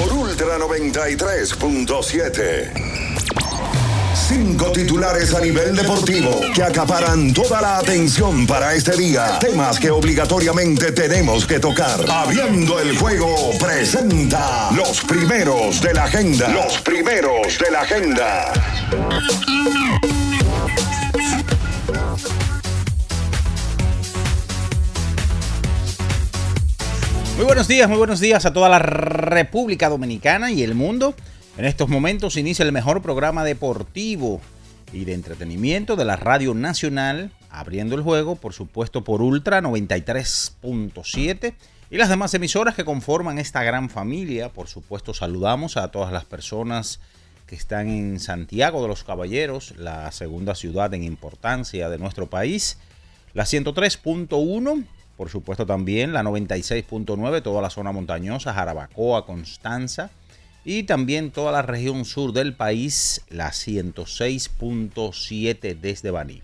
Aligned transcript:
por 0.00 0.12
Ultra 0.14 0.58
93.7. 0.58 2.72
Cinco 4.14 4.72
titulares 4.72 5.34
a 5.34 5.40
nivel 5.40 5.76
deportivo 5.76 6.40
que 6.54 6.62
acaparan 6.62 7.34
toda 7.34 7.60
la 7.60 7.76
atención 7.78 8.46
para 8.46 8.72
este 8.74 8.96
día. 8.96 9.38
Temas 9.40 9.78
que 9.78 9.90
obligatoriamente 9.90 10.92
tenemos 10.92 11.44
que 11.44 11.60
tocar. 11.60 12.00
Abriendo 12.08 12.80
el 12.80 12.96
juego 12.96 13.50
presenta 13.58 14.70
los 14.74 15.02
primeros 15.02 15.82
de 15.82 15.92
la 15.92 16.04
agenda. 16.04 16.48
Los 16.48 16.78
primeros 16.78 17.58
de 17.58 17.70
la 17.70 17.82
agenda. 17.82 18.52
Muy 27.40 27.46
buenos 27.46 27.68
días, 27.68 27.88
muy 27.88 27.96
buenos 27.96 28.20
días 28.20 28.44
a 28.44 28.52
toda 28.52 28.68
la 28.68 28.78
República 28.78 29.88
Dominicana 29.88 30.52
y 30.52 30.62
el 30.62 30.74
mundo. 30.74 31.14
En 31.56 31.64
estos 31.64 31.88
momentos 31.88 32.36
inicia 32.36 32.66
el 32.66 32.72
mejor 32.72 33.00
programa 33.00 33.44
deportivo 33.44 34.42
y 34.92 35.06
de 35.06 35.14
entretenimiento 35.14 35.96
de 35.96 36.04
la 36.04 36.16
Radio 36.16 36.52
Nacional, 36.52 37.32
abriendo 37.48 37.94
el 37.94 38.02
juego, 38.02 38.36
por 38.36 38.52
supuesto, 38.52 39.04
por 39.04 39.22
Ultra 39.22 39.62
93.7 39.62 41.54
y 41.90 41.96
las 41.96 42.10
demás 42.10 42.34
emisoras 42.34 42.74
que 42.74 42.84
conforman 42.84 43.38
esta 43.38 43.62
gran 43.62 43.88
familia. 43.88 44.50
Por 44.50 44.68
supuesto, 44.68 45.14
saludamos 45.14 45.78
a 45.78 45.90
todas 45.90 46.12
las 46.12 46.26
personas 46.26 47.00
que 47.46 47.54
están 47.54 47.88
en 47.88 48.20
Santiago 48.20 48.82
de 48.82 48.88
los 48.88 49.02
Caballeros, 49.02 49.72
la 49.78 50.12
segunda 50.12 50.54
ciudad 50.54 50.92
en 50.92 51.04
importancia 51.04 51.88
de 51.88 51.96
nuestro 51.96 52.28
país. 52.28 52.76
La 53.32 53.44
103.1, 53.44 54.84
por 55.20 55.28
supuesto 55.28 55.66
también 55.66 56.14
la 56.14 56.22
96.9, 56.22 57.42
toda 57.42 57.60
la 57.60 57.68
zona 57.68 57.92
montañosa, 57.92 58.54
Jarabacoa, 58.54 59.26
Constanza. 59.26 60.08
Y 60.64 60.84
también 60.84 61.30
toda 61.30 61.52
la 61.52 61.60
región 61.60 62.06
sur 62.06 62.32
del 62.32 62.54
país, 62.54 63.20
la 63.28 63.50
106.7 63.50 65.78
desde 65.78 66.10
Baní. 66.10 66.40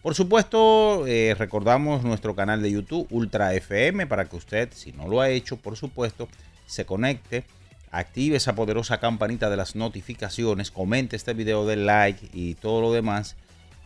Por 0.00 0.14
supuesto, 0.14 1.08
eh, 1.08 1.34
recordamos 1.36 2.04
nuestro 2.04 2.36
canal 2.36 2.62
de 2.62 2.70
YouTube, 2.70 3.08
Ultra 3.10 3.52
FM, 3.52 4.06
para 4.06 4.26
que 4.26 4.36
usted, 4.36 4.68
si 4.72 4.92
no 4.92 5.08
lo 5.08 5.20
ha 5.20 5.28
hecho, 5.28 5.56
por 5.56 5.76
supuesto, 5.76 6.28
se 6.66 6.86
conecte, 6.86 7.42
active 7.90 8.36
esa 8.36 8.54
poderosa 8.54 9.00
campanita 9.00 9.50
de 9.50 9.56
las 9.56 9.74
notificaciones, 9.74 10.70
comente 10.70 11.16
este 11.16 11.34
video, 11.34 11.66
de 11.66 11.74
like 11.74 12.28
y 12.32 12.54
todo 12.54 12.80
lo 12.80 12.92
demás 12.92 13.34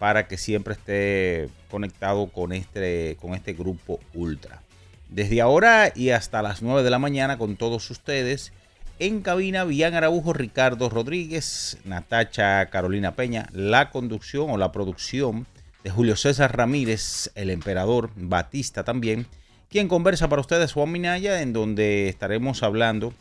para 0.05 0.29
que 0.29 0.37
siempre 0.37 0.75
esté 0.75 1.49
conectado 1.71 2.27
con 2.27 2.53
este, 2.53 3.17
con 3.23 3.33
este 3.33 3.55
grupo 3.55 4.01
Ultra. 4.13 4.61
Desde 5.09 5.41
ahora 5.41 5.91
y 5.95 6.11
hasta 6.11 6.43
las 6.43 6.61
9 6.61 6.83
de 6.83 6.91
la 6.91 6.99
mañana 6.99 7.39
con 7.39 7.57
todos 7.57 7.91
ustedes. 7.91 8.53
En 8.99 9.23
cabina, 9.23 9.65
Villan 9.65 9.95
Araujo, 9.95 10.35
Ricardo 10.35 10.91
Rodríguez, 10.91 11.79
Natacha 11.87 12.67
Carolina 12.67 13.17
Peña, 13.17 13.49
la 13.55 13.89
conducción 13.89 14.51
o 14.51 14.59
la 14.59 14.73
producción 14.73 15.47
de 15.83 15.89
Julio 15.89 16.17
César 16.17 16.55
Ramírez, 16.55 17.31
el 17.35 17.49
emperador 17.49 18.11
Batista 18.15 18.85
también, 18.85 19.27
quien 19.71 19.89
conversa 19.89 20.29
para 20.29 20.43
ustedes 20.43 20.75
Juan 20.75 20.93
Minaya, 20.93 21.41
en 21.41 21.55
donde 21.55 22.11
estaremos 22.11 22.63
hablando 22.63 23.15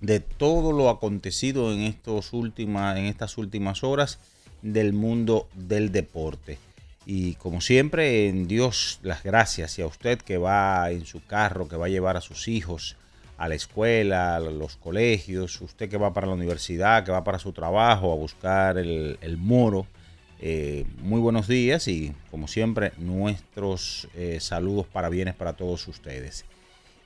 de 0.00 0.18
todo 0.18 0.72
lo 0.72 0.90
acontecido 0.90 1.72
en, 1.72 1.82
estos 1.82 2.32
en 2.32 3.04
estas 3.04 3.38
últimas 3.38 3.84
horas 3.84 4.18
del 4.62 4.92
mundo 4.92 5.48
del 5.54 5.92
deporte. 5.92 6.58
Y 7.04 7.34
como 7.34 7.60
siempre, 7.60 8.28
en 8.28 8.46
Dios 8.46 9.00
las 9.02 9.22
gracias 9.22 9.78
y 9.78 9.82
a 9.82 9.86
usted 9.86 10.18
que 10.18 10.38
va 10.38 10.90
en 10.90 11.04
su 11.04 11.24
carro, 11.24 11.68
que 11.68 11.76
va 11.76 11.86
a 11.86 11.90
llevar 11.90 12.16
a 12.16 12.20
sus 12.20 12.48
hijos 12.48 12.96
a 13.38 13.48
la 13.48 13.56
escuela, 13.56 14.36
a 14.36 14.40
los 14.40 14.76
colegios, 14.76 15.60
usted 15.60 15.88
que 15.88 15.96
va 15.96 16.12
para 16.12 16.28
la 16.28 16.34
universidad, 16.34 17.04
que 17.04 17.10
va 17.10 17.24
para 17.24 17.40
su 17.40 17.52
trabajo 17.52 18.12
a 18.12 18.16
buscar 18.16 18.78
el, 18.78 19.18
el 19.20 19.36
moro. 19.36 19.86
Eh, 20.44 20.84
muy 21.00 21.20
buenos 21.20 21.46
días 21.46 21.86
y 21.86 22.12
como 22.30 22.48
siempre 22.48 22.92
nuestros 22.98 24.08
eh, 24.14 24.38
saludos 24.40 24.86
para 24.86 25.08
bienes 25.08 25.34
para 25.34 25.54
todos 25.54 25.86
ustedes. 25.88 26.44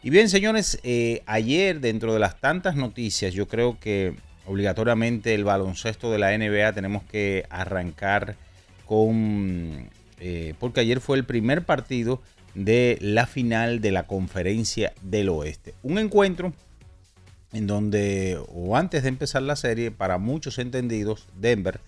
Y 0.03 0.11
bien 0.11 0.29
señores, 0.29 0.79
eh, 0.85 1.23
ayer 1.27 1.81
dentro 1.81 2.13
de 2.15 2.21
las 2.21 2.41
tantas 2.41 2.77
noticias 2.77 3.35
yo 3.35 3.49
creo 3.49 3.79
que 3.81 4.15
obligatoriamente 4.47 5.35
el 5.35 5.45
baloncesto 5.45 6.11
de 6.11 6.19
la 6.19 6.37
NBA 6.37 6.73
tenemos 6.73 7.03
que 7.05 7.45
arrancar 7.51 8.37
con... 8.87 9.91
eh, 10.21 10.55
porque 10.59 10.81
ayer 10.81 11.01
fue 11.01 11.17
el 11.17 11.25
primer 11.25 11.65
partido 11.65 12.23
de 12.55 12.97
la 13.01 13.27
final 13.27 13.81
de 13.81 13.93
la 13.93 14.07
conferencia 14.07 14.93
del 15.03 15.29
oeste. 15.29 15.75
Un 15.83 15.99
encuentro 15.99 16.53
en 17.53 17.67
donde, 17.67 18.39
o 18.49 18.77
antes 18.77 19.03
de 19.03 19.09
empezar 19.09 19.43
la 19.43 19.57
serie, 19.57 19.91
para 19.91 20.19
muchos 20.19 20.59
entendidos, 20.59 21.27
Denver 21.39 21.81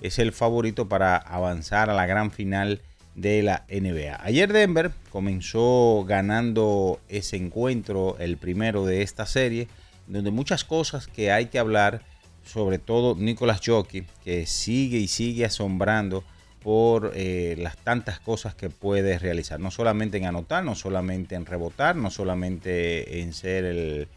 es 0.00 0.18
el 0.18 0.32
favorito 0.32 0.88
para 0.88 1.16
avanzar 1.16 1.90
a 1.90 1.94
la 1.94 2.06
gran 2.06 2.30
final 2.30 2.80
de 3.14 3.42
la 3.42 3.64
NBA. 3.68 4.18
Ayer 4.22 4.52
Denver 4.52 4.92
comenzó 5.10 6.04
ganando 6.06 7.00
ese 7.08 7.36
encuentro, 7.36 8.16
el 8.18 8.36
primero 8.36 8.86
de 8.86 9.02
esta 9.02 9.26
serie, 9.26 9.68
donde 10.10 10.30
muchas 10.30 10.64
cosas 10.64 11.06
que 11.06 11.30
hay 11.30 11.46
que 11.46 11.58
hablar, 11.58 12.02
sobre 12.44 12.78
todo 12.78 13.14
Nicolas 13.14 13.60
Jockey, 13.64 14.06
que 14.24 14.46
sigue 14.46 14.98
y 14.98 15.08
sigue 15.08 15.44
asombrando 15.44 16.24
por 16.62 17.12
eh, 17.14 17.56
las 17.58 17.76
tantas 17.78 18.20
cosas 18.20 18.54
que 18.54 18.68
puede 18.68 19.18
realizar, 19.18 19.60
no 19.60 19.70
solamente 19.70 20.18
en 20.18 20.26
anotar, 20.26 20.64
no 20.64 20.74
solamente 20.74 21.34
en 21.34 21.46
rebotar, 21.46 21.96
no 21.96 22.10
solamente 22.10 23.20
en 23.20 23.32
ser 23.32 23.64
el, 23.64 24.08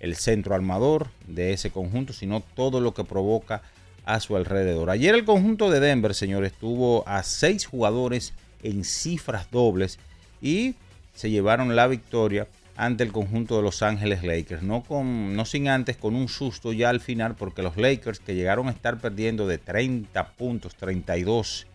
el 0.00 0.16
centro 0.16 0.54
armador 0.54 1.08
de 1.26 1.52
ese 1.52 1.70
conjunto, 1.70 2.12
sino 2.12 2.40
todo 2.40 2.80
lo 2.80 2.92
que 2.92 3.04
provoca 3.04 3.62
a 4.04 4.20
su 4.20 4.36
alrededor. 4.36 4.90
Ayer 4.90 5.14
el 5.14 5.24
conjunto 5.24 5.70
de 5.70 5.80
Denver, 5.80 6.14
señores, 6.14 6.52
tuvo 6.52 7.06
a 7.08 7.22
seis 7.22 7.66
jugadores 7.66 8.34
en 8.62 8.84
cifras 8.84 9.50
dobles 9.50 9.98
y 10.42 10.74
se 11.14 11.30
llevaron 11.30 11.74
la 11.74 11.86
victoria 11.86 12.46
ante 12.76 13.04
el 13.04 13.12
conjunto 13.12 13.56
de 13.56 13.62
Los 13.62 13.82
Ángeles 13.82 14.22
Lakers. 14.22 14.62
No, 14.62 14.82
con, 14.82 15.34
no 15.34 15.44
sin 15.44 15.68
antes, 15.68 15.96
con 15.96 16.14
un 16.14 16.28
susto 16.28 16.72
ya 16.72 16.90
al 16.90 17.00
final, 17.00 17.34
porque 17.34 17.62
los 17.62 17.76
Lakers 17.76 18.20
que 18.20 18.34
llegaron 18.34 18.68
a 18.68 18.72
estar 18.72 18.98
perdiendo 18.98 19.46
de 19.46 19.58
30 19.58 20.32
puntos, 20.32 20.76
32 20.76 21.66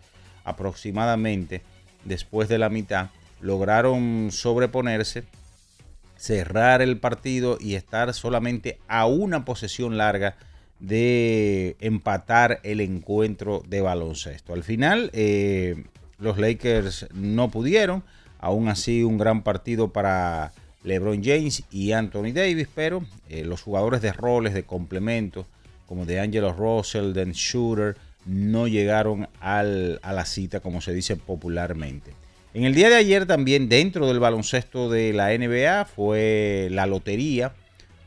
aproximadamente, 0.44 1.62
después 2.04 2.48
de 2.48 2.58
la 2.58 2.68
mitad, 2.68 3.10
lograron 3.40 4.30
sobreponerse, 4.30 5.24
cerrar 6.16 6.82
el 6.82 6.98
partido 6.98 7.58
y 7.60 7.74
estar 7.74 8.14
solamente 8.14 8.78
a 8.86 9.06
una 9.06 9.44
posesión 9.44 9.98
larga 9.98 10.36
de 10.78 11.76
empatar 11.80 12.60
el 12.62 12.80
encuentro 12.80 13.62
de 13.66 13.80
baloncesto. 13.80 14.54
Al 14.54 14.62
final, 14.62 15.10
eh, 15.12 15.84
los 16.18 16.38
Lakers 16.38 17.08
no 17.12 17.50
pudieron, 17.50 18.04
aún 18.38 18.68
así 18.68 19.02
un 19.02 19.18
gran 19.18 19.42
partido 19.42 19.92
para 19.92 20.52
LeBron 20.84 21.22
James 21.22 21.62
y 21.70 21.92
Anthony 21.92 22.32
Davis, 22.32 22.68
pero 22.74 23.04
eh, 23.28 23.44
los 23.44 23.62
jugadores 23.62 24.02
de 24.02 24.12
roles, 24.12 24.54
de 24.54 24.64
complemento, 24.64 25.46
como 25.86 26.06
de 26.06 26.20
Angelo 26.20 26.52
Russell, 26.52 27.12
Den 27.12 27.32
Shooter, 27.32 27.96
no 28.24 28.68
llegaron 28.68 29.28
al, 29.40 30.00
a 30.02 30.12
la 30.12 30.24
cita, 30.24 30.60
como 30.60 30.80
se 30.80 30.92
dice 30.92 31.16
popularmente. 31.16 32.12
En 32.54 32.64
el 32.64 32.74
día 32.74 32.90
de 32.90 32.96
ayer 32.96 33.26
también 33.26 33.68
dentro 33.68 34.06
del 34.06 34.20
baloncesto 34.20 34.90
de 34.90 35.12
la 35.12 35.36
NBA 35.36 35.86
fue 35.86 36.68
la 36.70 36.86
lotería 36.86 37.52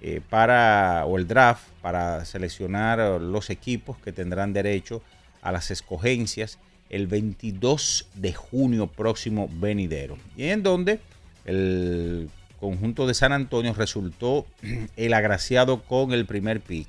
eh, 0.02 0.22
para, 0.30 1.04
o 1.08 1.18
el 1.18 1.28
draft 1.28 1.68
para 1.82 2.24
seleccionar 2.26 3.20
los 3.20 3.50
equipos 3.50 3.98
que 3.98 4.12
tendrán 4.12 4.54
derecho 4.54 5.02
a 5.42 5.52
las 5.52 5.72
escogencias 5.72 6.60
el 6.90 7.08
22 7.08 8.08
de 8.14 8.34
junio 8.34 8.86
próximo 8.86 9.50
venidero. 9.52 10.18
Y 10.38 10.50
en 10.50 10.62
donde 10.62 11.00
el 11.46 12.30
conjunto 12.60 13.08
de 13.08 13.14
San 13.14 13.32
Antonio 13.32 13.74
resultó 13.74 14.46
el 14.96 15.14
agraciado 15.14 15.84
con 15.84 16.12
el 16.14 16.26
primer 16.26 16.62
pick. 16.62 16.88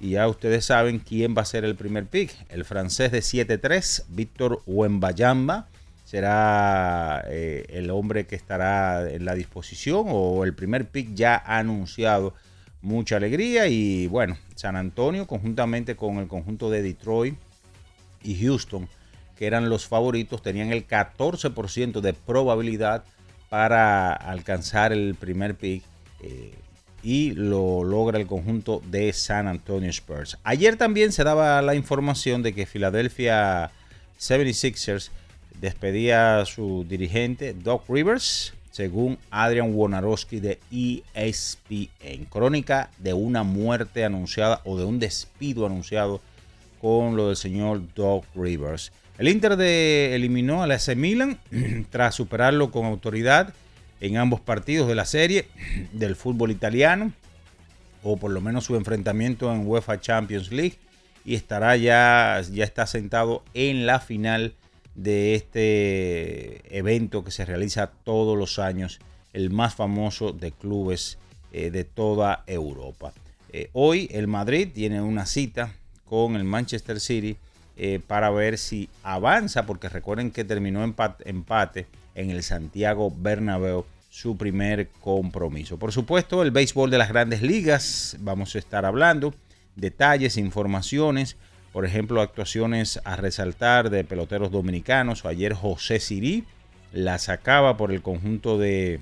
Y 0.00 0.10
ya 0.10 0.28
ustedes 0.28 0.64
saben 0.64 0.98
quién 0.98 1.34
va 1.36 1.42
a 1.42 1.46
ser 1.46 1.64
el 1.64 1.76
primer 1.76 2.06
pick. 2.06 2.34
El 2.48 2.64
francés 2.64 3.12
de 3.12 3.20
7-3, 3.20 4.04
Víctor 4.08 4.62
Wembayamba, 4.66 5.68
será 6.10 7.22
eh, 7.28 7.66
el 7.68 7.90
hombre 7.90 8.26
que 8.26 8.34
estará 8.34 9.08
en 9.10 9.24
la 9.24 9.34
disposición 9.34 10.06
o 10.08 10.44
el 10.44 10.54
primer 10.54 10.88
pick 10.88 11.14
ya 11.14 11.36
anunciado 11.36 12.34
mucha 12.82 13.16
alegría 13.16 13.68
y 13.68 14.06
bueno, 14.06 14.36
San 14.54 14.74
Antonio 14.74 15.26
conjuntamente 15.26 15.96
con 15.96 16.16
el 16.16 16.26
conjunto 16.26 16.70
de 16.70 16.82
Detroit 16.82 17.36
y 18.22 18.42
Houston, 18.42 18.88
que 19.36 19.46
eran 19.46 19.68
los 19.68 19.86
favoritos, 19.86 20.42
tenían 20.42 20.72
el 20.72 20.86
14% 20.86 22.00
de 22.00 22.12
probabilidad 22.12 23.04
para 23.50 24.12
alcanzar 24.12 24.92
el 24.92 25.14
primer 25.16 25.56
pick 25.56 25.82
eh, 26.22 26.54
y 27.02 27.32
lo 27.32 27.84
logra 27.84 28.18
el 28.18 28.26
conjunto 28.26 28.80
de 28.86 29.12
San 29.12 29.48
Antonio 29.48 29.90
Spurs. 29.90 30.38
Ayer 30.44 30.76
también 30.76 31.12
se 31.12 31.24
daba 31.24 31.60
la 31.60 31.74
información 31.74 32.42
de 32.42 32.54
que 32.54 32.64
Philadelphia 32.66 33.70
76ers 34.18 35.10
despedía 35.60 36.40
a 36.40 36.46
su 36.46 36.86
dirigente 36.88 37.52
Doc 37.54 37.84
Rivers, 37.88 38.54
según 38.70 39.18
Adrian 39.30 39.74
Wonarowski 39.74 40.40
de 40.40 40.60
ESPN. 40.70 42.26
Crónica 42.30 42.90
de 42.98 43.14
una 43.14 43.42
muerte 43.42 44.04
anunciada 44.04 44.60
o 44.64 44.78
de 44.78 44.84
un 44.84 45.00
despido 45.00 45.66
anunciado 45.66 46.20
con 46.80 47.16
lo 47.16 47.28
del 47.28 47.36
señor 47.36 47.82
Doc 47.94 48.24
Rivers. 48.34 48.92
El 49.20 49.28
Inter 49.28 49.58
de 49.58 50.14
eliminó 50.14 50.62
al 50.62 50.70
AC 50.70 50.96
Milan 50.96 51.38
tras 51.90 52.14
superarlo 52.14 52.70
con 52.70 52.86
autoridad 52.86 53.52
en 54.00 54.16
ambos 54.16 54.40
partidos 54.40 54.88
de 54.88 54.94
la 54.94 55.04
serie 55.04 55.46
del 55.92 56.16
fútbol 56.16 56.50
italiano, 56.50 57.12
o 58.02 58.16
por 58.16 58.30
lo 58.30 58.40
menos 58.40 58.64
su 58.64 58.76
enfrentamiento 58.76 59.54
en 59.54 59.66
UEFA 59.66 60.00
Champions 60.00 60.50
League, 60.50 60.78
y 61.26 61.34
estará 61.34 61.76
ya, 61.76 62.40
ya 62.50 62.64
está 62.64 62.86
sentado 62.86 63.44
en 63.52 63.84
la 63.84 64.00
final 64.00 64.54
de 64.94 65.34
este 65.34 66.74
evento 66.74 67.22
que 67.22 67.30
se 67.30 67.44
realiza 67.44 67.90
todos 68.04 68.38
los 68.38 68.58
años, 68.58 69.00
el 69.34 69.50
más 69.50 69.74
famoso 69.74 70.32
de 70.32 70.50
clubes 70.50 71.18
eh, 71.52 71.70
de 71.70 71.84
toda 71.84 72.42
Europa. 72.46 73.12
Eh, 73.52 73.68
hoy 73.74 74.08
el 74.12 74.28
Madrid 74.28 74.70
tiene 74.72 75.02
una 75.02 75.26
cita 75.26 75.74
con 76.06 76.36
el 76.36 76.44
Manchester 76.44 77.00
City 77.00 77.36
eh, 77.82 77.98
para 77.98 78.28
ver 78.28 78.58
si 78.58 78.90
avanza, 79.02 79.64
porque 79.64 79.88
recuerden 79.88 80.32
que 80.32 80.44
terminó 80.44 80.84
empate, 80.84 81.86
en 82.14 82.28
el 82.28 82.42
Santiago 82.42 83.10
Bernabéu 83.10 83.86
su 84.10 84.36
primer 84.36 84.88
compromiso. 85.00 85.78
Por 85.78 85.90
supuesto, 85.90 86.42
el 86.42 86.50
béisbol 86.50 86.90
de 86.90 86.98
las 86.98 87.08
grandes 87.08 87.40
ligas, 87.40 88.18
vamos 88.20 88.54
a 88.54 88.58
estar 88.58 88.84
hablando, 88.84 89.32
detalles, 89.76 90.36
informaciones, 90.36 91.38
por 91.72 91.86
ejemplo, 91.86 92.20
actuaciones 92.20 93.00
a 93.04 93.16
resaltar 93.16 93.88
de 93.88 94.04
peloteros 94.04 94.50
dominicanos. 94.50 95.24
Ayer 95.24 95.54
José 95.54 96.00
Sirí 96.00 96.44
la 96.92 97.16
sacaba 97.16 97.78
por 97.78 97.92
el 97.92 98.02
conjunto 98.02 98.58
de 98.58 99.00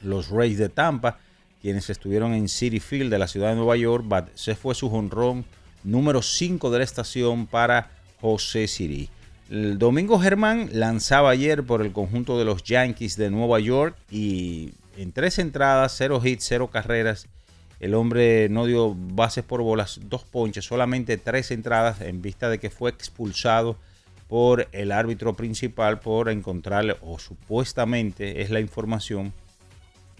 los 0.00 0.30
Rays 0.30 0.58
de 0.58 0.70
Tampa, 0.70 1.20
quienes 1.62 1.88
estuvieron 1.88 2.34
en 2.34 2.48
City 2.48 2.80
Field 2.80 3.12
de 3.12 3.20
la 3.20 3.28
ciudad 3.28 3.50
de 3.50 3.54
Nueva 3.54 3.76
York. 3.76 4.06
Se 4.34 4.56
fue 4.56 4.74
su 4.74 4.90
jonrón 4.90 5.44
número 5.86 6.20
5 6.20 6.70
de 6.70 6.78
la 6.78 6.84
estación 6.84 7.46
para 7.46 7.90
José 8.20 8.66
Sirí. 8.66 9.08
El 9.48 9.78
Domingo 9.78 10.18
Germán 10.18 10.68
lanzaba 10.72 11.30
ayer 11.30 11.62
por 11.62 11.80
el 11.80 11.92
conjunto 11.92 12.38
de 12.38 12.44
los 12.44 12.64
Yankees 12.64 13.16
de 13.16 13.30
Nueva 13.30 13.60
York 13.60 13.96
y 14.10 14.72
en 14.96 15.12
tres 15.12 15.38
entradas, 15.38 15.94
cero 15.96 16.20
hits, 16.22 16.44
cero 16.48 16.68
carreras. 16.68 17.28
El 17.78 17.94
hombre 17.94 18.48
no 18.48 18.66
dio 18.66 18.96
bases 18.96 19.44
por 19.44 19.62
bolas, 19.62 20.00
dos 20.02 20.24
ponches, 20.24 20.64
solamente 20.64 21.18
tres 21.18 21.52
entradas 21.52 22.00
en 22.00 22.20
vista 22.20 22.48
de 22.48 22.58
que 22.58 22.70
fue 22.70 22.90
expulsado 22.90 23.76
por 24.26 24.66
el 24.72 24.90
árbitro 24.90 25.34
principal 25.34 26.00
por 26.00 26.28
encontrarle, 26.28 26.96
o 27.02 27.20
supuestamente 27.20 28.42
es 28.42 28.50
la 28.50 28.58
información, 28.58 29.32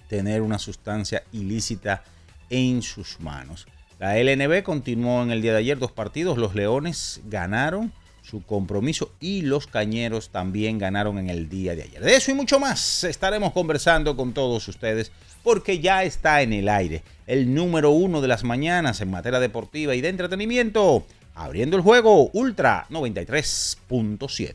tener 0.09 0.43
una 0.43 0.61
sustancia 0.61 1.25
ilícita 1.33 2.05
en 2.51 2.83
sus 2.83 3.19
manos. 3.19 3.67
La 3.99 4.19
LNB 4.19 4.63
continuó 4.63 5.23
en 5.23 5.31
el 5.31 5.41
día 5.41 5.53
de 5.53 5.59
ayer 5.59 5.79
dos 5.79 5.93
partidos. 5.93 6.37
Los 6.37 6.55
Leones 6.55 7.23
ganaron 7.25 7.93
su 8.23 8.43
compromiso 8.43 9.13
y 9.21 9.43
los 9.43 9.67
Cañeros 9.67 10.31
también 10.31 10.79
ganaron 10.79 11.19
en 11.19 11.31
el 11.31 11.49
día 11.49 11.77
de 11.77 11.85
ayer. 11.85 12.03
De 12.03 12.17
eso 12.17 12.31
y 12.31 12.35
mucho 12.35 12.59
más 12.59 13.05
estaremos 13.05 13.53
conversando 13.53 14.17
con 14.17 14.35
todos 14.35 14.67
ustedes 14.69 15.13
porque 15.43 15.79
ya 15.79 16.03
está 16.03 16.43
en 16.43 16.53
el 16.53 16.69
aire 16.69 17.03
el 17.27 17.55
número 17.55 17.91
uno 17.91 18.21
de 18.21 18.29
las 18.29 18.45
mañanas 18.45 19.01
en 19.01 19.11
materia 19.11 19.41
deportiva 19.41 19.95
y 19.95 20.01
de 20.01 20.09
entretenimiento, 20.09 21.05
abriendo 21.35 21.77
el 21.77 21.83
juego 21.83 22.31
Ultra 22.33 22.87
93.7. 22.91 24.55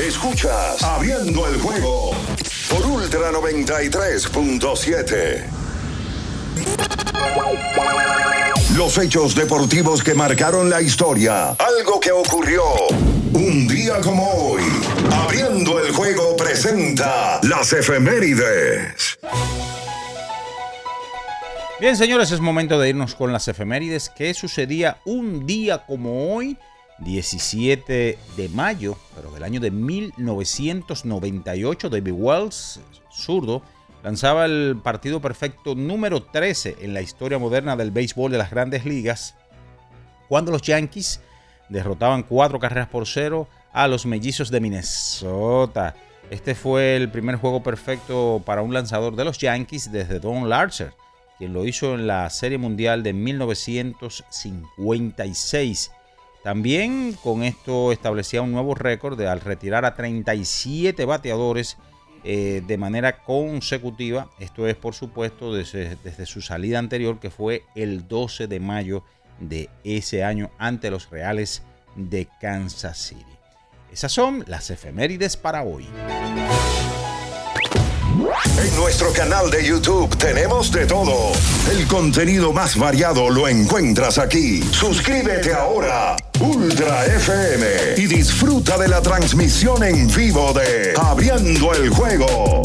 Escuchas 0.00 0.82
Abriendo 0.82 1.46
el 1.46 1.60
juego 1.60 2.10
por 2.70 2.86
Ultra 2.86 3.30
93.7. 3.32 5.61
Los 8.76 8.98
hechos 8.98 9.34
deportivos 9.34 10.02
que 10.02 10.14
marcaron 10.14 10.70
la 10.70 10.80
historia. 10.80 11.50
Algo 11.50 12.00
que 12.00 12.10
ocurrió 12.10 12.62
un 13.32 13.68
día 13.68 14.00
como 14.00 14.28
hoy. 14.30 14.62
Abriendo 15.12 15.78
el 15.78 15.92
juego 15.92 16.36
presenta 16.36 17.38
las 17.42 17.72
efemérides. 17.72 19.18
Bien, 21.80 21.96
señores, 21.96 22.30
es 22.30 22.40
momento 22.40 22.78
de 22.78 22.90
irnos 22.90 23.14
con 23.14 23.32
las 23.32 23.48
efemérides. 23.48 24.08
¿Qué 24.08 24.32
sucedía 24.34 24.98
un 25.04 25.46
día 25.46 25.84
como 25.84 26.34
hoy? 26.34 26.56
17 26.98 28.18
de 28.36 28.48
mayo, 28.50 28.96
pero 29.14 29.30
del 29.32 29.42
año 29.42 29.60
de 29.60 29.70
1998, 29.70 31.90
David 31.90 32.12
Wells, 32.12 32.80
zurdo, 33.10 33.62
lanzaba 34.02 34.44
el 34.44 34.78
partido 34.82 35.20
perfecto 35.20 35.74
número 35.74 36.22
13 36.22 36.76
en 36.80 36.94
la 36.94 37.02
historia 37.02 37.38
moderna 37.38 37.76
del 37.76 37.90
béisbol 37.90 38.32
de 38.32 38.38
las 38.38 38.50
grandes 38.50 38.84
ligas, 38.84 39.36
cuando 40.28 40.50
los 40.50 40.62
Yankees 40.62 41.20
derrotaban 41.68 42.22
cuatro 42.22 42.58
carreras 42.58 42.88
por 42.88 43.06
cero 43.06 43.48
a 43.72 43.88
los 43.88 44.06
mellizos 44.06 44.50
de 44.50 44.60
Minnesota. 44.60 45.94
Este 46.30 46.54
fue 46.54 46.96
el 46.96 47.10
primer 47.10 47.36
juego 47.36 47.62
perfecto 47.62 48.42
para 48.44 48.62
un 48.62 48.72
lanzador 48.72 49.16
de 49.16 49.24
los 49.24 49.36
Yankees 49.38 49.92
desde 49.92 50.20
Don 50.20 50.48
Larcher, 50.48 50.94
quien 51.38 51.52
lo 51.52 51.66
hizo 51.66 51.94
en 51.94 52.06
la 52.06 52.30
Serie 52.30 52.58
Mundial 52.58 53.02
de 53.02 53.12
1956. 53.12 55.90
También 56.42 57.16
con 57.22 57.42
esto 57.42 57.92
establecía 57.92 58.40
un 58.42 58.52
nuevo 58.52 58.74
récord 58.74 59.20
al 59.20 59.40
retirar 59.40 59.84
a 59.84 59.94
37 59.94 61.04
bateadores 61.04 61.76
eh, 62.24 62.62
de 62.66 62.78
manera 62.78 63.18
consecutiva. 63.18 64.30
Esto 64.38 64.66
es, 64.66 64.76
por 64.76 64.94
supuesto, 64.94 65.54
desde, 65.54 65.96
desde, 66.04 66.26
su 66.26 66.40
salida 66.40 66.78
anterior, 66.78 67.18
que 67.18 67.30
fue 67.30 67.64
el 67.74 68.06
12 68.08 68.46
de 68.46 68.60
mayo 68.60 69.04
de 69.40 69.68
ese 69.84 70.24
año 70.24 70.50
ante 70.58 70.90
los 70.90 71.10
Reales 71.10 71.62
de 71.96 72.28
Kansas 72.40 72.98
City. 72.98 73.24
Esas 73.92 74.12
son 74.12 74.44
las 74.46 74.70
efemérides 74.70 75.36
para 75.36 75.62
hoy. 75.62 75.86
En 78.58 78.76
nuestro 78.76 79.12
canal 79.12 79.50
de 79.50 79.64
YouTube 79.66 80.16
tenemos 80.16 80.70
de 80.70 80.86
todo. 80.86 81.32
El 81.70 81.86
contenido 81.86 82.52
más 82.52 82.78
variado 82.78 83.28
lo 83.30 83.48
encuentras 83.48 84.18
aquí. 84.18 84.62
Suscríbete 84.62 85.52
ahora, 85.52 86.16
Ultra 86.42 87.06
FM, 87.06 87.66
y 87.98 88.06
disfruta 88.08 88.76
de 88.76 88.88
la 88.88 89.00
transmisión 89.00 89.84
en 89.84 90.08
vivo 90.08 90.52
de 90.52 90.92
Abriendo 91.00 91.72
el 91.72 91.88
Juego. 91.88 92.62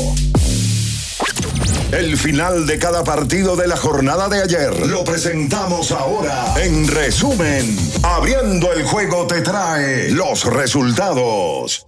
El 1.92 2.18
final 2.18 2.66
de 2.66 2.80
cada 2.80 3.04
partido 3.04 3.56
de 3.56 3.68
la 3.68 3.78
jornada 3.78 4.30
de 4.30 4.42
ayer 4.42 4.88
lo 4.88 5.04
presentamos 5.04 5.92
ahora. 5.92 6.56
En 6.60 6.88
resumen, 6.88 7.78
Abriendo 8.02 8.74
el 8.74 8.84
Juego 8.84 9.28
te 9.28 9.42
trae 9.42 10.10
los 10.10 10.46
resultados. 10.46 11.86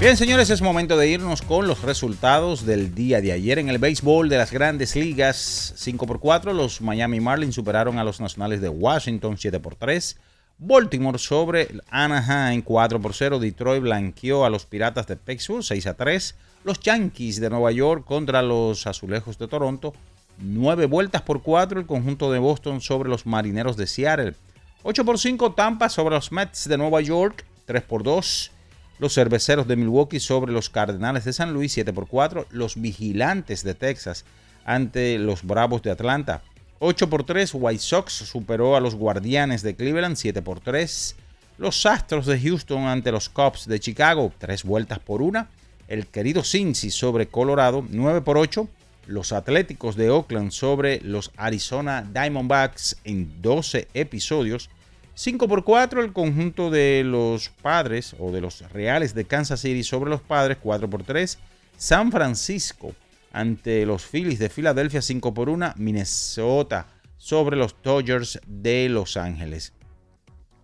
Bien, 0.00 0.16
señores, 0.16 0.50
es 0.50 0.60
momento 0.60 0.98
de 0.98 1.08
irnos 1.08 1.40
con 1.40 1.66
los 1.66 1.82
resultados 1.82 2.66
del 2.66 2.94
día 2.94 3.20
de 3.20 3.32
ayer 3.32 3.58
en 3.58 3.68
el 3.70 3.78
béisbol 3.78 4.28
de 4.28 4.36
las 4.36 4.50
grandes 4.50 4.96
ligas. 4.96 5.72
5 5.76 6.06
por 6.06 6.20
4, 6.20 6.52
los 6.52 6.80
Miami 6.82 7.20
Marlins 7.20 7.54
superaron 7.54 7.98
a 7.98 8.04
los 8.04 8.20
Nacionales 8.20 8.60
de 8.60 8.68
Washington 8.68 9.38
7 9.38 9.60
por 9.60 9.76
3. 9.76 10.16
Baltimore 10.58 11.18
sobre 11.18 11.68
Anaheim 11.90 12.60
4 12.60 13.00
por 13.00 13.14
0. 13.14 13.38
Detroit 13.38 13.82
blanqueó 13.82 14.44
a 14.44 14.50
los 14.50 14.66
Piratas 14.66 15.06
de 15.06 15.16
Pittsburgh 15.16 15.62
6 15.62 15.86
a 15.86 15.94
3. 15.94 16.34
Los 16.64 16.80
Yankees 16.80 17.40
de 17.40 17.48
Nueva 17.48 17.70
York 17.72 18.04
contra 18.04 18.42
los 18.42 18.86
Azulejos 18.86 19.38
de 19.38 19.48
Toronto 19.48 19.94
9 20.38 20.86
vueltas 20.86 21.22
por 21.22 21.42
4. 21.42 21.80
El 21.80 21.86
conjunto 21.86 22.30
de 22.30 22.40
Boston 22.40 22.80
sobre 22.80 23.08
los 23.08 23.26
Marineros 23.26 23.76
de 23.76 23.86
Seattle 23.86 24.34
8 24.82 25.04
por 25.04 25.18
5. 25.18 25.52
Tampa 25.52 25.88
sobre 25.88 26.16
los 26.16 26.30
Mets 26.30 26.68
de 26.68 26.76
Nueva 26.76 27.00
York 27.00 27.44
3 27.66 27.82
por 27.82 28.02
2. 28.02 28.50
Los 28.98 29.14
cerveceros 29.14 29.66
de 29.66 29.76
Milwaukee 29.76 30.20
sobre 30.20 30.52
los 30.52 30.70
Cardenales 30.70 31.24
de 31.24 31.32
San 31.32 31.52
Luis 31.52 31.72
7 31.72 31.92
por 31.92 32.06
4. 32.06 32.46
Los 32.50 32.80
vigilantes 32.80 33.64
de 33.64 33.74
Texas 33.74 34.24
ante 34.64 35.18
los 35.18 35.42
Bravos 35.42 35.82
de 35.82 35.90
Atlanta 35.90 36.42
8 36.78 37.08
por 37.08 37.24
3. 37.24 37.50
White 37.54 37.82
Sox 37.82 38.12
superó 38.12 38.76
a 38.76 38.80
los 38.80 38.94
Guardianes 38.94 39.62
de 39.62 39.74
Cleveland 39.74 40.16
7 40.16 40.42
por 40.42 40.60
3. 40.60 41.16
Los 41.58 41.86
Astros 41.86 42.26
de 42.26 42.40
Houston 42.40 42.86
ante 42.86 43.12
los 43.12 43.28
Cubs 43.28 43.66
de 43.66 43.80
Chicago 43.80 44.32
3 44.38 44.64
vueltas 44.64 44.98
por 44.98 45.22
1. 45.22 45.46
El 45.88 46.06
querido 46.06 46.42
Cincy 46.42 46.90
sobre 46.90 47.28
Colorado 47.28 47.84
9 47.88 48.20
por 48.20 48.38
8. 48.38 48.68
los 49.06 49.32
Atléticos 49.32 49.96
de 49.96 50.10
Oakland 50.10 50.50
sobre 50.50 51.00
los 51.00 51.30
Arizona 51.36 52.02
Diamondbacks 52.12 52.96
en 53.04 53.42
12 53.42 53.88
episodios. 53.94 54.70
5 55.16 55.46
por 55.46 55.62
4 55.62 56.02
el 56.02 56.12
conjunto 56.12 56.70
de 56.70 57.02
los 57.04 57.48
Padres 57.48 58.16
o 58.18 58.32
de 58.32 58.40
los 58.40 58.60
Reales 58.72 59.14
de 59.14 59.24
Kansas 59.24 59.60
City 59.60 59.84
sobre 59.84 60.10
los 60.10 60.20
Padres. 60.20 60.58
4 60.60 60.90
por 60.90 61.04
3 61.04 61.38
San 61.76 62.10
Francisco 62.10 62.94
ante 63.32 63.86
los 63.86 64.04
Phillies 64.04 64.40
de 64.40 64.48
Filadelfia. 64.48 65.00
5 65.00 65.32
por 65.32 65.48
1 65.48 65.74
Minnesota 65.76 66.88
sobre 67.16 67.56
los 67.56 67.76
Dodgers 67.82 68.40
de 68.46 68.88
Los 68.88 69.16
Ángeles. 69.16 69.72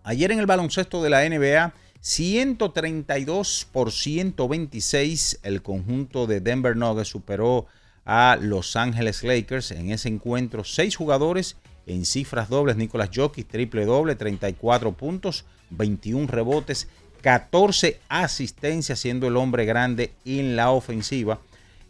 Ayer 0.03 0.31
en 0.31 0.39
el 0.39 0.45
baloncesto 0.47 1.01
de 1.01 1.09
la 1.09 1.27
NBA, 1.27 1.73
132 2.01 3.67
por 3.71 3.91
126, 3.91 5.39
el 5.43 5.61
conjunto 5.61 6.27
de 6.27 6.41
Denver 6.41 6.75
Nuggets 6.75 7.07
superó 7.07 7.67
a 8.03 8.37
Los 8.41 8.75
Ángeles 8.75 9.23
Lakers 9.23 9.71
en 9.71 9.91
ese 9.91 10.09
encuentro. 10.09 10.63
Seis 10.63 10.95
jugadores 10.95 11.55
en 11.87 12.05
cifras 12.05 12.49
dobles. 12.49 12.75
Nicolás 12.75 13.09
Jokic, 13.13 13.47
triple 13.47 13.85
doble, 13.85 14.15
34 14.15 14.91
puntos, 14.93 15.45
21 15.69 16.27
rebotes, 16.27 16.87
14 17.21 17.99
asistencias, 18.09 18.99
siendo 18.99 19.27
el 19.27 19.37
hombre 19.37 19.65
grande 19.65 20.11
en 20.25 20.55
la 20.55 20.71
ofensiva. 20.71 21.39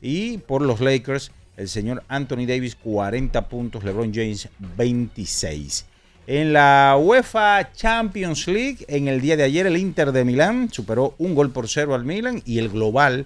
Y 0.01 0.39
por 0.39 0.61
los 0.61 0.81
Lakers, 0.81 1.31
el 1.57 1.69
señor 1.69 2.03
Anthony 2.07 2.45
Davis, 2.47 2.75
40 2.75 3.47
puntos, 3.47 3.83
LeBron 3.83 4.13
James, 4.13 4.49
26. 4.77 5.85
En 6.27 6.53
la 6.53 6.97
UEFA 6.99 7.71
Champions 7.73 8.47
League, 8.47 8.85
en 8.87 9.07
el 9.07 9.21
día 9.21 9.35
de 9.35 9.43
ayer, 9.43 9.65
el 9.65 9.77
Inter 9.77 10.11
de 10.11 10.23
Milán 10.23 10.69
superó 10.71 11.15
un 11.17 11.35
gol 11.35 11.51
por 11.51 11.67
cero 11.67 11.95
al 11.95 12.05
Milan 12.05 12.41
y 12.45 12.59
el 12.59 12.69
global 12.69 13.25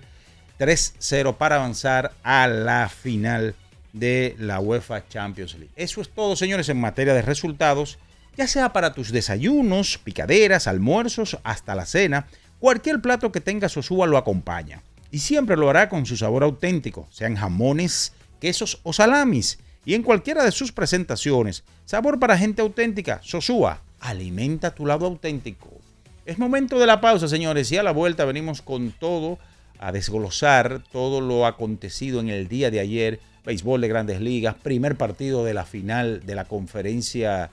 3-0 0.59 1.35
para 1.35 1.57
avanzar 1.57 2.13
a 2.23 2.47
la 2.47 2.89
final 2.89 3.55
de 3.95 4.35
la 4.37 4.59
UEFA 4.59 5.07
Champions 5.07 5.53
League. 5.53 5.71
Eso 5.75 6.01
es 6.01 6.09
todo, 6.09 6.35
señores, 6.35 6.67
en 6.69 6.79
materia 6.79 7.13
de 7.13 7.21
resultados, 7.21 7.97
ya 8.37 8.47
sea 8.47 8.73
para 8.73 8.93
tus 8.93 9.11
desayunos, 9.11 9.97
picaderas, 9.97 10.67
almuerzos, 10.67 11.39
hasta 11.43 11.75
la 11.75 11.85
cena, 11.85 12.27
cualquier 12.59 13.01
plato 13.01 13.31
que 13.31 13.39
tenga 13.39 13.69
Sosúa 13.69 14.05
lo 14.05 14.17
acompaña. 14.17 14.83
Y 15.11 15.19
siempre 15.19 15.55
lo 15.55 15.69
hará 15.69 15.87
con 15.87 16.05
su 16.05 16.17
sabor 16.17 16.43
auténtico, 16.43 17.07
sean 17.09 17.35
jamones, 17.35 18.11
quesos 18.41 18.79
o 18.83 18.91
salamis. 18.91 19.59
Y 19.85 19.93
en 19.93 20.03
cualquiera 20.03 20.43
de 20.43 20.51
sus 20.51 20.73
presentaciones, 20.73 21.63
sabor 21.85 22.19
para 22.19 22.37
gente 22.37 22.61
auténtica, 22.61 23.21
Sosúa, 23.23 23.81
alimenta 24.01 24.75
tu 24.75 24.85
lado 24.85 25.05
auténtico. 25.05 25.69
Es 26.25 26.37
momento 26.37 26.79
de 26.79 26.87
la 26.87 26.99
pausa, 26.99 27.29
señores, 27.29 27.71
y 27.71 27.77
a 27.77 27.83
la 27.83 27.91
vuelta 27.91 28.25
venimos 28.25 28.61
con 28.61 28.91
todo 28.91 29.39
a 29.79 29.93
desglosar 29.93 30.83
todo 30.91 31.21
lo 31.21 31.45
acontecido 31.45 32.19
en 32.19 32.29
el 32.29 32.49
día 32.49 32.71
de 32.71 32.79
ayer, 32.81 33.19
béisbol 33.45 33.81
de 33.81 33.87
grandes 33.87 34.21
ligas, 34.21 34.55
primer 34.55 34.95
partido 34.95 35.43
de 35.45 35.53
la 35.53 35.65
final 35.65 36.25
de 36.25 36.35
la 36.35 36.45
conferencia 36.45 37.49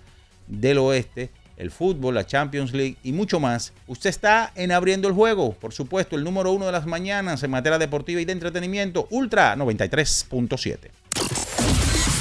del 0.49 0.79
oeste, 0.79 1.31
el 1.57 1.71
fútbol, 1.71 2.15
la 2.15 2.27
Champions 2.27 2.73
League 2.73 2.97
y 3.03 3.13
mucho 3.13 3.39
más. 3.41 3.73
Usted 3.87 4.11
está 4.11 4.53
en 4.55 4.73
abriendo 4.73 5.09
el 5.09 5.15
juego, 5.15 5.53
por 5.53 5.73
supuesto, 5.73 6.17
el 6.17 6.25
número 6.25 6.53
uno 6.53 6.67
de 6.67 6.73
las 6.73 6.87
mañanas 6.87 7.43
en 7.43 7.51
materia 7.51 7.79
deportiva 7.79 8.21
y 8.21 8.25
de 8.25 8.33
entretenimiento, 8.33 9.07
Ultra 9.11 9.55
93.7. 9.57 11.52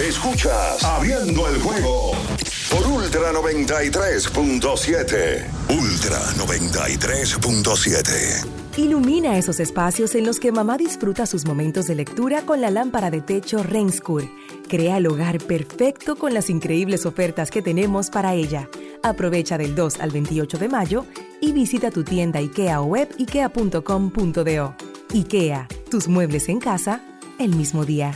Escuchas 0.08 0.84
Abriendo 0.84 1.48
el 1.48 1.62
juego 1.62 2.14
por 2.72 2.88
Ultra 2.88 3.32
93.7. 3.34 5.46
Ultra 5.70 6.18
93.7. 6.38 8.48
Ilumina 8.78 9.38
esos 9.38 9.60
espacios 9.60 10.16
en 10.16 10.26
los 10.26 10.40
que 10.40 10.52
mamá 10.52 10.80
disfruta 10.80 11.28
sus 11.28 11.46
momentos 11.46 11.86
de 11.86 11.94
lectura 11.94 12.42
con 12.42 12.62
la 12.62 12.72
lámpara 12.72 13.12
de 13.12 13.22
techo 13.22 13.62
Renskur. 13.62 14.24
Crea 14.68 14.98
el 14.98 15.06
hogar 15.06 15.38
perfecto 15.38 16.16
con 16.16 16.34
las 16.34 16.50
increíbles 16.50 17.06
ofertas 17.06 17.52
que 17.52 17.62
tenemos 17.62 18.10
para 18.10 18.34
ella. 18.34 18.68
Aprovecha 19.04 19.60
del 19.60 19.76
2 19.76 20.00
al 20.00 20.10
28 20.10 20.58
de 20.58 20.68
mayo 20.68 21.06
y 21.42 21.52
visita 21.52 21.92
tu 21.92 22.04
tienda 22.04 22.40
IKEA 22.40 22.82
o 22.82 22.86
web 22.86 23.08
ikea.com.do. 23.20 24.76
IKEA, 25.14 25.68
tus 25.92 26.08
muebles 26.08 26.50
en 26.50 26.60
casa 26.60 27.04
el 27.38 27.56
mismo 27.56 27.86
día. 27.86 28.16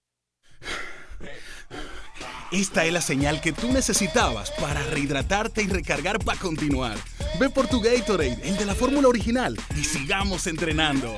esta 2.51 2.83
es 2.83 2.91
la 2.91 3.01
señal 3.01 3.39
que 3.39 3.53
tú 3.53 3.71
necesitabas 3.71 4.51
para 4.51 4.83
rehidratarte 4.83 5.63
y 5.63 5.67
recargar 5.67 6.19
para 6.19 6.39
continuar. 6.39 6.97
Ve 7.39 7.49
por 7.49 7.67
tu 7.67 7.79
Gatorade, 7.79 8.37
el 8.43 8.57
de 8.57 8.65
la 8.65 8.75
fórmula 8.75 9.07
original, 9.07 9.57
y 9.77 9.83
sigamos 9.85 10.47
entrenando. 10.47 11.17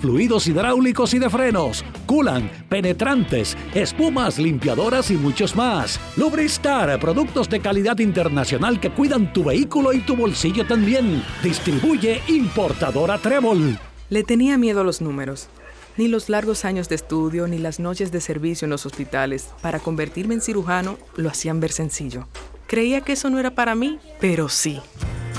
fluidos 0.00 0.46
hidráulicos 0.46 1.14
y 1.14 1.18
de 1.18 1.30
frenos, 1.30 1.84
culan, 2.06 2.50
penetrantes, 2.68 3.56
espumas, 3.74 4.38
limpiadoras 4.38 5.10
y 5.10 5.14
muchos 5.14 5.56
más. 5.56 6.00
Lubristar, 6.16 6.98
productos 7.00 7.48
de 7.48 7.60
calidad 7.60 7.98
internacional 7.98 8.80
que 8.80 8.90
cuidan 8.90 9.32
tu 9.32 9.44
vehículo 9.44 9.92
y 9.92 10.00
tu 10.00 10.16
bolsillo 10.16 10.66
también. 10.66 11.22
Distribuye 11.42 12.20
importadora 12.28 13.18
Trébol. 13.18 13.78
Le 14.08 14.22
tenía 14.24 14.58
miedo 14.58 14.80
a 14.82 14.84
los 14.84 15.00
números. 15.00 15.48
Ni 15.96 16.08
los 16.08 16.28
largos 16.28 16.64
años 16.64 16.88
de 16.88 16.94
estudio 16.94 17.46
ni 17.48 17.58
las 17.58 17.78
noches 17.78 18.10
de 18.12 18.20
servicio 18.20 18.64
en 18.64 18.70
los 18.70 18.86
hospitales 18.86 19.50
para 19.60 19.78
convertirme 19.78 20.34
en 20.34 20.40
cirujano 20.40 20.98
lo 21.16 21.28
hacían 21.28 21.60
ver 21.60 21.72
sencillo. 21.72 22.26
Creía 22.66 23.02
que 23.02 23.12
eso 23.12 23.28
no 23.28 23.38
era 23.38 23.54
para 23.54 23.74
mí, 23.74 23.98
pero 24.18 24.48
sí. 24.48 24.80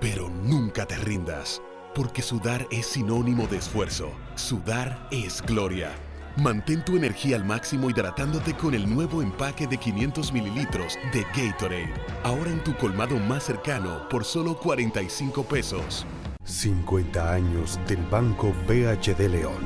pero 0.00 0.28
nunca 0.28 0.86
te 0.86 0.96
rindas, 0.96 1.62
porque 1.94 2.22
sudar 2.22 2.66
es 2.70 2.86
sinónimo 2.86 3.46
de 3.46 3.58
esfuerzo. 3.58 4.10
Sudar 4.34 5.08
es 5.10 5.42
gloria. 5.42 5.90
Mantén 6.36 6.84
tu 6.84 6.96
energía 6.96 7.36
al 7.36 7.44
máximo 7.44 7.88
hidratándote 7.88 8.54
con 8.54 8.74
el 8.74 8.92
nuevo 8.92 9.22
empaque 9.22 9.66
de 9.66 9.78
500 9.78 10.32
mililitros 10.32 10.98
de 11.12 11.24
Gatorade. 11.34 11.94
Ahora 12.24 12.50
en 12.50 12.62
tu 12.62 12.76
colmado 12.76 13.18
más 13.18 13.44
cercano 13.44 14.06
por 14.10 14.24
solo 14.24 14.58
45 14.58 15.42
pesos. 15.44 16.06
50 16.44 17.32
años 17.32 17.80
del 17.88 18.02
Banco 18.10 18.52
BHD 18.68 19.28
León. 19.30 19.64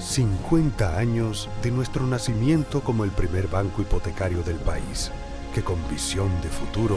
50 0.00 0.98
años 0.98 1.48
de 1.62 1.70
nuestro 1.70 2.04
nacimiento 2.04 2.80
como 2.80 3.04
el 3.04 3.12
primer 3.12 3.46
banco 3.46 3.82
hipotecario 3.82 4.42
del 4.42 4.56
país, 4.56 5.12
que 5.54 5.62
con 5.62 5.78
visión 5.88 6.28
de 6.42 6.48
futuro 6.48 6.96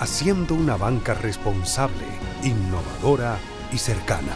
haciendo 0.00 0.54
una 0.54 0.76
banca 0.76 1.14
responsable, 1.14 2.04
innovadora 2.42 3.38
y 3.72 3.78
cercana. 3.78 4.34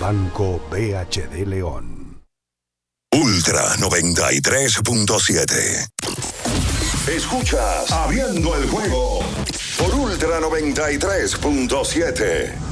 Banco 0.00 0.60
BHD 0.70 1.46
León. 1.46 2.22
Ultra 3.12 3.76
93.7. 3.76 5.88
Escuchas 7.08 7.90
Abriendo 7.90 8.54
el 8.56 8.68
juego 8.68 9.20
por 9.78 9.94
Ultra 9.94 10.40
93.7. 10.40 12.71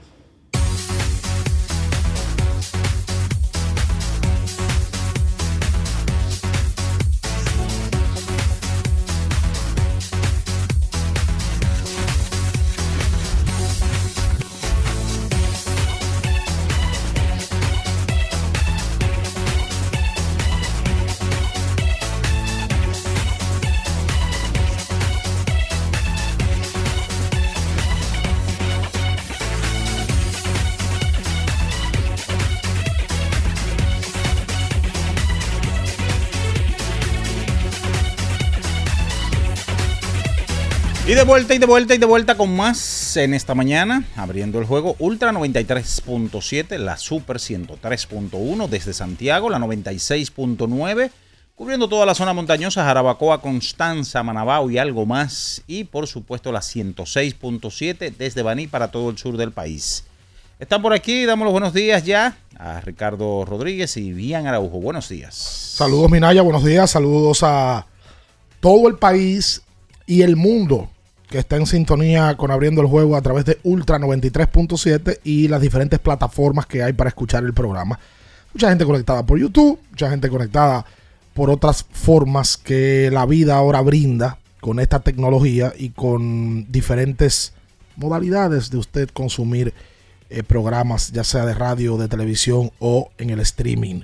De 41.21 41.27
vuelta 41.27 41.53
y 41.53 41.59
de 41.59 41.67
vuelta 41.67 41.93
y 41.93 41.97
de 41.99 42.05
vuelta 42.07 42.35
con 42.35 42.55
más 42.55 43.15
en 43.15 43.35
esta 43.35 43.53
mañana, 43.53 44.03
abriendo 44.15 44.57
el 44.57 44.65
juego 44.65 44.95
Ultra 44.97 45.31
93.7, 45.31 46.79
la 46.79 46.97
Super 46.97 47.37
103.1 47.37 48.67
desde 48.67 48.91
Santiago, 48.91 49.51
la 49.51 49.59
96.9, 49.59 51.11
cubriendo 51.53 51.87
toda 51.87 52.07
la 52.07 52.15
zona 52.15 52.33
montañosa, 52.33 52.83
Jarabacoa, 52.83 53.39
Constanza, 53.39 54.23
Manabao 54.23 54.71
y 54.71 54.79
algo 54.79 55.05
más. 55.05 55.61
Y 55.67 55.83
por 55.83 56.07
supuesto 56.07 56.51
la 56.51 56.61
106.7 56.61 58.15
desde 58.17 58.41
Baní 58.41 58.65
para 58.65 58.89
todo 58.89 59.11
el 59.11 59.19
sur 59.19 59.37
del 59.37 59.51
país. 59.51 60.03
Están 60.59 60.81
por 60.81 60.91
aquí, 60.91 61.25
damos 61.25 61.45
los 61.45 61.51
buenos 61.51 61.71
días 61.71 62.03
ya 62.03 62.35
a 62.57 62.81
Ricardo 62.81 63.45
Rodríguez 63.45 63.95
y 63.95 64.11
Bian 64.11 64.47
Araujo. 64.47 64.79
Buenos 64.79 65.07
días. 65.07 65.35
Saludos 65.35 66.09
Minaya, 66.09 66.41
buenos 66.41 66.65
días, 66.65 66.89
saludos 66.89 67.43
a 67.43 67.85
todo 68.59 68.87
el 68.87 68.95
país 68.95 69.61
y 70.07 70.23
el 70.23 70.35
mundo 70.35 70.89
que 71.31 71.39
está 71.39 71.55
en 71.55 71.65
sintonía 71.65 72.35
con 72.35 72.51
abriendo 72.51 72.81
el 72.81 72.87
juego 72.87 73.15
a 73.15 73.21
través 73.21 73.45
de 73.45 73.57
Ultra 73.63 73.97
93.7 73.97 75.21
y 75.23 75.47
las 75.47 75.61
diferentes 75.61 75.97
plataformas 75.97 76.65
que 76.65 76.83
hay 76.83 76.91
para 76.91 77.07
escuchar 77.07 77.43
el 77.45 77.53
programa. 77.53 77.97
Mucha 78.53 78.69
gente 78.69 78.85
conectada 78.85 79.25
por 79.25 79.39
YouTube, 79.39 79.79
mucha 79.89 80.09
gente 80.09 80.29
conectada 80.29 80.85
por 81.33 81.49
otras 81.49 81.85
formas 81.89 82.57
que 82.57 83.09
la 83.11 83.25
vida 83.25 83.55
ahora 83.55 83.79
brinda 83.79 84.37
con 84.59 84.81
esta 84.81 84.99
tecnología 84.99 85.73
y 85.75 85.91
con 85.91 86.69
diferentes 86.69 87.53
modalidades 87.95 88.69
de 88.69 88.77
usted 88.77 89.09
consumir 89.09 89.73
eh, 90.29 90.43
programas, 90.43 91.13
ya 91.13 91.23
sea 91.23 91.45
de 91.45 91.53
radio, 91.53 91.97
de 91.97 92.09
televisión 92.09 92.71
o 92.79 93.09
en 93.17 93.29
el 93.29 93.39
streaming. 93.39 94.01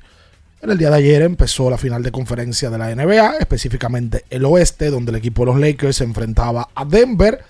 En 0.59 0.71
el 0.71 0.77
día 0.79 0.89
de 0.89 0.97
ayer 0.97 1.21
empezó 1.21 1.69
la 1.69 1.77
final 1.77 2.01
de 2.01 2.11
conferencia 2.11 2.71
de 2.71 2.79
la 2.79 2.93
NBA, 2.95 3.37
específicamente 3.37 4.25
el 4.31 4.43
oeste, 4.43 4.89
donde 4.89 5.11
el 5.11 5.17
equipo 5.17 5.43
de 5.43 5.51
los 5.51 5.59
Lakers 5.59 5.97
se 5.97 6.03
enfrentaba 6.03 6.69
a 6.73 6.83
Denver 6.83 7.43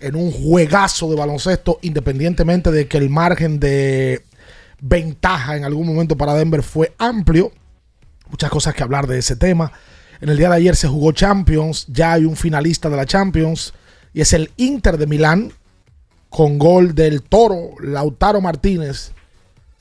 en 0.00 0.16
un 0.16 0.32
juegazo 0.32 1.10
de 1.10 1.16
baloncesto, 1.16 1.78
independientemente 1.82 2.70
de 2.70 2.88
que 2.88 2.96
el 2.96 3.10
margen 3.10 3.60
de 3.60 4.24
ventaja 4.80 5.56
en 5.56 5.64
algún 5.64 5.86
momento 5.86 6.16
para 6.16 6.34
Denver 6.34 6.62
fue 6.62 6.94
amplio. 6.96 7.52
Muchas 8.30 8.50
cosas 8.50 8.74
que 8.74 8.82
hablar 8.82 9.06
de 9.06 9.18
ese 9.18 9.36
tema. 9.36 9.70
En 10.22 10.30
el 10.30 10.38
día 10.38 10.48
de 10.48 10.56
ayer 10.56 10.76
se 10.76 10.88
jugó 10.88 11.12
Champions, 11.12 11.84
ya 11.88 12.14
hay 12.14 12.24
un 12.24 12.36
finalista 12.36 12.88
de 12.88 12.96
la 12.96 13.04
Champions 13.04 13.74
y 14.14 14.22
es 14.22 14.32
el 14.32 14.50
Inter 14.56 14.96
de 14.96 15.06
Milán 15.06 15.52
con 16.30 16.58
gol 16.58 16.94
del 16.94 17.22
Toro, 17.22 17.72
Lautaro 17.82 18.40
Martínez. 18.40 19.12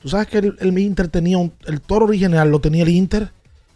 Tú 0.05 0.09
sabes 0.09 0.27
que 0.27 0.37
el, 0.37 0.55
el 0.59 0.77
Inter 0.77 1.07
tenía 1.07 1.39
un, 1.39 1.51
el 1.65 1.81
Toro 1.81 2.05
original 2.05 2.47
lo 2.51 2.61
tenía 2.61 2.83
el 2.83 2.89
Inter, 2.89 3.31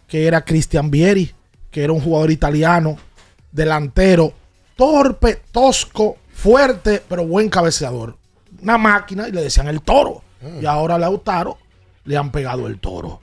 que 0.07 0.27
era 0.27 0.45
Cristian 0.45 0.91
Vieri, 0.91 1.31
que 1.71 1.83
era 1.83 1.91
un 1.91 1.99
jugador 1.99 2.29
italiano, 2.29 2.97
delantero, 3.51 4.31
torpe, 4.75 5.41
tosco, 5.51 6.17
fuerte, 6.31 7.01
pero 7.09 7.25
buen 7.25 7.49
cabeceador. 7.49 8.15
Una 8.61 8.77
máquina 8.77 9.27
y 9.27 9.31
le 9.31 9.41
decían 9.41 9.69
el 9.69 9.81
Toro. 9.81 10.21
Y 10.61 10.67
ahora 10.67 10.93
a 10.93 10.99
Lautaro 10.99 11.57
le 12.05 12.15
han 12.15 12.31
pegado 12.31 12.67
el 12.67 12.77
Toro 12.79 13.21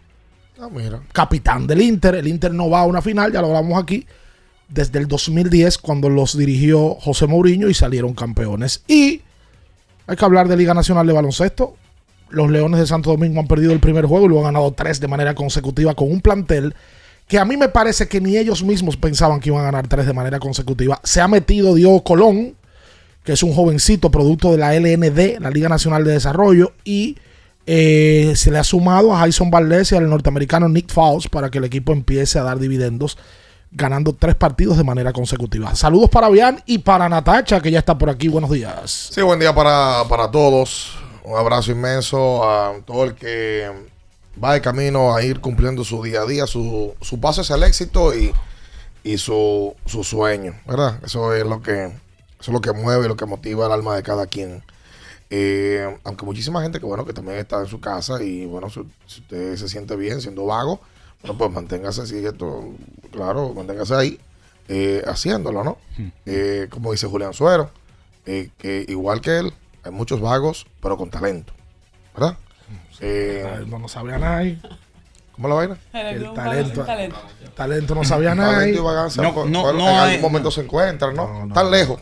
Ah, 0.61 0.69
mira. 0.69 1.01
capitán 1.12 1.64
del 1.69 1.83
Inter. 1.83 2.16
El 2.16 2.27
Inter 2.27 2.53
no 2.53 2.69
va 2.69 2.81
a 2.81 2.87
una 2.87 3.03
final, 3.03 3.33
ya 3.33 3.40
lo 3.40 3.47
hablamos 3.47 3.81
aquí, 3.81 4.05
desde 4.69 4.99
el 4.99 5.07
2010 5.07 5.79
cuando 5.79 6.09
los 6.09 6.37
dirigió 6.37 6.97
José 6.97 7.29
Mourinho 7.29 7.69
y 7.69 7.75
salieron 7.75 8.14
campeones. 8.14 8.83
Y 8.88 9.23
hay 10.09 10.16
que 10.16 10.25
hablar 10.25 10.49
de 10.49 10.57
Liga 10.57 10.75
Nacional 10.75 11.07
de 11.07 11.12
Baloncesto. 11.12 11.77
Los 12.31 12.51
Leones 12.51 12.81
de 12.81 12.87
Santo 12.87 13.11
Domingo 13.11 13.41
han 13.41 13.47
perdido 13.47 13.73
el 13.73 13.81
primer 13.81 14.07
juego 14.07 14.27
y 14.27 14.29
lo 14.29 14.39
han 14.39 14.45
ganado 14.45 14.73
tres 14.73 15.01
de 15.01 15.09
manera 15.09 15.35
consecutiva 15.35 15.95
con 15.95 16.11
un 16.11 16.21
plantel 16.21 16.75
que 17.27 17.39
a 17.39 17.45
mí 17.45 17.57
me 17.57 17.69
parece 17.69 18.09
que 18.09 18.21
ni 18.21 18.37
ellos 18.37 18.62
mismos 18.62 18.97
pensaban 18.97 19.41
que 19.41 19.49
iban 19.49 19.62
a 19.62 19.67
ganar 19.67 19.89
tres 19.89 20.07
de 20.07 20.12
manera 20.12 20.39
consecutiva. 20.39 21.01
Se 21.03 21.21
ha 21.21 21.29
metido 21.29 21.75
Diego 21.75 22.03
Colón, 22.05 22.55
que 23.25 23.33
es 23.33 23.43
un 23.43 23.53
jovencito 23.53 24.11
producto 24.11 24.53
de 24.53 24.59
la 24.59 24.75
LND, 24.75 25.41
la 25.41 25.51
Liga 25.51 25.69
Nacional 25.69 26.05
de 26.05 26.12
Desarrollo, 26.12 26.73
y 26.85 27.17
eh, 27.67 28.33
se 28.37 28.53
le 28.53 28.59
ha 28.59 28.65
sumado 28.65 29.12
a 29.12 29.19
Jason 29.19 29.51
Valdez 29.51 29.91
y 29.91 29.97
al 29.97 30.09
norteamericano 30.09 30.69
Nick 30.69 30.93
Faust 30.93 31.29
para 31.29 31.51
que 31.51 31.59
el 31.59 31.65
equipo 31.65 31.93
empiece 31.93 32.39
a 32.39 32.45
dar 32.45 32.61
dividendos, 32.61 33.19
ganando 33.73 34.15
tres 34.15 34.37
partidos 34.37 34.77
de 34.77 34.85
manera 34.85 35.12
consecutiva. 35.12 35.75
Saludos 35.75 36.09
para 36.09 36.29
Bian 36.29 36.62
y 36.65 36.79
para 36.79 37.09
Natacha, 37.09 37.61
que 37.61 37.73
ya 37.73 37.81
está 37.81 37.99
por 37.99 38.09
aquí. 38.09 38.29
Buenos 38.29 38.51
días. 38.53 39.11
Sí, 39.11 39.21
buen 39.21 39.41
día 39.41 39.53
para, 39.53 40.05
para 40.09 40.31
todos. 40.31 40.97
Un 41.27 41.37
abrazo 41.37 41.73
inmenso 41.73 42.49
a 42.49 42.73
todo 42.85 43.03
el 43.03 43.15
que 43.17 43.69
va 44.43 44.53
de 44.53 44.61
camino 44.61 45.12
a 45.12 45.25
ir 45.25 45.41
cumpliendo 45.41 45.83
su 45.83 46.01
día 46.01 46.21
a 46.21 46.25
día, 46.25 46.47
su, 46.47 46.95
su 47.01 47.19
paso 47.19 47.41
hacia 47.41 47.57
el 47.57 47.65
éxito 47.65 48.15
y, 48.15 48.33
y 49.03 49.19
su, 49.19 49.75
su 49.87 50.05
sueño, 50.05 50.55
¿verdad? 50.69 51.01
Eso 51.05 51.35
es 51.35 51.45
lo 51.45 51.61
que 51.62 51.87
eso 51.87 52.51
es 52.51 52.53
lo 52.53 52.61
que 52.61 52.73
mueve, 52.73 53.09
lo 53.09 53.17
que 53.17 53.27
motiva 53.27 53.67
el 53.67 53.73
alma 53.73 53.97
de 53.97 54.05
cada 54.05 54.29
quien. 54.29 54.62
Eh, 55.31 55.99
aunque 56.05 56.25
muchísima 56.25 56.62
gente 56.62 56.79
que 56.79 56.87
bueno 56.87 57.05
que 57.05 57.12
también 57.12 57.39
está 57.39 57.59
en 57.59 57.67
su 57.67 57.81
casa 57.81 58.23
y 58.23 58.47
bueno 58.47 58.71
si, 58.71 58.83
si 59.07 59.23
usted 59.23 59.57
se 59.57 59.69
siente 59.69 59.97
bien 59.97 60.21
siendo 60.21 60.47
vago 60.47 60.81
bueno 61.23 61.37
pues 61.37 61.51
manténgase 61.51 62.03
así 62.03 62.25
esto 62.25 62.69
claro 63.11 63.53
manténgase 63.53 63.97
ahí 63.97 64.21
eh, 64.69 65.03
haciéndolo 65.05 65.65
no 65.65 65.79
Eh, 66.27 66.69
como 66.71 66.93
dice 66.93 67.09
Julián 67.09 67.35
Suero 67.35 67.71
que 68.25 68.85
igual 68.87 69.21
que 69.21 69.39
él 69.41 69.53
hay 69.87 69.92
muchos 69.92 70.20
vagos 70.20 70.66
pero 70.81 70.96
con 70.96 71.11
talento 71.11 71.53
verdad 72.14 72.37
Eh, 73.01 73.64
No, 73.68 73.79
no 73.79 73.88
sabía 73.88 74.18
nadie. 74.18 74.59
¿Cómo 75.33 75.49
la 75.49 75.55
vaina? 75.55 75.77
El 75.92 76.33
talento, 76.33 76.87
el 77.44 77.51
talento 77.55 77.94
no 77.94 78.05
sabía 78.05 78.35
nada. 78.35 78.55
Talento 78.55 78.81
y 78.81 78.83
vagancia, 78.85 79.22
No, 79.22 79.35
pues, 79.35 79.51
no, 79.51 79.62
bueno, 79.62 79.79
no 79.81 79.88
en 79.90 79.94
hay- 79.96 80.14
algún 80.14 80.22
momento 80.22 80.51
se 80.51 80.62
encuentran, 80.62 81.14
¿no? 81.14 81.49
Tan 81.53 81.70
lejos. 81.70 82.01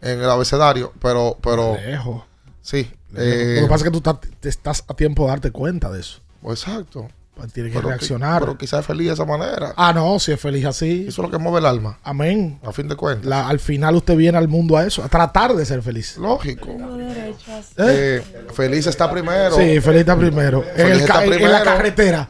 en 0.00 0.20
el 0.20 0.30
abecedario, 0.30 0.92
pero, 1.00 1.36
pero 1.42 1.74
Lejos. 1.74 2.22
sí. 2.60 2.88
Lo 3.10 3.20
eh, 3.22 3.58
que 3.62 3.66
pasa 3.66 3.76
es 3.76 3.82
que 3.84 3.90
tú 3.90 3.96
estás, 3.98 4.16
te 4.38 4.48
estás 4.48 4.84
a 4.86 4.94
tiempo 4.94 5.24
de 5.24 5.30
darte 5.30 5.50
cuenta 5.50 5.90
de 5.90 6.00
eso. 6.00 6.20
exacto. 6.44 7.08
Pues 7.36 7.52
Tienes 7.52 7.70
que 7.70 7.78
Pero, 7.78 7.90
reaccionar. 7.90 8.40
pero 8.40 8.56
quizás 8.56 8.80
es 8.80 8.86
feliz 8.86 9.08
de 9.08 9.12
esa 9.12 9.26
manera. 9.26 9.74
ah, 9.76 9.92
no, 9.92 10.18
si 10.18 10.32
es 10.32 10.40
feliz 10.40 10.64
así. 10.64 11.02
Eso 11.06 11.20
es 11.22 11.28
lo 11.28 11.30
que 11.30 11.36
mueve 11.36 11.58
el 11.58 11.66
alma, 11.66 11.98
Amén. 12.02 12.58
a 12.64 12.72
fin 12.72 12.88
de 12.88 12.96
cuentas. 12.96 13.26
La- 13.26 13.46
al 13.46 13.60
final 13.60 13.94
usted 13.94 14.16
viene 14.16 14.38
al 14.38 14.48
mundo 14.48 14.74
a 14.78 14.86
eso, 14.86 15.04
a 15.04 15.08
tratar 15.08 15.54
de 15.54 15.66
ser 15.66 15.82
feliz. 15.82 16.16
Lógico. 16.16 16.70
¿Eh? 16.70 17.34
Eh, 17.76 18.22
feliz 18.54 18.86
está 18.86 19.10
primero. 19.10 19.54
Sí, 19.54 19.80
feliz 19.82 20.00
está 20.00 20.16
primero. 20.16 20.64
En, 20.64 20.76
Feliz 20.86 21.02
el 21.02 21.06
ca- 21.06 21.22
está 21.22 21.24
en- 21.26 21.32
en 21.34 21.42
la 21.42 21.58
primero. 21.58 21.64
carretera. 21.64 22.28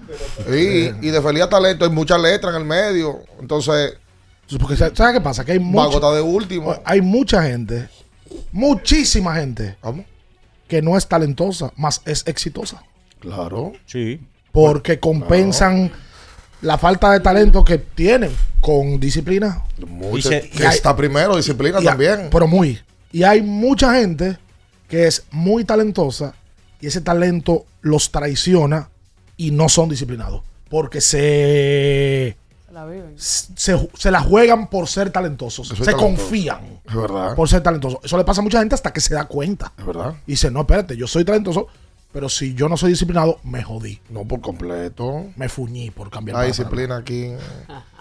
Sí, 0.50 0.90
y 1.00 1.08
de 1.10 1.22
feliz 1.22 1.42
a 1.44 1.48
talento 1.48 1.84
hay 1.84 1.90
muchas 1.92 2.20
letras 2.20 2.54
en 2.56 2.62
el 2.62 2.66
medio. 2.66 3.20
Entonces, 3.40 3.96
Porque, 4.58 4.76
¿sabes 4.76 4.92
qué 5.12 5.20
pasa? 5.20 5.44
Que 5.44 5.52
hay 5.52 5.58
mucha, 5.60 6.10
de 6.10 6.20
último. 6.20 6.74
hay 6.84 7.00
mucha 7.00 7.44
gente, 7.44 7.88
muchísima 8.52 9.36
gente, 9.36 9.76
¿Cómo? 9.80 10.04
que 10.68 10.82
no 10.82 10.96
es 10.96 11.06
talentosa, 11.06 11.72
más 11.76 12.02
es 12.04 12.26
exitosa. 12.26 12.82
Claro. 13.20 13.72
Sí. 13.86 14.20
Porque 14.56 14.98
compensan 14.98 15.92
la 16.62 16.78
falta 16.78 17.12
de 17.12 17.20
talento 17.20 17.64
que 17.64 17.78
tienen 17.78 18.30
con 18.60 18.98
disciplina. 18.98 19.62
Dice- 20.14 20.48
que 20.50 20.66
está 20.66 20.96
primero, 20.96 21.36
disciplina 21.36 21.78
Y 21.80 21.84
también. 21.84 22.28
Pero 22.30 22.46
muy. 22.46 22.80
Y 23.12 23.22
hay 23.22 23.42
mucha 23.42 23.94
gente 23.94 24.38
que 24.88 25.06
es 25.06 25.24
muy 25.30 25.64
talentosa 25.64 26.34
y 26.80 26.86
ese 26.86 27.00
talento 27.00 27.66
los 27.82 28.10
traiciona 28.10 28.88
y 29.36 29.50
no 29.50 29.68
son 29.68 29.88
disciplinados. 29.88 30.42
Porque 30.68 31.00
se, 31.00 32.36
se, 33.16 33.88
se 33.96 34.10
la 34.10 34.20
juegan 34.20 34.68
por 34.68 34.88
ser 34.88 35.10
talentosos. 35.10 35.68
Soy 35.68 35.76
se 35.78 35.84
talentoso. 35.84 36.06
confían 36.16 36.80
Es 36.88 36.94
verdad. 36.94 37.34
por 37.34 37.48
ser 37.48 37.62
talentosos. 37.62 38.00
Eso 38.02 38.16
le 38.16 38.24
pasa 38.24 38.40
a 38.40 38.44
mucha 38.44 38.58
gente 38.58 38.74
hasta 38.74 38.92
que 38.92 39.00
se 39.00 39.14
da 39.14 39.24
cuenta. 39.26 39.72
Es 39.78 39.86
verdad. 39.86 40.14
Y 40.26 40.32
dice, 40.32 40.50
no, 40.50 40.60
espérate, 40.60 40.96
yo 40.96 41.06
soy 41.06 41.24
talentoso, 41.24 41.68
pero 42.16 42.30
si 42.30 42.54
yo 42.54 42.66
no 42.70 42.78
soy 42.78 42.92
disciplinado, 42.92 43.40
me 43.44 43.62
jodí. 43.62 44.00
No 44.08 44.24
por 44.24 44.40
completo. 44.40 45.26
Me 45.36 45.50
fuñí 45.50 45.90
por 45.90 46.08
cambiar 46.08 46.38
La 46.38 46.44
disciplina 46.44 46.96
aquí. 46.96 47.30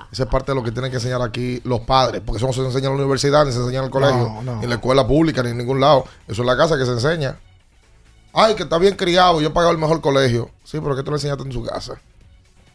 Esa 0.09 0.23
es 0.23 0.29
parte 0.29 0.53
de 0.53 0.55
lo 0.55 0.63
que 0.63 0.71
tienen 0.71 0.89
que 0.89 0.95
enseñar 0.95 1.21
aquí 1.21 1.59
los 1.65 1.81
padres. 1.81 2.21
Porque 2.25 2.37
eso 2.37 2.47
no 2.47 2.53
se 2.53 2.61
enseña 2.61 2.87
en 2.87 2.93
la 2.93 2.99
universidad, 3.03 3.45
ni 3.45 3.51
se 3.51 3.57
enseña 3.59 3.79
en 3.79 3.83
el 3.85 3.91
colegio, 3.91 4.15
No, 4.19 4.41
no. 4.41 4.55
ni 4.55 4.63
en 4.63 4.69
la 4.69 4.75
escuela 4.75 5.05
pública, 5.05 5.43
ni 5.43 5.49
en 5.49 5.57
ningún 5.57 5.81
lado. 5.81 6.05
Eso 6.29 6.43
es 6.43 6.45
la 6.45 6.55
casa 6.55 6.77
que 6.77 6.85
se 6.85 6.93
enseña. 6.93 7.37
Ay, 8.31 8.55
que 8.55 8.63
está 8.63 8.77
bien 8.77 8.95
criado, 8.95 9.41
yo 9.41 9.49
he 9.49 9.51
pagado 9.51 9.73
el 9.73 9.79
mejor 9.79 9.99
colegio. 9.99 10.49
Sí, 10.63 10.79
pero 10.79 10.95
que 10.95 11.03
tú 11.03 11.11
le 11.11 11.17
enseñaste 11.17 11.43
en 11.43 11.51
su 11.51 11.65
casa. 11.65 11.99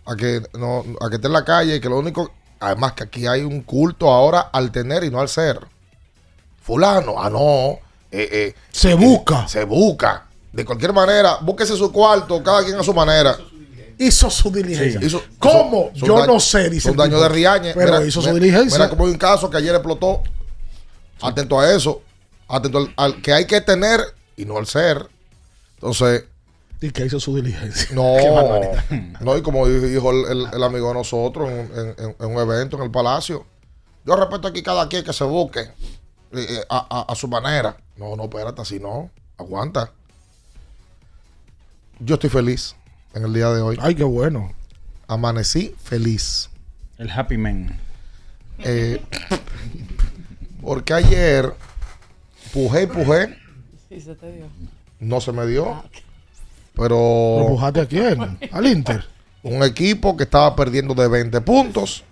A 0.05 0.17
que 0.17 0.43
no, 0.59 0.85
a 1.01 1.09
que 1.09 1.15
esté 1.15 1.29
en 1.29 1.33
la 1.33 1.45
calle 1.47 1.77
y 1.77 1.81
que 1.81 1.89
lo 1.89 1.99
único. 1.99 2.31
Además, 2.61 2.93
que 2.93 3.05
aquí 3.05 3.27
hay 3.27 3.45
un 3.45 3.63
culto 3.63 4.11
ahora 4.11 4.41
al 4.53 4.73
tener 4.73 5.05
y 5.05 5.11
no 5.11 5.21
al 5.21 5.31
ser. 5.31 5.59
Fulano, 6.61 7.15
ah, 7.17 7.31
no. 7.31 7.79
eh, 8.11 8.29
eh, 8.31 8.55
Se 8.73 8.91
eh, 8.91 8.95
busca. 8.95 9.49
se 9.49 9.65
busca. 9.65 10.27
De 10.53 10.65
cualquier 10.65 10.93
manera, 10.93 11.39
búsquese 11.43 11.77
su 11.77 11.93
cuarto, 11.93 12.43
cada 12.43 12.65
quien 12.65 12.77
a 12.79 12.83
su 12.83 12.93
manera. 12.95 13.37
Hizo 13.99 14.31
su 14.31 14.51
diligencia. 14.51 15.01
Hizo- 15.03 15.23
¿Cómo? 15.39 15.91
hizo- 15.95 16.07
Yo 16.07 16.27
no 16.27 16.41
sé, 16.41 16.71
dice 16.71 16.91
el 16.91 16.97
daño 16.97 17.21
de 17.21 17.29
Riañe. 17.29 17.75
Pero 17.75 18.05
hizo 18.05 18.21
su 18.23 18.33
diligencia. 18.35 18.79
Mira, 18.79 18.89
como 18.91 19.05
hay 19.07 19.13
un 19.13 19.19
caso 19.19 19.49
que 19.51 19.59
ayer 19.59 19.75
explotó. 19.75 20.23
Atento 21.21 21.61
a 21.61 21.71
eso. 21.73 22.03
Atento 22.49 22.79
al, 22.79 22.95
al 22.97 23.23
que 23.23 23.33
hay 23.33 23.47
que 23.47 23.61
tener 23.61 24.01
y 24.37 24.45
no 24.47 24.57
al 24.59 24.67
ser. 24.67 25.07
Entonces, 25.75 26.25
Y 26.81 26.91
que 26.93 27.05
hizo 27.05 27.21
su 27.21 27.37
diligencia. 27.37 27.89
no. 27.93 28.15
No, 29.21 29.37
y 29.37 29.43
como 29.43 29.67
dijo 29.69 30.11
el, 30.13 30.25
el- 30.31 30.49
el 30.55 30.63
amigo 30.65 30.89
de 30.89 30.95
nosotros 30.95 31.51
en, 31.51 31.59
en- 31.59 31.95
en- 31.99 32.17
en 32.19 32.27
un 32.27 32.39
evento 32.39 32.77
en 32.79 32.85
el 32.85 32.91
Palacio. 32.91 33.45
Yo 34.07 34.17
respeto 34.17 34.49
aquí 34.49 34.63
cada 34.63 34.89
quien 34.89 35.05
que 35.05 35.13
se 35.13 35.25
busque 35.25 35.61
eh, 35.61 35.71
eh, 36.33 36.65
a, 36.71 36.87
a- 37.07 37.13
a 37.13 37.15
su 37.15 37.29
manera. 37.29 37.77
No, 37.97 38.17
no, 38.17 38.25
espérate, 38.25 38.63
así 38.63 38.81
no. 38.81 39.11
Aguanta. 39.37 39.93
Yo 42.01 42.15
estoy 42.15 42.31
feliz 42.31 42.75
en 43.15 43.25
el 43.25 43.33
día 43.35 43.51
de 43.51 43.61
hoy. 43.61 43.77
Ay, 43.81 43.95
qué 43.95 44.05
bueno. 44.05 44.53
Amanecí 45.07 45.75
feliz. 45.83 46.49
El 46.99 47.11
Happy 47.11 47.37
Man. 47.37 47.79
Eh, 48.59 49.01
porque 50.63 50.95
ayer 50.95 51.53
pujé 52.53 52.83
y 52.83 52.87
pujé, 52.87 53.37
Sí, 53.89 54.01
se 54.01 54.15
te 54.15 54.31
dio. 54.33 54.47
no 55.01 55.21
se 55.21 55.33
me 55.33 55.47
dio. 55.47 55.71
Ah, 55.75 55.85
¿Pero 56.75 57.37
Pero 57.39 57.47
pujaste 57.49 57.81
a 57.81 57.87
quién? 57.87 58.39
Al 58.53 58.67
Inter. 58.67 59.05
un 59.43 59.63
equipo 59.63 60.17
que 60.17 60.25
estaba 60.25 60.55
perdiendo 60.55 60.95
de 60.95 61.09
20 61.09 61.41
puntos 61.41 62.05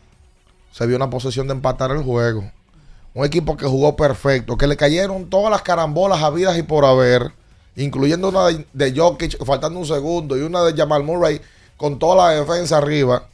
se 0.72 0.86
vio 0.86 0.96
una 0.96 1.10
posesión 1.10 1.46
de 1.46 1.54
empatar 1.54 1.90
el 1.92 2.02
juego. 2.02 2.50
Un 3.14 3.24
equipo 3.24 3.56
que 3.56 3.66
jugó 3.66 3.96
perfecto, 3.96 4.56
que 4.56 4.66
le 4.66 4.76
cayeron 4.76 5.28
todas 5.30 5.50
las 5.50 5.62
carambolas 5.62 6.22
habidas 6.22 6.56
y 6.58 6.62
por 6.62 6.84
haber, 6.84 7.32
incluyendo 7.84 8.28
una 8.28 8.46
de, 8.46 8.66
de 8.72 8.98
Jokic 8.98 9.44
faltando 9.44 9.78
un 9.78 9.86
segundo 9.86 10.36
y 10.36 10.40
una 10.42 10.62
de 10.62 10.74
Jamal 10.74 11.04
Murray 11.04 11.40
con 11.76 11.98
toda 11.98 12.28
la 12.28 12.40
defensa 12.40 12.78
arriba. 12.78 13.28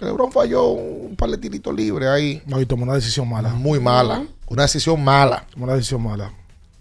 LeBron 0.00 0.32
falló 0.32 0.68
un 0.68 1.14
par 1.16 1.30
de 1.30 1.38
tiritos 1.38 1.74
libres 1.74 2.08
ahí. 2.08 2.42
No, 2.46 2.60
y 2.60 2.66
tomó 2.66 2.84
una 2.84 2.94
decisión 2.94 3.28
mala. 3.28 3.50
Muy 3.50 3.78
mala. 3.78 4.26
Una 4.46 4.62
decisión 4.62 5.02
mala. 5.04 5.46
Tomó 5.52 5.64
una 5.64 5.74
decisión 5.74 6.02
mala. 6.02 6.32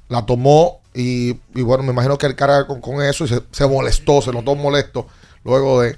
La 0.07 0.25
tomó 0.25 0.79
y, 0.93 1.31
y 1.53 1.61
bueno, 1.61 1.83
me 1.83 1.91
imagino 1.91 2.17
que 2.17 2.25
él 2.25 2.35
carga 2.35 2.65
con, 2.65 2.79
con 2.79 3.01
eso 3.01 3.25
y 3.25 3.27
se, 3.27 3.41
se 3.51 3.67
molestó, 3.67 4.21
se 4.21 4.31
notó 4.31 4.55
molesto 4.55 5.07
luego 5.43 5.81
de... 5.81 5.97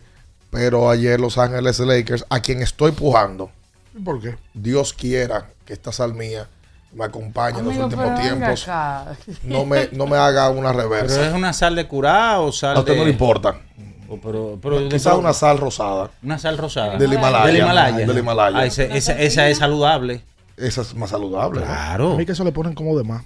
Pero 0.50 0.90
ayer 0.90 1.18
Los 1.18 1.38
Ángeles 1.38 1.80
Lakers, 1.80 2.26
a 2.30 2.42
quien 2.42 2.62
estoy 2.62 2.92
pujando, 2.92 3.52
¿Y 3.96 4.02
por 4.02 4.22
qué? 4.22 4.36
Dios 4.54 4.94
quiera 4.94 5.50
que 5.66 5.72
esta 5.72 5.94
sal 5.94 6.14
me 6.94 7.06
acompañe 7.06 7.60
en 7.60 7.66
los 7.66 7.76
últimos 7.78 8.06
pero 8.06 8.18
venga 8.18 8.22
tiempos. 8.38 8.64
acá. 8.64 9.06
No 9.44 9.66
me, 9.66 9.90
no 9.94 10.08
me 10.08 10.18
haga 10.18 10.50
una 10.50 10.72
¿Pero 10.72 10.84
reversa. 10.84 11.28
es 11.28 11.34
una 11.34 11.54
sal 11.54 11.76
de 11.76 11.88
curá 11.88 12.40
o 12.40 12.52
sal 12.52 12.76
A 12.76 12.80
usted 12.80 12.94
de...? 12.94 13.00
no 13.00 13.06
le 13.06 13.12
importa. 13.12 13.56
O 14.10 14.18
pero, 14.18 14.60
pero 14.62 14.90
Quizás 14.90 15.16
una 15.16 15.32
sal 15.34 15.58
rosada. 15.58 16.10
Una 16.22 16.38
sal 16.38 16.58
rosada. 16.58 16.98
Del 16.98 17.14
Himalaya. 17.14 17.46
Del 17.46 17.58
Himalaya. 17.58 18.06
Del 18.08 18.18
Himalaya. 18.18 18.58
Ah, 18.58 18.66
ese- 18.66 18.96
esa, 18.98 19.18
esa 19.18 19.48
es 19.48 19.58
saludable. 19.60 20.22
Esa 20.58 20.82
es 20.82 20.94
más 20.96 21.10
saludable. 21.12 21.62
¿no? 21.62 21.66
A 21.66 21.70
Claro. 21.70 22.18
mí 22.18 22.26
que 22.26 22.34
eso 22.34 22.44
le 22.44 22.52
ponen 22.52 22.74
como 22.74 22.98
de 22.98 23.06
más. 23.06 23.24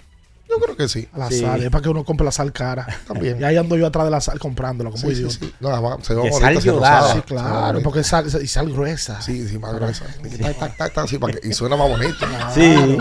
Yo 0.48 0.58
creo 0.58 0.78
que 0.78 0.88
sí. 0.88 1.10
A 1.12 1.18
la 1.18 1.28
Sí. 1.30 1.42
sal. 1.42 1.64
Es 1.64 1.72
para 1.72 1.82
que 1.82 1.90
uno 1.90 2.04
compre 2.06 2.24
la 2.24 2.32
sal 2.32 2.54
cara. 2.54 2.86
También. 3.08 3.42
Y 3.42 3.44
ahí 3.44 3.58
ando 3.58 3.76
yo 3.78 3.88
atrás 3.88 4.06
de 4.06 4.12
la 4.12 4.22
sal 4.22 4.38
comprándola 4.38 4.92
como 4.92 5.02
Sí, 5.02 5.08
sí, 5.16 5.22
idiota. 5.22 5.34
sí. 5.40 5.54
No, 5.60 5.70
además, 5.70 5.98
se 6.04 6.14
ve 6.14 6.22
Que 6.22 6.30
bonita, 6.30 6.62
sal 6.62 6.76
rosada. 6.76 7.14
Sí, 7.16 7.22
claro, 7.22 7.80
porque 7.82 8.00
es 8.02 8.08
sal, 8.08 8.28
y 8.44 8.48
sal 8.48 8.72
gruesa. 8.72 9.22
Sí, 9.24 9.48
sí, 9.48 9.58
más 9.58 9.74
gruesa. 9.74 10.06
Ta, 10.40 10.54
ta, 10.54 10.70
ta, 10.78 10.90
ta, 10.90 11.02
así, 11.02 11.18
para 11.18 11.34
que- 11.34 11.48
y 11.48 11.54
suena 11.54 11.76
más 11.76 11.90
bonito. 11.90 12.26
Sí. 12.54 12.96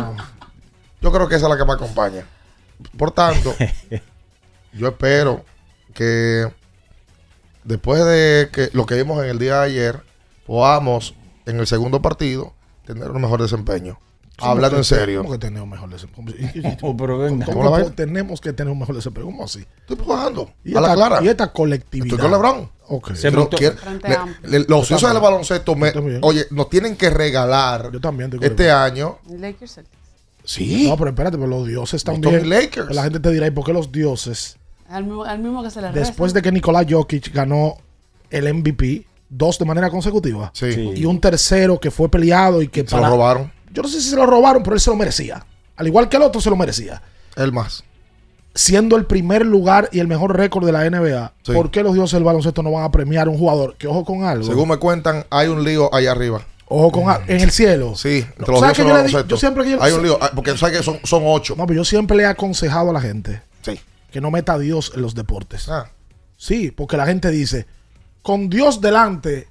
Yo 1.04 1.12
creo 1.12 1.28
que 1.28 1.34
esa 1.36 1.46
es 1.46 1.50
la 1.50 1.58
que 1.58 1.64
me 1.66 1.74
acompaña. 1.74 2.24
Por 2.96 3.10
tanto, 3.12 3.54
yo 4.72 4.88
espero 4.88 5.44
que 5.92 6.50
después 7.62 8.04
de 8.04 8.48
que 8.50 8.70
lo 8.72 8.86
que 8.86 8.94
vimos 8.96 9.22
en 9.22 9.28
el 9.30 9.38
día 9.38 9.60
de 9.60 9.66
ayer, 9.66 10.02
podamos 10.46 11.14
en 11.46 11.60
el 11.60 11.66
segundo 11.66 12.00
partido 12.00 12.54
tener 12.86 13.10
un 13.10 13.20
mejor 13.20 13.42
desempeño. 13.42 13.98
¿Cómo 14.38 14.50
Hablando 14.50 14.78
en 14.78 14.84
serio. 14.84 15.20
¿Cómo 15.20 15.32
que 15.34 15.38
tenemos 15.38 15.62
un 15.64 15.70
mejor 15.70 15.90
desempeño? 15.90 16.30
¿Y- 16.38 16.58
y- 16.58 16.66
y- 16.68 16.76
Oh, 16.82 16.96
pero 16.96 17.18
venga. 17.18 17.44
¿Cómo 17.46 17.62
¿Cómo 17.62 17.78
la 17.78 17.90
tenemos 17.90 18.40
que 18.40 18.52
tener 18.54 18.72
un 18.72 18.78
mejor 18.80 18.96
desempeño? 18.96 19.26
¿Cómo 19.26 19.44
así? 19.44 19.64
Estoy 19.80 19.96
jugando. 20.02 20.50
Y 20.64 20.74
A 20.76 20.80
la 20.80 20.88
esta, 20.88 20.96
clara. 20.96 21.22
y 21.24 21.28
esta 21.28 21.52
colectividad. 21.52 22.14
Estoy 22.18 22.18
con 22.18 22.30
LeBron. 22.32 22.70
Se 23.14 23.30
le- 23.30 24.58
le- 24.58 24.64
los 24.68 24.90
usos 24.90 25.12
del 25.12 25.22
baloncesto, 25.22 25.76
me- 25.76 25.92
oye, 26.22 26.46
nos 26.50 26.68
tienen 26.70 26.96
que 26.96 27.10
regalar 27.10 27.92
Yo 27.92 28.00
también 28.00 28.30
este 28.40 28.70
año. 28.70 29.18
Lakers. 29.28 29.80
Sí. 30.44 30.86
No, 30.88 30.96
pero 30.96 31.10
espérate, 31.10 31.36
pero 31.36 31.48
los 31.48 31.66
dioses 31.66 32.04
Los 32.06 32.14
también. 32.20 32.40
Tony 32.40 32.48
Lakers. 32.48 32.94
La 32.94 33.02
gente 33.04 33.20
te 33.20 33.30
dirá, 33.30 33.46
¿y 33.46 33.50
por 33.50 33.64
qué 33.64 33.72
los 33.72 33.90
dioses? 33.90 34.56
Al 34.88 35.04
mismo, 35.04 35.24
al 35.24 35.38
mismo 35.38 35.62
que 35.62 35.70
se 35.70 35.80
le 35.80 35.90
Después 35.92 36.32
de 36.34 36.42
que 36.42 36.52
Nicolás 36.52 36.86
Jokic 36.88 37.32
ganó 37.32 37.78
el 38.30 38.52
MVP, 38.52 39.06
dos 39.28 39.58
de 39.58 39.64
manera 39.64 39.88
consecutiva, 39.90 40.50
Sí. 40.54 40.72
Sí. 40.72 40.90
y 40.96 41.04
un 41.06 41.20
tercero 41.20 41.80
que 41.80 41.90
fue 41.90 42.08
peleado 42.10 42.60
y 42.62 42.68
que 42.68 42.86
Se 42.86 42.96
lo 42.96 43.08
robaron. 43.08 43.50
Yo 43.72 43.82
no 43.82 43.88
sé 43.88 44.00
si 44.00 44.10
se 44.10 44.16
lo 44.16 44.26
robaron, 44.26 44.62
pero 44.62 44.74
él 44.76 44.80
se 44.80 44.90
lo 44.90 44.96
merecía. 44.96 45.44
Al 45.76 45.86
igual 45.86 46.08
que 46.08 46.16
el 46.16 46.22
otro 46.22 46.40
se 46.40 46.50
lo 46.50 46.56
merecía. 46.56 47.02
El 47.36 47.50
más. 47.52 47.82
Siendo 48.54 48.96
el 48.96 49.06
primer 49.06 49.44
lugar 49.44 49.88
y 49.90 49.98
el 49.98 50.06
mejor 50.06 50.36
récord 50.36 50.64
de 50.64 50.70
la 50.70 50.84
NBA, 50.88 51.32
Sí. 51.42 51.52
¿por 51.52 51.72
qué 51.72 51.82
los 51.82 51.94
dioses 51.94 52.12
del 52.12 52.22
baloncesto 52.22 52.62
no 52.62 52.70
van 52.70 52.84
a 52.84 52.92
premiar 52.92 53.26
a 53.26 53.30
un 53.30 53.38
jugador? 53.38 53.74
Que 53.76 53.88
ojo 53.88 54.04
con 54.04 54.22
algo. 54.22 54.44
Según 54.46 54.68
me 54.68 54.76
cuentan, 54.76 55.24
hay 55.30 55.48
un 55.48 55.64
lío 55.64 55.92
allá 55.92 56.12
arriba. 56.12 56.46
Ojo 56.66 56.90
con. 56.92 57.04
En 57.28 57.40
el 57.40 57.50
cielo. 57.50 57.94
Sí, 57.94 58.18
entre 58.18 58.46
No, 58.46 58.52
los 58.52 58.60
¿sabes 58.60 58.76
que 58.76 58.82
yo 58.82 58.88
le 58.88 58.94
di- 58.94 58.96
baloncesto. 59.12 59.26
yo 59.28 59.36
siempre 59.36 59.64
que 59.64 59.70
yo- 59.72 59.82
Hay 59.82 59.92
un 59.92 60.02
lío, 60.02 60.18
ah, 60.20 60.30
porque 60.34 60.56
sabes 60.56 60.78
que 60.78 60.82
son, 60.82 60.98
son 61.04 61.22
ocho. 61.26 61.54
No, 61.56 61.66
pero 61.66 61.78
yo 61.78 61.84
siempre 61.84 62.16
le 62.16 62.22
he 62.22 62.26
aconsejado 62.26 62.90
a 62.90 62.92
la 62.92 63.00
gente 63.00 63.42
Sí. 63.62 63.78
que 64.10 64.20
no 64.20 64.30
meta 64.30 64.54
a 64.54 64.58
Dios 64.58 64.92
en 64.94 65.02
los 65.02 65.14
deportes. 65.14 65.68
Ah, 65.68 65.86
Sí, 66.36 66.70
porque 66.70 66.96
la 66.96 67.06
gente 67.06 67.30
dice, 67.30 67.66
con 68.22 68.50
Dios 68.50 68.80
delante, 68.80 69.46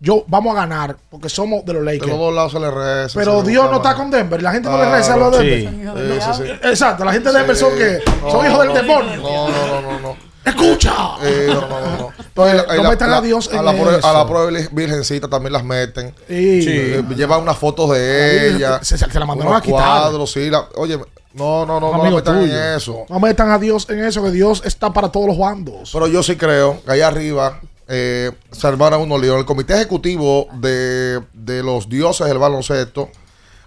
yo 0.00 0.24
vamos 0.28 0.54
a 0.54 0.60
ganar, 0.60 0.96
porque 1.10 1.28
somos 1.28 1.64
de 1.64 1.72
los 1.72 1.84
de 1.84 1.92
Lakers. 1.94 2.10
los 2.10 2.18
dos 2.18 2.34
lados 2.34 2.52
se 2.52 2.60
le 2.60 2.70
reza. 2.70 3.18
Pero 3.18 3.42
Dios 3.42 3.70
no 3.70 3.76
está 3.78 3.94
con 3.94 4.10
Denver. 4.10 4.42
La 4.42 4.52
gente 4.52 4.68
no 4.68 4.76
le 4.76 4.90
reza 4.90 5.14
a 5.14 5.16
los 5.16 5.38
de 5.38 5.60
sí. 5.60 5.64
Denver. 5.66 6.60
Exacto, 6.64 7.04
la 7.04 7.12
gente 7.12 7.32
de 7.32 7.38
Denver 7.38 7.56
son 7.56 7.76
que 7.76 8.00
son 8.20 8.32
No, 8.32 8.46
hijos 8.46 8.58
del 8.60 8.68
no, 8.68 8.74
demonio. 8.74 9.16
No, 9.22 9.48
no, 9.48 9.66
no, 9.80 9.92
no. 9.92 10.00
no. 10.00 10.16
¡Escucha! 10.46 11.16
Eh, 11.22 11.48
no, 11.48 11.60
no, 11.62 11.68
no. 11.68 11.96
no. 11.98 12.12
Entonces, 12.18 12.66
No 12.76 12.82
la- 12.82 12.90
metan 12.90 13.10
la- 13.10 13.16
a 13.16 13.20
Dios 13.20 13.50
a 13.52 13.56
en 13.56 13.64
la, 13.64 13.72
pobre, 13.76 13.96
a 14.02 14.12
la 14.12 14.26
pobre 14.26 14.68
virgencita 14.72 15.28
también 15.28 15.52
las 15.52 15.64
meten. 15.64 16.14
Sí. 16.28 16.34
Eh, 16.68 17.04
Llevan 17.16 17.42
unas 17.42 17.58
fotos 17.58 17.90
de 17.90 18.50
ella. 18.56 18.78
se- 18.82 18.96
la 19.18 19.26
mandaron 19.26 19.54
a 19.54 19.60
quitar. 19.60 19.80
cuadros, 20.02 20.30
sí. 20.32 20.48
la- 20.50 20.68
oye, 20.76 20.98
no, 21.34 21.66
no, 21.66 21.80
no, 21.80 21.92
no, 21.96 22.04
la 22.04 22.10
metan 22.10 22.42
en 22.42 22.50
eso. 22.76 23.04
No 23.08 23.18
metan 23.20 23.50
a 23.50 23.58
Dios 23.58 23.86
en 23.90 24.04
eso, 24.04 24.22
que 24.22 24.30
Dios 24.30 24.62
está 24.64 24.92
para 24.92 25.08
todos 25.10 25.26
los 25.26 25.38
bandos. 25.38 25.90
Pero 25.92 26.06
yo 26.06 26.22
sí 26.22 26.36
creo 26.36 26.80
que 26.84 26.92
allá 26.92 27.08
arriba 27.08 27.60
eh, 27.88 28.32
se 28.52 28.66
armaron 28.66 29.02
unos 29.02 29.20
líos. 29.20 29.38
El 29.38 29.44
comité 29.44 29.74
ejecutivo 29.74 30.48
de, 30.54 31.20
de 31.34 31.62
los 31.62 31.88
dioses 31.88 32.26
del 32.26 32.38
baloncesto, 32.38 33.10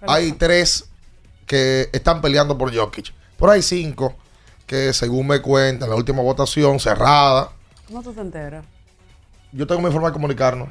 hay 0.08 0.32
tres 0.34 0.86
que 1.46 1.90
están 1.94 2.22
peleando 2.22 2.58
por 2.58 2.74
Jokic. 2.76 3.14
Pero 3.38 3.52
hay 3.52 3.62
cinco 3.62 4.16
que, 4.70 4.94
según 4.94 5.26
me 5.26 5.42
cuentan, 5.42 5.90
la 5.90 5.96
última 5.96 6.22
votación 6.22 6.80
cerrada. 6.80 7.50
¿Cómo 7.88 8.04
tú 8.04 8.14
te 8.14 8.22
enteras? 8.22 8.64
Yo 9.52 9.66
tengo 9.66 9.82
mi 9.82 9.92
forma 9.92 10.10
de 10.10 10.14
comunicarnos. 10.14 10.70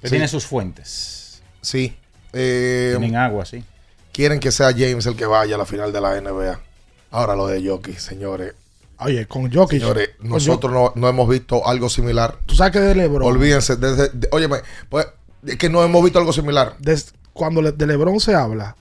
Que 0.00 0.08
tiene 0.08 0.28
sus 0.28 0.46
fuentes. 0.46 1.42
Sí. 1.60 1.96
Eh, 2.32 2.94
Tienen 2.96 3.16
agua, 3.16 3.44
sí. 3.44 3.64
Quieren 4.12 4.38
que 4.38 4.52
sea 4.52 4.70
James 4.70 5.04
el 5.06 5.16
que 5.16 5.26
vaya 5.26 5.56
a 5.56 5.58
la 5.58 5.66
final 5.66 5.92
de 5.92 6.00
la 6.00 6.20
NBA. 6.20 6.60
Ahora 7.10 7.34
lo 7.34 7.48
de 7.48 7.66
Jokic, 7.68 7.98
señores. 7.98 8.54
Oye, 9.00 9.26
con 9.26 9.52
Jokic. 9.52 9.80
Señores, 9.80 10.10
con 10.20 10.28
nosotros 10.30 10.72
no, 10.72 10.92
no 10.94 11.08
hemos 11.08 11.28
visto 11.28 11.66
algo 11.66 11.88
similar. 11.88 12.38
Tú 12.46 12.54
sabes 12.54 12.72
que 12.72 12.80
de 12.80 12.94
LeBron. 12.94 13.26
Olvídense. 13.28 13.74
Desde, 13.74 14.10
de- 14.10 14.28
óyeme, 14.30 14.58
pues, 14.88 15.08
es 15.44 15.56
que 15.56 15.68
no 15.68 15.82
hemos 15.82 16.04
visto 16.04 16.20
algo 16.20 16.32
similar. 16.32 16.76
cuando 17.32 17.60
de 17.72 17.86
LeBron 17.86 18.20
se 18.20 18.36
habla, 18.36 18.76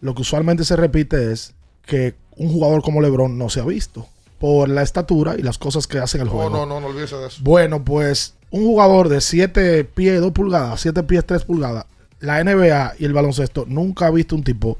lo 0.00 0.14
que 0.14 0.22
usualmente 0.22 0.64
se 0.64 0.76
repite 0.76 1.32
es 1.32 1.52
que 1.84 2.14
un 2.40 2.50
jugador 2.52 2.80
como 2.82 3.00
LeBron 3.02 3.36
no 3.36 3.48
se 3.50 3.60
ha 3.60 3.64
visto 3.64 4.06
por 4.38 4.68
la 4.70 4.82
estatura 4.82 5.34
y 5.38 5.42
las 5.42 5.58
cosas 5.58 5.86
que 5.86 5.98
hacen 5.98 6.22
el 6.22 6.28
No, 6.28 6.32
juego. 6.32 6.50
no, 6.50 6.64
no, 6.66 6.80
no 6.80 6.86
olvídese 6.86 7.16
de 7.16 7.26
eso. 7.26 7.38
Bueno, 7.42 7.84
pues 7.84 8.34
un 8.50 8.64
jugador 8.64 9.08
de 9.10 9.20
7 9.20 9.84
pies 9.84 10.20
2 10.20 10.32
pulgadas, 10.32 10.80
7 10.80 11.02
pies 11.02 11.24
3 11.26 11.44
pulgadas, 11.44 11.84
la 12.20 12.42
NBA 12.42 12.94
y 12.98 13.04
el 13.04 13.12
baloncesto 13.12 13.64
nunca 13.68 14.06
ha 14.06 14.10
visto 14.10 14.34
un 14.34 14.42
tipo 14.42 14.78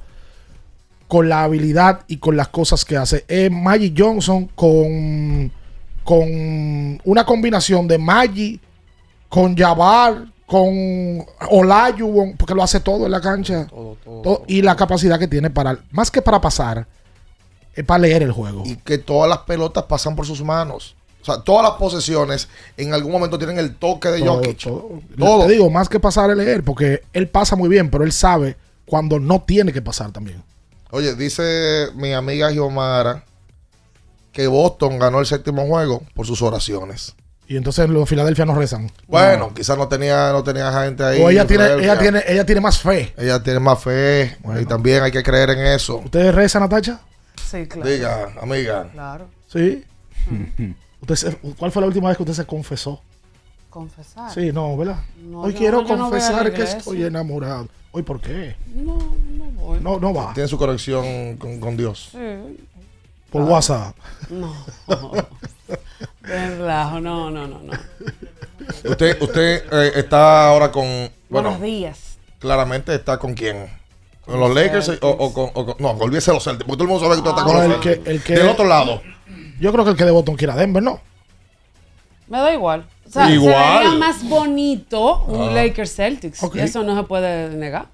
con 1.08 1.28
la 1.28 1.42
habilidad 1.44 2.00
y 2.08 2.16
con 2.16 2.36
las 2.36 2.48
cosas 2.48 2.84
que 2.84 2.96
hace. 2.96 3.24
Es 3.28 3.50
Magic 3.50 3.94
Johnson 3.98 4.46
con, 4.54 5.52
con 6.04 7.00
una 7.04 7.24
combinación 7.26 7.86
de 7.88 7.98
Magic, 7.98 8.60
con 9.28 9.56
Jabbar, 9.56 10.24
con 10.46 11.24
Olajuwon, 11.50 12.36
porque 12.36 12.54
lo 12.54 12.62
hace 12.62 12.80
todo 12.80 13.06
en 13.06 13.12
la 13.12 13.20
cancha. 13.20 13.66
Todo- 13.68 14.44
y 14.46 14.62
la 14.62 14.74
capacidad 14.76 15.18
que 15.18 15.28
tiene 15.28 15.50
para, 15.50 15.78
más 15.90 16.10
que 16.10 16.22
para 16.22 16.40
pasar, 16.40 16.86
es 17.74 17.84
para 17.84 18.00
leer 18.00 18.22
el 18.22 18.32
juego. 18.32 18.62
Y 18.64 18.76
que 18.76 18.98
todas 18.98 19.28
las 19.28 19.38
pelotas 19.38 19.84
pasan 19.84 20.16
por 20.16 20.26
sus 20.26 20.42
manos. 20.42 20.96
O 21.22 21.24
sea, 21.24 21.42
todas 21.42 21.62
las 21.62 21.72
posesiones 21.72 22.48
en 22.76 22.94
algún 22.94 23.12
momento 23.12 23.38
tienen 23.38 23.58
el 23.58 23.76
toque 23.76 24.08
de 24.08 24.20
Todo, 24.20 24.36
Jokic. 24.36 24.58
todo. 24.62 24.88
Todo. 25.18 25.46
Te 25.46 25.52
digo, 25.52 25.68
más 25.68 25.88
que 25.88 26.00
pasar 26.00 26.30
a 26.30 26.34
leer, 26.34 26.64
porque 26.64 27.02
él 27.12 27.28
pasa 27.28 27.56
muy 27.56 27.68
bien, 27.68 27.90
pero 27.90 28.04
él 28.04 28.12
sabe 28.12 28.56
cuando 28.86 29.18
no 29.18 29.42
tiene 29.42 29.72
que 29.72 29.82
pasar 29.82 30.12
también. 30.12 30.42
Oye, 30.90 31.14
dice 31.14 31.88
mi 31.94 32.12
amiga 32.12 32.50
Giomara 32.50 33.24
que 34.32 34.46
Boston 34.46 34.98
ganó 34.98 35.20
el 35.20 35.26
séptimo 35.26 35.66
juego 35.66 36.02
por 36.14 36.26
sus 36.26 36.40
oraciones. 36.42 37.14
Y 37.46 37.56
entonces 37.56 37.88
los 37.90 38.08
Filadelfia 38.08 38.44
no 38.46 38.54
rezan. 38.54 38.90
Bueno, 39.08 39.52
quizás 39.52 39.76
no 39.76 39.88
tenía, 39.88 40.30
no 40.30 40.44
tenía 40.44 40.72
gente 40.84 41.02
ahí. 41.02 41.20
O 41.20 41.30
ella 41.30 41.42
en 41.42 41.48
tiene, 41.48 41.72
ella 41.74 41.98
tiene, 41.98 42.22
ella 42.26 42.46
tiene 42.46 42.60
más 42.60 42.78
fe. 42.78 43.12
Ella 43.18 43.42
tiene 43.42 43.58
más 43.58 43.82
fe 43.82 44.36
y 44.60 44.64
también 44.66 45.02
hay 45.02 45.10
que 45.10 45.22
creer 45.22 45.50
en 45.50 45.66
eso. 45.66 45.96
¿Ustedes 45.96 46.32
rezan, 46.32 46.62
Natacha? 46.62 47.00
Sí, 47.50 47.66
claro. 47.66 47.88
Diga, 47.90 48.32
amiga. 48.40 48.88
Claro. 48.92 49.26
Sí. 49.48 49.84
Usted 51.00 51.14
se- 51.16 51.36
¿Cuál 51.58 51.72
fue 51.72 51.80
la 51.82 51.88
última 51.88 52.08
vez 52.08 52.16
que 52.16 52.22
usted 52.22 52.34
se 52.34 52.46
confesó? 52.46 53.00
Confesar. 53.70 54.32
Sí, 54.32 54.52
no, 54.52 54.76
¿verdad? 54.76 54.98
No, 55.22 55.42
Hoy 55.42 55.52
yo- 55.52 55.58
quiero 55.58 55.82
yo 55.86 55.96
no 55.96 56.10
confesar 56.10 56.52
que 56.52 56.62
estoy 56.62 57.04
enamorado. 57.04 57.68
¿Hoy 57.92 58.02
por 58.02 58.20
qué? 58.20 58.54
No, 58.74 58.96
no 58.96 59.44
voy. 59.52 59.80
No, 59.80 59.98
no 59.98 60.14
va. 60.14 60.32
Tiene 60.34 60.48
su 60.48 60.58
conexión 60.58 61.36
con, 61.38 61.58
con 61.60 61.76
Dios. 61.76 62.10
Sí. 62.12 62.58
Por 63.30 63.42
Ah. 63.42 63.44
WhatsApp. 63.46 63.96
No. 64.28 64.54
De 66.22 66.56
relajo, 66.56 67.00
no, 67.00 67.30
no, 67.30 67.46
no, 67.46 67.58
no. 67.60 67.72
Usted, 68.90 69.20
usted 69.22 69.64
eh, 69.72 69.92
está 69.96 70.48
ahora 70.48 70.70
con. 70.70 70.84
Bueno, 71.28 71.50
Buenos 71.50 71.60
días. 71.62 72.18
claramente 72.38 72.94
está 72.94 73.18
con 73.18 73.34
quién. 73.34 73.68
¿Con 74.30 74.40
los 74.40 74.54
Lakers 74.54 74.88
o, 75.02 75.08
o 75.08 75.32
con, 75.32 75.50
o 75.54 75.66
con- 75.66 75.74
No, 75.78 75.90
olvídese 75.90 76.32
los 76.32 76.44
Celtics. 76.44 76.64
Porque 76.66 76.78
todo 76.78 76.84
el 76.84 76.88
mundo 76.90 77.04
sabe 77.04 77.14
que 77.22 77.28
usted 77.28 77.30
está 77.30 77.44
con 77.44 77.52
No, 77.56 77.62
los 77.68 77.76
el 77.76 77.82
Celtics. 77.82 78.04
que, 78.04 78.10
el 78.10 78.22
que- 78.22 78.34
Del 78.34 78.48
otro 78.48 78.64
lado. 78.66 79.02
Yo 79.60 79.72
creo 79.72 79.84
que 79.84 79.90
el 79.90 79.96
que 79.96 80.04
de 80.04 80.10
Boston 80.10 80.36
quiera 80.36 80.56
Denver, 80.56 80.82
¿no? 80.82 81.00
Me 82.28 82.38
da 82.38 82.52
igual. 82.54 82.86
O 83.06 83.10
sea, 83.12 83.28
Igual. 83.30 83.52
se 83.54 83.84
vería 83.88 83.98
más 83.98 84.28
bonito 84.28 85.24
un 85.24 85.48
Ah. 85.48 85.52
Lakers 85.52 85.94
Celtics. 85.96 86.42
Eso 86.54 86.82
no 86.84 86.96
se 86.96 87.02
puede 87.02 87.50
negar. 87.56 87.86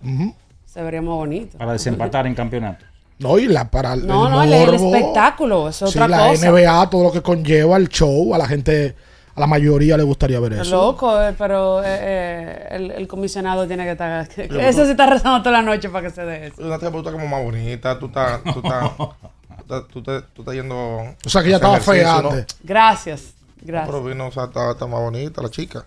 Se 0.66 0.82
vería 0.82 1.00
más 1.00 1.14
bonito. 1.14 1.56
Para 1.56 1.72
desempatar 1.72 2.26
en 2.26 2.34
campeonato. 2.34 2.84
No, 3.18 3.38
y 3.38 3.46
la 3.46 3.70
para 3.70 3.94
el 3.94 4.06
No, 4.06 4.28
no, 4.28 4.42
el, 4.42 4.52
el 4.52 4.66
morbo. 4.72 4.94
espectáculo, 4.94 5.68
es 5.70 5.76
Sí, 5.76 5.84
otra 5.86 6.06
la 6.06 6.28
cosa. 6.28 6.50
NBA, 6.50 6.90
todo 6.90 7.04
lo 7.04 7.12
que 7.12 7.22
conlleva 7.22 7.78
el 7.78 7.88
show, 7.88 8.34
a 8.34 8.38
la 8.38 8.46
gente, 8.46 8.94
a 9.36 9.40
la 9.40 9.46
mayoría 9.46 9.96
le 9.96 10.02
gustaría 10.02 10.40
ver 10.40 10.54
eso. 10.54 10.70
Loco, 10.76 11.22
eh, 11.22 11.34
pero 11.36 11.82
eh, 11.82 11.86
eh, 12.00 12.66
el, 12.70 12.90
el 12.92 13.06
comisionado 13.08 13.66
tiene 13.66 13.84
que 13.84 13.92
estar. 13.92 14.26
Eso 14.36 14.84
sí 14.84 14.90
está 14.92 15.06
rezando 15.06 15.40
toda 15.42 15.52
la 15.58 15.62
noche 15.62 15.88
para 15.90 16.08
que 16.08 16.14
se 16.14 16.22
dé 16.24 16.46
eso. 16.48 16.62
Una 16.62 16.78
tía, 16.78 16.90
tú 16.90 16.98
estás 16.98 17.12
como 17.12 17.26
más 17.28 17.42
bonita. 17.44 17.98
Tú 17.98 18.06
estás. 18.06 18.42
Tú 18.44 18.60
estás. 18.64 19.88
tú 19.92 19.98
estás, 19.98 20.22
tú 20.34 20.44
yendo. 20.52 20.76
O 21.24 21.28
sea, 21.28 21.42
que 21.42 21.48
ella 21.48 21.56
a 21.56 21.76
hacer 21.76 21.78
estaba 21.80 21.80
fea 21.80 22.16
antes. 22.18 22.46
Gracias, 22.62 23.34
No, 23.60 23.66
gracias. 23.66 23.88
pero 23.90 24.04
vino, 24.04 24.26
o 24.28 24.32
sea, 24.32 24.44
está, 24.44 24.70
está 24.70 24.86
más 24.86 25.00
bonita 25.00 25.42
la 25.42 25.50
chica. 25.50 25.84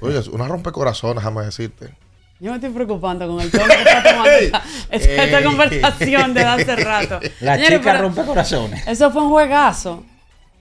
Oye, 0.00 0.18
es 0.18 0.26
una 0.28 0.46
rompecorazones, 0.48 1.16
déjame 1.16 1.44
decirte. 1.44 1.94
Yo 2.40 2.50
me 2.50 2.56
estoy 2.56 2.70
preocupando 2.70 3.28
con 3.28 3.40
el 3.40 3.50
tono 3.52 3.64
que 3.66 3.72
está 3.82 4.02
tomando 4.02 4.30
esta, 4.30 4.62
esta- 4.90 5.22
esta 5.24 5.38
Ey. 5.38 5.44
conversación 5.44 6.34
de 6.34 6.42
hace 6.44 6.76
rato. 6.76 7.20
La 7.40 7.54
Señores, 7.54 7.78
chica 7.78 7.98
rompe 7.98 8.22
corazones. 8.24 8.86
Eso 8.88 9.10
fue 9.12 9.22
un 9.22 9.30
juegazo. 9.30 10.02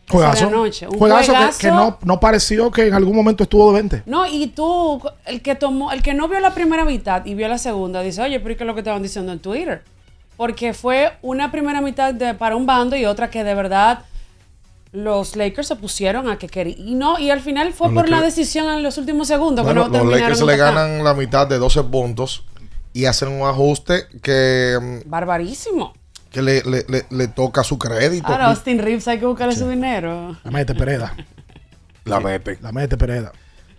Juegazo. 0.10 0.48
De 0.48 0.52
anoche, 0.56 0.88
un 0.88 0.98
Juegazo 0.98 1.32
que- 1.32 1.38
juegazo. 1.38 1.60
que, 1.60 1.68
no, 1.72 1.98
no 2.04 2.20
pareció 2.20 2.70
que 2.72 2.88
en 2.88 2.94
algún 2.94 3.16
momento 3.16 3.44
estuvo 3.44 3.68
de 3.72 3.74
20. 3.82 4.04
No, 4.06 4.26
y 4.28 4.48
tú, 4.48 5.02
el 5.26 5.42
que 5.42 5.56
tomó, 5.56 5.92
el 5.92 6.02
que 6.02 6.14
no 6.14 6.28
vio 6.28 6.40
la 6.40 6.54
primera 6.54 6.84
mitad 6.86 7.26
y 7.26 7.34
vio 7.34 7.48
la 7.48 7.58
segunda, 7.58 8.02
dice, 8.02 8.22
oye, 8.22 8.40
pero 8.40 8.52
¿y 8.52 8.56
¿qué 8.58 8.64
es 8.64 8.68
lo 8.68 8.74
que 8.74 8.82
estaban 8.82 9.02
diciendo 9.04 9.32
en 9.32 9.40
Twitter? 9.40 9.84
Porque 10.38 10.74
fue 10.74 11.14
una 11.22 11.52
primera 11.52 11.82
mitad 11.82 12.14
de, 12.14 12.34
para 12.34 12.56
un 12.56 12.66
bando 12.66 12.96
y 12.96 13.06
otra 13.06 13.30
que 13.30 13.44
de 13.44 13.54
verdad 13.56 14.00
los 14.92 15.36
Lakers 15.38 15.68
se 15.70 15.76
pusieron 15.78 16.30
a 16.30 16.38
que 16.38 16.50
querían. 16.50 16.80
Y 16.86 16.96
no, 16.96 17.18
y 17.18 17.30
al 17.30 17.40
final 17.40 17.72
fue 17.72 17.94
por 17.94 18.10
la 18.10 18.22
decisión 18.22 18.70
en 18.70 18.84
los 18.84 18.98
últimos 18.98 19.28
segundos. 19.28 19.64
Bueno, 19.64 19.84
que 19.86 19.90
no 19.90 19.94
los 20.04 20.10
terminaron 20.10 20.32
Lakers 20.32 20.42
le 20.42 20.58
ganan 20.58 21.04
la 21.04 21.14
mitad 21.14 21.48
de 21.48 21.58
12 21.58 21.84
puntos 21.84 22.44
y 22.92 23.06
hacen 23.06 23.30
un 23.30 23.48
ajuste 23.48 24.08
que, 24.22 25.02
Barbarísimo 25.06 25.94
que 26.32 26.41
le, 26.41 26.63
le, 26.63 27.06
le, 27.10 27.28
toca 27.28 27.63
su 27.63 27.78
crédito. 27.78 28.28
Ahora, 28.28 28.48
Austin 28.48 28.80
Reeves 28.80 29.08
hay 29.08 29.20
que 29.20 29.26
buscarle 29.26 29.56
su 29.56 29.67
dinero. 29.67 30.38
La 30.44 30.52
mete 30.52 30.74
Pereda. 30.74 31.13
La 32.06 32.20
mete. 32.20 32.58
La 32.62 32.72
mete 32.72 32.98
Pereda. 32.98 33.32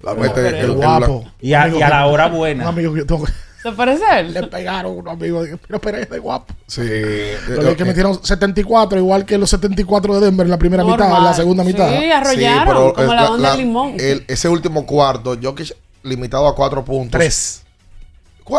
La 0.02 0.14
mete 0.14 0.60
el, 0.60 0.72
guapo. 0.72 1.24
Y, 1.40 1.54
a, 1.54 1.66
la 1.66 2.06
hora 2.06 2.28
buena. 2.28 2.64
Un 2.64 2.68
amigo 2.68 2.92
que 2.92 3.04
¿Se 3.62 3.70
parece 3.72 4.02
él? 4.18 4.34
Le 4.34 4.48
pegaron 4.48 4.92
a 4.92 4.94
un 4.94 5.08
amigo 5.08 5.44
de 5.44 5.56
pero 5.56 5.80
Pereda, 5.80 6.18
guapo. 6.18 6.52
Sí. 6.66 6.82
Los 7.48 7.60
okay. 7.60 7.76
que 7.76 7.84
metieron 7.84 8.22
74, 8.22 8.98
igual 8.98 9.24
que 9.24 9.38
los 9.38 9.48
74 9.50 10.16
de 10.16 10.26
Denver 10.26 10.44
en 10.44 10.50
la 10.50 10.58
primera 10.58 10.84
mitad, 10.84 11.16
en 11.16 11.24
la 11.24 11.32
segunda 11.32 11.62
mitad. 11.64 11.88
Sí, 11.88 12.10
arrollaron 12.10 12.92
como 12.92 13.14
la, 13.14 13.30
onda 13.30 13.52
de 13.52 13.58
limón. 13.58 13.94
ese 13.96 14.48
último 14.48 14.84
cuarto, 14.84 15.38
Jokic 15.40 15.76
limitado 16.02 16.48
a 16.48 16.54
cuatro 16.54 16.84
puntos. 16.84 17.12
Tres 17.12 17.62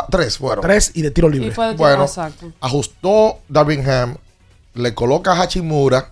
tres 0.10 0.38
fueron. 0.38 0.62
Tres 0.64 0.92
y 0.94 1.02
de 1.02 1.12
tiro 1.12 1.30
libre. 1.30 1.48
Y 1.48 1.52
fue 1.52 1.66
de 1.68 1.72
tiro, 1.74 1.84
Bueno, 1.84 2.04
exacto. 2.04 2.52
ajustó 2.62 3.40
Darvingham, 3.50 4.18
le 4.76 4.94
coloca 4.94 5.32
a 5.34 5.42
Hachimura 5.42 6.12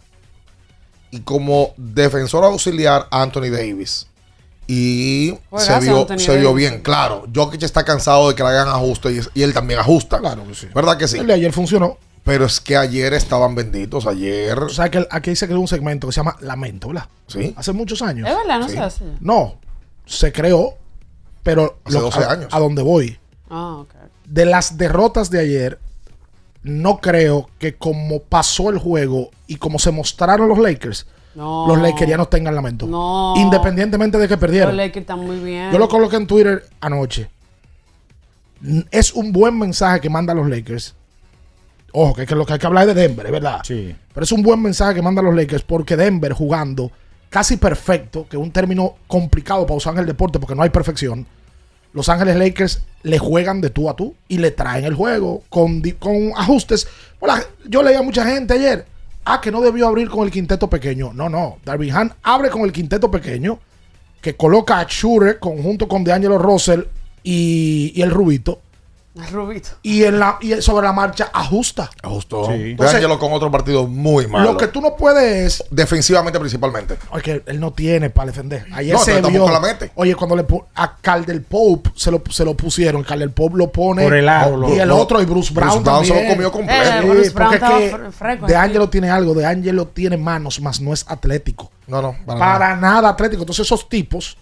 y 1.12 1.22
como 1.22 1.74
defensor 1.78 2.44
auxiliar 2.46 3.08
Anthony 3.12 3.50
Davis. 3.52 4.08
Y 4.68 5.34
se 5.58 5.80
vio, 5.82 6.08
se 6.18 6.38
vio 6.38 6.54
bien, 6.54 6.82
claro. 6.82 7.26
Jokic 7.34 7.62
está 7.64 7.84
cansado 7.84 8.30
de 8.30 8.36
que 8.36 8.44
le 8.44 8.50
hagan 8.50 8.70
ajuste 8.70 9.12
y, 9.12 9.20
y 9.34 9.44
él 9.44 9.54
también 9.54 9.80
ajusta. 9.80 10.20
Claro 10.20 10.48
que 10.48 10.56
sí. 10.56 10.68
¿Verdad 10.74 10.98
que 10.98 11.08
sí? 11.10 11.18
El 11.18 11.28
de 11.28 11.34
ayer 11.34 11.52
funcionó. 11.52 11.98
Pero 12.24 12.46
es 12.46 12.62
que 12.62 12.78
ayer 12.78 13.14
estaban 13.14 13.56
benditos. 13.56 14.06
Ayer. 14.06 14.58
O 14.60 14.70
sea, 14.70 14.90
que 14.90 15.06
aquí 15.10 15.36
se 15.36 15.48
creó 15.48 15.60
un 15.60 15.68
segmento 15.68 16.08
que 16.08 16.14
se 16.14 16.18
llama 16.22 16.38
Lamento, 16.40 16.88
¿verdad? 16.90 17.08
Sí. 17.28 17.54
Hace 17.58 17.74
muchos 17.74 18.02
años. 18.02 18.30
Es 18.30 18.36
verdad, 18.38 18.60
no 18.60 18.68
Sí. 18.70 18.76
se 18.76 18.80
hace. 18.80 19.06
No, 19.20 19.56
se 20.06 20.32
creó, 20.32 20.76
pero 21.44 21.80
Hace 21.84 22.00
12 22.00 22.24
a, 22.24 22.32
años. 22.32 22.48
a 22.54 22.60
donde 22.60 22.82
voy. 22.84 23.18
Ah. 23.52 23.84
De 24.26 24.46
las 24.46 24.78
derrotas 24.78 25.30
de 25.30 25.40
ayer, 25.42 25.80
no 26.64 27.00
creo 27.00 27.50
que 27.60 27.76
como 27.76 28.22
pasó 28.22 28.70
el 28.70 28.78
juego 28.78 29.30
y 29.48 29.58
como 29.58 29.78
se 29.78 29.92
mostraron 29.92 30.48
los 30.48 30.58
Lakers, 30.58 31.06
No. 31.36 31.66
los 31.68 31.78
Lakerianos 31.82 32.30
tengan 32.30 32.56
lamento. 32.56 32.88
No. 32.88 33.34
Independientemente 33.38 34.18
de 34.18 34.28
que 34.28 34.36
Los 34.36 34.40
perdieron. 34.40 34.78
Lakers 34.78 35.02
están 35.04 35.20
muy 35.20 35.40
bien. 35.40 35.72
Yo 35.72 35.78
lo 35.80 35.90
coloqué 35.90 36.16
en 36.16 36.28
Twitter 36.28 36.64
anoche. 36.80 37.30
Es 38.92 39.14
un 39.14 39.32
buen 39.32 39.58
mensaje 39.58 40.00
que 40.00 40.10
mandan 40.10 40.38
los 40.38 40.48
Lakers. 40.50 40.96
Ojo, 41.94 42.14
que, 42.14 42.26
que 42.26 42.36
lo 42.36 42.46
que 42.46 42.54
hay 42.54 42.60
que 42.60 42.68
hablar 42.68 42.88
es 42.88 42.96
de 42.96 43.02
Denver, 43.02 43.26
es 43.26 43.32
verdad. 43.32 43.62
Sí. 43.64 43.94
Pero 44.14 44.24
es 44.24 44.32
un 44.32 44.44
buen 44.44 44.62
mensaje 44.62 44.94
que 44.96 45.02
mandan 45.02 45.26
los 45.26 45.36
Lakers 45.36 45.64
porque 45.64 45.98
Denver 45.98 46.32
jugando 46.32 46.92
casi 47.30 47.58
perfecto, 47.58 48.28
que 48.30 48.38
es 48.38 48.42
un 48.42 48.52
término 48.52 48.96
complicado 49.08 49.66
para 49.66 49.76
usar 49.78 49.94
en 49.94 50.00
el 50.02 50.06
deporte 50.06 50.40
porque 50.40 50.56
no 50.56 50.64
hay 50.64 50.70
perfección. 50.70 51.26
Los 51.94 52.10
Ángeles 52.10 52.38
Lakers 52.38 52.82
le 53.04 53.20
juegan 53.20 53.62
de 53.62 53.70
tú 53.70 53.90
a 53.90 53.96
tú 53.96 54.16
y 54.28 54.38
le 54.38 54.52
traen 54.52 54.86
el 54.86 54.94
juego 54.94 55.44
con, 55.50 55.82
con 56.00 56.32
ajustes. 56.36 56.88
Yo 57.68 57.84
leía 57.84 58.00
a 58.00 58.04
mucha 58.04 58.26
gente 58.26 58.54
ayer, 58.54 58.86
ah, 59.26 59.42
que 59.42 59.52
no 59.52 59.62
debió 59.62 59.88
abrir 59.88 60.10
con 60.10 60.26
el 60.26 60.32
quinteto 60.32 60.70
pequeño. 60.70 61.12
No, 61.14 61.30
no, 61.30 61.58
Darvin 61.66 61.94
Ham 61.94 62.12
abre 62.24 62.50
con 62.50 62.62
el 62.62 62.72
quinteto 62.72 63.12
pequeño, 63.12 63.60
que 64.22 64.36
coloca 64.36 64.80
a 64.80 64.86
Shure 64.88 65.40
conjunto 65.40 65.88
con 65.88 66.04
DeAngelo 66.04 66.38
Russell 66.38 66.84
y 67.24 68.00
el 68.02 68.12
Rubito. 68.12 68.62
Rubito. 69.32 69.70
Y, 69.84 70.04
en 70.04 70.20
la, 70.20 70.38
y 70.40 70.62
sobre 70.62 70.86
la 70.88 70.94
marcha 70.94 71.30
ajusta. 71.34 71.90
Ajustó. 72.02 72.46
Sí. 72.48 72.72
Entonces- 72.72 73.06
con 73.20 73.34
otro 73.34 73.52
partido 73.52 73.86
muy 73.88 74.26
malo. 74.28 74.54
Lo 74.54 74.58
que 74.58 74.68
tú 74.68 74.80
no 74.82 74.96
puedes 74.96 75.60
es. 75.62 75.64
Defensivamente 75.70 76.40
principalmente. 76.40 76.98
Es 77.16 77.24
que 77.24 77.44
él 77.46 77.60
no 77.60 77.72
tiene 77.74 78.10
para 78.10 78.28
defender. 78.28 78.66
Ayer 78.74 78.94
No, 78.94 79.00
se 79.00 79.12
vio. 79.14 79.22
tampoco 79.22 79.52
la 79.52 79.60
mete. 79.60 79.92
Oye, 79.96 80.16
cuando 80.16 80.36
le 80.38 80.46
a 80.76 80.96
Caldel 80.98 81.42
Pope 81.42 81.92
se 81.96 82.10
lo, 82.10 82.22
se 82.30 82.46
lo 82.46 82.56
pusieron, 82.56 83.04
Caldel 83.04 83.32
Pope 83.32 83.58
lo 83.58 83.72
pone. 83.72 84.04
Por 84.04 84.14
el 84.16 84.26
lado, 84.26 84.74
y 84.74 84.80
el 84.80 84.88
lo- 84.88 84.98
otro, 84.98 85.22
y 85.22 85.26
Bruce 85.26 85.54
Brown. 85.54 85.84
Bruce 85.84 85.84
Brown 85.84 86.06
se 86.06 86.24
lo 86.24 86.30
comió 86.30 86.52
completo. 86.52 86.82
Eh, 86.82 87.00
Sí, 87.02 87.08
Bruce 87.10 87.30
Brown 87.32 87.50
porque 87.52 87.56
estaba 87.66 87.80
es 87.80 87.92
que 87.92 87.98
fre- 87.98 88.12
fresco 88.12 88.48
De. 88.48 88.56
Angelo 88.56 88.90
tiene 88.90 89.10
algo. 89.10 89.34
De 89.34 89.46
Angelo 89.46 89.88
tiene 89.88 90.18
manos, 90.18 90.62
más 90.62 90.80
no 90.80 90.94
es 90.94 91.06
atlético. 91.08 91.70
No, 91.88 92.02
no, 92.02 92.16
para, 92.26 92.40
Para, 92.40 92.76
nada. 92.76 92.76
nada. 92.94 93.10
atlético. 93.10 93.42
Entonces, 93.44 93.66
esos 93.66 93.90
tipos 93.90 94.38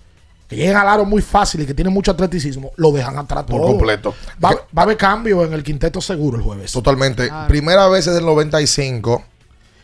que 0.49 0.55
llegan 0.55 0.77
al 0.77 0.88
aro 0.89 1.05
muy 1.05 1.21
fácil 1.21 1.62
y 1.62 1.65
que 1.67 1.73
tienen 1.75 1.93
mucho 1.93 2.09
atleticismo, 2.12 2.71
lo 2.75 2.91
dejan 2.91 3.17
atrás 3.17 3.43
Por 3.43 3.62
todo. 3.62 3.67
completo. 3.67 4.15
Va, 4.43 4.49
va 4.51 4.81
a 4.81 4.81
haber 4.81 4.97
cambio 4.97 5.45
en 5.45 5.53
el 5.53 5.63
quinteto 5.63 6.01
seguro 6.01 6.38
el 6.38 6.43
jueves. 6.43 6.71
Totalmente. 6.71 7.29
Primera 7.47 7.88
vez 7.88 8.05
desde 8.05 8.19
el 8.19 8.25
95 8.25 9.23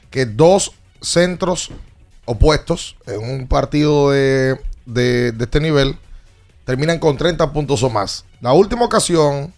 que 0.10 0.26
dos 0.26 0.72
centros 1.02 1.70
opuestos 2.26 2.96
en 3.06 3.20
un 3.24 3.48
partido 3.48 4.10
de, 4.10 4.60
de- 4.88 5.32
de 5.34 5.44
este 5.44 5.60
nivel 5.60 5.96
terminan 6.64 6.98
con 6.98 7.16
30 7.16 7.54
puntos 7.54 7.84
o 7.84 7.90
más. 7.92 8.26
La 8.42 8.54
última 8.54 8.86
ocasión 8.86 9.54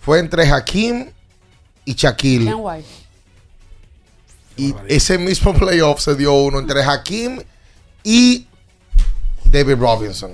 fue 0.00 0.18
entre 0.18 0.46
Hakim 0.46 1.10
y 1.86 1.94
Shaquille. 1.94 2.54
Y 4.58 4.74
ese 4.88 5.16
mismo 5.16 5.54
playoff 5.58 6.00
se 6.00 6.14
dio 6.16 6.34
uno 6.34 6.58
entre 6.58 6.82
Hakim 6.82 7.40
y 8.04 8.46
David 9.46 9.76
Robinson. 9.76 10.32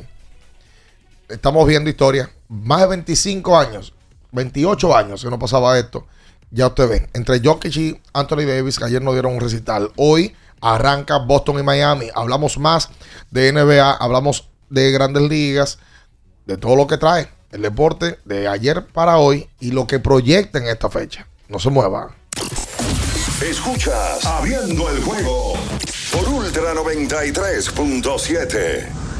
Estamos 1.28 1.66
viendo 1.66 1.90
historia. 1.90 2.30
Más 2.48 2.82
de 2.82 2.86
25 2.88 3.58
años, 3.58 3.92
28 4.32 4.96
años 4.96 5.22
que 5.22 5.30
no 5.30 5.38
pasaba 5.38 5.78
esto. 5.78 6.06
Ya 6.50 6.68
ustedes 6.68 6.90
ven. 6.90 7.08
Entre 7.12 7.40
Jokic 7.40 7.76
y 7.76 8.00
Anthony 8.12 8.44
Davis, 8.46 8.78
que 8.78 8.84
ayer 8.84 9.02
nos 9.02 9.14
dieron 9.14 9.34
un 9.34 9.40
recital. 9.40 9.90
Hoy 9.96 10.34
arranca 10.60 11.18
Boston 11.18 11.58
y 11.58 11.62
Miami. 11.62 12.08
Hablamos 12.14 12.58
más 12.58 12.88
de 13.30 13.52
NBA, 13.52 13.92
hablamos 13.92 14.48
de 14.70 14.90
grandes 14.92 15.24
ligas, 15.24 15.78
de 16.46 16.56
todo 16.56 16.76
lo 16.76 16.86
que 16.86 16.98
trae 16.98 17.28
el 17.50 17.62
deporte 17.62 18.20
de 18.24 18.46
ayer 18.48 18.86
para 18.86 19.18
hoy 19.18 19.48
y 19.60 19.72
lo 19.72 19.86
que 19.86 19.98
proyecta 19.98 20.58
en 20.58 20.68
esta 20.68 20.88
fecha. 20.90 21.26
No 21.48 21.58
se 21.58 21.70
muevan. 21.70 22.10
Escuchas 23.42 24.24
Abriendo 24.24 24.88
el 24.90 25.02
juego 25.02 25.54
por 26.12 26.28
Ultra 26.28 26.74
93.7. 26.74 29.05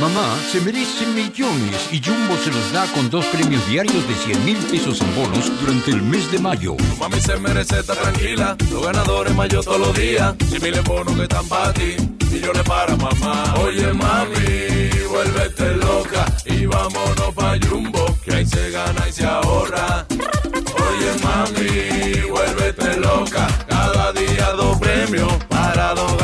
Mamá 0.00 0.36
se 0.50 0.60
merece 0.60 1.06
millones 1.06 1.88
y 1.92 2.00
Jumbo 2.02 2.36
se 2.42 2.50
los 2.50 2.72
da 2.72 2.86
con 2.92 3.08
dos 3.08 3.24
premios 3.26 3.64
diarios 3.68 4.06
de 4.08 4.14
100 4.14 4.44
mil 4.44 4.56
pesos 4.56 5.00
en 5.00 5.14
bonos 5.14 5.50
durante 5.60 5.90
el 5.92 6.02
mes 6.02 6.30
de 6.32 6.38
mayo. 6.38 6.76
Mami 6.98 7.20
se 7.20 7.36
merece 7.36 7.80
estar 7.80 7.96
tranquila, 7.96 8.56
los 8.70 8.84
ganadores 8.84 9.34
mayo 9.34 9.62
todos 9.62 9.78
los 9.78 9.94
días. 9.94 10.34
Si 10.50 10.58
miles 10.58 10.82
bonos 10.84 11.14
que 11.14 11.22
están 11.22 11.46
para 11.48 11.72
ti, 11.72 11.96
millones 12.32 12.62
para 12.64 12.96
mamá. 12.96 13.54
Oye 13.62 13.92
mami, 13.92 15.06
vuélvete 15.08 15.76
loca 15.76 16.24
y 16.46 16.66
vámonos 16.66 17.34
pa' 17.34 17.56
Jumbo, 17.68 18.18
que 18.24 18.34
ahí 18.34 18.46
se 18.46 18.70
gana 18.70 19.08
y 19.08 19.12
se 19.12 19.24
ahorra. 19.24 20.06
Oye 20.10 21.12
mami, 21.22 22.30
vuélvete 22.30 22.96
loca, 22.96 23.46
cada 23.68 24.12
día 24.12 24.50
dos 24.56 24.78
premios 24.78 25.32
para 25.48 25.94
dos 25.94 26.21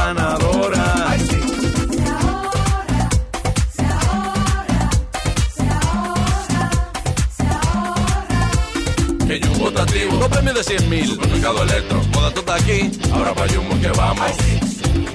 Dos 10.18 10.28
premios 10.28 10.56
de 10.56 10.64
100 10.64 10.90
mil. 10.90 11.06
Supermercado 11.06 11.62
Electro, 11.62 12.02
moda 12.12 12.30
todo 12.30 12.40
está 12.40 12.54
aquí. 12.56 12.90
Ahora 13.12 13.34
pa' 13.34 13.46
Jumbo 13.48 13.80
que 13.80 13.88
vamos. 13.88 14.32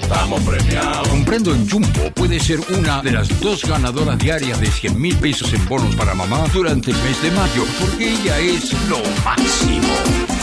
Estamos 0.01 0.41
premiados. 0.41 1.07
Comprando 1.07 1.53
en 1.53 1.69
Jumbo 1.69 2.11
puede 2.13 2.39
ser 2.39 2.59
una 2.77 3.01
de 3.01 3.11
las 3.11 3.39
dos 3.39 3.63
ganadoras 3.65 4.17
diarias 4.17 4.59
de 4.59 4.67
100 4.67 4.99
mil 4.99 5.15
pesos 5.17 5.53
en 5.53 5.65
bonos 5.67 5.95
para 5.95 6.13
mamá 6.13 6.45
durante 6.53 6.91
el 6.91 6.97
mes 6.97 7.21
de 7.21 7.31
mayo, 7.31 7.65
porque 7.79 8.13
ella 8.13 8.39
es 8.39 8.73
lo 8.89 8.99
máximo. 9.23 10.42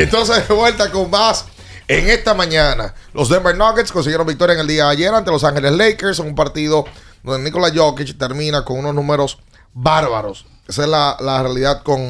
Y 0.00 0.04
entonces 0.04 0.48
de 0.48 0.54
vuelta 0.54 0.90
con 0.90 1.10
más 1.10 1.44
en 1.86 2.08
esta 2.08 2.32
mañana. 2.32 2.94
Los 3.12 3.28
Denver 3.28 3.54
Nuggets 3.54 3.92
consiguieron 3.92 4.26
victoria 4.26 4.54
en 4.54 4.60
el 4.60 4.66
día 4.66 4.86
de 4.86 4.92
ayer 4.92 5.12
ante 5.12 5.30
Los 5.30 5.44
Ángeles 5.44 5.72
Lakers 5.72 6.20
en 6.20 6.28
un 6.28 6.34
partido 6.34 6.86
donde 7.22 7.44
Nikola 7.44 7.70
Jokic 7.70 8.16
termina 8.16 8.64
con 8.64 8.78
unos 8.78 8.94
números 8.94 9.38
bárbaros. 9.74 10.46
Esa 10.66 10.84
es 10.84 10.88
la, 10.88 11.18
la 11.20 11.42
realidad 11.42 11.82
con, 11.82 12.00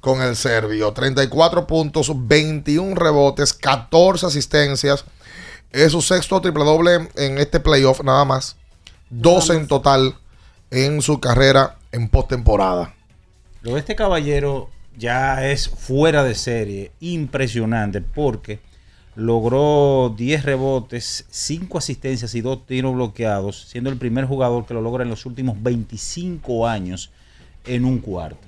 con 0.00 0.20
el 0.20 0.36
serbio. 0.36 0.92
34 0.92 1.66
puntos, 1.66 2.12
21 2.14 2.94
rebotes, 2.96 3.54
14 3.54 4.26
asistencias. 4.26 5.06
Es 5.70 5.92
su 5.92 6.02
sexto 6.02 6.38
triple 6.42 6.64
doble 6.64 7.08
en 7.14 7.38
este 7.38 7.60
playoff 7.60 8.02
nada 8.02 8.26
más. 8.26 8.56
12 9.08 9.54
en 9.54 9.68
total 9.68 10.18
en 10.70 11.00
su 11.00 11.18
carrera 11.18 11.78
en 11.92 12.10
postemporada. 12.10 12.94
Lo 13.62 13.72
de 13.72 13.80
este 13.80 13.96
caballero 13.96 14.68
ya 15.00 15.50
es 15.50 15.68
fuera 15.68 16.22
de 16.22 16.34
serie, 16.36 16.92
impresionante, 17.00 18.00
porque 18.02 18.60
logró 19.16 20.14
10 20.16 20.44
rebotes, 20.44 21.24
5 21.30 21.78
asistencias 21.78 22.34
y 22.34 22.42
2 22.42 22.66
tiros 22.66 22.94
bloqueados, 22.94 23.68
siendo 23.68 23.90
el 23.90 23.96
primer 23.96 24.26
jugador 24.26 24.66
que 24.66 24.74
lo 24.74 24.82
logra 24.82 25.02
en 25.02 25.10
los 25.10 25.26
últimos 25.26 25.60
25 25.60 26.68
años 26.68 27.10
en 27.66 27.84
un 27.84 27.98
cuarto. 27.98 28.46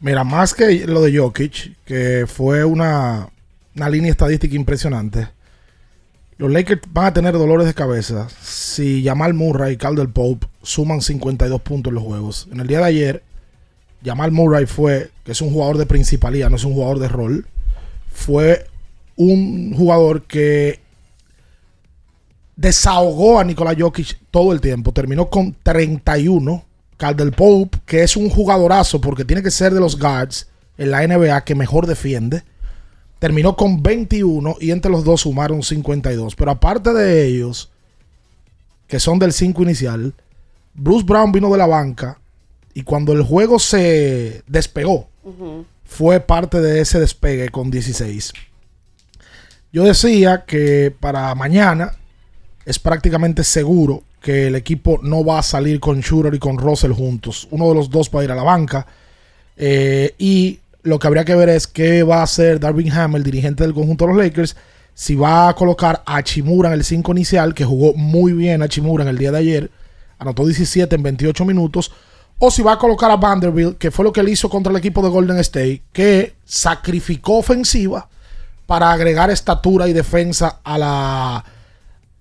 Mira, 0.00 0.22
más 0.22 0.54
que 0.54 0.86
lo 0.86 1.02
de 1.02 1.18
Jokic, 1.18 1.74
que 1.84 2.26
fue 2.28 2.64
una, 2.64 3.28
una 3.74 3.88
línea 3.88 4.10
estadística 4.10 4.54
impresionante. 4.54 5.28
Los 6.36 6.52
Lakers 6.52 6.82
van 6.92 7.06
a 7.06 7.12
tener 7.12 7.32
dolores 7.32 7.66
de 7.66 7.74
cabeza 7.74 8.28
si 8.40 9.02
Jamal 9.02 9.34
Murray 9.34 9.74
y 9.74 9.76
Caldwell 9.76 10.10
Pope 10.10 10.46
suman 10.62 11.00
52 11.00 11.60
puntos 11.62 11.90
en 11.90 11.94
los 11.96 12.04
juegos. 12.04 12.48
En 12.52 12.60
el 12.60 12.68
día 12.68 12.78
de 12.78 12.84
ayer, 12.84 13.22
Jamal 14.04 14.32
Murray 14.32 14.66
fue, 14.66 15.10
que 15.24 15.32
es 15.32 15.40
un 15.40 15.52
jugador 15.52 15.78
de 15.78 15.86
principalía, 15.86 16.48
no 16.48 16.56
es 16.56 16.64
un 16.64 16.74
jugador 16.74 16.98
de 16.98 17.08
rol, 17.08 17.46
fue 18.12 18.66
un 19.16 19.74
jugador 19.76 20.22
que 20.22 20.80
desahogó 22.56 23.38
a 23.38 23.44
Nikola 23.44 23.74
Jokic 23.78 24.18
todo 24.30 24.52
el 24.52 24.60
tiempo. 24.60 24.92
Terminó 24.92 25.28
con 25.28 25.54
31. 25.62 26.64
Caldwell 26.98 27.32
Pope, 27.32 27.78
que 27.86 28.02
es 28.02 28.16
un 28.16 28.28
jugadorazo 28.28 29.00
porque 29.00 29.24
tiene 29.24 29.42
que 29.42 29.52
ser 29.52 29.72
de 29.72 29.78
los 29.78 29.98
guards 29.98 30.48
en 30.76 30.90
la 30.90 31.06
NBA 31.06 31.44
que 31.44 31.54
mejor 31.54 31.86
defiende. 31.86 32.42
Terminó 33.20 33.56
con 33.56 33.82
21 33.82 34.56
y 34.60 34.72
entre 34.72 34.90
los 34.90 35.04
dos 35.04 35.20
sumaron 35.22 35.62
52. 35.62 36.34
Pero 36.34 36.50
aparte 36.50 36.92
de 36.92 37.26
ellos, 37.26 37.70
que 38.88 38.98
son 38.98 39.20
del 39.20 39.32
5 39.32 39.62
inicial, 39.62 40.12
Bruce 40.74 41.04
Brown 41.04 41.30
vino 41.30 41.50
de 41.50 41.58
la 41.58 41.66
banca 41.66 42.18
y 42.74 42.82
cuando 42.82 43.12
el 43.12 43.22
juego 43.22 43.58
se 43.58 44.42
despegó, 44.46 45.08
fue 45.84 46.20
parte 46.20 46.60
de 46.60 46.80
ese 46.80 47.00
despegue 47.00 47.48
con 47.48 47.70
16. 47.70 48.32
Yo 49.72 49.84
decía 49.84 50.44
que 50.46 50.94
para 50.98 51.34
mañana 51.34 51.96
es 52.64 52.78
prácticamente 52.78 53.44
seguro 53.44 54.02
que 54.20 54.48
el 54.48 54.54
equipo 54.54 54.98
no 55.02 55.24
va 55.24 55.38
a 55.38 55.42
salir 55.42 55.80
con 55.80 56.00
Shooter 56.00 56.34
y 56.34 56.38
con 56.38 56.58
Russell 56.58 56.92
juntos. 56.92 57.48
Uno 57.50 57.68
de 57.68 57.74
los 57.74 57.90
dos 57.90 58.10
va 58.14 58.20
a 58.20 58.24
ir 58.24 58.32
a 58.32 58.34
la 58.34 58.42
banca. 58.42 58.86
Eh, 59.56 60.14
y 60.18 60.60
lo 60.82 60.98
que 60.98 61.06
habría 61.06 61.24
que 61.24 61.34
ver 61.34 61.48
es 61.48 61.66
qué 61.66 62.02
va 62.02 62.20
a 62.20 62.22
hacer 62.24 62.60
Darvin 62.60 62.92
Ham, 62.92 63.16
el 63.16 63.24
dirigente 63.24 63.64
del 63.64 63.74
conjunto 63.74 64.06
de 64.06 64.12
los 64.12 64.22
Lakers, 64.22 64.56
si 64.94 65.14
va 65.14 65.48
a 65.48 65.54
colocar 65.54 66.02
a 66.06 66.22
Chimura 66.22 66.68
en 66.68 66.74
el 66.74 66.84
5 66.84 67.12
inicial, 67.12 67.54
que 67.54 67.64
jugó 67.64 67.94
muy 67.94 68.32
bien 68.32 68.62
a 68.62 68.68
Chimura 68.68 69.04
en 69.04 69.10
el 69.10 69.18
día 69.18 69.30
de 69.30 69.38
ayer, 69.38 69.70
anotó 70.18 70.44
17 70.44 70.94
en 70.94 71.02
28 71.02 71.44
minutos, 71.44 71.92
o 72.38 72.50
si 72.50 72.62
va 72.62 72.72
a 72.72 72.78
colocar 72.78 73.10
a 73.10 73.16
Vanderbilt, 73.16 73.78
que 73.78 73.90
fue 73.90 74.04
lo 74.04 74.12
que 74.12 74.20
él 74.20 74.28
hizo 74.28 74.48
contra 74.48 74.70
el 74.70 74.76
equipo 74.76 75.02
de 75.02 75.08
Golden 75.08 75.38
State, 75.38 75.82
que 75.92 76.36
sacrificó 76.44 77.38
ofensiva 77.38 78.08
para 78.66 78.92
agregar 78.92 79.30
estatura 79.30 79.88
y 79.88 79.92
defensa 79.92 80.60
a 80.62 80.78
la, 80.78 81.44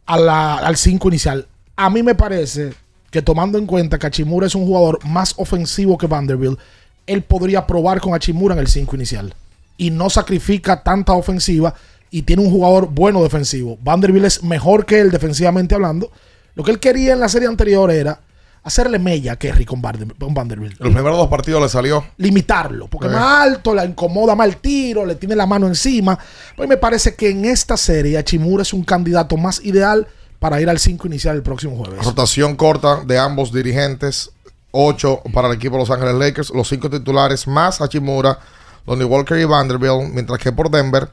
al 0.06 0.78
5 0.78 1.08
inicial. 1.10 1.48
A 1.76 1.90
mí 1.90 2.02
me 2.02 2.16
parece 2.16 2.74
que 3.12 3.22
tomando 3.22 3.58
en 3.58 3.68
cuenta 3.68 4.00
que 4.00 4.08
Achimura 4.08 4.48
es 4.48 4.56
un 4.56 4.66
jugador 4.66 5.06
más 5.06 5.34
ofensivo 5.38 5.98
que 5.98 6.08
Vanderbilt, 6.08 6.60
él 7.06 7.24
podría 7.24 7.68
probar 7.68 8.02
con 8.02 8.14
Achimura 8.14 8.54
en 8.56 8.60
el 8.60 8.68
5 8.68 8.96
inicial. 8.96 9.34
Y 9.78 9.92
no 9.92 10.10
sacrifica 10.10 10.82
tanta 10.82 11.14
ofensiva 11.14 11.76
y 12.10 12.24
tiene 12.24 12.42
un 12.42 12.50
jugador 12.50 12.88
bueno 12.88 13.22
defensivo. 13.22 13.78
Vanderbilt 13.84 14.26
es 14.26 14.44
mejor 14.44 14.86
que 14.86 15.00
él 15.00 15.12
defensivamente 15.12 15.76
hablando. 15.76 16.12
Lo 16.56 16.64
que 16.64 16.72
él 16.72 16.80
quería 16.80 17.14
en 17.14 17.20
la 17.20 17.30
serie 17.30 17.48
anterior 17.48 17.92
era 17.92 18.22
hacerle 18.68 19.00
mella 19.00 19.34
a 19.34 19.36
Kerry 19.38 19.66
con, 19.66 19.82
con 19.82 20.34
Vanderbilt. 20.34 20.80
Los 20.80 20.94
primeros 20.94 21.18
dos 21.18 21.28
partidos 21.30 21.62
le 21.62 21.70
salió. 21.70 22.04
Limitarlo, 22.18 22.88
porque 22.88 23.08
Eh. 23.08 23.12
más 23.12 23.44
alto, 23.48 23.74
la 23.74 23.86
incomoda 23.86 24.36
más 24.36 24.48
el 24.48 24.58
tiro, 24.58 25.06
le 25.06 25.16
tiene 25.16 25.36
la 25.36 25.46
mano 25.46 25.68
encima. 25.68 26.18
Pues 26.56 26.68
me 26.70 26.78
parece 26.78 27.16
que 27.16 27.30
en 27.30 27.46
esta 27.46 27.78
serie 27.78 28.18
Achimura 28.18 28.62
es 28.64 28.74
un 28.74 28.84
candidato 28.84 29.38
más 29.38 29.64
ideal 29.64 30.08
para 30.40 30.62
ir 30.62 30.70
al 30.70 30.78
5 30.80 31.08
inicial 31.08 31.36
el 31.36 31.42
próximo 31.44 31.76
jueves. 31.78 32.04
Rotación 32.06 32.56
corta 32.56 33.04
de 33.06 33.18
ambos 33.18 33.52
dirigentes. 33.52 34.32
8 34.72 35.22
para 35.34 35.48
el 35.48 35.56
equipo 35.56 35.76
de 35.76 35.80
Los 35.80 35.90
Ángeles 35.90 36.16
Lakers. 36.16 36.52
Los 36.52 36.68
5 36.70 36.90
titulares 36.90 37.48
más 37.48 37.82
Hachimura, 37.82 38.38
Lonnie 38.86 39.06
Walker 39.06 39.40
y 39.40 39.46
Vanderbilt. 39.46 40.14
Mientras 40.14 40.38
que 40.40 40.52
por 40.52 40.70
Denver, 40.70 41.10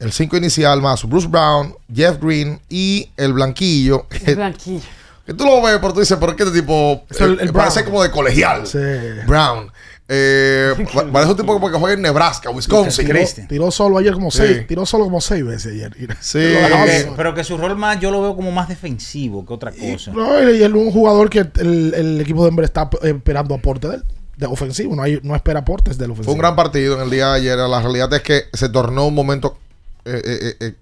el 0.00 0.12
5 0.12 0.36
inicial 0.36 0.82
más 0.82 1.04
Bruce 1.08 1.26
Brown, 1.28 1.74
Jeff 1.94 2.18
Green 2.20 2.60
y 2.68 3.08
el 3.16 3.32
Blanquillo. 3.32 4.06
El 4.26 4.36
blanquillo. 4.36 4.82
Que 5.28 5.34
tú 5.34 5.44
lo 5.44 5.60
ves, 5.60 5.76
pero 5.78 5.92
tú 5.92 6.00
dices, 6.00 6.16
¿por 6.16 6.34
qué 6.34 6.42
este 6.44 6.58
tipo 6.62 7.04
Es 7.10 7.20
el- 7.20 7.38
eh, 7.38 7.52
parece 7.52 7.84
como 7.84 8.02
de 8.02 8.10
colegial? 8.10 8.66
Sí. 8.66 8.78
Brown. 9.26 9.70
Eh, 10.08 10.72
pa- 10.94 11.04
parece 11.12 11.32
un 11.32 11.36
tipo 11.36 11.52
como 11.52 11.70
que 11.70 11.76
juega 11.76 11.94
en 11.94 12.00
Nebraska, 12.00 12.48
Wisconsin. 12.48 13.04
Tiró, 13.04 13.20
tiró 13.46 13.70
solo 13.70 13.98
ayer 13.98 14.14
como 14.14 14.30
Sí. 14.30 14.38
seis, 14.38 14.66
tiró 14.66 14.86
solo 14.86 15.04
como 15.04 15.20
seis 15.20 15.44
veces 15.44 15.74
ayer. 15.74 15.92
Sí. 16.20 16.38
Lo 16.38 16.60
Pero 16.60 16.84
que, 16.86 17.00
solo. 17.02 17.14
pero 17.14 17.34
que 17.34 17.44
su 17.44 17.58
rol 17.58 17.76
más 17.76 18.00
yo 18.00 18.10
lo 18.10 18.22
veo 18.22 18.34
como 18.34 18.50
más 18.52 18.68
defensivo 18.70 19.44
que 19.44 19.52
otra 19.52 19.70
cosa. 19.70 20.12
No, 20.12 20.40
y 20.50 20.62
él 20.62 20.72
es 20.74 20.82
un 20.82 20.90
jugador 20.90 21.28
que 21.28 21.40
el, 21.40 21.92
el 21.94 22.20
equipo 22.22 22.42
de 22.44 22.48
Denver 22.48 22.64
está 22.64 22.88
eh, 23.02 23.10
esperando 23.14 23.54
aporte 23.54 23.86
de 23.86 23.96
él, 23.96 24.04
de 24.38 24.46
ofensivo, 24.46 24.96
no, 24.96 25.02
hay, 25.02 25.20
no 25.22 25.36
espera 25.36 25.60
aportes 25.60 25.98
del 25.98 26.12
ofensivo. 26.12 26.24
Fue 26.24 26.34
un 26.36 26.40
gran 26.40 26.56
partido 26.56 26.96
en 26.96 27.02
el 27.02 27.10
día 27.10 27.26
de 27.32 27.36
ayer. 27.36 27.58
La 27.58 27.82
realidad 27.82 28.10
es 28.14 28.22
que 28.22 28.44
se 28.54 28.70
tornó 28.70 29.06
un 29.08 29.14
momento 29.14 29.58
eh, 30.06 30.22
eh, 30.24 30.54
eh, 30.60 30.74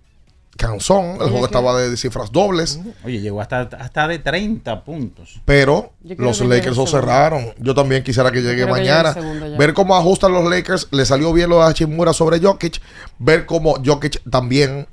cansón. 0.57 1.19
El 1.21 1.31
juego 1.31 1.47
estaba 1.47 1.79
de 1.79 1.97
cifras 1.97 2.33
dobles. 2.33 2.81
Oye, 3.05 3.21
llegó 3.21 3.41
hasta, 3.41 3.61
hasta 3.61 4.09
de 4.09 4.19
30 4.19 4.85
puntos. 4.85 5.41
Pero 5.45 5.93
los 6.03 6.41
Lakers 6.41 6.77
lo 6.77 6.87
cerraron. 6.87 7.55
Yo 7.59 7.75
también 7.75 8.03
quisiera 8.03 8.31
que 8.31 8.43
llegue 8.43 8.57
quiero 8.57 8.75
que 8.75 8.81
llegue 8.81 8.93
mañana. 8.93 9.57
ver 9.59 9.75
cómo 9.75 9.97
ajustan 9.97 10.33
los 10.33 10.49
Lakers. 10.49 10.89
Le 10.91 11.05
salió 11.05 11.33
bien 11.33 11.51
lo 11.51 11.59
de 11.59 11.71
Hachimura 11.71 12.13
sobre 12.13 12.41
Jokic. 12.41 12.81
Ver 13.19 13.47
cómo 13.47 13.77
Jokic 13.85 14.23
también 14.31 14.87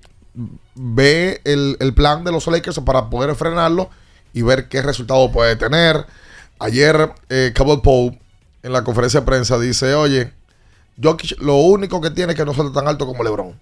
ve 0.76 1.42
el, 1.44 1.78
el 1.80 1.94
plan 1.94 2.24
de 2.24 2.32
los 2.32 2.48
Lakers 2.48 2.80
para 2.80 3.10
poder 3.10 3.36
frenarlo 3.36 3.90
y 4.34 4.42
ver 4.42 4.68
qué 4.68 4.82
resultado 4.82 5.32
puede 5.32 5.56
tener. 5.56 6.06
Ayer, 6.60 7.12
eh, 7.30 7.52
Caldwell 7.54 7.82
Pope 7.82 8.20
en 8.64 8.74
la 8.74 8.84
conferencia 8.84 9.20
de 9.22 9.26
prensa 9.26 9.60
dice: 9.60 9.94
Oye, 9.96 10.34
Jokic 11.02 11.40
lo 11.42 11.56
único 11.58 12.02
que 12.02 12.10
tiene 12.10 12.34
es 12.34 12.38
que 12.38 12.46
no 12.46 12.54
salta 12.54 12.80
tan 12.80 12.88
alto 12.88 13.06
como 13.06 13.24
LeBron. 13.24 13.60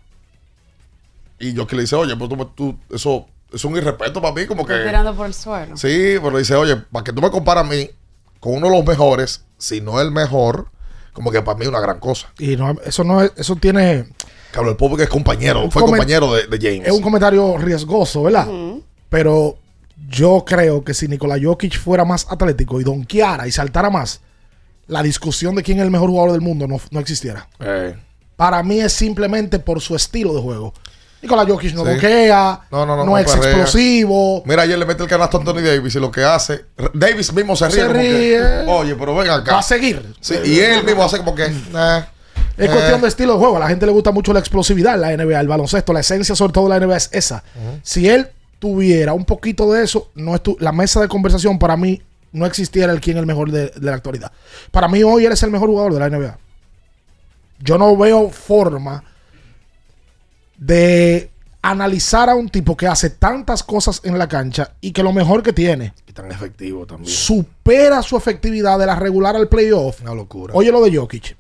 Y 1.42 1.54
yo 1.54 1.66
que 1.68 1.76
le 1.76 1.82
dice, 1.84 1.96
oye, 1.96 2.16
pues 2.16 2.30
tú, 2.30 2.46
tú- 2.56 2.78
eso 2.94 3.26
es 3.52 3.66
un 3.66 3.76
irrespeto 3.76 4.22
para 4.22 4.34
mí, 4.34 4.46
como 4.46 4.66
que. 4.66 4.74
Tirando 4.76 5.14
por 5.16 5.26
el 5.28 5.34
suelo. 5.34 5.76
Sí, 5.78 6.16
pero 6.22 6.38
dice, 6.38 6.56
oye, 6.56 6.76
para 6.78 7.04
que 7.04 7.12
tú 7.14 7.22
me 7.22 7.30
comparas 7.32 7.66
a 7.66 7.68
mí 7.70 7.90
con 8.40 8.54
uno 8.56 8.70
de 8.70 8.76
los 8.78 8.86
mejores, 8.86 9.44
si 9.58 9.82
no 9.82 10.00
el 10.02 10.12
mejor, 10.12 10.68
como 11.14 11.32
que 11.32 11.42
para 11.42 11.58
mí 11.58 11.64
es 11.64 11.70
una 11.70 11.80
gran 11.82 12.00
cosa. 12.00 12.32
Y 12.40 12.56
no, 12.56 12.76
eso 12.86 13.04
no 13.04 13.22
es, 13.24 13.32
eso 13.36 13.56
tiene. 13.56 14.08
Cabrón, 14.52 14.72
el 14.72 14.78
pobre 14.78 14.98
que 14.98 15.04
es 15.04 15.10
compañero, 15.10 15.64
Un 15.64 15.72
fue 15.72 15.82
compañero 15.84 16.34
de, 16.34 16.46
de 16.48 16.58
James. 16.58 16.88
Es 16.88 16.94
un 16.94 17.02
comentario 17.02 17.58
riesgoso, 17.58 18.24
¿verdad? 18.24 18.48
Pero 19.10 19.58
yo 20.10 20.44
creo 20.46 20.84
que 20.84 20.94
si 20.94 21.08
Nikola 21.08 21.38
Jokic 21.42 21.78
fuera 21.80 22.04
más 22.06 22.28
atlético 22.30 22.80
y 22.82 22.84
donkeara 22.84 23.48
y 23.48 23.52
saltara 23.52 23.90
más, 23.90 24.22
la 24.88 25.02
discusión 25.04 25.56
de 25.56 25.64
quién 25.64 25.78
es 25.78 25.84
el 25.86 25.92
mejor 25.92 26.10
jugador 26.10 26.32
del 26.34 26.42
mundo 26.42 26.68
no, 26.68 26.78
no 26.92 27.00
existiera. 27.00 27.48
Eh, 27.60 27.96
Para 28.36 28.62
mí 28.64 28.80
es 28.82 28.92
simplemente 28.94 29.60
por 29.60 29.80
su 29.80 29.96
estilo 29.96 30.34
de 30.34 30.42
juego. 30.42 30.74
Nikola 31.22 31.46
Jokic 31.46 31.74
no 31.76 31.84
Sí. 31.84 31.90
donkea, 31.92 32.62
No, 32.72 32.86
no, 32.86 33.04
no, 33.06 33.18
es 33.18 33.26
perrea. 33.32 33.52
explosivo. 33.52 34.42
Mira, 34.46 34.64
ayer 34.64 34.78
le 34.80 34.86
mete 34.86 35.04
el 35.04 35.10
canasto 35.10 35.38
a 35.38 35.40
Anthony 35.42 35.62
Davis 35.62 35.94
y 35.96 36.00
lo 36.00 36.10
que 36.12 36.24
hace. 36.24 36.66
Davis 36.94 37.32
mismo 37.34 37.56
se 37.56 37.68
ríe. 37.70 37.76
Se 37.82 37.88
que, 37.88 37.94
ríe. 37.94 38.42
Oye, 38.68 38.96
pero 38.96 39.16
ven 39.16 39.30
acá. 39.30 39.54
Va 39.54 39.60
a 39.60 39.64
seguir. 39.64 40.14
Sí, 40.20 40.36
y 40.46 40.60
él 40.60 40.84
mismo 40.84 41.04
hace 41.04 41.18
como 41.18 41.36
que. 41.36 41.46
eh, 41.46 42.04
Es 42.58 42.68
eh, 42.68 42.72
cuestión 42.72 43.02
de 43.02 43.08
estilo 43.08 43.34
de 43.34 43.40
juego. 43.40 43.58
A 43.58 43.60
la 43.60 43.68
gente 43.68 43.86
le 43.86 43.92
gusta 43.92 44.12
mucho 44.12 44.34
la 44.34 44.40
explosividad 44.40 44.96
en 44.96 45.02
la 45.02 45.12
NBA, 45.26 45.40
el 45.40 45.48
baloncesto. 45.48 45.94
La 45.94 46.00
esencia, 46.02 46.36
sobre 46.36 46.54
todo, 46.54 46.68
de 46.68 46.80
la 46.80 46.86
NBA 46.86 46.98
es 46.98 47.10
esa. 47.12 47.44
Si 47.84 48.10
él 48.10 48.28
tuviera 48.60 49.14
un 49.14 49.26
poquito 49.26 49.72
de 49.72 49.84
eso, 49.84 50.10
no 50.16 50.34
estu- 50.34 50.58
la 50.60 50.72
mesa 50.72 51.00
de 51.02 51.08
conversación 51.08 51.58
para 51.60 51.78
mí 51.78 52.02
no 52.32 52.46
existiera 52.46 52.92
el 52.94 53.00
quién 53.02 53.18
es 53.18 53.22
el 53.22 53.26
mejor 53.28 53.52
de, 53.52 53.68
de 53.70 53.90
la 53.90 53.96
actualidad. 53.96 54.32
Para 54.72 54.88
mí, 54.88 55.04
hoy 55.04 55.26
él 55.26 55.32
es 55.32 55.44
el 55.44 55.52
mejor 55.52 55.70
jugador 55.70 55.94
de 55.94 56.00
la 56.00 56.10
NBA. 56.10 56.38
Yo 57.60 57.78
no 57.78 57.96
veo 57.96 58.30
forma 58.30 59.04
de 60.62 61.32
analizar 61.64 62.30
a 62.30 62.36
un 62.36 62.50
tipo 62.50 62.78
que 62.78 62.88
hace 62.88 63.10
tantas 63.10 63.64
cosas 63.64 64.00
en 64.04 64.18
la 64.18 64.28
cancha 64.28 64.74
y 64.80 64.92
que 64.92 65.02
lo 65.04 65.12
mejor 65.12 65.42
que 65.42 65.54
tiene 65.54 65.94
Y 66.08 66.14
tan 66.14 66.32
efectivo 66.32 66.86
también. 66.86 67.12
supera 67.12 68.02
su 68.04 68.16
efectividad 68.16 68.78
de 68.80 68.86
la 68.86 68.96
regular 68.96 69.36
al 69.36 69.48
playoff. 69.50 70.02
Una 70.02 70.14
locura. 70.14 70.54
Oye 70.56 70.72
lo 70.72 70.82
de 70.84 70.96
Jokic. 70.96 71.36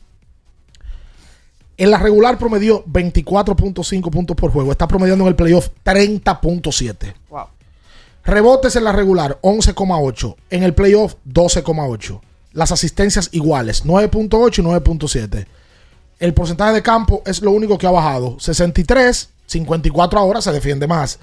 En 1.78 1.92
la 1.92 1.98
regular 1.98 2.38
promedió 2.38 2.84
24.5 2.86 4.10
puntos 4.12 4.36
por 4.36 4.52
juego. 4.52 4.72
Está 4.72 4.88
promediando 4.88 5.24
en 5.24 5.30
el 5.30 5.36
playoff 5.36 5.70
30.7. 5.86 7.14
Wow. 7.30 7.46
Rebotes 8.24 8.76
en 8.76 8.84
la 8.84 8.92
regular 8.92 9.40
11,8. 9.42 10.36
En 10.50 10.64
el 10.64 10.74
playoff 10.74 11.16
12,8. 11.28 12.22
Las 12.54 12.72
asistencias 12.72 13.30
iguales 13.32 13.86
9.8 13.86 14.60
y 14.60 14.62
9.7. 14.64 15.46
El 16.22 16.36
porcentaje 16.36 16.74
de 16.74 16.84
campo 16.84 17.24
es 17.26 17.42
lo 17.42 17.50
único 17.50 17.80
que 17.80 17.88
ha 17.88 17.92
bajado. 17.92 18.40
63, 18.40 19.30
54 19.48 20.20
ahora 20.20 20.40
se 20.40 20.52
defiende 20.52 20.86
más. 20.86 21.18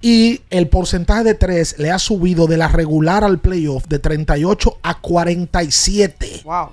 Y 0.00 0.40
el 0.48 0.68
porcentaje 0.68 1.24
de 1.24 1.34
3 1.34 1.78
le 1.78 1.90
ha 1.90 1.98
subido 1.98 2.46
de 2.46 2.56
la 2.56 2.68
regular 2.68 3.22
al 3.22 3.38
playoff 3.38 3.86
de 3.86 3.98
38 3.98 4.78
a 4.82 4.98
47. 4.98 6.40
Wow. 6.44 6.70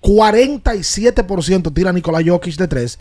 47% 0.00 1.74
tira 1.74 1.92
Nikola 1.92 2.22
Jokic 2.24 2.56
de 2.56 2.68
3, 2.68 2.98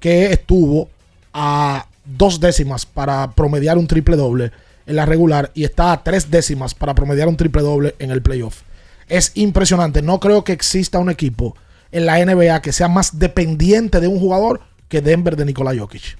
que 0.00 0.32
estuvo 0.32 0.88
a 1.34 1.86
dos 2.06 2.40
décimas 2.40 2.86
para 2.86 3.32
promediar 3.32 3.76
un 3.76 3.86
triple 3.86 4.16
doble 4.16 4.50
en 4.86 4.96
la 4.96 5.04
regular 5.04 5.50
y 5.52 5.64
está 5.64 5.92
a 5.92 6.02
tres 6.02 6.30
décimas 6.30 6.74
para 6.74 6.94
promediar 6.94 7.28
un 7.28 7.36
triple 7.36 7.60
doble 7.60 7.94
en 7.98 8.10
el 8.10 8.22
playoff. 8.22 8.62
Es 9.08 9.32
impresionante. 9.34 10.00
No 10.00 10.20
creo 10.20 10.42
que 10.42 10.52
exista 10.52 10.98
un 10.98 11.10
equipo 11.10 11.54
en 11.92 12.06
la 12.06 12.18
NBA 12.24 12.60
que 12.62 12.72
sea 12.72 12.88
más 12.88 13.18
dependiente 13.18 14.00
de 14.00 14.08
un 14.08 14.18
jugador 14.18 14.60
que 14.88 15.00
Denver 15.00 15.36
de 15.36 15.44
Nikola 15.44 15.72
Jokic. 15.78 16.18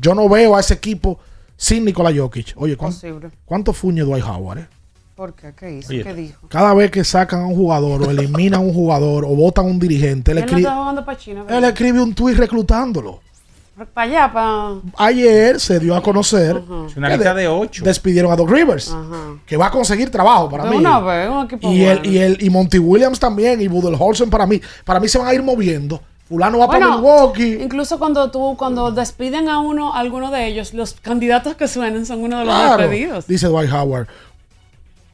Yo 0.00 0.14
no 0.14 0.28
veo 0.28 0.56
a 0.56 0.60
ese 0.60 0.74
equipo 0.74 1.18
sin 1.56 1.84
Nikola 1.84 2.12
Jokic. 2.14 2.54
Oye, 2.56 2.76
¿cuán- 2.76 2.92
Posible. 2.92 3.30
¿cuánto 3.44 3.72
fuñe 3.72 4.02
Dwight 4.02 4.24
Howard? 4.24 4.58
eh? 4.60 4.68
¿Por 5.14 5.34
qué? 5.34 5.52
¿Qué 5.54 5.78
hizo? 5.78 5.90
Oye, 5.90 6.02
¿Qué 6.02 6.14
dijo? 6.14 6.48
Cada 6.48 6.72
vez 6.74 6.90
que 6.90 7.04
sacan 7.04 7.40
a 7.42 7.46
un 7.46 7.54
jugador 7.54 8.02
o 8.02 8.10
eliminan 8.10 8.60
a 8.60 8.62
un 8.62 8.72
jugador 8.72 9.24
o 9.24 9.28
votan 9.28 9.66
a 9.66 9.68
un 9.68 9.78
dirigente, 9.78 10.32
él 10.32 10.38
Él 10.38 10.42
no 10.44 10.46
escribe, 10.46 10.68
está 10.68 10.76
jugando 10.78 11.04
para 11.04 11.18
China. 11.18 11.44
él 11.48 11.64
escribe 11.64 12.00
un 12.02 12.14
tuit 12.14 12.36
reclutándolo. 12.38 13.20
Para 13.94 14.06
allá, 14.06 14.32
para. 14.32 14.74
Ayer 14.98 15.58
se 15.58 15.80
dio 15.80 15.96
a 15.96 16.02
conocer 16.02 16.62
Es 16.88 16.96
una 16.96 17.08
que 17.08 17.14
lista 17.16 17.34
de 17.34 17.48
ocho. 17.48 17.82
despidieron 17.84 18.30
a 18.30 18.36
Doc 18.36 18.50
Rivers, 18.50 18.94
que 19.46 19.56
va 19.56 19.66
a 19.66 19.70
conseguir 19.70 20.10
trabajo 20.10 20.48
para 20.50 20.64
De 20.64 20.70
mí. 20.70 20.76
una 20.76 21.00
vez, 21.00 21.28
un 21.30 21.44
equipo 21.46 21.72
y, 21.72 21.82
el, 21.84 22.04
y, 22.06 22.18
el, 22.18 22.42
y 22.42 22.50
Monty 22.50 22.78
Williams 22.78 23.18
también, 23.18 23.60
y 23.60 23.68
Budenholzer 23.68 24.28
para 24.28 24.46
mí. 24.46 24.60
Para 24.84 25.00
mí 25.00 25.08
se 25.08 25.18
van 25.18 25.28
a 25.28 25.34
ir 25.34 25.42
moviendo. 25.42 26.00
Fulano 26.28 26.58
va 26.58 26.66
para 26.66 26.86
Bueno, 26.86 26.96
Milwaukee. 26.98 27.58
incluso 27.62 27.98
cuando 27.98 28.30
tú, 28.30 28.56
cuando 28.58 28.90
despiden 28.90 29.48
a 29.48 29.58
uno, 29.58 29.94
a 29.94 29.98
alguno 30.00 30.30
de 30.30 30.46
ellos, 30.46 30.72
los 30.74 30.92
candidatos 30.94 31.56
que 31.56 31.66
suenan 31.66 32.04
son 32.06 32.20
uno 32.22 32.38
de 32.40 32.44
los 32.44 32.54
Claro, 32.54 32.76
despedidos. 32.82 33.26
dice 33.26 33.48
Dwight 33.48 33.70
Howard. 33.72 34.06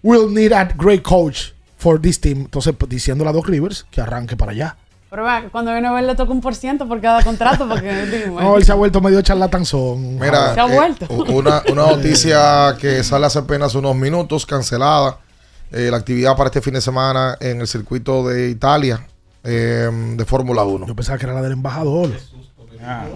We'll 0.03 0.31
need 0.33 0.53
a 0.53 0.65
great 0.77 1.03
coach 1.03 1.53
for 1.77 2.01
this 2.01 2.21
team. 2.21 2.41
Entonces, 2.43 2.75
pues, 2.77 2.89
diciéndole 2.89 3.31
a 3.31 3.33
Doc 3.33 3.47
Rivers 3.49 3.85
que 3.91 4.01
arranque 4.01 4.37
para 4.37 4.53
allá. 4.53 4.77
Pero 5.11 5.25
cuando 5.51 5.73
viene 5.73 5.89
a 5.89 5.93
ver 5.93 6.05
le 6.05 6.15
toca 6.15 6.33
un 6.33 6.41
por 6.41 6.55
ciento 6.55 6.87
por 6.87 7.01
cada 7.01 7.23
contrato, 7.23 7.67
porque. 7.69 8.27
No, 8.29 8.57
él 8.57 8.65
se 8.65 8.73
ha 8.73 8.75
vuelto 8.75 9.01
medio 9.01 9.23
charlatanzón. 9.23 10.19
Mira, 10.19 10.53
Se 10.55 10.61
ha 10.61 10.67
eh, 10.67 10.75
vuelto. 10.75 11.07
una, 11.33 11.63
una 11.73 11.87
noticia 11.87 12.77
que 12.79 13.03
sale 13.03 13.27
hace 13.27 13.39
apenas 13.39 13.75
unos 13.75 13.97
minutos, 13.97 14.45
cancelada. 14.45 15.19
eh, 15.73 15.89
la 15.91 15.97
actividad 15.99 16.37
para 16.37 16.49
este 16.49 16.61
fin 16.61 16.75
de 16.75 16.81
semana 16.81 17.37
en 17.41 17.61
el 17.61 17.67
circuito 17.67 18.27
de 18.29 18.51
Italia 18.51 19.07
eh, 19.45 19.89
de 20.17 20.25
Fórmula 20.27 20.65
1. 20.65 20.87
Yo 20.87 20.95
pensaba 20.95 21.17
que 21.19 21.25
era 21.27 21.35
la 21.35 21.43
del 21.43 21.53
embajador. 21.53 22.11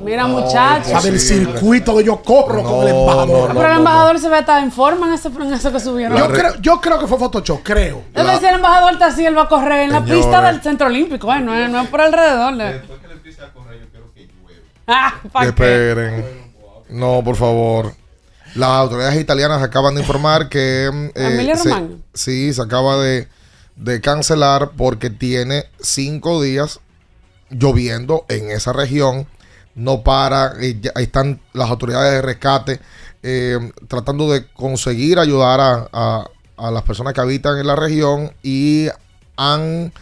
Mira, 0.03 0.27
muchachos. 0.27 0.93
La 0.93 1.01
del 1.01 1.21
circuito 1.21 1.97
de 1.97 2.05
yo 2.05 2.21
corro 2.23 2.63
con 2.63 2.83
el 2.87 2.95
embajador. 2.95 3.53
Pero 3.55 3.67
el 3.73 3.79
embajador 3.79 4.19
se 4.19 4.29
ve 4.29 4.37
hasta 4.39 4.61
en 4.63 4.73
forma 4.73 5.07
en, 5.07 5.15
ese, 5.15 5.29
en 5.29 5.53
eso 5.55 5.73
que 5.73 5.81
subieron. 5.81 6.19
yo, 6.19 6.29
creo, 6.33 6.55
yo 6.61 6.81
creo 6.81 6.99
que 6.99 7.07
fue 7.07 7.19
Photoshop, 7.19 7.63
creo. 7.63 8.03
Debe 8.13 8.39
ser 8.39 8.51
el 8.51 8.55
embajador 8.57 8.93
está 8.95 9.07
así, 9.07 9.25
él 9.25 9.37
va 9.37 9.43
a 9.43 9.49
correr 9.49 9.81
en 9.85 9.93
la 9.93 10.05
pista 10.05 10.43
del 10.43 10.61
centro 10.63 10.87
olímpico, 10.89 11.33
eh, 11.33 11.41
no, 11.41 11.55
es, 11.55 11.71
no 11.71 11.81
es 11.81 11.89
por 11.89 12.01
alrededor. 12.01 12.53
le- 12.55 12.83
Ah, 14.87 15.15
¿pa' 15.31 15.43
qué? 15.43 15.49
Esperen. 15.49 16.25
No, 16.91 17.23
por 17.25 17.37
favor. 17.37 17.95
Las 18.55 18.69
autoridades 18.71 19.19
italianas 19.21 19.63
acaban 19.63 19.95
de 19.95 20.01
informar 20.03 20.49
que 20.49 20.87
eh, 20.89 21.11
Emilia 21.15 21.57
se- 21.57 21.71
sí, 22.13 22.53
se 22.53 22.61
acaba 22.61 22.97
de, 22.99 23.29
de 23.77 24.01
cancelar 24.01 24.73
porque 24.77 25.09
tiene 25.09 25.65
cinco 25.81 26.43
días 26.43 26.81
lloviendo 27.49 28.25
en 28.29 28.51
esa 28.51 28.73
región. 28.73 29.27
No 29.75 30.03
para, 30.03 30.53
eh, 30.61 30.79
ya 30.81 30.91
están 30.97 31.41
las 31.55 31.71
autoridades 31.71 32.13
de 32.13 32.23
rescate 32.23 32.81
eh, 33.23 33.59
tratando 33.89 34.31
de 34.31 34.47
conseguir 34.53 35.19
ayudar 35.19 35.61
a, 35.61 35.89
a- 35.93 36.27
a 36.57 36.71
las 36.71 36.83
personas 36.83 37.15
que 37.15 37.21
habitan 37.21 37.59
en 37.59 37.67
la 37.67 37.75
región 37.77 38.33
y 38.43 38.89
han 39.37 39.93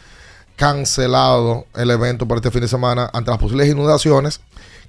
cancelado 0.57 1.67
el 1.75 1.91
evento 1.91 2.27
para 2.29 2.39
este 2.39 2.51
fin 2.51 2.61
de 2.61 2.69
semana 2.69 3.09
ante 3.13 3.31
las 3.31 3.39
posibles 3.41 3.69
inundaciones 3.69 4.41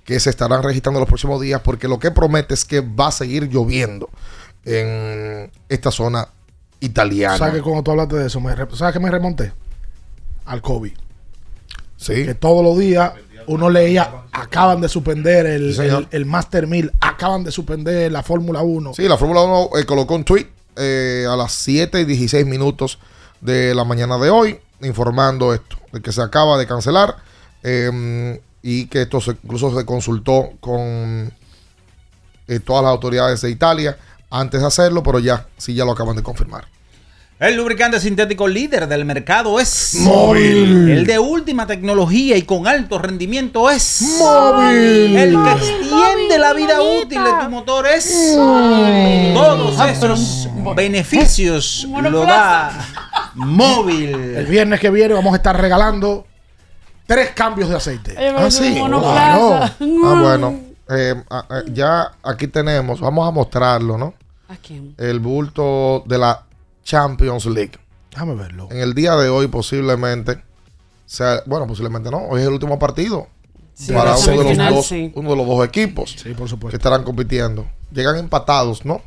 que 0.04 0.20
se 0.20 0.30
estarán 0.30 0.64
registrando 0.64 1.00
los 1.00 1.08
próximos 1.08 1.40
días 1.40 1.62
porque 1.64 1.88
lo 1.88 2.00
que 2.00 2.12
promete 2.12 2.54
es 2.54 2.66
que 2.66 2.82
va 2.82 3.08
a 3.08 3.12
seguir 3.12 3.48
lloviendo 3.50 4.10
en 4.66 5.50
esta 5.70 5.92
zona 5.92 6.28
italiana. 6.82 7.38
¿Sabes 7.38 7.56
que 7.56 7.62
cuando 7.62 7.84
tú 7.84 7.92
hablaste 7.92 8.16
de 8.18 8.28
eso, 8.28 8.40
me 8.42 8.54
¿sabes 8.76 8.94
que 8.94 9.00
me 9.00 9.10
remonté? 9.12 9.54
Al 10.46 10.62
COVID. 10.62 10.94
Sí. 11.98 12.26
Que 12.26 12.34
todos 12.36 12.64
los 12.66 12.78
días 12.78 13.14
uno 13.52 13.70
leía, 13.70 14.10
acaban 14.32 14.82
de 14.82 14.90
suspender 14.90 15.46
el, 15.46 15.76
Sí, 15.76 15.82
el, 15.82 16.08
el 16.12 16.26
Master 16.26 16.68
1000, 16.68 16.92
acaban 17.00 17.44
de 17.44 17.52
suspender 17.52 18.12
la 18.12 18.24
Fórmula 18.24 18.62
1. 18.62 18.94
Sí, 18.96 19.08
la 19.08 19.18
Fórmula 19.18 19.42
1 19.42 19.70
eh, 19.80 19.86
colocó 19.86 20.16
un 20.16 20.24
tweet 20.24 20.48
eh, 20.76 21.26
a 21.30 21.36
las 21.36 21.52
7 21.54 22.00
y 22.02 22.06
16 22.06 22.46
minutos 22.46 23.00
de 23.42 23.74
la 23.76 23.84
mañana 23.84 24.18
de 24.18 24.30
hoy 24.30 24.60
informando 24.82 25.54
esto, 25.54 25.78
de 25.92 26.02
que 26.02 26.12
se 26.12 26.22
acaba 26.22 26.58
de 26.58 26.66
cancelar 26.66 27.16
eh, 27.64 28.40
y 28.64 28.88
que 28.88 29.04
esto 29.04 29.20
se- 29.22 29.38
incluso 29.44 29.78
se 29.78 29.86
consultó 29.86 30.52
con 30.60 31.32
eh, 32.48 32.60
todas 32.64 32.84
las 32.84 32.92
autoridades 32.92 33.42
de 33.42 33.50
Italia 33.50 33.98
antes 34.30 34.62
de 34.62 34.68
hacerlo, 34.68 35.04
pero 35.04 35.20
ya, 35.20 35.48
sí, 35.58 35.74
ya 35.74 35.86
lo 35.86 35.92
acaban 35.92 36.16
de 36.16 36.24
confirmar. 36.24 36.68
El 37.42 37.56
lubricante 37.56 38.00
sintético 38.00 38.48
líder 38.48 38.88
del 38.88 39.04
mercado 39.04 39.60
es 39.60 39.96
Móvil. 40.02 40.92
El 40.92 41.08
de 41.08 41.18
última 41.18 41.66
tecnología 41.66 42.38
y 42.38 42.44
con 42.44 42.68
alto 42.68 43.00
rendimiento 43.00 43.68
es 43.72 44.00
Móvil. 44.20 45.18
El 45.18 45.44
que 45.44 45.52
extiende 45.52 46.38
la 46.38 46.54
vida 46.54 46.80
útil 46.80 47.24
de 47.24 47.32
tu 47.44 47.50
motor 47.50 47.88
es 47.88 48.36
Todos 49.34 49.90
esos 49.90 50.50
beneficios 50.76 51.88
lo 52.12 52.22
da 52.26 52.74
Móvil. 53.34 54.14
El 54.14 54.46
viernes 54.46 54.80
que 54.80 54.92
viene 54.92 55.16
vamos 55.16 55.34
a 55.34 55.38
estar 55.38 55.60
regalando 55.60 56.28
tres 57.08 57.32
cambios 57.32 57.70
de 57.70 57.76
aceite. 57.76 58.16
Ah, 58.38 58.52
sí. 58.52 58.76
monoplaza. 58.78 59.76
Ah, 59.80 60.20
bueno. 60.22 60.60
eh, 60.92 61.16
ah, 61.32 61.46
ah, 61.50 61.62
ya 61.74 62.12
aquí 62.22 62.46
tenemos, 62.46 63.00
vamos 63.00 63.28
a 63.28 63.32
mostrarlo, 63.32 63.98
¿no? 63.98 64.14
¿A 64.48 64.58
quién? 64.58 64.94
El 65.00 65.20
bulto 65.20 66.04
de 66.06 66.20
la 66.20 66.44
Champions 66.84 67.46
League. 67.46 67.74
Déjame 68.12 68.36
verlo. 68.36 68.68
En 68.72 68.80
el 68.80 68.94
día 68.94 69.16
de 69.16 69.30
hoy 69.30 69.48
posiblemente 69.48 70.44
sea, 71.06 71.42
bueno, 71.46 71.68
posiblemente 71.68 72.10
no, 72.12 72.20
hoy 72.28 72.42
es 72.42 72.48
el 72.48 72.54
último 72.54 72.80
partido 72.80 73.28
Sí, 73.74 73.94
para 73.94 74.16
uno 74.16 74.44
de, 74.44 74.56
los 74.56 74.70
dos, 74.70 74.86
sí. 74.88 75.12
uno 75.16 75.32
de 75.32 75.36
los 75.38 75.48
dos 75.48 75.66
equipos 75.66 76.16
Sí, 76.22 76.34
por 76.34 76.48
supuesto. 76.48 76.70
que 76.70 76.76
estarán 76.78 77.04
compitiendo. 77.04 77.66
Llegan 77.92 78.18
empatados, 78.18 78.86
¿no? 78.86 79.02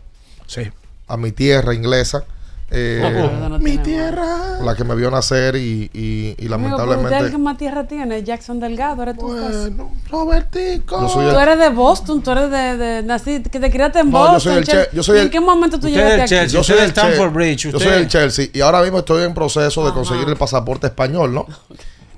Sí. 0.46 0.62
A 1.06 1.16
mi 1.16 1.32
tierra 1.32 1.74
inglesa. 1.74 2.24
Eh, 2.70 3.30
no 3.48 3.58
Mi 3.58 3.78
tierra. 3.78 4.58
la 4.62 4.74
que 4.74 4.84
me 4.84 4.94
vio 4.94 5.10
nacer 5.10 5.54
y, 5.56 5.90
y- 5.92 6.34
y 6.38 6.48
lamentablemente 6.48 7.30
que 7.30 7.38
más 7.38 7.56
tierra 7.56 7.86
tiene, 7.86 8.22
Jackson 8.24 8.58
Delgado, 8.58 9.02
eres 9.02 9.16
tú. 9.18 9.26
pues. 9.28 9.40
Bueno, 9.74 9.92
Robertico. 10.10 11.00
yo 11.02 11.08
soy 11.08 11.30
Tú 11.32 11.38
eres 11.38 11.58
de 11.58 11.68
Boston, 11.68 12.22
tú 12.22 12.30
eres 12.32 12.50
de, 12.50 12.76
de 12.76 13.02
nací, 13.02 13.42
que 13.42 13.60
te 13.60 13.70
criaste 13.70 14.00
en 14.00 14.10
No, 14.10 14.18
Boston. 14.18 14.34
yo 14.34 14.40
soy 14.40 14.54
el 14.56 14.64
Che- 14.64 14.72
Che- 14.72 14.88
yo 14.96 15.02
soy 15.02 15.16
¿Y 15.16 15.18
¿En 15.20 15.24
el- 15.26 15.30
qué 15.30 15.40
momento 15.40 15.78
tú 15.78 15.88
llegaste 15.88 16.22
aquí? 16.22 16.28
Chelsea. 16.30 16.58
yo 16.58 16.64
soy 16.64 16.74
del 16.76 16.84
el 16.86 16.90
Stamford 16.90 17.28
Che- 17.28 17.34
Bridge, 17.34 17.70
Yo 17.70 17.78
soy 17.78 17.92
el 17.92 18.08
Chelsea 18.08 18.46
y 18.52 18.60
ahora 18.60 18.82
mismo 18.82 18.98
estoy 18.98 19.22
en 19.24 19.34
proceso 19.34 19.84
de 19.86 19.92
conseguir 19.92 20.28
el 20.28 20.36
pasaporte 20.36 20.86
español, 20.88 21.32
¿no? 21.34 21.46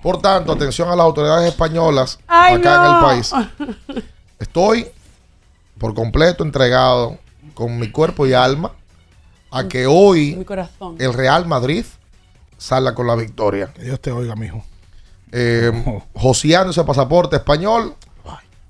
Por 0.03 0.21
tanto, 0.23 0.53
atención 0.53 0.89
a 0.89 0.95
las 0.97 1.05
autoridades 1.05 1.49
españolas 1.49 2.19
Ay, 2.29 2.55
acá 2.55 2.77
en 2.87 2.95
el 2.95 3.01
país. 3.03 3.33
Estoy 4.39 4.87
por 5.79 5.95
completo 5.95 6.45
entregado 6.45 7.19
con 7.55 7.79
mi 7.79 7.91
cuerpo 7.91 8.27
y 8.27 8.33
alma 8.33 8.73
a 9.51 9.69
que 9.69 9.87
hoy 9.87 10.37
Mi 10.37 10.45
corazón. 10.45 10.97
el 10.99 11.13
Real 11.13 11.47
Madrid 11.47 11.85
salga 12.59 12.95
con 12.95 13.07
la 13.07 13.15
victoria. 13.17 13.69
Que 13.75 13.83
Dios 13.85 14.01
te 14.01 14.11
oiga, 14.13 14.35
mijo. 14.37 14.65
Eh, 15.33 16.01
joseando 16.15 16.71
ese 16.71 16.85
pasaporte 16.85 17.37
español. 17.37 17.95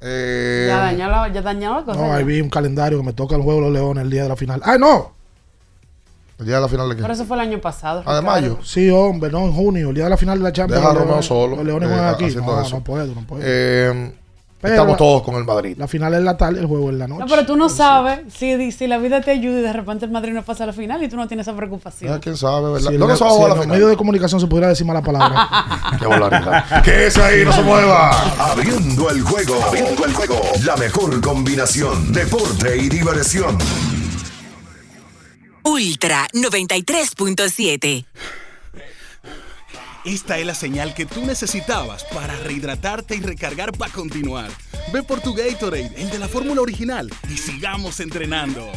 Eh, 0.01 0.67
Ya 0.69 0.77
dañó 0.79 1.09
la, 1.09 1.29
ya 1.33 1.43
dañó 1.43 1.75
la 1.75 1.85
cosa. 1.85 2.01
No, 2.01 2.13
ahí 2.13 2.23
vi 2.25 2.41
un 2.41 2.51
calendario 2.51 2.99
que 2.99 3.05
me 3.05 3.13
toca 3.13 3.35
el 3.37 3.43
juego 3.43 3.61
de 3.61 3.67
los 3.67 3.75
Leones 3.75 4.05
el 4.05 4.11
día 4.11 4.25
de 4.25 4.29
la 4.29 4.37
final. 4.37 4.61
¡Ay, 4.65 4.79
no! 4.79 5.15
el 6.39 6.45
día 6.45 6.57
de 6.57 6.61
la 6.61 6.69
final 6.69 6.87
de 6.91 6.97
qué? 6.97 7.01
Pero 7.03 7.15
eso 7.15 7.25
fue 7.25 7.35
el 7.39 7.41
año 7.41 7.59
pasado. 7.63 8.03
Ah, 8.05 8.17
de 8.17 8.21
mayo. 8.21 8.59
Sí, 8.63 8.91
hombre, 8.91 9.31
no, 9.31 9.47
en 9.47 9.53
junio, 9.55 9.89
el 9.89 9.95
día 9.95 10.05
de 10.05 10.11
la 10.11 10.19
final 10.19 10.37
de 10.39 10.45
la 10.45 10.53
Champions. 10.53 10.83
Deja 10.83 10.91
a 10.91 10.93
los 10.93 11.03
Romeo 11.03 11.15
Leones- 11.17 11.27
solo. 11.27 11.57
Los 11.57 11.65
Leones 11.65 11.89
eh, 11.89 11.93
juegan 11.93 12.15
aquí. 12.15 12.25
No, 12.37 12.61
eso. 12.61 12.77
no 12.77 12.85
puedo, 12.85 13.15
no 13.15 13.21
puedo. 13.23 13.43
Eh, 13.43 14.13
Pero 14.61 14.73
estamos 14.75 14.93
la- 14.93 14.97
todos 14.97 15.23
con 15.23 15.35
el 15.37 15.45
Madrid. 15.45 15.77
La 15.79 15.87
final 15.87 16.15
es 16.15 16.23
la 16.23 16.37
tarde, 16.37 16.61
el 16.61 16.67
juego 16.67 16.91
es 16.91 16.97
la 16.97 17.07
noche. 17.07 17.21
No, 17.21 17.27
pero 17.27 17.45
tú 17.45 17.57
no 17.57 17.69
sabes 17.69 18.21
si, 18.35 18.73
si 18.73 18.87
la 18.87 18.97
vida 18.99 19.21
te 19.21 19.31
ayuda 19.33 19.59
y 19.59 19.63
de 19.63 19.73
repente 19.73 20.07
el 20.07 20.11
Madrid 20.11 20.33
no 20.33 20.43
pasa 20.43 20.65
a 20.65 20.67
la 20.69 20.73
final 20.73 21.03
y 21.03 21.09
tú 21.09 21.17
no 21.17 21.29
tienes 21.29 21.47
esa 21.47 21.55
preocupación. 21.57 22.15
Ah, 22.15 22.19
¿Quién 22.21 22.37
sabe, 22.39 22.73
verdad? 22.73 22.91
Si 22.91 22.97
¿Dónde 22.97 23.13
en 23.13 23.19
se 23.19 23.25
va 23.25 23.31
a 23.31 23.33
jugar 23.35 23.49
la 23.51 23.55
los 23.57 23.65
final? 23.65 23.77
medios 23.77 23.91
de 23.91 23.97
comunicación 23.99 24.41
se 24.41 24.47
pudiera 24.47 24.69
decir 24.69 24.87
mala 24.87 25.03
palabra. 25.03 25.49
Qué 26.83 26.91
que 26.91 27.07
ese 27.07 27.23
ahí 27.23 27.45
no 27.45 27.53
se 27.53 27.63
mueva. 27.63 28.11
Abriendo 28.51 29.11
el 29.11 29.21
juego. 29.23 29.63
Abriendo 29.63 30.05
el 30.07 30.15
juego. 30.15 30.41
La 30.65 30.77
mejor 30.77 31.21
combinación. 31.21 32.13
Deporte 32.13 32.77
y 32.79 32.89
diversión. 32.89 33.59
Ultra 35.65 36.27
93.7. 36.33 38.05
Esta 40.07 40.39
es 40.39 40.47
la 40.47 40.55
señal 40.55 40.95
que 40.95 41.05
tú 41.05 41.27
necesitabas 41.27 42.05
para 42.05 42.37
rehidratarte 42.37 43.17
y 43.17 43.21
recargar 43.21 43.77
para 43.77 43.93
continuar. 43.93 44.53
Ve 44.93 45.03
por 45.03 45.21
tu 45.21 45.35
Gatorade, 45.35 45.91
el 45.97 46.11
de 46.11 46.21
la 46.21 46.29
fórmula 46.29 46.61
original, 46.61 47.11
y 47.29 47.37
sigamos 47.37 47.99
entrenando. 47.99 48.71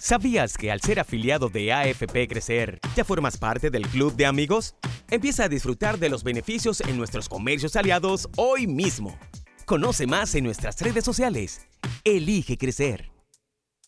¿Sabías 0.00 0.56
que 0.56 0.72
al 0.72 0.80
ser 0.80 0.98
afiliado 0.98 1.48
de 1.48 1.72
AFP 1.72 2.26
Crecer, 2.26 2.80
ya 2.96 3.04
formas 3.04 3.38
parte 3.38 3.70
del 3.70 3.86
club 3.86 4.16
de 4.16 4.26
amigos? 4.26 4.74
Empieza 5.12 5.44
a 5.44 5.48
disfrutar 5.48 6.00
de 6.00 6.08
los 6.08 6.24
beneficios 6.24 6.80
en 6.80 6.98
nuestros 6.98 7.28
comercios 7.28 7.76
aliados 7.76 8.28
hoy 8.34 8.66
mismo. 8.66 9.16
Conoce 9.64 10.08
más 10.08 10.34
en 10.34 10.42
nuestras 10.42 10.80
redes 10.80 11.04
sociales. 11.04 11.68
Elige 12.02 12.58
crecer. 12.58 13.12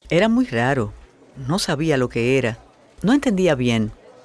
Era 0.08 0.28
muy 0.28 0.46
raro. 0.46 0.92
No 1.48 1.58
sabía 1.58 1.96
lo 1.96 2.08
que 2.08 2.38
era. 2.38 2.64
No 3.02 3.12
entendía 3.12 3.56
bien. 3.56 3.90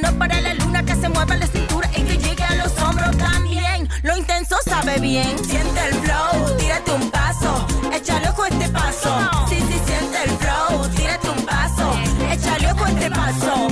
Vámonos 0.00 0.18
para 0.18 0.40
la 0.40 0.54
luna 0.54 0.82
que 0.82 0.94
se 0.94 1.08
mueva 1.08 1.36
la 1.36 1.46
cintura 1.46 1.90
y 1.94 2.02
que 2.02 2.16
llegue 2.16 2.42
a 2.42 2.54
los 2.54 2.78
hombros 2.78 3.16
también. 3.18 3.88
Lo 4.02 4.16
intenso 4.16 4.56
sabe 4.64 4.98
bien. 4.98 5.36
Siente 5.44 5.80
el 5.88 5.94
flow. 5.94 6.56
Tírate 6.56 6.92
un 6.92 7.10
paso. 7.10 7.66
Échale 7.92 8.28
ojo 8.30 8.46
este 8.46 8.68
paso. 8.70 9.30
Sí, 9.48 9.56
sí, 9.56 9.78
siente 9.84 10.22
el 10.24 10.30
flow. 10.38 10.88
Tírate 10.96 11.28
un 11.28 11.44
paso. 11.44 11.92
Échale 12.30 12.72
ojo 12.72 12.86
este 12.86 13.10
paso. 13.10 13.68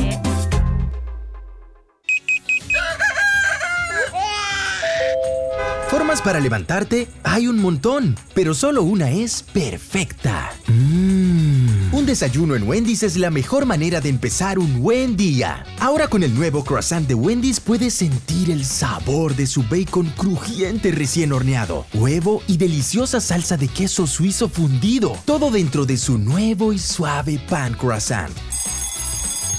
Formas 5.89 6.20
para 6.20 6.41
levantarte 6.41 7.09
hay 7.22 7.47
un 7.49 7.59
montón, 7.59 8.16
pero 8.35 8.53
solo 8.53 8.83
una 8.83 9.11
es 9.11 9.43
perfecta. 9.43 10.51
Mm. 10.66 11.78
Un 12.09 12.12
desayuno 12.12 12.56
en 12.56 12.66
Wendy's 12.66 13.02
es 13.02 13.18
la 13.18 13.28
mejor 13.28 13.66
manera 13.66 14.00
de 14.00 14.09
empezar 14.09 14.59
un 14.59 14.80
buen 14.80 15.14
día. 15.14 15.66
Ahora 15.78 16.09
con 16.09 16.22
el 16.22 16.34
nuevo 16.34 16.64
croissant 16.64 17.06
de 17.06 17.12
Wendy's 17.12 17.61
puedes 17.61 17.92
sentir 17.92 18.50
el 18.50 18.64
sabor 18.64 19.36
de 19.36 19.46
su 19.46 19.62
bacon 19.64 20.06
crujiente 20.16 20.90
recién 20.90 21.34
horneado, 21.34 21.84
huevo 21.92 22.42
y 22.46 22.56
deliciosa 22.56 23.20
salsa 23.20 23.59
de 23.59 23.68
queso 23.68 24.06
suizo 24.06 24.48
fundido, 24.48 25.18
todo 25.26 25.50
dentro 25.50 25.84
de 25.84 25.98
su 25.98 26.16
nuevo 26.16 26.72
y 26.72 26.78
suave 26.78 27.38
pan 27.46 27.74
croissant. 27.74 28.34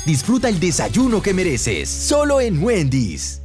Disfruta 0.08 0.50
el 0.50 0.60
desayuno 0.60 1.22
que 1.22 1.36
mereces, 1.36 1.88
solo 1.88 2.42
en 2.42 2.64
Wendy's. 2.64 3.44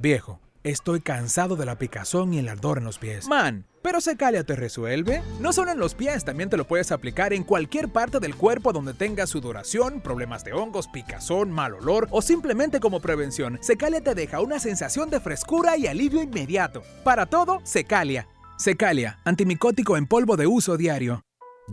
Viejo, 0.00 0.38
estoy 0.62 1.00
cansado 1.00 1.56
de 1.56 1.66
la 1.66 1.78
picazón 1.78 2.32
y 2.32 2.38
el 2.38 2.48
ardor 2.48 2.78
en 2.78 2.84
los 2.84 2.98
pies. 2.98 3.26
Man, 3.26 3.66
pero 3.86 4.00
Secalia 4.00 4.42
te 4.42 4.56
resuelve. 4.56 5.22
No 5.38 5.52
solo 5.52 5.70
en 5.70 5.78
los 5.78 5.94
pies, 5.94 6.24
también 6.24 6.50
te 6.50 6.56
lo 6.56 6.66
puedes 6.66 6.90
aplicar 6.90 7.32
en 7.32 7.44
cualquier 7.44 7.88
parte 7.88 8.18
del 8.18 8.34
cuerpo 8.34 8.72
donde 8.72 8.94
tengas 8.94 9.30
sudoración, 9.30 10.00
problemas 10.00 10.42
de 10.42 10.52
hongos, 10.52 10.88
picazón, 10.88 11.52
mal 11.52 11.74
olor 11.74 12.08
o 12.10 12.20
simplemente 12.20 12.80
como 12.80 12.98
prevención. 12.98 13.60
Secalia 13.62 14.00
te 14.00 14.16
deja 14.16 14.40
una 14.40 14.58
sensación 14.58 15.08
de 15.08 15.20
frescura 15.20 15.76
y 15.76 15.86
alivio 15.86 16.20
inmediato. 16.20 16.82
Para 17.04 17.26
todo, 17.26 17.60
Secalia. 17.62 18.26
Secalia, 18.58 19.20
antimicótico 19.24 19.96
en 19.96 20.08
polvo 20.08 20.36
de 20.36 20.48
uso 20.48 20.76
diario. 20.76 21.22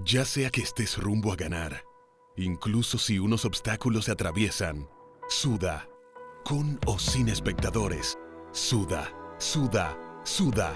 Ya 0.06 0.24
sea 0.24 0.52
que 0.52 0.62
estés 0.62 1.00
rumbo 1.00 1.34
a 1.34 1.36
ganar, 1.36 1.82
incluso 2.38 3.00
si 3.00 3.18
unos 3.18 3.44
obstáculos 3.44 4.06
se 4.06 4.12
atraviesan, 4.12 4.88
suda, 5.30 5.88
con 6.46 6.80
o 6.86 7.00
sin 7.00 7.28
espectadores, 7.28 8.20
suda, 8.52 9.12
suda, 9.40 9.98
suda, 10.24 10.76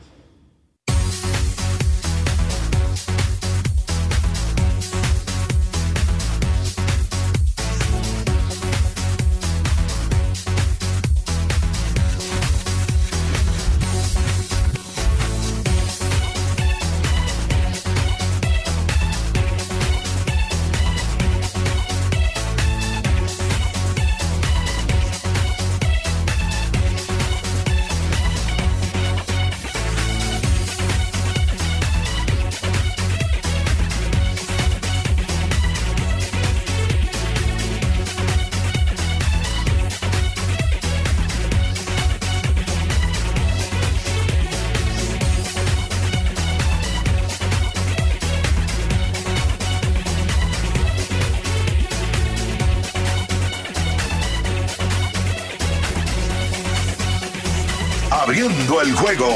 Juego. 59.01 59.27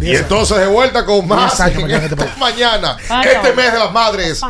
Y 0.00 0.16
entonces 0.16 0.58
de 0.58 0.66
vuelta 0.66 1.04
con 1.04 1.26
más 1.26 1.58
en 1.60 1.90
esta 1.90 2.36
mañana, 2.38 2.96
este 3.24 3.52
mes 3.52 3.72
de 3.72 3.78
las 3.78 3.92
madres. 3.92 4.40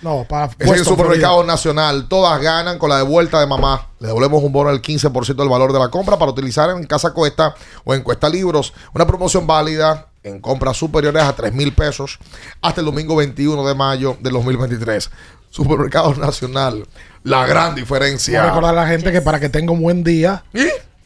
No, 0.00 0.24
para 0.28 0.46
Es 0.58 0.68
en 0.68 0.74
el 0.74 0.84
supermercado 0.84 1.34
Florida. 1.36 1.52
nacional. 1.52 2.06
Todas 2.08 2.40
ganan 2.40 2.78
con 2.78 2.88
la 2.88 2.98
devuelta 2.98 3.40
de 3.40 3.46
mamá. 3.46 3.88
Le 3.98 4.08
devolvemos 4.08 4.42
un 4.44 4.52
bono 4.52 4.70
del 4.70 4.80
15% 4.80 5.34
del 5.34 5.48
valor 5.48 5.72
de 5.72 5.78
la 5.78 5.88
compra 5.88 6.16
para 6.16 6.30
utilizar 6.30 6.70
en 6.70 6.84
Casa 6.86 7.12
Cuesta 7.12 7.54
o 7.84 7.94
en 7.94 8.02
Cuesta 8.02 8.28
Libros. 8.28 8.72
Una 8.94 9.06
promoción 9.06 9.46
válida 9.46 10.06
en 10.22 10.40
compras 10.40 10.76
superiores 10.76 11.22
a 11.24 11.32
3 11.34 11.52
mil 11.52 11.72
pesos 11.72 12.18
hasta 12.62 12.80
el 12.80 12.86
domingo 12.86 13.16
21 13.16 13.66
de 13.66 13.74
mayo 13.74 14.16
del 14.20 14.34
2023. 14.34 15.10
Supermercado 15.50 16.14
Nacional. 16.14 16.86
La 17.24 17.46
gran 17.46 17.74
diferencia. 17.74 18.40
Quiero 18.40 18.54
recordar 18.54 18.78
a 18.78 18.82
la 18.82 18.88
gente 18.88 19.10
que 19.10 19.20
para 19.20 19.40
que 19.40 19.48
tenga 19.48 19.72
un 19.72 19.82
buen 19.82 20.04
día, 20.04 20.44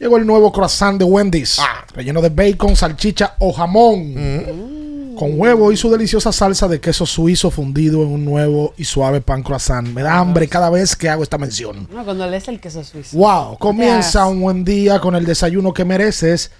llegó 0.03 0.17
el 0.17 0.27
nuevo 0.27 0.51
croissant 0.51 0.99
de 0.99 1.05
Wendy's. 1.05 1.59
Ah. 1.59 1.85
Relleno 1.95 2.21
de 2.21 2.29
bacon, 2.29 2.75
salchicha 2.75 3.35
o 3.39 3.53
jamón. 3.53 4.13
Mm. 4.13 5.15
Con 5.15 5.39
huevo 5.39 5.71
y 5.71 5.77
su 5.77 5.89
deliciosa 5.89 6.31
salsa 6.31 6.67
de 6.67 6.81
queso 6.81 7.05
suizo 7.05 7.51
fundido 7.51 8.01
en 8.01 8.09
un 8.09 8.25
nuevo 8.25 8.73
y 8.77 8.83
suave 8.83 9.21
pan 9.21 9.43
croissant. 9.43 9.87
Me 9.87 10.01
da 10.01 10.17
hambre 10.17 10.47
cada 10.47 10.69
vez 10.69 10.95
que 10.95 11.07
hago 11.07 11.23
esta 11.23 11.37
mención. 11.37 11.87
No, 11.93 12.03
cuando 12.03 12.27
lees 12.27 12.47
el 12.47 12.59
queso 12.59 12.83
suizo. 12.83 13.17
Wow, 13.17 13.57
comienza 13.57 14.25
un 14.25 14.41
buen 14.41 14.65
día 14.65 14.99
con 14.99 15.15
el 15.15 15.25
desayuno 15.25 15.73
que 15.73 15.85
mereces. 15.85 16.51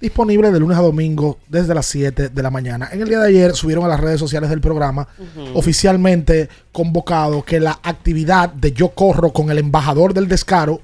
Disponible 0.00 0.50
de 0.50 0.60
lunes 0.60 0.76
a 0.76 0.82
domingo 0.82 1.38
desde 1.48 1.74
las 1.74 1.86
7 1.86 2.28
de 2.28 2.42
la 2.42 2.50
mañana. 2.50 2.88
En 2.92 3.00
el 3.00 3.08
día 3.08 3.20
de 3.20 3.28
ayer 3.28 3.54
subieron 3.54 3.84
a 3.84 3.88
las 3.88 4.00
redes 4.00 4.18
sociales 4.18 4.50
del 4.50 4.60
programa 4.60 5.08
oficialmente 5.54 6.48
convocado 6.72 7.44
que 7.44 7.60
la 7.60 7.78
actividad 7.82 8.50
de 8.50 8.72
Yo 8.72 8.90
Corro 8.90 9.32
con 9.32 9.50
el 9.50 9.58
embajador 9.58 10.12
del 10.12 10.28
descaro 10.28 10.80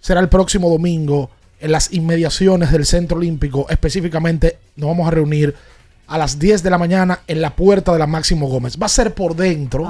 será 0.00 0.20
el 0.20 0.28
próximo 0.28 0.70
domingo 0.70 1.30
en 1.60 1.72
las 1.72 1.92
inmediaciones 1.92 2.70
del 2.72 2.84
Centro 2.86 3.16
Olímpico. 3.18 3.66
Específicamente 3.68 4.58
nos 4.76 4.88
vamos 4.90 5.08
a 5.08 5.10
reunir 5.10 5.54
a 6.08 6.18
las 6.18 6.38
10 6.38 6.62
de 6.62 6.70
la 6.70 6.78
mañana 6.78 7.18
en 7.26 7.40
la 7.40 7.50
puerta 7.56 7.92
de 7.92 7.98
la 7.98 8.06
Máximo 8.06 8.46
Gómez. 8.48 8.78
Va 8.80 8.86
a 8.86 8.88
ser 8.88 9.12
por 9.12 9.34
dentro, 9.34 9.82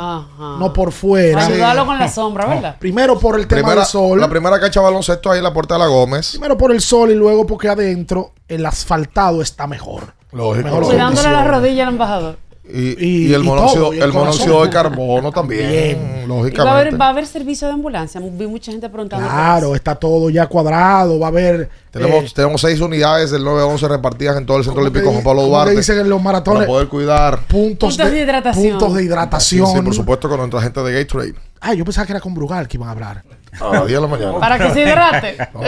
no 0.59 0.73
por 0.73 0.91
fuera. 0.93 1.45
Ayudarlo 1.47 1.85
con 1.85 1.99
la 1.99 2.09
sombra, 2.09 2.47
¿verdad? 2.47 2.77
Primero 2.79 3.19
por 3.19 3.39
el 3.39 3.47
tema 3.47 3.61
Primera- 3.63 3.81
del 3.83 3.87
sol. 3.91 4.19
La 4.21 4.29
primera 4.29 4.59
cancha 4.59 4.81
de 4.81 4.85
baloncesto 4.85 5.31
ahí 5.31 5.39
en 5.39 5.45
la 5.45 5.53
puerta 5.53 5.75
de 5.75 5.81
la 5.81 5.87
Gómez. 5.89 6.31
Primero 6.31 6.57
por 6.57 6.73
el 6.73 6.81
sol 6.81 7.11
y 7.11 7.15
luego 7.15 7.47
porque 7.47 7.69
adentro 7.69 8.33
el 8.49 8.65
asfaltado 8.65 9.43
está 9.43 9.67
mejor. 9.67 10.15
Lógico. 10.33 10.65
Mejor 10.65 10.85
Cuidándole 10.85 11.29
la 11.29 11.35
condiciones. 11.35 11.51
rodilla 11.61 11.83
al 11.87 11.93
embajador. 11.93 12.39
Y, 12.69 13.29
y 13.29 13.35
el 13.35 13.43
y 13.43 13.47
monóxido, 13.47 13.85
todo, 13.85 13.95
y 13.95 13.99
el 13.99 14.03
el 14.05 14.13
monóxido 14.13 14.55
corazón. 14.57 14.67
de 14.69 14.71
carbono 14.73 15.31
también. 15.33 15.71
Y 15.71 15.95
va 15.95 16.25
a, 16.25 16.27
Lógicamente. 16.27 16.69
haber, 16.69 17.01
va 17.01 17.07
a 17.07 17.09
haber 17.11 17.27
servicio 17.27 17.69
de 17.69 17.75
ambulancia. 17.75 18.21
Vi 18.21 18.47
mucha 18.47 18.73
gente 18.73 18.89
preguntando. 18.89 19.29
Claro, 19.29 19.75
está 19.75 19.95
todo 19.95 20.31
ya 20.31 20.47
cuadrado, 20.47 21.19
va 21.19 21.27
a 21.27 21.31
haber... 21.31 21.71
Tenemos, 21.93 22.25
eh, 22.25 22.33
tenemos 22.35 22.61
seis 22.61 22.81
unidades 22.81 23.31
del 23.31 23.45
911 23.45 23.89
repartidas 23.89 24.37
en 24.37 24.47
todo 24.47 24.59
el 24.59 24.65
Centro 24.65 24.81
¿cómo 24.81 24.87
Olímpico 24.87 25.07
que 25.07 25.13
Juan 25.13 25.25
Pablo 25.25 25.43
que 25.43 25.49
Duarte. 25.49 25.77
dicen 25.77 25.99
en 25.99 26.11
los 26.11 26.21
maratones? 26.21 26.61
Para 26.61 26.67
poder 26.67 26.89
cuidar. 26.89 27.39
puntos, 27.47 27.97
Puntos 27.97 28.11
de 28.11 28.21
hidratación. 28.21 28.71
Puntos 28.79 28.95
de 28.95 29.05
hidratación. 29.05 29.67
Sí, 29.67 29.73
sí, 29.77 29.83
por 29.83 29.95
supuesto, 29.95 30.29
con 30.29 30.39
nuestra 30.39 30.61
gente 30.61 30.83
de 30.83 31.05
Gatorade. 31.05 31.35
Ah, 31.61 31.73
yo 31.75 31.85
pensaba 31.85 32.07
que 32.07 32.13
era 32.13 32.21
con 32.21 32.35
Brugal 32.35 32.69
que 32.69 32.77
iban 32.77 32.89
a 32.89 32.93
hablar. 32.93 33.23
A 33.61 33.73
las 33.73 33.87
10 33.87 34.01
de 34.01 34.01
la 34.01 34.07
mañana. 34.07 34.39
Para 34.41 34.59
que 34.59 34.71
se 34.73 34.83
hidrate. 34.83 35.37
¿Tú 35.53 35.61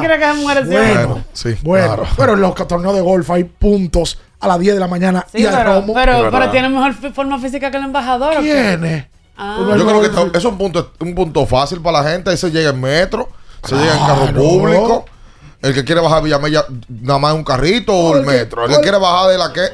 quieres 0.00 0.18
que 0.18 0.26
se 0.26 0.34
muera 0.34 0.60
ese 0.60 0.78
hombre? 0.78 0.94
Bueno, 1.06 1.24
sí, 1.32 1.56
bueno, 1.62 1.86
claro. 1.86 2.06
pero 2.16 2.34
en 2.34 2.40
los 2.40 2.54
torneos 2.54 2.94
de 2.94 3.00
golf 3.00 3.30
hay 3.30 3.44
puntos 3.44 4.18
a 4.46 4.48
las 4.48 4.58
10 4.60 4.74
de 4.74 4.80
la 4.80 4.88
mañana 4.88 5.26
Sí, 5.30 5.42
y 5.42 5.46
al 5.46 5.54
pero, 5.56 5.74
romo. 5.74 5.94
pero, 5.94 6.30
pero 6.30 6.50
tiene 6.50 6.68
mejor 6.68 6.94
forma 7.12 7.38
física 7.38 7.70
que 7.70 7.76
el 7.76 7.84
embajador. 7.84 8.36
¿o 8.38 8.40
qué? 8.40 8.50
¿Quién 8.52 8.84
es? 8.84 9.06
Ah. 9.36 9.58
Yo 9.76 9.86
creo 9.86 10.00
que 10.00 10.06
está- 10.06 10.38
es 10.38 10.44
un 10.44 10.56
punto, 10.56 10.92
un 11.00 11.14
punto 11.14 11.44
fácil 11.46 11.80
para 11.82 12.02
la 12.02 12.10
gente. 12.10 12.30
Ahí 12.30 12.36
se 12.38 12.50
llega 12.50 12.70
en 12.70 12.80
metro, 12.80 13.28
se 13.64 13.74
llega 13.76 13.92
en 13.92 14.06
carro 14.06 14.32
público. 14.34 15.04
El 15.62 15.74
que 15.74 15.84
quiere 15.84 16.00
bajar 16.00 16.18
a 16.18 16.20
Villamella, 16.22 16.64
nada 16.88 17.18
más 17.18 17.34
un 17.34 17.42
carrito 17.44 17.92
o 17.92 18.12
el 18.14 18.20
el 18.20 18.24
que- 18.24 18.30
metro. 18.30 18.64
El 18.64 18.74
que 18.76 18.80
quiere 18.80 18.98
bajar 18.98 19.30
de 19.30 19.38
la 19.38 19.52
que, 19.52 19.68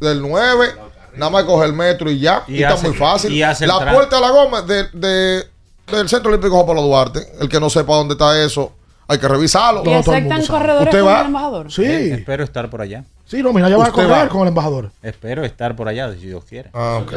del 0.00 0.20
9, 0.22 0.68
nada 1.16 1.30
más 1.30 1.44
coge 1.44 1.66
el 1.66 1.72
metro 1.72 2.10
y 2.10 2.18
ya. 2.20 2.44
Y 2.46 2.56
Y, 2.56 2.62
está 2.62 2.74
hace- 2.74 2.88
muy 2.88 2.96
fácil. 2.96 3.32
y 3.32 3.42
hace 3.42 3.66
La 3.66 3.78
puerta 3.92 4.16
de 4.16 4.22
la 4.22 4.30
goma 4.30 4.62
de, 4.62 4.84
de- 4.92 5.44
del 5.90 6.08
Centro 6.08 6.28
Olímpico 6.30 6.54
Juan 6.54 6.66
Pablo 6.66 6.82
Duarte. 6.82 7.26
El 7.40 7.48
que 7.48 7.58
no 7.58 7.68
sepa 7.70 7.94
dónde 7.94 8.14
está 8.14 8.40
eso, 8.40 8.72
hay 9.10 9.18
que 9.18 9.26
revisarlo. 9.26 9.82
¿Y 9.84 9.92
aceptan 9.92 10.46
corredores 10.46 10.86
Usted 10.86 11.00
con 11.00 11.08
va. 11.08 11.20
el 11.20 11.26
embajador? 11.26 11.72
Sí. 11.72 11.82
Eh, 11.82 12.14
espero 12.14 12.44
estar 12.44 12.70
por 12.70 12.80
allá. 12.80 13.04
Sí, 13.26 13.42
no, 13.42 13.52
mira, 13.52 13.68
ya 13.68 13.76
va 13.76 13.86
a 13.86 13.90
correr 13.92 14.10
va. 14.10 14.28
con 14.28 14.42
el 14.42 14.48
embajador. 14.48 14.92
Espero 15.02 15.44
estar 15.44 15.74
por 15.74 15.88
allá, 15.88 16.12
si 16.12 16.26
Dios 16.26 16.44
quiere. 16.44 16.70
Ah, 16.72 17.00
ok. 17.02 17.14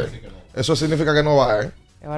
Eso 0.56 0.76
significa 0.76 1.14
que 1.14 1.22
no 1.22 1.36
va, 1.36 1.62
¿eh? 1.62 1.72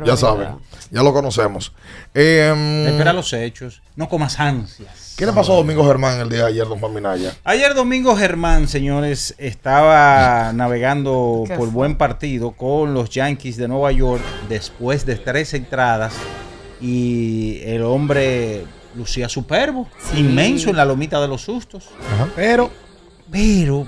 Ya 0.05 0.15
saben, 0.17 0.47
ya 0.89 1.03
lo 1.03 1.13
conocemos. 1.13 1.71
Eh, 2.13 2.51
mm, 2.55 2.87
Espera 2.87 3.13
los 3.13 3.31
hechos, 3.33 3.81
no 3.95 4.09
comas 4.09 4.39
ansias. 4.39 5.13
¿Qué 5.15 5.25
le 5.27 5.31
pasó 5.33 5.53
a 5.53 5.55
Domingo 5.57 5.85
Germán 5.85 6.19
el 6.21 6.29
día 6.29 6.39
de 6.39 6.47
ayer, 6.47 6.67
don 6.67 6.79
Juan 6.79 6.93
Minaya? 6.93 7.33
Ayer 7.43 7.75
Domingo 7.75 8.15
Germán, 8.15 8.67
señores, 8.67 9.35
estaba 9.37 10.51
navegando 10.53 11.43
¿Qué 11.45 11.53
por 11.55 11.65
fue? 11.67 11.73
buen 11.75 11.97
partido 11.97 12.51
con 12.51 12.93
los 12.95 13.11
Yankees 13.11 13.57
de 13.57 13.67
Nueva 13.67 13.91
York 13.91 14.23
después 14.49 15.05
de 15.05 15.17
tres 15.17 15.53
entradas 15.53 16.13
y 16.81 17.59
el 17.65 17.83
hombre 17.83 18.65
lucía 18.95 19.29
superbo, 19.29 19.87
inmenso 20.15 20.69
en 20.69 20.77
la 20.77 20.85
lomita 20.85 21.21
de 21.21 21.27
los 21.27 21.41
sustos. 21.41 21.89
Pero, 22.35 22.71
pero, 23.31 23.85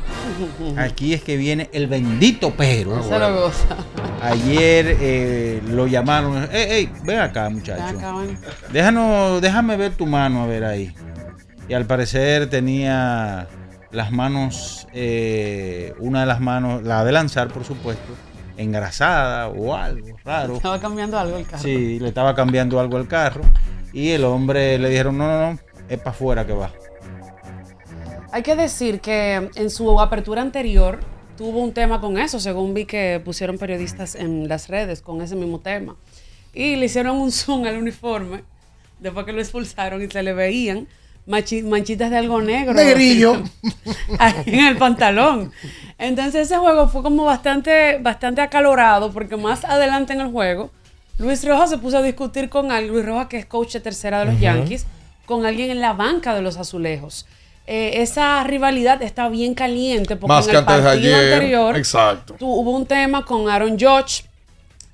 aquí 0.77 1.13
es 1.13 1.23
que 1.23 1.37
viene 1.37 1.69
el 1.73 1.87
bendito 1.87 2.53
pero. 2.57 3.03
Se 3.03 3.19
lo 3.19 3.41
goza. 3.41 3.77
Ayer 4.21 4.97
eh, 4.99 5.61
lo 5.69 5.87
llamaron, 5.87 6.49
ey, 6.51 6.71
ey, 6.71 6.91
ven 7.03 7.19
acá 7.19 7.49
muchacho. 7.49 7.83
Ven 7.85 7.97
acá, 7.97 8.17
ven. 8.17 8.37
Déjanos, 8.71 9.41
déjame 9.41 9.77
ver 9.77 9.93
tu 9.93 10.05
mano, 10.05 10.43
a 10.43 10.47
ver 10.47 10.63
ahí. 10.63 10.93
Y 11.69 11.73
al 11.73 11.85
parecer 11.85 12.49
tenía 12.49 13.47
las 13.91 14.11
manos, 14.11 14.87
eh, 14.93 15.93
una 15.99 16.21
de 16.21 16.25
las 16.25 16.39
manos, 16.39 16.83
la 16.83 17.03
de 17.03 17.11
lanzar, 17.11 17.49
por 17.49 17.63
supuesto, 17.63 18.13
engrasada 18.57 19.47
o 19.49 19.75
algo 19.75 20.17
raro. 20.23 20.55
Estaba 20.55 20.79
cambiando 20.79 21.17
algo 21.19 21.37
el 21.37 21.45
carro. 21.45 21.63
Sí, 21.63 21.99
le 21.99 22.07
estaba 22.09 22.35
cambiando 22.35 22.79
algo 22.79 22.97
al 22.97 23.07
carro. 23.07 23.41
Y 23.97 24.11
el 24.11 24.25
hombre 24.25 24.77
le 24.77 24.89
dijeron, 24.89 25.17
no, 25.17 25.25
no, 25.25 25.53
no, 25.53 25.59
es 25.89 25.97
para 25.97 26.11
afuera 26.11 26.45
que 26.45 26.53
va. 26.53 26.71
Hay 28.31 28.43
que 28.43 28.55
decir 28.55 28.99
que 28.99 29.49
en 29.55 29.71
su 29.71 29.99
apertura 29.99 30.43
anterior 30.43 30.99
tuvo 31.35 31.63
un 31.63 31.73
tema 31.73 31.99
con 31.99 32.19
eso, 32.19 32.39
según 32.39 32.75
vi 32.75 32.85
que 32.85 33.19
pusieron 33.25 33.57
periodistas 33.57 34.13
en 34.13 34.47
las 34.47 34.67
redes 34.67 35.01
con 35.01 35.23
ese 35.23 35.35
mismo 35.35 35.61
tema. 35.61 35.95
Y 36.53 36.75
le 36.75 36.85
hicieron 36.85 37.17
un 37.17 37.31
zoom 37.31 37.65
al 37.65 37.75
uniforme 37.75 38.43
después 38.99 39.25
que 39.25 39.33
lo 39.33 39.41
expulsaron 39.41 40.03
y 40.03 40.07
se 40.07 40.21
le 40.21 40.33
veían 40.33 40.87
manchitas 41.25 42.11
de 42.11 42.17
algo 42.17 42.39
negro. 42.39 42.75
Negrillo. 42.75 43.41
ahí 44.19 44.43
en 44.45 44.67
el 44.67 44.77
pantalón. 44.77 45.51
Entonces 45.97 46.45
ese 46.45 46.57
juego 46.57 46.87
fue 46.87 47.01
como 47.01 47.25
bastante, 47.25 47.97
bastante 47.97 48.41
acalorado 48.41 49.11
porque 49.11 49.37
más 49.37 49.65
adelante 49.65 50.13
en 50.13 50.21
el 50.21 50.27
juego 50.27 50.69
Luis 51.19 51.43
Rojas 51.47 51.69
se 51.69 51.77
puso 51.77 51.97
a 51.97 52.01
discutir 52.01 52.49
con 52.49 52.71
alguien, 52.71 52.93
Luis 52.93 53.05
Rojas 53.05 53.27
que 53.27 53.37
es 53.37 53.45
coach 53.45 53.73
de 53.73 53.79
tercera 53.79 54.19
de 54.19 54.25
los. 54.25 54.39
Yankees, 54.39 54.85
con 55.25 55.45
alguien 55.45 55.71
en 55.71 55.81
la 55.81 55.93
banca 55.93 56.33
de 56.35 56.41
los 56.41 56.57
azulejos. 56.57 57.25
Eh, 57.65 58.01
esa 58.01 58.43
rivalidad 58.45 59.01
está 59.01 59.27
bien 59.27 59.53
caliente 59.53 60.15
porque 60.15 60.31
Más 60.33 60.45
en 60.45 60.51
que 60.51 60.57
el 60.59 60.63
partido 60.65 60.89
ayer. 60.91 61.33
anterior 61.33 61.75
Exacto. 61.75 62.35
tu- 62.35 62.47
hubo 62.47 62.71
un 62.71 62.85
tema 62.85 63.25
con 63.25 63.49
Aaron 63.49 63.77
Judge 63.77 64.23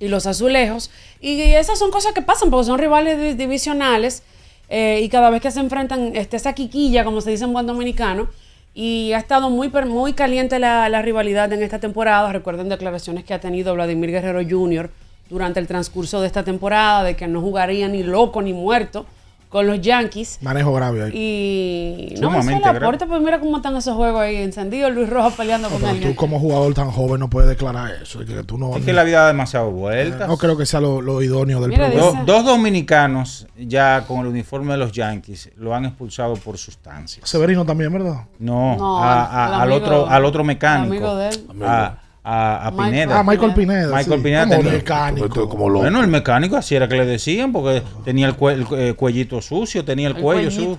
y 0.00 0.08
los 0.08 0.26
azulejos. 0.26 0.90
Y 1.20 1.40
esas 1.40 1.78
son 1.78 1.90
cosas 1.92 2.12
que 2.14 2.22
pasan 2.22 2.50
porque 2.50 2.66
son 2.66 2.78
rivales 2.78 3.18
di- 3.20 3.34
divisionales. 3.34 4.22
eh, 4.70 5.00
y 5.04 5.08
cada 5.10 5.28
vez 5.28 5.42
que 5.42 5.50
se 5.50 5.60
enfrentan, 5.60 6.16
este, 6.16 6.38
esa 6.38 6.54
quiquilla, 6.54 7.04
como 7.04 7.20
se 7.20 7.30
dice 7.30 7.44
en 7.44 7.52
buen 7.52 7.66
dominicano. 7.66 8.28
Y 8.74 9.12
ha 9.12 9.18
estado 9.18 9.50
muy, 9.50 9.68
muy 9.68 10.14
caliente 10.14 10.58
la, 10.58 10.88
la 10.88 11.00
rivalidad 11.02 11.52
en 11.52 11.62
esta 11.62 11.78
temporada. 11.78 12.32
Recuerden 12.32 12.70
declaraciones 12.70 13.24
que 13.24 13.34
ha 13.34 13.40
tenido 13.40 13.74
Vladimir 13.74 14.10
Guerrero 14.10 14.40
Jr. 14.42 14.90
durante 15.30 15.60
el 15.60 15.66
transcurso 15.66 16.20
de 16.20 16.26
esta 16.26 16.42
temporada, 16.44 17.02
de 17.02 17.16
que 17.16 17.26
no 17.26 17.40
jugaría 17.40 17.88
ni 17.88 18.02
loco 18.02 18.42
ni 18.42 18.52
muerto 18.52 19.06
con 19.48 19.68
los 19.68 19.80
Yankees. 19.80 20.38
Manejo 20.42 20.72
grave 20.74 21.04
ahí. 21.04 21.12
Y 21.14 22.20
no, 22.20 22.36
eso 22.36 22.58
grave. 22.58 22.80
puerta, 22.80 23.06
pues 23.06 23.20
mira 23.22 23.38
cómo 23.38 23.58
están 23.58 23.76
esos 23.76 23.94
juegos 23.94 24.20
ahí 24.20 24.34
encendidos. 24.36 24.92
Luis 24.92 25.08
Rojas 25.08 25.34
peleando 25.34 25.68
con 25.68 25.84
alguien. 25.84 26.10
tú 26.10 26.16
como 26.16 26.40
jugador 26.40 26.74
tan 26.74 26.90
joven 26.90 27.20
no 27.20 27.30
puedes 27.30 27.48
declarar 27.48 27.92
eso. 28.02 28.20
Es 28.20 28.26
que 28.28 28.42
tú 28.42 28.58
no, 28.58 28.76
Es 28.76 28.84
que 28.84 28.92
la 28.92 29.04
vida 29.04 29.20
da 29.20 29.26
demasiado 29.28 29.70
vueltas. 29.70 30.26
no 30.26 30.36
creo 30.38 30.56
que 30.56 30.66
sea 30.66 30.80
lo, 30.80 31.00
lo 31.00 31.22
idóneo 31.22 31.60
del 31.60 31.70
Mira. 31.70 31.88
Do- 31.88 32.16
dos 32.26 32.44
dominicanos 32.44 33.46
ya 33.56 34.04
con 34.08 34.20
el 34.20 34.26
uniforme 34.26 34.72
de 34.72 34.78
los 34.78 34.90
Yankees 34.90 35.50
lo 35.56 35.72
han 35.72 35.84
expulsado 35.84 36.34
por 36.34 36.58
sustancias. 36.58 37.28
Severino 37.28 37.64
también, 37.64 37.92
¿verdad? 37.92 38.24
No, 38.40 38.76
No, 38.76 38.98
a- 39.04 39.44
a- 39.44 39.48
el 39.48 39.54
al 39.54 39.60
amigo- 39.72 39.76
otro 39.86 40.06
al 40.08 40.24
otro 40.24 40.42
mecánico. 40.42 40.92
amigo 40.94 41.16
de 41.16 41.28
él. 41.28 41.46
A, 41.62 41.98
a- 42.24 42.66
a 42.66 42.70
Michael- 42.70 42.90
Pineda. 42.90 43.18
Ah, 43.20 43.22
Michael 43.22 43.52
Pineda, 43.52 43.86
Michael 43.96 44.18
sí. 44.18 44.22
Pineda 44.24 44.44
Como 44.46 44.56
tenía- 44.58 44.72
mecánico. 44.72 45.46
Bueno, 45.48 46.00
el 46.00 46.08
mecánico 46.08 46.56
así 46.56 46.74
era 46.74 46.88
que 46.88 46.96
le 46.96 47.04
decían 47.06 47.52
porque 47.52 47.82
tenía 48.04 48.26
el, 48.26 48.36
cue- 48.36 48.52
el 48.54 48.66
eh, 48.78 48.94
cuellito 48.94 49.40
sucio, 49.42 49.84
tenía 49.84 50.08
el, 50.08 50.16
El 50.16 50.22
cuello 50.22 50.50
sucio. 50.50 50.78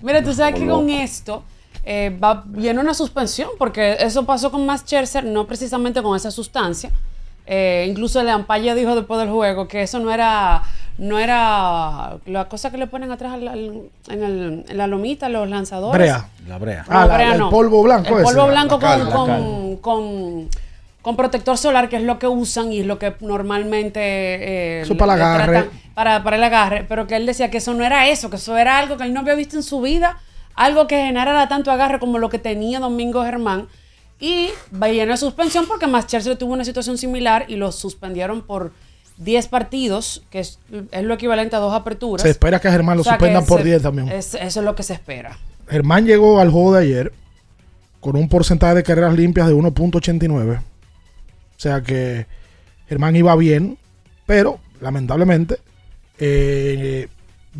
Mira, 0.00 0.22
tú 0.22 0.32
sabes 0.32 0.54
Como 0.54 0.64
que 0.66 0.70
con 0.72 0.90
esto 0.90 1.44
eh, 1.84 2.16
va, 2.22 2.44
viene 2.46 2.78
una 2.80 2.94
suspensión, 2.94 3.50
porque 3.58 3.96
eso 3.98 4.24
pasó 4.24 4.50
con 4.52 4.64
Max 4.64 4.82
Scherzer, 4.82 5.24
no 5.24 5.46
precisamente 5.46 6.00
con 6.02 6.16
esa 6.16 6.30
sustancia. 6.30 6.90
Eh, 7.44 7.86
incluso 7.90 8.20
el 8.20 8.28
Ampaya 8.28 8.74
dijo 8.76 8.94
después 8.94 9.18
del 9.18 9.28
juego 9.30 9.66
que 9.66 9.82
eso 9.82 9.98
no 9.98 10.12
era, 10.12 10.62
no 10.98 11.18
era 11.18 12.18
la 12.26 12.48
cosa 12.48 12.70
que 12.70 12.76
le 12.78 12.86
ponen 12.86 13.10
atrás 13.10 13.32
al- 13.34 13.48
al- 13.48 13.82
en, 14.08 14.22
el- 14.22 14.64
en 14.68 14.76
la 14.78 14.86
lomita, 14.86 15.28
los 15.28 15.48
lanzadores. 15.48 15.98
Brea. 15.98 16.28
La 16.46 16.58
brea. 16.58 16.84
Ah, 16.88 17.06
la- 17.06 17.14
brea 17.14 17.32
el 17.32 17.38
no. 17.38 17.50
polvo 17.50 17.82
blanco 17.82 18.08
El 18.18 18.24
ese. 18.24 18.34
polvo 18.34 18.48
blanco 18.48 18.74
La 18.76 18.80
cal, 18.80 18.98
con, 19.00 19.08
la 19.08 19.14
con, 19.14 19.26
cal. 19.28 19.78
con- 19.80 20.48
con 21.02 21.16
protector 21.16 21.58
solar, 21.58 21.88
que 21.88 21.96
es 21.96 22.02
lo 22.04 22.18
que 22.20 22.28
usan 22.28 22.72
y 22.72 22.78
es 22.80 22.86
lo 22.86 22.96
que 22.98 23.12
normalmente... 23.20 24.00
eh, 24.00 24.80
Eso 24.82 24.96
para 24.96 25.14
el 25.14 25.22
agarre. 25.22 25.68
para, 25.94 26.22
para 26.22 26.36
el 26.36 26.44
agarre, 26.44 26.84
pero 26.88 27.08
que 27.08 27.16
él 27.16 27.26
decía 27.26 27.50
que 27.50 27.58
eso 27.58 27.74
no 27.74 27.84
era 27.84 28.06
eso, 28.08 28.30
que 28.30 28.36
eso 28.36 28.56
era 28.56 28.78
algo 28.78 28.96
que 28.96 29.02
él 29.04 29.12
no 29.12 29.20
había 29.20 29.34
visto 29.34 29.56
en 29.56 29.64
su 29.64 29.80
vida, 29.80 30.18
algo 30.54 30.86
que 30.86 30.96
generara 31.04 31.48
tanto 31.48 31.72
agarre 31.72 31.98
como 31.98 32.18
lo 32.18 32.28
que 32.28 32.38
tenía 32.38 32.78
Domingo 32.78 33.24
Germán. 33.24 33.66
Y 34.20 34.50
viene 34.70 35.12
a 35.12 35.16
suspensión 35.16 35.66
porque 35.66 35.88
Mascherzer 35.88 36.36
tuvo 36.38 36.52
una 36.52 36.64
situación 36.64 36.96
similar 36.96 37.46
y 37.48 37.56
lo 37.56 37.72
suspendieron 37.72 38.42
por 38.42 38.72
10 39.18 39.48
partidos, 39.48 40.22
que 40.30 40.40
es, 40.40 40.58
es 40.90 41.02
lo 41.04 41.14
equivalente 41.14 41.56
a 41.56 41.58
dos 41.60 41.74
aperturas. 41.74 42.22
Se 42.22 42.30
espera 42.30 42.60
que 42.60 42.68
a 42.68 42.72
Germán 42.72 42.96
lo 42.96 43.02
O 43.02 43.04
sea, 43.04 43.14
suspendan 43.14 43.44
por 43.46 43.58
se- 43.60 43.64
10 43.66 43.82
también. 43.82 44.08
es- 44.10 44.34
eso 44.34 44.60
es 44.60 44.64
lo 44.64 44.74
que 44.74 44.82
se 44.82 44.94
espera. 44.94 45.38
Germán 45.68 46.06
llegó 46.06 46.40
al 46.40 46.50
juego 46.50 46.74
de 46.74 46.82
ayer 46.82 47.12
con 48.00 48.16
un 48.16 48.28
porcentaje 48.28 48.74
de 48.74 48.82
carreras 48.82 49.14
limpias 49.14 49.46
de 49.46 49.54
1.89. 49.54 50.56
O 50.58 51.60
sea 51.62 51.82
que 51.82 52.26
Germán 52.88 53.14
iba 53.14 53.34
bien, 53.36 53.78
pero 54.26 54.58
lamentablemente 54.80 55.58
eh, 56.18 57.08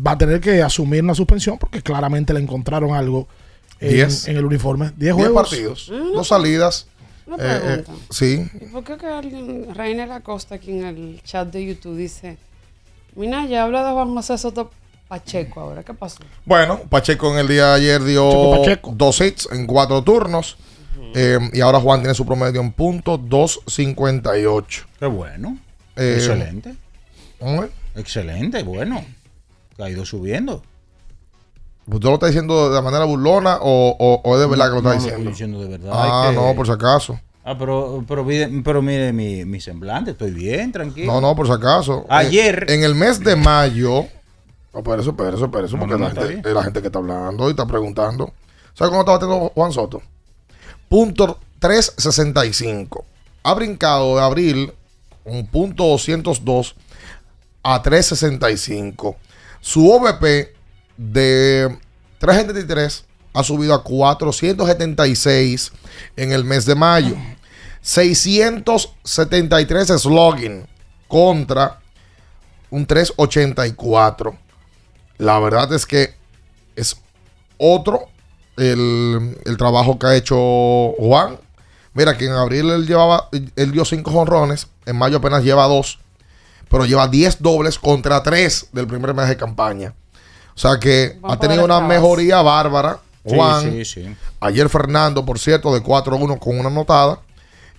va 0.05 0.11
a 0.11 0.17
tener 0.17 0.39
que 0.41 0.61
asumir 0.61 1.03
una 1.03 1.15
suspensión 1.15 1.57
porque 1.57 1.81
claramente 1.81 2.33
le 2.33 2.39
encontraron 2.41 2.93
algo 2.93 3.27
en, 3.79 3.89
Diez. 3.93 4.27
en 4.27 4.37
el 4.37 4.45
uniforme. 4.45 4.85
10 4.87 4.97
10 4.97 5.13
juegos. 5.15 5.49
partidos, 5.49 5.91
dos 6.13 6.27
salidas. 6.27 6.87
Una 7.25 7.35
Eh, 7.37 7.39
eh, 7.41 7.59
pregunta. 7.83 7.91
sí, 8.09 8.49
¿Y 8.61 8.65
por 8.65 8.83
qué 8.83 8.97
que 8.97 9.05
alguien, 9.07 9.73
Rainer 9.73 10.11
Acosta, 10.11 10.55
aquí 10.55 10.71
en 10.71 10.83
el 10.85 11.21
chat 11.23 11.47
de 11.51 11.65
YouTube, 11.65 11.95
dice: 11.97 12.37
Mira, 13.15 13.45
ya 13.45 13.63
habla 13.63 13.85
de 13.85 13.91
Juan 13.93 14.13
José 14.13 14.37
Soto 14.37 14.71
Pacheco 15.07 15.59
ahora? 15.61 15.83
¿Qué 15.83 15.93
pasó? 15.93 16.19
Bueno, 16.45 16.79
Pacheco 16.89 17.31
en 17.33 17.39
el 17.39 17.47
día 17.47 17.67
de 17.67 17.73
ayer 17.75 18.03
dio 18.03 18.29
Pacheco, 18.29 18.59
Pacheco. 18.61 18.93
dos 18.95 19.21
hits 19.21 19.49
en 19.51 19.65
cuatro 19.67 20.01
turnos. 20.03 20.57
Eh, 21.15 21.37
y 21.53 21.61
ahora 21.61 21.79
Juan 21.79 21.99
tiene 22.01 22.15
su 22.15 22.25
promedio 22.25 22.59
en 22.59 22.71
punto 22.71 23.19
2.58. 23.19 24.85
Qué 24.99 25.05
bueno. 25.05 25.57
Eh, 25.95 26.15
Excelente. 26.17 26.73
¿cómo 27.39 27.63
es? 27.63 27.69
Excelente, 27.95 28.63
bueno. 28.63 29.05
Ha 29.77 29.89
ido 29.89 30.05
subiendo. 30.05 30.63
¿Usted 31.85 32.07
lo 32.07 32.13
está 32.15 32.27
diciendo 32.27 32.71
de 32.73 32.81
manera 32.81 33.03
burlona 33.05 33.57
o, 33.61 33.95
o- 33.99 34.21
o 34.23 34.35
es 34.35 34.41
de 34.41 34.47
verdad 34.47 34.65
que 34.67 34.71
lo 34.71 34.77
está 34.77 34.89
No, 34.89 34.95
lo 34.95 35.01
diciendo? 35.01 35.17
estoy 35.17 35.31
diciendo 35.31 35.59
de 35.61 35.67
verdad. 35.67 35.91
Ah, 35.93 36.27
que- 36.29 36.35
no, 36.35 36.55
por 36.55 36.65
si 36.65 36.71
acaso. 36.71 37.19
Ah, 37.45 37.57
pero, 37.59 38.05
pero, 38.07 38.23
mire, 38.23 38.49
pero 38.63 38.81
mire 38.81 39.11
mi, 39.11 39.43
mi 39.43 39.59
semblante, 39.59 40.11
estoy 40.11 40.31
bien, 40.31 40.71
tranquilo. 40.71 41.11
No, 41.11 41.19
no, 41.19 41.35
por 41.35 41.45
si 41.47 41.51
acaso. 41.51 42.05
Ayer- 42.09 42.65
En, 42.69 42.79
en 42.79 42.83
el 42.85 42.95
mes 42.95 43.19
de 43.19 43.35
mayo. 43.35 44.05
No, 44.73 44.81
pero 44.81 45.01
eso, 45.01 45.13
pero 45.15 45.35
eso, 45.35 45.51
pero 45.51 45.65
eso, 45.65 45.75
No, 45.75 45.81
porque 45.81 45.93
no, 46.01 46.07
no, 46.09 46.13
la, 46.13 46.21
gente, 46.27 46.47
es 46.49 46.55
la 46.55 46.63
gente 46.63 46.79
que 46.81 46.87
está 46.87 46.99
hablando 46.99 47.47
y 47.47 47.51
está 47.51 47.65
preguntando. 47.65 48.31
¿Sabes 48.73 48.89
cómo 48.89 49.01
está 49.01 49.11
batiendo 49.11 49.51
Juan 49.53 49.71
Soto? 49.73 50.01
Punto 50.87 51.37
365. 51.59 53.03
Ha 53.43 53.53
brincado 53.55 54.15
de 54.15 54.21
abril 54.23 54.73
un 55.25 55.45
punto 55.47 55.83
202 55.85 56.75
a 57.61 57.81
365. 57.81 59.15
Su 59.59 59.91
OVP 59.91 60.53
de 60.97 61.77
373 62.19 63.05
ha 63.33 63.43
subido 63.43 63.73
a 63.73 63.83
476 63.83 65.71
en 66.15 66.31
el 66.31 66.45
mes 66.45 66.65
de 66.65 66.75
mayo. 66.75 67.17
673 67.81 70.01
slogging 70.01 70.65
contra 71.07 71.81
un 72.69 72.85
384. 72.85 74.37
La 75.17 75.39
verdad 75.39 75.73
es 75.73 75.85
que 75.85 76.13
es 76.75 76.97
otro 77.57 78.07
el, 78.57 79.37
el 79.45 79.57
trabajo 79.57 79.99
que 79.99 80.07
ha 80.07 80.15
hecho 80.15 80.93
Juan. 80.97 81.37
Mira 81.93 82.17
que 82.17 82.25
en 82.25 82.31
abril 82.31 82.71
él 82.71 82.87
llevaba, 82.87 83.29
él 83.55 83.71
dio 83.71 83.85
5 83.85 84.09
jonrones, 84.09 84.67
en 84.85 84.97
mayo 84.97 85.17
apenas 85.17 85.43
lleva 85.43 85.67
2, 85.67 85.99
pero 86.67 86.85
lleva 86.85 87.07
10 87.07 87.39
dobles 87.41 87.77
contra 87.77 88.23
3 88.23 88.69
del 88.71 88.87
primer 88.87 89.13
mes 89.13 89.29
de 89.29 89.37
campaña. 89.37 89.93
O 90.55 90.57
sea 90.57 90.79
que 90.79 91.17
ha 91.23 91.37
tenido 91.37 91.65
una 91.65 91.79
mejoría 91.81 92.41
bárbara. 92.41 92.99
Juan, 93.25 93.71
sí, 93.71 93.85
sí. 93.85 94.15
ayer 94.41 94.67
Fernando, 94.67 95.25
por 95.25 95.39
cierto, 95.39 95.73
de 95.73 95.81
4-1 95.81 96.39
con 96.39 96.59
una 96.59 96.67
anotada, 96.67 97.21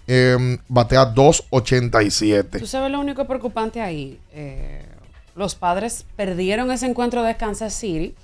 eh, 0.06 0.58
batea 0.68 1.14
2.87. 1.14 2.58
Tú 2.60 2.66
sabes 2.66 2.90
lo 2.90 2.98
único 3.00 3.26
preocupante 3.26 3.80
ahí. 3.80 4.18
Eh, 4.32 4.84
los 5.36 5.54
padres 5.54 6.06
perdieron 6.16 6.70
ese 6.70 6.86
encuentro 6.86 7.22
de 7.22 7.36
Kansas 7.36 7.74
City. 7.74 8.14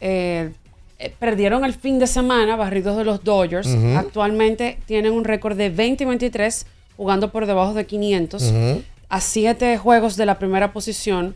Eh, 0.00 0.52
eh, 0.98 1.14
perdieron 1.18 1.64
el 1.64 1.72
fin 1.74 1.98
de 1.98 2.06
semana, 2.06 2.56
barridos 2.56 2.96
de 2.96 3.04
los 3.04 3.24
Dodgers. 3.24 3.68
Actualmente 3.96 4.78
tienen 4.86 5.12
un 5.12 5.24
récord 5.24 5.56
de 5.56 5.70
20 5.70 6.04
y 6.04 6.06
23, 6.06 6.66
jugando 6.96 7.30
por 7.32 7.46
debajo 7.46 7.72
de 7.74 7.86
500, 7.86 8.42
Ujú. 8.42 8.82
a 9.08 9.20
7 9.20 9.78
juegos 9.78 10.16
de 10.16 10.26
la 10.26 10.38
primera 10.38 10.72
posición. 10.72 11.34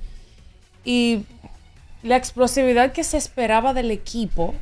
Y 0.84 1.24
la 2.02 2.16
explosividad 2.16 2.92
que 2.92 3.04
se 3.04 3.16
esperaba 3.16 3.74
del 3.74 3.90
equipo 3.90 4.54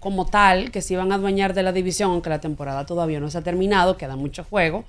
como 0.00 0.26
tal, 0.26 0.70
que 0.70 0.82
se 0.82 0.94
iban 0.94 1.10
a 1.12 1.16
adueñar 1.16 1.54
de 1.54 1.62
la 1.62 1.72
división, 1.72 2.12
aunque 2.12 2.30
la 2.30 2.40
temporada 2.40 2.86
todavía 2.86 3.20
no 3.20 3.30
se 3.30 3.38
ha 3.38 3.42
terminado, 3.42 3.96
queda 3.96 4.16
mucho 4.16 4.44
juego. 4.44 4.84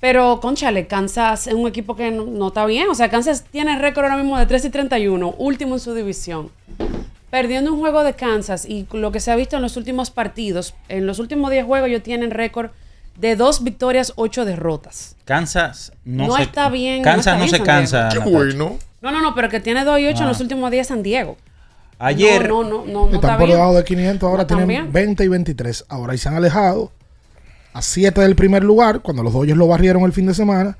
Pero, 0.00 0.40
conchale, 0.40 0.86
Kansas 0.86 1.46
es 1.46 1.54
un 1.54 1.66
equipo 1.66 1.96
que 1.96 2.10
no, 2.10 2.24
no 2.24 2.48
está 2.48 2.66
bien. 2.66 2.88
O 2.90 2.94
sea, 2.94 3.08
Kansas 3.08 3.44
tiene 3.50 3.78
récord 3.78 4.04
ahora 4.04 4.16
mismo 4.16 4.38
de 4.38 4.46
3 4.46 4.66
y 4.66 4.70
31, 4.70 5.34
último 5.38 5.76
en 5.76 5.80
su 5.80 5.94
división. 5.94 6.50
Perdiendo 7.30 7.72
un 7.72 7.80
juego 7.80 8.02
de 8.02 8.14
Kansas 8.14 8.66
y 8.66 8.86
lo 8.92 9.12
que 9.12 9.20
se 9.20 9.30
ha 9.30 9.36
visto 9.36 9.56
en 9.56 9.62
los 9.62 9.76
últimos 9.76 10.10
partidos, 10.10 10.74
en 10.88 11.06
los 11.06 11.18
últimos 11.18 11.50
10 11.50 11.64
juegos 11.64 11.88
ellos 11.88 12.02
tienen 12.02 12.30
récord 12.30 12.70
de 13.16 13.36
2 13.36 13.64
victorias, 13.64 14.12
8 14.16 14.44
derrotas. 14.44 15.16
Kansas 15.24 15.92
no, 16.04 16.26
No 16.26 16.36
se, 16.36 16.42
está 16.42 16.68
bien, 16.68 16.98
no 16.98 17.04
Kansas 17.04 17.18
está 17.18 17.32
no, 17.32 17.38
bien 17.38 17.50
se 17.50 17.56
San 17.56 17.66
cansa. 17.66 18.08
Qué 18.12 18.18
bueno. 18.18 18.78
No, 19.04 19.12
no, 19.12 19.20
no, 19.20 19.34
pero 19.34 19.48
que 19.50 19.60
tiene 19.60 19.84
2 19.84 20.00
y 20.00 20.06
8 20.06 20.16
en 20.18 20.24
Ah. 20.24 20.28
los 20.28 20.40
últimos 20.40 20.70
días 20.70 20.86
San 20.88 21.02
Diego. 21.02 21.36
Ayer- 21.98 22.48
No, 22.48 22.64
no, 22.64 22.70
no, 22.70 22.86
no, 22.86 22.92
no 22.92 23.04
Están 23.14 23.14
está 23.20 23.38
por 23.38 23.48
debajo 23.48 23.74
de 23.74 23.84
500, 23.84 24.28
ahora 24.28 24.46
tienen 24.46 24.66
bien. 24.66 24.92
20 24.92 25.22
y 25.24 25.28
23. 25.28 25.84
Ahora 25.88 26.14
y 26.14 26.18
se 26.18 26.28
han 26.28 26.34
alejado 26.36 26.90
a 27.74 27.82
7 27.82 28.20
del 28.22 28.34
primer 28.34 28.64
lugar, 28.64 29.00
cuando 29.00 29.22
los 29.22 29.32
Dodgers 29.32 29.56
lo 29.58 29.68
barrieron 29.68 30.02
el 30.04 30.12
fin 30.12 30.26
de 30.26 30.34
semana, 30.34 30.78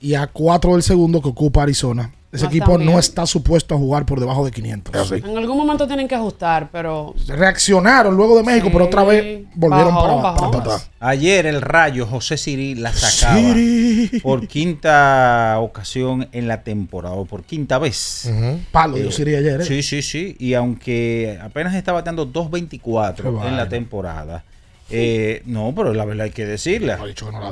y 0.00 0.14
a 0.14 0.26
4 0.26 0.72
del 0.72 0.82
segundo 0.82 1.22
que 1.22 1.28
ocupa 1.28 1.62
Arizona. 1.62 2.12
Ese 2.32 2.46
equipo 2.46 2.78
no 2.78 2.98
está 2.98 3.26
supuesto 3.26 3.74
a 3.74 3.78
jugar 3.78 4.06
por 4.06 4.20
debajo 4.20 4.44
de 4.44 4.52
500. 4.52 5.12
En 5.12 5.36
algún 5.36 5.56
momento 5.58 5.86
tienen 5.88 6.06
que 6.06 6.14
ajustar, 6.14 6.68
pero 6.70 7.14
Reaccionaron 7.26 8.14
luego 8.16 8.36
de 8.36 8.44
México, 8.44 8.68
pero 8.72 8.84
otra 8.84 9.02
vez 9.02 9.44
volvieron 9.54 9.92
Bajó, 9.94 10.06
para, 10.06 10.22
bajó. 10.22 10.50
para 10.52 10.62
atrás. 10.62 10.90
Ayer 11.00 11.46
el 11.46 11.60
Rayo 11.60 12.06
José 12.06 12.36
Siri 12.36 12.76
la 12.76 12.92
sacaba 12.92 13.40
Siri. 13.40 14.20
por 14.20 14.46
quinta 14.46 15.56
ocasión 15.58 16.28
en 16.30 16.46
la 16.46 16.62
temporada, 16.62 17.16
o 17.16 17.24
por 17.24 17.42
quinta 17.42 17.78
vez. 17.78 18.30
Palo 18.70 18.96
dio 18.96 19.10
Siri 19.10 19.34
ayer, 19.34 19.62
¿eh? 19.62 19.64
Sí, 19.64 19.82
sí, 19.82 20.00
sí. 20.02 20.36
Y 20.38 20.54
aunque 20.54 21.38
apenas 21.42 21.74
está 21.74 21.92
bateando 21.92 22.30
Qué 22.32 22.38
2.24 22.38 23.46
en 23.46 23.56
la 23.56 23.68
temporada. 23.68 24.44
Eh, 24.90 25.42
no, 25.46 25.72
pero 25.74 25.92
la 25.94 26.04
verdad 26.04 26.24
hay 26.24 26.30
que 26.32 26.46
decirle. 26.46 26.96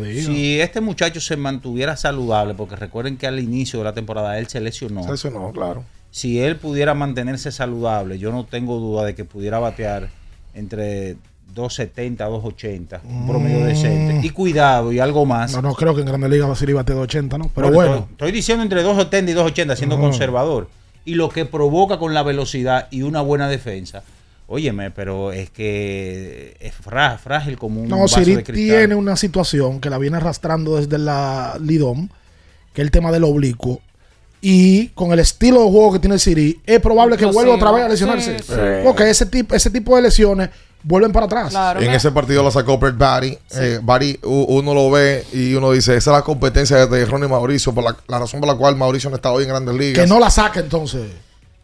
diga. 0.03 0.23
Si 0.27 0.61
este 0.61 0.81
muchacho 0.81 1.21
se 1.21 1.37
mantuviera 1.37 1.97
saludable, 1.97 2.55
porque 2.55 2.77
recuerden 2.77 3.17
que 3.17 3.27
al 3.27 3.39
inicio 3.41 3.79
de 3.81 3.85
la 3.85 3.93
temporada 3.95 4.39
él 4.39 4.47
se 4.49 4.61
lesionó. 4.61 5.03
Se 5.05 5.11
lesionó, 5.13 5.53
claro. 5.53 5.85
Si 6.11 6.41
él 6.41 6.57
pudiera 6.57 6.95
mantenerse 6.95 7.53
saludable, 7.53 8.19
yo 8.19 8.33
no 8.33 8.45
tengo 8.45 8.79
duda 8.79 9.05
de 9.05 9.15
que 9.15 9.25
pudiera 9.25 9.59
batear 9.59 10.09
entre 10.55 11.17
270 11.55 12.25
a 12.25 12.29
280, 12.29 13.01
un 13.05 13.27
promedio 13.27 13.61
Mm. 13.61 13.65
decente. 13.65 14.27
Y 14.27 14.31
cuidado, 14.31 14.93
y 14.93 14.99
algo 14.99 15.25
más. 15.27 15.53
No, 15.53 15.63
no 15.63 15.75
creo 15.75 15.95
que 15.95 16.01
en 16.03 16.07
Grandes 16.07 16.31
Ligas 16.31 16.59
Siri 16.59 16.73
bate 16.73 16.95
de 16.95 17.01
80, 17.01 17.39
¿no? 17.39 17.51
Pero 17.55 17.71
bueno. 17.73 17.95
Estoy, 17.95 18.11
estoy 18.13 18.33
diciendo 18.33 18.63
entre 18.63 18.83
270 18.83 19.31
y 19.31 19.35
280, 19.35 19.77
siendo 19.77 19.99
Mm. 19.99 20.01
conservador. 20.01 20.69
Y 21.05 21.15
lo 21.15 21.29
que 21.31 21.45
provoca 21.47 21.99
con 21.99 22.13
la 22.15 22.23
velocidad 22.23 22.89
y 22.91 23.03
una 23.03 23.21
buena 23.23 23.49
defensa. 23.49 24.03
Óyeme, 24.51 24.91
pero 24.91 25.31
es 25.31 25.51
que 25.51 26.57
es 26.59 26.73
frá- 26.83 27.19
frágil 27.19 27.59
como 27.59 27.83
un 27.83 27.89
No, 27.89 28.01
vaso 28.01 28.19
Siri 28.19 28.37
de 28.37 28.45
cristal. 28.45 28.79
tiene 28.79 28.95
una 28.95 29.15
situación 29.17 29.79
que 29.79 29.91
la 29.91 29.99
viene 29.99 30.17
arrastrando 30.17 30.77
desde 30.77 30.97
la 30.99 31.59
Lidom, 31.61 32.09
que 32.73 32.81
es 32.81 32.87
el 32.87 32.91
tema 32.91 33.13
del 33.13 33.25
oblicuo. 33.25 33.81
Y 34.41 34.89
con 34.91 35.13
el 35.13 35.19
estilo 35.19 35.65
de 35.65 35.71
juego 35.71 35.93
que 35.93 35.99
tiene 35.99 36.19
Siri, 36.19 36.61
es 36.65 36.81
probable 36.81 37.17
que 37.19 37.27
vuelva 37.27 37.57
otra 37.57 37.73
vez 37.73 37.85
a 37.85 37.89
lesionarse. 37.89 38.39
Sí, 38.39 38.45
sí. 38.49 38.55
Porque 38.85 39.11
ese 39.11 39.27
tipo, 39.27 39.55
ese 39.55 39.69
tipo 39.69 39.95
de 39.97 40.03
lesiones 40.03 40.49
vuelven 40.83 41.13
para 41.13 41.27
atrás. 41.27 41.53
en 41.83 41.91
ese 41.93 42.11
partido 42.13 42.43
lo 42.43 42.51
sacó 42.51 42.79
Brett 42.79 42.97
Barry. 42.97 43.37
Eh, 43.55 43.81
Barry, 43.83 44.19
uno 44.23 44.73
lo 44.73 44.91
ve 44.91 45.25
y 45.33 45.53
uno 45.55 45.73
dice, 45.73 45.97
esa 45.97 46.11
es 46.13 46.17
la 46.17 46.23
competencia 46.23 46.87
de 46.87 47.05
Ronnie 47.05 47.29
Mauricio, 47.29 47.75
por 47.75 47.85
la, 47.85 47.95
la 48.07 48.21
razón 48.21 48.41
por 48.41 48.49
la 48.49 48.55
cual 48.55 48.77
Mauricio 48.77 49.11
no 49.11 49.17
está 49.17 49.31
hoy 49.33 49.43
en 49.43 49.51
Grandes 49.51 49.75
Ligas. 49.75 50.05
Que 50.05 50.09
no 50.09 50.19
la 50.21 50.31
saque 50.31 50.61
entonces. 50.61 51.03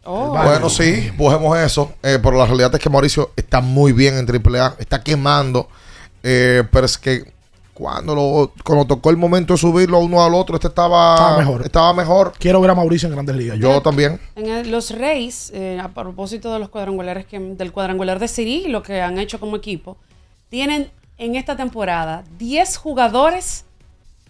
Bueno, 0.05 0.69
sí, 0.69 1.11
busquemos 1.17 1.57
eso. 1.57 1.93
eh, 2.03 2.19
pero 2.21 2.37
la 2.37 2.45
realidad 2.45 2.73
es 2.75 2.79
que 2.79 2.89
Mauricio 2.89 3.31
está 3.35 3.61
muy 3.61 3.91
bien 3.91 4.17
en 4.17 4.25
AAA, 4.27 4.75
está 4.79 5.03
quemando. 5.03 5.67
eh, 6.23 6.63
pero 6.71 6.85
es 6.85 6.97
que 6.97 7.33
cuando, 7.73 8.15
lo, 8.15 8.53
cuando 8.63 8.85
tocó 8.85 9.09
el 9.09 9.17
momento 9.17 9.53
de 9.53 9.57
subirlo 9.57 9.99
uno 9.99 10.23
al 10.23 10.33
otro, 10.33 10.55
este 10.55 10.69
estaba, 10.69 11.13
Estaba 11.15 11.37
mejor. 11.37 11.61
Estaba 11.65 11.93
mejor. 11.93 12.33
Quiero 12.39 12.61
ver 12.61 12.71
a 12.71 12.75
Mauricio 12.75 13.07
en 13.09 13.13
Grandes 13.15 13.35
Ligas. 13.35 13.59
Yo 13.59 13.81
también. 13.81 14.19
En 14.37 14.45
el- 14.47 14.71
los 14.71 14.91
Reyes, 14.91 15.51
eh, 15.53 15.77
a 15.83 15.89
propósito 15.89 16.53
de 16.53 16.59
los 16.59 16.69
cuadrangulares 16.69 17.25
que, 17.25 17.37
del 17.39 17.73
cuadrangular 17.73 18.17
de 18.19 18.27
Siri 18.29 18.67
lo 18.69 18.81
que 18.81 19.01
han 19.01 19.19
hecho 19.19 19.39
como 19.41 19.57
equipo, 19.57 19.97
tienen 20.49 20.89
en 21.17 21.35
esta 21.35 21.57
temporada 21.57 22.23
10 22.39 22.77
jugadores 22.77 23.65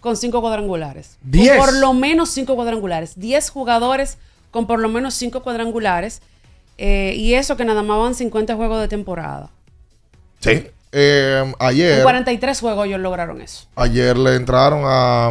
con 0.00 0.16
5 0.16 0.40
cuadrangulares. 0.40 1.16
Con 1.22 1.30
10. 1.30 1.56
Por 1.56 1.72
lo 1.74 1.92
menos 1.94 2.30
5 2.30 2.54
cuadrangulares. 2.56 3.12
10 3.18 3.50
jugadores 3.50 4.18
con 4.56 4.66
por 4.66 4.80
lo 4.80 4.88
menos 4.88 5.12
5 5.14 5.42
cuadrangulares. 5.42 6.22
eh, 6.78 7.14
y 7.16 7.34
eso 7.34 7.56
que 7.56 7.64
nada 7.64 7.82
más 7.82 7.98
van 7.98 8.14
50 8.14 8.54
juegos 8.56 8.80
de 8.80 8.88
temporada. 8.88 9.50
Sí. 10.40 10.66
Eh, 10.92 11.42
En 11.44 11.54
ayer, 11.58 12.02
43 12.02 12.58
juegos 12.60 12.86
ellos 12.86 13.00
lograron 13.00 13.40
eso. 13.42 13.66
ayer 13.76 14.16
le 14.16 14.34
entraron 14.36 14.82
a 14.84 15.30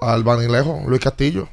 al 0.00 0.24
Banilejo, 0.24 0.82
Luis 0.86 1.00
Castillo. 1.00 1.48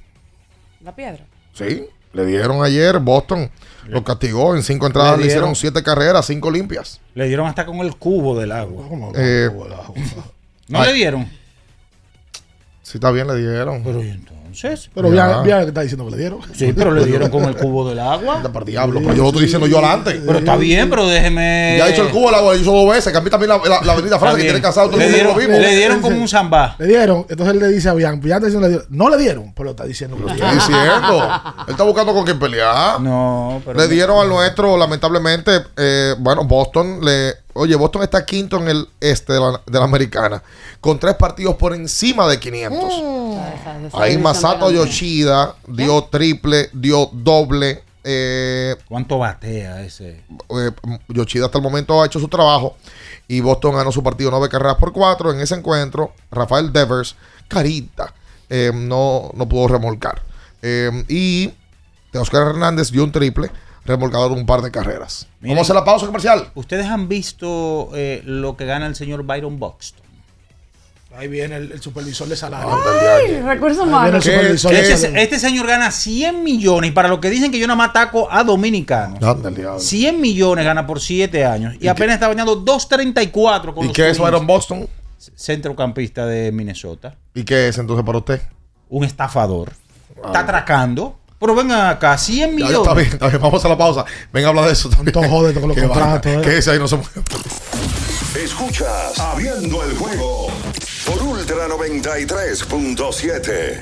La 0.82 0.96
piedra. 0.96 1.24
Sí, 1.54 1.86
le 2.14 2.26
dieron 2.26 2.64
ayer, 2.64 3.00
Boston 3.00 3.50
lo 3.88 4.04
castigó 4.04 4.56
en 4.56 4.64
cinco 4.64 4.88
entradas, 4.88 5.18
Le 5.18 5.24
le, 5.26 5.28
hicieron 5.28 5.56
siete 5.56 5.84
carreras, 5.84 6.26
cinco 6.26 6.50
limpias. 6.50 7.00
Le 7.14 7.28
dieron 7.28 7.48
hasta 7.48 7.66
con 7.66 7.78
el 7.80 7.96
cubo 7.98 8.38
del 8.40 8.52
agua. 8.52 8.86
Eh, 9.16 9.50
¿No 10.70 10.80
ay, 10.82 10.88
le 10.88 10.94
dieron? 10.94 11.30
Sí, 12.82 12.98
está 12.98 13.12
bien, 13.12 13.28
le 13.28 13.36
dieron. 13.36 13.84
Pero 13.84 14.04
¿y 14.04 14.10
entonces? 14.56 14.90
Pero 14.94 15.14
Ya. 15.14 15.28
bien, 15.28 15.44
bien 15.44 15.60
que 15.62 15.68
está 15.68 15.82
diciendo 15.82 16.06
que 16.06 16.12
le 16.12 16.18
dieron. 16.18 16.40
Sí, 16.56 16.74
pero 16.76 16.92
le 16.92 17.06
dieron 17.06 17.30
con 17.30 17.44
el 17.46 17.56
cubo 17.56 17.88
del 17.90 18.00
agua. 18.00 18.38
Anda 18.38 18.52
por 18.52 18.66
diablo, 18.66 19.00
pero 19.02 19.14
yo 19.14 19.22
lo 19.24 19.28
estoy 19.30 19.44
diciendo 19.44 19.68
yo 19.68 19.80
adelante. 19.80 20.22
Pero 20.26 20.40
está 20.40 20.56
bien, 20.56 20.90
pero 20.90 21.08
déjeme. 21.08 21.76
Ya 21.78 21.86
ha 21.86 21.88
dicho 21.88 22.04
el 22.04 22.10
cubo, 22.10 22.32
la 22.32 22.56
hizo 22.56 22.72
dos 22.72 22.90
veces, 22.90 23.14
mí 23.22 23.30
también 23.30 23.50
la, 23.50 23.58
la, 23.58 23.82
la 23.84 23.94
avenida 23.94 24.20
Francia, 24.20 24.38
que 24.40 24.44
tiene 24.46 24.62
casado, 24.62 24.90
todo 24.90 25.00
Le 25.00 25.06
el 25.08 25.12
mundo 25.12 25.24
lo 25.34 25.40
dieron- 25.40 25.50
mismo. 25.58 25.62
le 25.70 25.76
dieron 25.76 26.02
como 26.02 26.18
un 26.18 26.28
zambá. 26.28 26.76
Le 26.80 26.88
dieron. 26.88 27.26
Entonces 27.30 27.54
él 27.56 27.60
le 27.60 27.68
dice 27.70 27.90
a 27.90 27.94
Bian. 27.94 28.20
Bian 28.22 28.38
está 28.38 28.48
diciendo, 28.48 28.68
le 28.68 28.74
dieron. 28.74 28.88
no 28.90 29.10
le 29.10 29.18
dieron, 29.18 29.54
pero 29.54 29.72
está 29.72 29.86
diciendo 29.86 30.18
que 30.18 30.24
le 30.26 30.34
Estoy 30.34 30.52
diciendo. 30.56 31.42
Él 31.68 31.72
está 31.72 31.84
buscando 31.84 32.14
con 32.14 32.26
quién 32.26 32.40
pelear. 32.40 33.00
No, 33.02 33.62
pero. 33.66 33.80
Le 33.80 33.88
dieron 33.88 34.20
al 34.20 34.30
nuestro, 34.30 34.78
lamentablemente, 34.78 35.52
eh, 35.78 36.16
bueno, 36.20 36.44
Boston 36.46 37.00
le... 37.04 37.34
Oye, 37.54 37.76
Boston 37.76 38.04
está 38.04 38.26
quinto 38.26 38.58
en 38.58 38.68
el 38.68 38.90
este 39.00 39.34
de 39.34 39.40
la, 39.40 39.62
de 39.66 39.80
la 39.80 39.86
americana, 39.86 40.42
con 40.82 41.00
tres 41.00 41.16
partidos 41.16 41.56
por 41.56 41.74
encima 41.74 42.28
de 42.28 42.40
500. 42.40 42.94
Ahí 43.94 44.18
Masato 44.18 44.72
Yoshida 44.72 45.56
dio 45.68 46.04
triple, 46.06 46.70
dio 46.74 47.10
doble. 47.12 47.84
Eh, 48.04 48.76
¿Cuánto 48.90 49.18
batea 49.18 49.82
ese? 49.84 50.24
eh, 50.50 50.72
Yoshida 51.08 51.46
hasta 51.46 51.58
el 51.60 51.64
momento 51.64 52.02
ha 52.02 52.06
hecho 52.06 52.20
su 52.20 52.28
trabajo 52.28 52.76
y 53.30 53.40
Boston 53.40 53.76
ganó 53.76 53.92
su 53.94 54.04
partido 54.04 54.30
nueve 54.32 54.50
carreras 54.50 54.76
por 54.76 54.92
cuatro. 54.92 55.32
En 55.32 55.40
ese 55.40 55.56
encuentro, 55.56 56.12
Rafael 56.32 56.74
Devers, 56.74 57.16
carita, 57.48 58.14
eh, 58.50 58.72
no, 58.74 59.32
no 59.36 59.48
pudo 59.48 59.68
remolcar. 59.70 60.22
Eh, 60.62 61.06
y 61.08 61.54
Oscar 62.18 62.48
Hernández 62.48 62.92
dio 62.92 63.04
un 63.04 63.12
triple, 63.12 63.50
remolcador 63.86 64.32
un 64.32 64.46
par 64.46 64.62
de 64.62 64.72
carreras. 64.72 65.28
Miren, 65.40 65.56
Vamos 65.56 65.70
a 65.70 65.74
hacer 65.74 65.76
la 65.76 65.86
pausa 65.86 66.06
comercial. 66.06 66.50
¿Ustedes 66.56 66.86
han 66.86 67.08
visto 67.08 67.90
eh, 67.94 68.22
lo 68.26 68.56
que 68.56 68.66
gana 68.66 68.88
el 68.88 68.96
señor 68.96 69.24
Byron 69.24 69.60
Buxton? 69.60 70.04
Ahí 71.16 71.28
viene 71.28 71.58
el, 71.58 71.72
el 71.72 71.82
supervisor 71.82 72.28
de 72.28 72.36
salario. 72.36 72.76
Ay, 73.16 73.40
recursos 73.42 73.86
humanos. 73.86 74.26
Este, 74.26 75.22
este 75.22 75.40
señor 75.40 75.68
gana 75.68 75.92
100 75.92 76.44
millones. 76.44 76.90
Y 76.90 76.94
para 76.94 77.08
los 77.08 77.20
que 77.20 77.30
dicen 77.30 77.52
que 77.52 77.60
yo 77.60 77.68
nada 77.68 77.78
más 77.78 77.90
ataco 77.90 78.28
a 78.32 78.44
dominicanos, 78.44 79.22
Anda 79.22 79.50
el 79.50 79.56
diablo. 79.56 79.80
100 79.80 80.20
millones 80.20 80.66
gana 80.66 80.88
por 80.88 81.00
7 81.00 81.46
años. 81.46 81.76
Y, 81.80 81.88
apenas 81.88 82.16
está 82.16 82.28
bañando 82.28 82.66
2.34 82.66 83.76
con 83.76 83.84
¿Y 83.84 83.88
los 83.88 83.96
qué 83.96 84.10
es. 84.10 84.18
Byron 84.18 84.48
Boston? 84.48 84.88
Centrocampista 85.36 86.26
de 86.26 86.52
Minnesota. 86.52 87.16
¿Y 87.36 87.44
qué 87.44 87.68
es 87.68 87.78
entonces 87.78 88.04
para 88.04 88.18
usted? 88.18 88.42
Un 88.90 89.04
estafador. 89.04 89.72
Está 90.26 90.40
atracando. 90.40 91.20
Pero 91.44 91.56
venga 91.56 91.90
acá, 91.90 92.18
100 92.18 92.38
Ya, 92.38 92.46
ya, 92.46 92.52
millones. 92.56 92.78
está 92.80 92.94
bien, 92.94 93.10
está 93.12 93.28
bien, 93.28 93.42
vamos 93.42 93.66
a 93.66 93.68
la 93.68 93.78
pausa. 93.78 94.06
Venga 94.32 94.48
a 94.48 94.52
hablar 94.52 94.66
de 94.68 94.72
eso 94.72 94.88
también. 94.90 95.12
Todo 95.12 95.28
jode 95.28 95.54
con 95.54 95.68
los 95.68 95.76
Qué 95.76 95.86
vaina. 95.86 96.22
contratos, 96.22 96.32
eh. 96.32 96.40
¿Qué 96.42 96.58
es 96.60 96.68
ahí? 96.70 96.80
No 96.80 96.88
se 96.88 96.96
mueve. 96.96 97.12
Escuchas 98.42 99.20
Abriendo 99.20 99.84
el 99.84 99.94
juego 99.98 100.48
por 101.06 101.22
Ultra 101.22 101.68
93.7. 101.68 103.82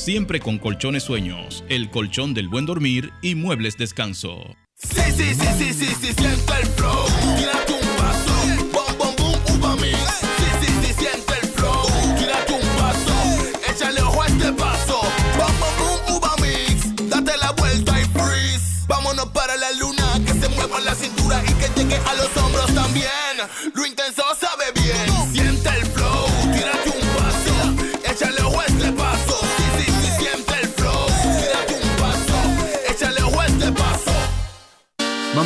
siempre 0.00 0.40
con 0.40 0.58
colchones 0.58 1.02
sueños, 1.04 1.62
el 1.68 1.90
colchón 1.90 2.32
del 2.32 2.48
buen 2.48 2.64
dormir 2.64 3.12
y 3.20 3.34
muebles 3.34 3.76
descanso. 3.76 4.56
Sí, 4.76 5.02
sí, 5.14 5.34
sí, 5.34 5.46
sí, 5.58 5.74
sí, 5.74 5.86
sí, 6.00 6.14
siente 6.14 6.52
el 6.58 6.66
flow. 6.68 7.06
Tírate 7.36 7.72
un 7.74 7.96
paso. 7.98 8.32
Bom, 8.72 8.98
bom, 8.98 9.14
boom, 9.16 9.58
uva 9.58 9.76
mix. 9.76 9.98
Sí, 10.38 10.46
sí, 10.62 10.72
sí, 10.82 10.94
siente 10.94 11.34
el 11.42 11.48
flow. 11.50 11.86
Tírate 12.18 12.52
un 12.54 12.68
paso. 12.78 13.12
Échale 13.70 14.00
ojo 14.00 14.22
a 14.22 14.26
este 14.26 14.52
paso. 14.54 15.00
Bom, 15.36 15.52
bom, 15.60 15.74
boom, 15.78 16.16
uva 16.16 16.34
mix. 16.40 17.10
Date 17.10 17.36
la 17.36 17.52
vuelta 17.52 18.00
y 18.00 18.04
freeze. 18.04 18.86
Vámonos 18.88 19.26
para 19.26 19.54
la 19.58 19.70
luna. 19.72 20.18
Que 20.24 20.32
se 20.32 20.48
mueva 20.48 20.80
la 20.80 20.94
cintura 20.94 21.42
y 21.44 21.52
que 21.54 21.68
llegue 21.76 21.96
a 21.96 22.14
los 22.14 22.34
hombros 22.38 22.74
también. 22.74 23.10
Lo 23.74 23.84
intenso 23.84 24.22
sabe 24.40 24.49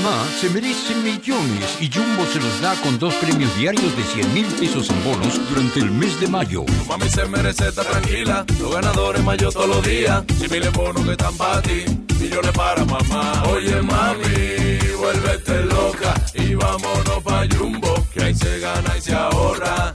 Mamá 0.04 0.26
se 0.38 0.50
merece 0.50 0.94
millones 0.96 1.78
y 1.80 1.90
Jumbo 1.90 2.26
se 2.26 2.38
los 2.38 2.60
da 2.60 2.74
con 2.82 2.98
dos 2.98 3.14
premios 3.14 3.56
diarios 3.56 3.96
de 3.96 4.02
100 4.02 4.34
mil 4.34 4.44
pesos 4.46 4.90
en 4.90 5.02
bonos 5.02 5.40
durante 5.48 5.80
el 5.80 5.90
mes 5.90 6.20
de 6.20 6.28
mayo. 6.28 6.66
Mami 6.86 7.08
se 7.08 7.24
merece 7.24 7.68
estar 7.68 7.86
tranquila, 7.86 8.44
los 8.60 8.74
ganadores 8.74 9.24
mayo 9.24 9.50
todos 9.50 9.66
los 9.66 9.82
días. 9.82 10.22
Si 10.38 10.46
miles 10.48 10.72
bonos 10.72 11.02
que 11.06 11.12
están 11.12 11.34
para 11.38 11.62
ti, 11.62 11.84
millones 12.20 12.52
para 12.52 12.84
mamá. 12.84 13.44
Oye 13.50 13.80
mami, 13.80 14.78
vuélvete 14.98 15.64
loca 15.64 16.14
y 16.34 16.54
vámonos 16.54 17.22
pa' 17.24 17.46
Jumbo, 17.56 18.06
que 18.12 18.24
ahí 18.24 18.34
se 18.34 18.60
gana 18.60 18.98
y 18.98 19.00
se 19.00 19.14
ahorra. 19.14 19.94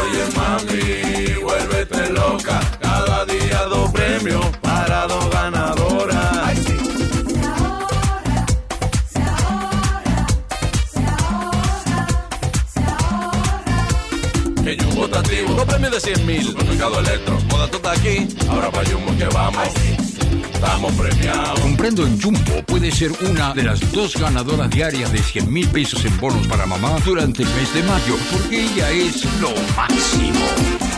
Oye 0.00 0.24
mami, 0.36 1.42
vuélvete 1.42 2.12
loca, 2.14 2.60
cada 2.80 3.26
día 3.26 3.64
dos 3.64 3.90
premios 3.90 4.46
premios 15.78 16.02
de 16.02 16.14
100 16.14 16.26
mil. 16.26 16.42
Supermercado 16.42 16.98
Electro, 17.00 17.38
moda 17.50 17.68
toda 17.68 17.92
aquí. 17.92 18.26
Ahora 18.48 18.70
pa' 18.70 18.84
Jumbo 18.84 19.16
que 19.16 19.26
vamos. 19.26 19.68
Estamos 20.52 20.92
premiados. 20.94 21.60
Comprando 21.60 22.04
en 22.04 22.20
Jumbo 22.20 22.62
puede 22.66 22.90
ser 22.90 23.12
una 23.22 23.54
de 23.54 23.62
las 23.62 23.92
dos 23.92 24.16
ganadoras 24.16 24.68
diarias 24.70 25.12
de 25.12 25.22
100 25.22 25.52
mil 25.52 25.68
pesos 25.68 26.04
en 26.04 26.18
bonos 26.18 26.46
para 26.48 26.66
mamá 26.66 26.96
durante 27.04 27.44
el 27.44 27.48
mes 27.50 27.72
de 27.74 27.82
mayo, 27.84 28.16
porque 28.32 28.64
ella 28.64 28.90
es 28.90 29.24
lo 29.40 29.50
máximo. 29.76 30.97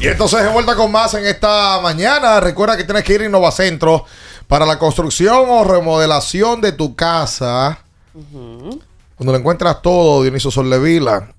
Y 0.00 0.08
entonces 0.08 0.42
de 0.42 0.48
vuelta 0.50 0.76
con 0.76 0.92
más 0.92 1.14
en 1.14 1.26
esta 1.26 1.80
mañana. 1.80 2.38
Recuerda 2.40 2.76
que 2.76 2.84
tienes 2.84 3.02
que 3.04 3.14
ir 3.14 3.22
a 3.22 3.26
Innovacentro 3.26 4.04
para 4.46 4.66
la 4.66 4.78
construcción 4.78 5.46
o 5.48 5.64
remodelación 5.64 6.60
de 6.60 6.72
tu 6.72 6.94
casa. 6.94 7.78
Cuando 8.12 9.32
lo 9.32 9.36
encuentras 9.36 9.80
todo, 9.82 10.22
Dionisio 10.22 10.50
Sollevila, 10.50 11.32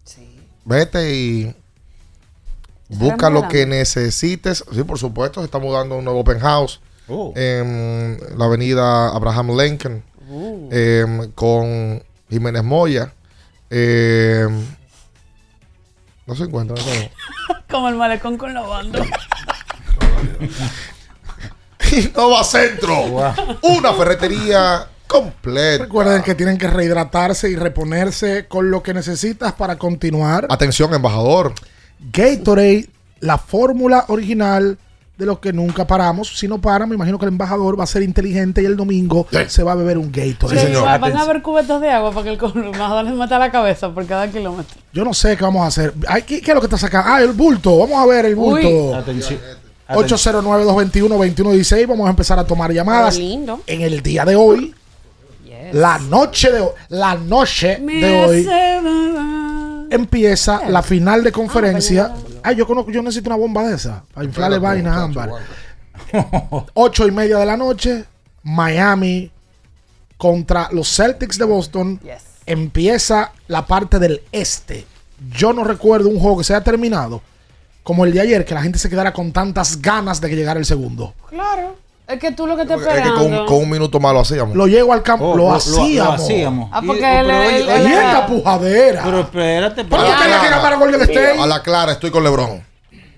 vete 0.65 1.13
y 1.15 1.55
busca 2.89 3.29
lo 3.29 3.47
que 3.47 3.65
necesites. 3.65 4.63
Sí, 4.73 4.83
por 4.83 4.97
supuesto, 4.97 5.41
se 5.41 5.45
está 5.45 5.59
mudando 5.59 5.95
a 5.95 5.97
un 5.99 6.05
nuevo 6.05 6.23
penthouse 6.23 6.79
Oh. 7.09 7.31
en 7.37 8.19
la 8.37 8.45
avenida 8.45 9.07
Abraham 9.15 9.57
Lincoln 9.57 10.03
Uh. 10.29 10.67
em, 10.73 11.31
con 11.31 12.03
Jiménez 12.29 12.61
Moya. 12.65 13.13
Em, 13.69 14.65
no 16.28 16.36
se 16.36 16.43
encuentra. 16.43 16.75
¿no? 16.75 17.55
Como 17.69 17.89
el 17.89 17.95
malecón 17.95 18.38
con 18.38 18.53
la 18.53 18.61
banda. 18.61 18.99
Innova 21.91 22.43
Centro. 22.43 23.23
Una 23.61 23.93
ferretería 23.93 24.88
completa. 25.07 25.86
Recuerden 25.86 26.21
que 26.21 26.36
tienen 26.36 26.57
que 26.57 26.67
rehidratarse 26.67 27.49
y 27.49 27.55
reponerse 27.55 28.47
con 28.47 28.69
lo 28.69 28.84
que 28.84 28.93
necesitas 28.93 29.53
para 29.53 29.78
continuar. 29.78 30.47
Atención, 30.49 30.93
embajador. 30.93 31.53
Gatorade, 32.11 32.89
la 33.21 33.38
fórmula 33.38 34.05
original 34.09 34.78
de 35.18 35.26
los 35.26 35.39
que 35.39 35.51
nunca 35.51 35.88
paramos. 35.88 36.38
Si 36.38 36.47
no 36.47 36.59
para, 36.59 36.86
me 36.86 36.93
imagino 36.95 37.18
que 37.18 37.26
el 37.26 37.30
embajador 37.32 37.80
va 37.80 37.84
a 37.86 37.88
ser 37.88 38.03
inteligente 38.03 38.61
y 38.61 38.65
el 38.65 38.76
domingo 38.78 39.26
se 39.47 39.63
va 39.63 39.72
a 39.72 39.76
beber 39.76 39.97
un 39.97 40.11
Gatorade. 40.11 40.68
Sí, 40.68 40.74
va- 40.76 40.97
van 40.99 41.18
a 41.18 41.22
haber 41.24 41.41
cubetas 41.41 41.82
de 41.82 41.89
agua 41.89 42.11
para 42.11 42.24
que 42.26 42.30
el 42.30 42.38
colmado 42.38 43.01
les 43.03 43.13
mata 43.13 43.39
la 43.39 43.51
cabeza 43.51 43.89
por 43.89 44.05
cada 44.05 44.28
kilómetro. 44.30 44.78
Yo 44.93 45.03
no 45.03 45.13
sé 45.13 45.36
qué 45.36 45.43
vamos 45.43 45.63
a 45.63 45.68
hacer. 45.68 45.93
Ay, 46.07 46.22
¿qué, 46.22 46.39
qué 46.41 46.51
es 46.51 46.55
lo 46.55 46.61
que 46.61 46.68
está 46.68 46.78
sacando? 46.78 47.09
Ah, 47.11 47.22
el 47.22 47.32
bulto. 47.34 47.78
Vamos 47.80 47.97
a 47.97 48.05
ver 48.05 48.26
el 48.26 48.36
bulto. 48.36 48.68
Uy. 48.68 48.93
Atención. 48.93 49.39
809-221-2116. 49.89 51.88
Vamos 51.88 52.07
a 52.07 52.09
empezar 52.09 52.38
a 52.39 52.43
tomar 52.45 52.72
llamadas. 52.72 53.15
Qué 53.15 53.22
lindo. 53.22 53.61
En 53.68 53.82
el 53.82 54.01
día 54.03 54.26
de 54.26 54.36
hoy. 54.36 54.74
La 55.74 55.97
noche 55.99 56.51
de 56.51 56.61
hoy. 56.61 56.70
La 56.89 57.15
noche 57.15 57.78
de 57.78 58.26
hoy. 58.26 58.47
Empieza 59.89 60.69
la 60.69 60.81
final 60.81 61.23
de 61.23 61.31
conferencia. 61.31 62.13
Ay, 62.43 62.55
yo 62.55 62.67
conozco, 62.67 62.91
yo 62.91 63.01
necesito 63.01 63.29
una 63.29 63.38
bomba 63.38 63.63
de 63.63 63.75
esa. 63.75 64.03
Para 64.13 64.25
inflarle 64.25 64.59
muchacho, 64.59 64.99
ámbar. 64.99 65.29
Ocho 66.73 67.07
y 67.07 67.11
media 67.11 67.38
de 67.38 67.45
la 67.45 67.57
noche. 67.57 68.05
Miami 68.43 69.31
contra 70.17 70.69
los 70.71 70.93
Celtics 70.95 71.38
de 71.38 71.45
Boston. 71.45 71.99
Empieza 72.45 73.31
la 73.47 73.65
parte 73.65 73.99
del 73.99 74.21
este. 74.31 74.85
Yo 75.31 75.53
no 75.53 75.63
recuerdo 75.63 76.09
un 76.09 76.19
juego 76.19 76.38
que 76.38 76.43
se 76.43 76.53
haya 76.53 76.63
terminado 76.63 77.21
como 77.88 78.03
el 78.03 78.13
de 78.13 78.19
ayer, 78.19 78.43
que 78.43 78.53
la 78.53 78.61
gente 78.61 78.79
se 78.79 78.89
quedara 78.89 79.13
con 79.13 79.31
tantas 79.31 79.81
ganas 79.81 80.19
de 80.19 80.29
que 80.29 80.35
llegara 80.35 80.59
el 80.59 80.65
segundo. 80.65 81.13
Claro. 81.29 81.77
Es 82.07 82.19
que 82.19 82.31
tú 82.31 82.47
lo 82.47 82.55
que 82.55 82.61
estás 82.61 82.79
Es 82.79 82.87
que 82.87 82.93
esperando. 82.99 83.37
con, 83.39 83.45
con 83.45 83.57
un 83.57 83.69
minuto 83.69 83.99
más 83.99 84.13
lo 84.13 84.21
hacíamos. 84.21 84.55
Lo 84.55 84.65
llego 84.67 84.93
al 84.93 85.03
campo, 85.03 85.25
Oh, 85.31 85.35
lo, 85.35 85.43
lo- 85.43 85.43
lo- 85.43 85.49
lo 85.49 85.57
hacíamos. 85.57 86.21
hacíamos. 86.21 86.69
Ah, 86.71 86.81
porque 86.85 87.01
Y- 87.01 87.03
él- 87.05 87.25
pero 87.27 87.41
él- 87.43 87.69
él- 87.69 87.87
Y 87.89 87.93
esta 87.93 88.25
pujadera. 88.27 89.01
Pero 89.03 89.19
espérate, 89.19 89.83
¿Por 89.85 89.99
qué 89.99 90.05
querías 90.21 90.41
que 90.41 90.49
ganara 90.49 90.75
Golden 90.77 91.01
State? 91.01 91.39
A 91.41 91.45
la 91.45 91.61
clara 91.61 91.91
estoy 91.91 92.09
con 92.11 92.23
LeBron. 92.23 92.63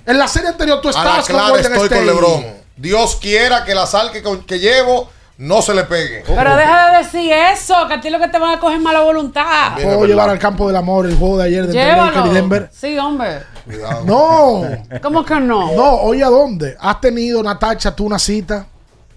En 0.06 0.18
la 0.18 0.28
serie 0.28 0.49
anterior 0.49 0.82
tú 0.82 0.88
A 0.90 0.91
la 0.91 0.98
estabas 0.98 1.18
con 1.28 1.36
clara 1.36 1.49
Golden 1.52 1.72
estoy 1.74 1.86
State. 1.88 2.06
con 2.06 2.16
LeBron. 2.16 2.45
Dios 2.78 3.16
quiera 3.18 3.64
que 3.64 3.76
la 3.76 3.86
sal 3.86 4.11
que, 4.11 4.24
que 4.48 4.57
llevo 4.57 5.07
no 5.38 5.61
se 5.61 5.74
le 5.76 5.84
pegue. 5.84 6.24
Pero 6.26 6.56
deja 6.57 6.91
de 6.91 6.98
decir 6.98 7.32
eso, 7.32 7.76
que 7.88 7.94
a 7.94 8.02
ti 8.02 8.10
lo 8.10 8.18
que 8.20 8.28
te 8.28 8.40
van 8.40 8.57
a 8.57 8.60
coger 8.60 8.80
mala 8.80 9.02
voluntad. 9.02 9.76
Bien, 9.76 9.88
Puedo 9.88 10.06
llevar 10.07 10.30
al 10.32 10.40
campo 10.40 10.66
del 10.68 10.76
amor 10.76 11.06
el 11.06 11.16
juego 11.16 11.38
de 11.38 11.44
ayer 11.45 11.68
de 11.68 11.74
Llévalo. 11.74 12.26
y 12.26 12.30
Denver. 12.34 12.70
Sí, 12.74 12.98
hombre. 12.98 13.44
Cuidado. 13.66 14.03
No, 14.03 14.64
¿Cómo 15.03 15.24
que 15.24 15.36
no? 15.36 15.72
no, 15.74 15.91
oye, 16.02 16.24
¿a 16.24 16.30
dónde? 16.30 16.76
¿Has 16.80 16.99
tenido, 16.99 17.44
Natacha, 17.44 17.95
tú 17.95 18.06
una 18.06 18.18
cita? 18.18 18.66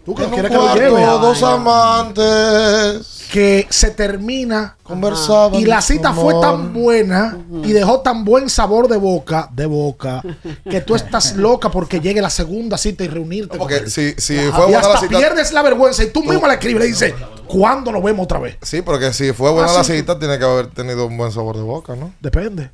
¿Tú 0.05 0.15
que 0.15 0.23
no 0.25 0.31
quieres 0.31 0.51
que 0.51 0.57
lo 0.57 0.75
lleve? 0.75 1.01
dos 1.05 1.43
amantes 1.43 3.29
Que 3.31 3.67
se 3.71 3.91
termina 3.93 4.77
conversaban. 4.83 5.61
y 5.61 5.65
la 5.65 5.81
cita 5.81 6.13
fue 6.13 6.35
tan 6.41 6.73
buena 6.73 7.39
y 7.63 7.73
dejó 7.73 8.01
tan 8.01 8.25
buen 8.25 8.51
sabor 8.51 8.89
de 8.89 8.97
boca, 8.97 9.49
de 9.53 9.67
boca, 9.67 10.21
que 10.69 10.81
tú 10.81 10.95
estás 10.95 11.37
loca 11.37 11.71
porque 11.71 12.01
llegue 12.01 12.21
la 12.21 12.31
segunda 12.31 12.77
cita 12.77 13.05
y 13.05 13.09
reunirte 13.09 13.51
con 13.51 13.59
Porque 13.61 13.77
él. 13.77 13.91
si, 13.91 14.13
si 14.19 14.37
fue 14.37 14.65
buena 14.67 14.81
la 14.83 14.95
hasta 14.95 15.01
cita. 15.07 15.19
pierdes 15.19 15.53
la 15.53 15.63
vergüenza 15.63 16.03
y 16.03 16.11
tú 16.11 16.23
mismo 16.25 16.47
le 16.47 16.55
escribes 16.55 16.77
y 16.77 16.83
le 16.83 16.87
dices, 16.87 17.15
¿cuándo 17.47 17.93
nos 17.93 18.03
vemos 18.03 18.25
otra 18.25 18.39
vez? 18.41 18.57
Sí, 18.61 18.83
porque 18.83 19.13
si 19.13 19.33
fue 19.33 19.51
buena 19.53 19.71
Ah, 19.71 19.79
la 19.79 19.85
sí. 19.85 19.97
cita, 19.99 20.19
tiene 20.19 20.39
que 20.39 20.45
haber 20.45 20.67
tenido 20.69 21.07
un 21.07 21.17
buen 21.17 21.31
sabor 21.33 21.57
de 21.57 21.63
boca, 21.63 21.95
¿no? 21.97 22.13
Depende. 22.21 22.71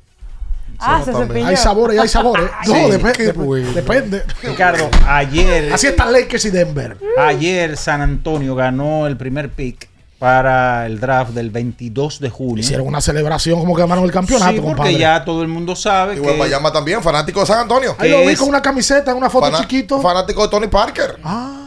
Ah, 0.79 1.01
se 1.03 1.13
cepilló. 1.13 1.45
Hay 1.47 1.57
sabores 1.57 1.97
y 1.97 1.99
hay 1.99 2.07
sabores. 2.07 2.49
No, 2.67 2.73
Sí. 2.91 3.11
Qué 3.15 3.31
bueno. 3.33 3.71
depende. 3.73 4.23
Ricardo, 4.43 4.89
ayer, 5.07 5.73
Así 5.73 5.87
están 5.87 6.11
Lakers 6.13 6.45
y 6.45 6.49
Denver. 6.51 6.97
ayer 7.17 7.75
San 7.77 8.01
Antonio 8.01 8.55
ganó 8.55 9.07
el 9.07 9.17
primer 9.17 9.49
pick 9.49 9.89
para 10.19 10.85
el 10.85 10.99
draft 10.99 11.31
del 11.31 11.49
22 11.49 12.19
de 12.19 12.29
junio. 12.29 12.59
Hicieron 12.61 12.85
una 12.87 12.99
celebración 12.99 13.57
como 13.57 13.73
que 13.73 13.81
ganaron 13.83 14.03
el 14.03 14.11
campeonato, 14.11 14.51
Sí, 14.51 14.57
porque 14.59 14.75
compadre. 14.75 14.97
ya 14.97 15.23
todo 15.23 15.41
el 15.43 15.47
mundo 15.47 15.77
sabe 15.77 16.17
Y 16.17 16.21
que 16.21 16.37
Bayama 16.37 16.73
también, 16.73 17.01
fanático 17.01 17.39
de 17.39 17.45
San 17.45 17.59
Antonio. 17.59 17.95
Ahí 17.97 18.11
lo 18.11 18.19
vi 18.21 18.33
es- 18.33 18.39
con 18.39 18.49
una 18.49 18.61
camiseta, 18.61 19.15
una 19.15 19.29
foto 19.29 19.45
Fana- 19.45 19.59
chiquito. 19.61 20.01
Fanático 20.01 20.43
de 20.43 20.49
Tony 20.49 20.67
Parker. 20.67 21.15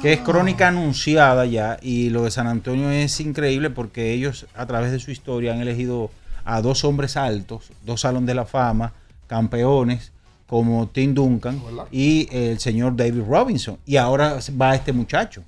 que 0.02 0.12
es 0.14 0.20
crónica 0.20 0.68
anunciada 0.68 1.46
ya 1.46 1.78
y 1.80 2.10
lo 2.10 2.24
de 2.24 2.30
San 2.30 2.46
Antonio 2.46 2.90
es 2.90 3.18
increíble 3.20 3.70
porque 3.70 4.12
ellos 4.12 4.46
a 4.54 4.66
través 4.66 4.90
de 4.92 4.98
su 4.98 5.10
historia 5.10 5.52
han 5.52 5.60
elegido 5.60 6.10
a 6.44 6.60
dos 6.60 6.84
hombres 6.84 7.16
altos, 7.16 7.70
dos 7.86 8.00
salón 8.02 8.26
de 8.26 8.34
la 8.34 8.44
fama, 8.44 8.92
campeones 9.32 10.12
como 10.46 10.86
Tim 10.88 11.14
Duncan 11.14 11.58
y 11.90 12.28
el 12.30 12.58
señor 12.58 12.94
David 12.94 13.22
Robinson 13.26 13.78
y 13.86 13.96
ahora 13.96 14.36
va 14.60 14.74
este 14.74 14.92
muchacho. 14.92 15.42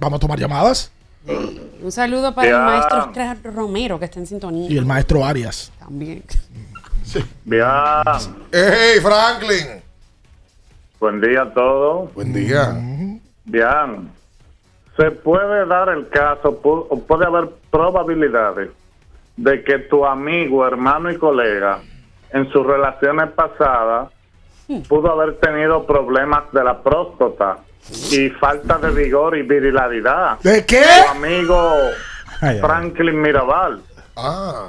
Vamos 0.00 0.16
a 0.16 0.20
tomar 0.20 0.40
llamadas. 0.40 0.90
Un 1.80 1.92
saludo 1.92 2.34
para 2.34 2.48
el 2.48 2.56
maestro 2.56 2.98
Oscar 3.04 3.38
Romero, 3.44 3.96
que 4.00 4.06
está 4.06 4.18
en 4.18 4.26
sintonía. 4.26 4.68
Y 4.68 4.76
el 4.76 4.84
maestro 4.84 5.24
Arias. 5.24 5.70
También. 5.78 6.24
Bien. 7.44 7.64
Hey, 8.50 8.98
Franklin. 9.00 9.82
Buen 10.98 11.20
día 11.20 11.42
a 11.42 11.54
todos. 11.54 12.12
Buen 12.14 12.32
día. 12.32 12.76
Bien. 13.44 14.10
Se 14.96 15.12
puede 15.12 15.64
dar 15.66 15.88
el 15.90 16.08
caso, 16.08 16.60
o 16.64 17.00
puede 17.02 17.24
haber 17.24 17.50
probabilidades 17.70 18.70
de 19.36 19.62
que 19.62 19.78
tu 19.78 20.04
amigo, 20.04 20.66
hermano 20.66 21.12
y 21.12 21.16
colega, 21.16 21.80
en 22.32 22.50
sus 22.52 22.66
relaciones 22.66 23.30
pasadas, 23.32 24.10
pudo 24.88 25.12
haber 25.12 25.36
tenido 25.38 25.86
problemas 25.86 26.52
de 26.52 26.64
la 26.64 26.82
próstata 26.82 27.58
y 28.12 28.28
falta 28.30 28.78
de 28.78 28.90
vigor 28.90 29.36
y 29.36 29.42
virilidad. 29.42 30.38
¿De 30.40 30.64
qué? 30.66 30.84
Su 30.84 31.10
amigo. 31.10 31.72
Franklin 32.60 33.20
Mirabal. 33.20 33.82
Ah, 34.16 34.68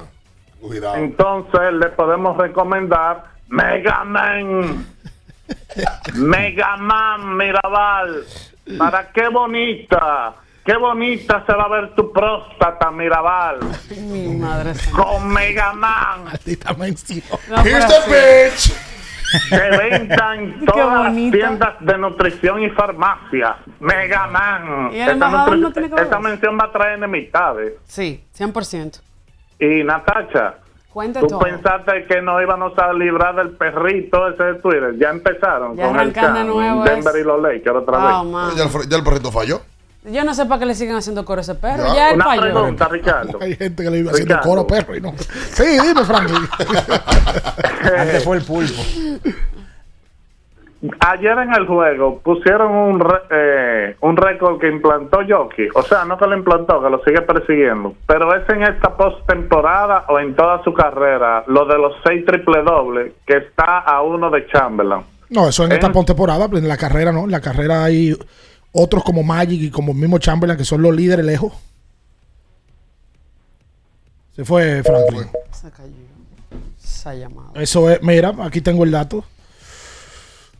cuidado. 0.61 0.95
Entonces 0.95 1.73
le 1.73 1.89
podemos 1.89 2.37
recomendar 2.37 3.25
Mega 3.49 4.03
Man. 4.05 4.85
Mega 6.15 6.77
Man 6.77 7.37
Mirabal. 7.37 8.23
Para 8.77 9.11
qué 9.11 9.27
bonita. 9.29 10.35
Qué 10.65 10.77
bonita 10.77 11.43
se 11.45 11.53
va 11.53 11.63
a 11.63 11.69
ver 11.69 11.95
tu 11.95 12.11
próstata, 12.11 12.91
Mirabal. 12.91 13.59
Mi 13.97 14.27
madre. 14.35 14.73
Con 14.95 15.27
Mega 15.29 15.73
Man. 15.73 16.25
Maldita 16.25 16.73
mención. 16.73 17.23
No, 17.49 17.63
Here's 17.63 17.87
the 17.87 18.11
venta 19.77 20.35
en 20.35 20.59
Qué 20.59 20.65
todas 20.65 21.05
las 21.05 21.13
tiendas 21.31 21.73
de 21.79 21.97
nutrición 21.97 22.61
y 22.63 22.69
farmacia. 22.71 23.57
Mega 23.79 24.27
Man. 24.27 24.89
¿Y 24.93 24.99
el 24.99 25.09
embajador 25.09 25.57
no 25.57 25.71
tiene 25.71 25.89
que 25.89 25.95
ver 25.95 26.03
esta 26.05 26.19
mención 26.19 26.57
va 26.59 26.65
a 26.65 26.71
traer 26.71 26.93
enemistades. 26.97 27.73
Sí, 27.87 28.23
100%. 28.37 29.01
Y 29.59 29.83
Natacha, 29.83 30.55
Cuente 30.93 31.19
tú 31.19 31.27
todo. 31.27 31.39
pensaste 31.39 32.05
que 32.05 32.21
no 32.21 32.41
íbamos 32.41 32.77
a 32.77 32.91
librar 32.93 33.35
del 33.35 33.51
perrito 33.51 34.27
ese 34.29 34.43
de 34.43 34.53
Twitter. 34.55 34.95
Ya 34.97 35.09
empezaron 35.09 35.75
Ya 35.75 35.85
con 35.85 35.95
el 35.95 35.99
arrancan 36.01 36.33
de 36.33 36.39
can, 36.39 36.47
nuevo 36.47 36.83
Denver 36.83 37.13
y 37.19 37.23
los 37.23 37.41
Lakers 37.41 37.75
otra 37.75 37.97
Wow, 38.21 38.31
vez. 38.47 38.75
el, 38.83 38.89
ya 38.89 38.97
el 38.97 39.03
perrito 39.03 39.31
falló. 39.31 39.61
Yo 40.11 40.23
no 40.23 40.33
sé 40.33 40.45
para 40.45 40.59
qué 40.59 40.65
le 40.65 40.75
siguen 40.75 40.95
haciendo 40.95 41.23
coro 41.25 41.39
a 41.39 41.41
ese 41.41 41.55
perro. 41.55 41.83
Ya, 41.87 41.93
Ya, 41.95 42.09
el 42.11 42.15
una 42.15 42.35
pregunta, 42.35 42.87
Ricardo. 42.87 43.37
Hay 43.41 43.55
gente 43.55 43.83
que 43.83 43.89
le 43.89 43.97
iba 43.99 44.11
haciendo 44.11 44.35
Ricardo. 44.35 44.49
coro 44.49 44.67
perro 44.67 44.95
y 44.95 45.01
no. 45.01 45.13
Sí, 45.51 45.63
dime, 45.81 46.03
Franklin. 46.05 46.47
Antes 47.97 48.23
fue 48.23 48.37
el 48.37 48.43
pulpo. 48.43 48.81
Ayer 51.01 51.37
en 51.37 51.53
el 51.55 51.67
juego 51.67 52.19
pusieron 52.19 52.71
un 52.73 52.99
re- 53.01 53.21
eh, 53.31 53.95
un 53.99 54.15
récord 54.15 54.59
que 54.61 54.69
implantó 54.69 55.21
Yoki. 55.23 55.67
O 55.75 55.81
sea, 55.83 56.05
no 56.05 56.17
que 56.17 56.25
lo 56.25 56.37
implantó, 56.37 56.81
que 56.81 56.89
lo 56.89 57.03
sigue 57.03 57.21
persiguiendo. 57.21 57.95
Pero 58.07 58.33
es 58.33 58.47
en 58.49 58.63
esta 58.63 58.95
postemporada 58.95 60.05
o 60.07 60.17
en 60.19 60.35
toda 60.35 60.63
su 60.63 60.73
carrera, 60.73 61.43
lo 61.47 61.65
de 61.65 61.77
los 61.77 61.93
seis 62.05 62.25
triple 62.25 62.61
dobles, 62.63 63.11
que 63.27 63.37
está 63.37 63.79
a 63.79 64.01
uno 64.03 64.29
de 64.29 64.47
Chamberlain. 64.47 65.01
No, 65.31 65.49
eso 65.49 65.65
en 65.65 65.73
esta 65.73 65.87
En- 65.87 65.93
postemporada, 65.93 66.47
pero 66.47 66.59
en 66.59 66.69
la 66.69 66.77
carrera 66.77 67.11
no. 67.11 67.25
En 67.25 67.31
la 67.31 67.41
carrera 67.41 67.83
hay 67.83 68.15
otros 68.71 69.03
como 69.03 69.23
Magic 69.23 69.61
y 69.61 69.69
como 69.69 69.91
el 69.91 69.97
mismo 69.97 70.17
Chamberlain 70.17 70.57
que 70.57 70.65
son 70.65 70.81
los 70.81 70.95
líderes 70.95 71.25
lejos. 71.25 71.53
Se 74.35 74.45
fue 74.45 74.83
Franklin. 74.83 75.27
Se 75.51 75.69
cayó. 75.71 75.93
Esa 76.81 77.13
llamada. 77.13 77.51
Eso 77.55 77.89
es, 77.89 78.01
mira, 78.01 78.35
aquí 78.41 78.61
tengo 78.61 78.83
el 78.83 78.91
dato. 78.91 79.23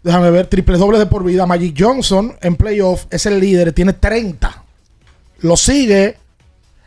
Déjame 0.04 0.32
ver, 0.32 0.48
triple 0.48 0.78
doble 0.78 0.98
de 0.98 1.06
por 1.06 1.24
vida. 1.24 1.46
Magic 1.46 1.76
Johnson 1.78 2.36
en 2.42 2.56
playoff 2.56 3.06
es 3.10 3.26
el 3.26 3.40
líder, 3.40 3.74
tiene 3.74 3.94
30. 3.94 4.64
Lo 5.40 5.58
sigue 5.58 6.18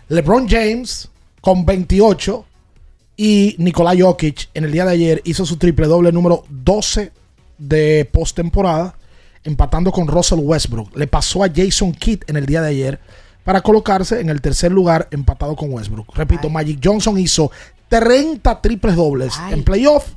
LeBron 0.09 0.49
James 0.49 1.09
con 1.41 1.65
28. 1.65 2.47
Y 3.17 3.55
Nikolai 3.59 4.01
Jokic 4.01 4.49
en 4.55 4.65
el 4.65 4.73
día 4.73 4.85
de 4.87 4.93
ayer 4.93 5.23
hizo 5.25 5.45
su 5.45 5.57
triple 5.57 5.87
doble 5.87 6.11
número 6.13 6.45
12 6.49 7.13
de 7.59 8.09
postemporada, 8.11 8.97
empatando 9.45 9.91
con 9.93 10.07
Russell 10.07 10.41
Westbrook. 10.41 10.97
Le 10.97 11.07
pasó 11.07 11.45
a 11.45 11.51
Jason 11.55 11.93
Kidd 11.93 12.23
en 12.27 12.37
el 12.37 12.47
día 12.47 12.63
de 12.63 12.69
ayer 12.69 13.01
para 13.45 13.61
colocarse 13.61 14.21
en 14.21 14.29
el 14.29 14.41
tercer 14.41 14.71
lugar, 14.71 15.09
empatado 15.11 15.57
con 15.57 15.73
Westbrook. 15.73 16.15
Repito, 16.15 16.49
Magic 16.49 16.81
Johnson 16.83 17.19
hizo 17.19 17.51
30 17.89 18.61
triples 18.61 18.97
dobles 18.97 19.35
en 19.51 19.65
playoff 19.65 20.15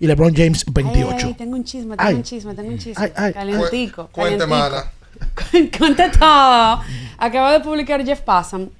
y 0.00 0.06
LeBron 0.06 0.34
James 0.34 0.64
28. 0.66 1.14
Ay, 1.14 1.24
ay, 1.24 1.34
tengo 1.34 1.56
un 1.56 1.64
chisme, 1.64 1.96
tengo 1.96 2.08
Ay. 2.08 2.14
un 2.14 2.22
chisme, 2.22 2.54
tengo 2.54 2.68
un 2.70 2.78
chisme. 2.78 3.04
Ay, 3.04 3.12
ay. 3.14 3.32
Calientico. 3.32 4.08
Cuente, 4.10 4.46
mana. 4.46 4.90
Cuente 5.78 6.08
todo. 6.10 6.80
Acaba 7.18 7.52
de 7.52 7.60
publicar 7.60 8.04
Jeff 8.04 8.20
Passam 8.22 8.70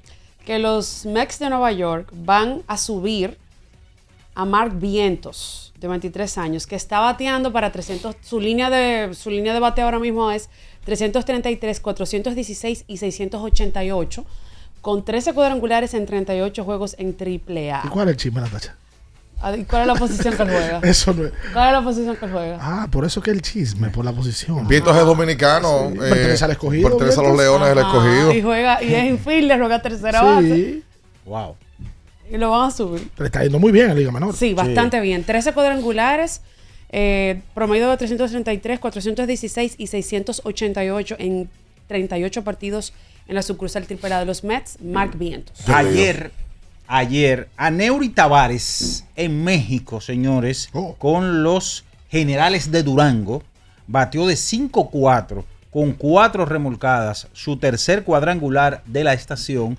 que 0.45 0.59
los 0.59 1.05
Mets 1.05 1.39
de 1.39 1.49
Nueva 1.49 1.71
York 1.71 2.09
van 2.13 2.61
a 2.67 2.77
subir 2.77 3.37
a 4.35 4.45
Mark 4.45 4.77
Vientos, 4.77 5.72
de 5.83 5.89
23 5.89 6.37
años, 6.37 6.65
que 6.65 6.75
está 6.75 6.99
bateando 6.99 7.51
para 7.51 7.71
300. 7.71 8.15
Su 8.21 8.39
línea 8.39 8.69
de, 8.69 9.13
su 9.13 9.29
línea 9.29 9.53
de 9.53 9.59
bateo 9.59 9.85
ahora 9.85 9.99
mismo 9.99 10.31
es 10.31 10.49
333, 10.85 11.79
416 11.79 12.85
y 12.87 12.97
688, 12.97 14.25
con 14.81 15.03
13 15.05 15.33
cuadrangulares 15.33 15.93
en 15.93 16.05
38 16.05 16.63
juegos 16.63 16.95
en 16.97 17.15
AAA. 17.19 17.81
¿Y 17.85 17.89
cuál 17.89 18.07
es 18.07 18.13
el 18.13 18.17
chisme, 18.17 18.41
Natacha? 18.41 18.75
Ah, 19.41 19.55
¿Y 19.57 19.65
cuál 19.65 19.81
es 19.81 19.87
la 19.87 19.95
posición 19.95 20.37
que 20.37 20.43
él 20.43 20.49
juega? 20.49 20.79
Eso 20.83 21.13
no 21.13 21.25
es. 21.25 21.33
¿Cuál 21.51 21.67
es 21.67 21.73
la 21.73 21.83
posición 21.83 22.15
que 22.15 22.25
él 22.25 22.31
juega? 22.31 22.57
Ah, 22.61 22.87
por 22.89 23.03
eso 23.03 23.21
que 23.21 23.31
el 23.31 23.41
chisme, 23.41 23.89
por 23.89 24.05
la 24.05 24.13
posición. 24.13 24.65
Vientos 24.69 24.95
es 24.95 25.05
dominicano. 25.05 25.89
Sí. 25.91 25.97
eh, 25.97 26.09
Pertenece 26.09 26.45
al 26.45 26.51
escogido, 26.51 26.89
Pertenece 26.89 27.19
a 27.19 27.23
los. 27.23 27.37
Leones 27.37 27.67
del 27.67 27.79
Ajá, 27.79 27.87
escogido. 27.89 28.33
Y 28.33 28.41
juega, 28.41 28.81
y 28.81 28.93
es 28.93 29.03
infielder, 29.03 29.59
juega 29.59 29.81
tercera 29.81 30.21
base. 30.21 30.55
Sí. 30.55 30.83
Wow. 31.25 31.55
Y 32.31 32.37
lo 32.37 32.51
van 32.51 32.69
a 32.69 32.71
subir. 32.71 33.09
Le 33.17 33.25
está 33.25 33.43
yendo 33.43 33.59
muy 33.59 33.71
bien 33.71 33.91
en 33.91 33.97
Liga 33.97 34.11
Menor. 34.11 34.35
Sí, 34.35 34.53
bastante 34.53 34.99
bien. 34.99 35.23
13 35.23 35.53
cuadrangulares, 35.53 36.41
eh, 36.89 37.41
promedio 37.53 37.89
de 37.89 37.97
333, 37.97 38.79
416 38.79 39.75
y 39.77 39.87
688 39.87 41.15
en 41.19 41.49
38 41.87 42.43
partidos 42.43 42.93
en 43.27 43.35
la 43.35 43.41
sucursal 43.41 43.85
triple 43.85 44.13
A 44.13 44.19
de 44.19 44.25
los 44.25 44.43
Mets, 44.43 44.81
Mark 44.81 45.17
Vientos. 45.17 45.67
Ayer, 45.69 46.31
ayer, 46.87 47.49
a 47.57 47.71
Neuri 47.71 48.09
Tavares 48.09 49.05
en 49.15 49.43
México, 49.43 50.01
señores, 50.01 50.69
con 50.97 51.43
los 51.43 51.85
generales 52.09 52.71
de 52.71 52.83
Durango, 52.83 53.43
batió 53.87 54.25
de 54.27 54.35
5-4 54.35 55.43
con 55.73 55.93
cuatro 55.93 56.45
remolcadas, 56.45 57.27
su 57.33 57.57
tercer 57.57 58.03
cuadrangular 58.03 58.83
de 58.85 59.03
la 59.03 59.13
estación, 59.13 59.75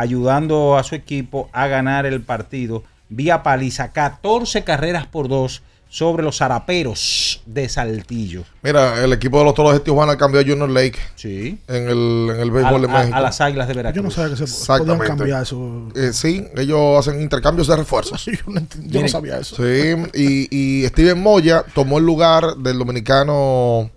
ayudando 0.00 0.76
a 0.76 0.82
su 0.84 0.94
equipo 0.94 1.48
a 1.52 1.66
ganar 1.66 2.06
el 2.06 2.20
partido 2.22 2.84
vía 3.08 3.42
paliza, 3.42 3.92
14 3.92 4.62
carreras 4.64 5.06
por 5.06 5.28
dos 5.28 5.62
sobre 5.88 6.24
los 6.24 6.38
zaraperos 6.38 7.40
de 7.46 7.68
Saltillo. 7.68 8.42
Mira, 8.62 9.02
el 9.04 9.12
equipo 9.12 9.38
de 9.38 9.44
los 9.44 9.54
Toros 9.54 9.72
de 9.72 9.80
Tijuana 9.80 10.16
cambió 10.18 10.40
a 10.40 10.44
Junior 10.44 10.68
Lake. 10.68 10.98
Sí. 11.14 11.58
En 11.68 11.88
el, 11.88 12.28
en 12.34 12.40
el 12.40 12.50
béisbol 12.50 12.82
de 12.82 12.88
A- 12.88 12.98
México. 12.98 13.16
a 13.16 13.20
las 13.20 13.40
Águilas 13.40 13.68
de 13.68 13.74
Veracruz. 13.74 13.96
Yo 13.96 14.02
no 14.02 14.10
sabía 14.10 14.36
que 14.36 14.46
se 14.46 14.66
podían 14.66 14.98
cambiar 14.98 15.42
eso. 15.44 15.88
Eh, 15.94 16.10
sí, 16.12 16.44
ellos 16.56 16.98
hacen 16.98 17.22
intercambios 17.22 17.68
de 17.68 17.76
refuerzos. 17.76 18.24
yo 18.26 18.32
no, 18.48 18.60
no 19.00 19.08
sabía 19.08 19.38
eso. 19.38 19.56
Sí, 19.56 19.94
y, 20.12 20.48
y 20.82 20.86
Steven 20.88 21.22
Moya 21.22 21.64
tomó 21.72 21.98
el 21.98 22.04
lugar 22.04 22.56
del 22.56 22.78
dominicano 22.80 23.88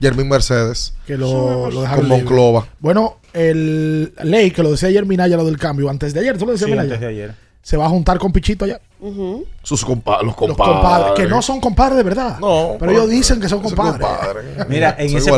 Jermín 0.00 0.28
Mercedes. 0.28 0.94
Que 1.06 1.16
lo, 1.16 1.70
lo 1.70 1.82
dejaron 1.82 2.00
con 2.00 2.08
libre. 2.10 2.24
Monclova. 2.24 2.66
Bueno, 2.78 3.18
el 3.32 4.12
ley 4.22 4.50
que 4.50 4.62
lo 4.62 4.70
decía 4.70 4.88
ayer 4.88 5.04
Minaya, 5.06 5.36
lo 5.36 5.44
del 5.44 5.58
cambio, 5.58 5.88
antes 5.90 6.14
de 6.14 6.20
ayer, 6.20 6.38
¿tú 6.38 6.46
lo 6.46 6.52
decías 6.52 6.66
Sí, 6.66 6.70
Minaya? 6.72 6.94
antes 6.94 7.00
de 7.00 7.06
ayer. 7.06 7.34
Se 7.62 7.76
va 7.76 7.84
a 7.84 7.88
juntar 7.90 8.18
con 8.18 8.32
Pichito 8.32 8.64
allá. 8.64 8.80
Sus 9.62 9.84
compa 9.84 10.16
los 10.22 10.28
Los 10.28 10.34
compadres. 10.36 10.74
compadres, 10.74 11.12
que 11.14 11.26
no 11.26 11.42
son 11.42 11.60
compadres 11.60 11.98
de 11.98 12.02
verdad. 12.02 12.38
No, 12.40 12.76
pero 12.78 12.92
ellos 12.92 13.10
dicen 13.10 13.38
que 13.38 13.48
son 13.50 13.60
compadres. 13.60 14.06
Mira, 14.68 14.96
en 14.98 15.10
Son 15.10 15.18
ese, 15.18 15.30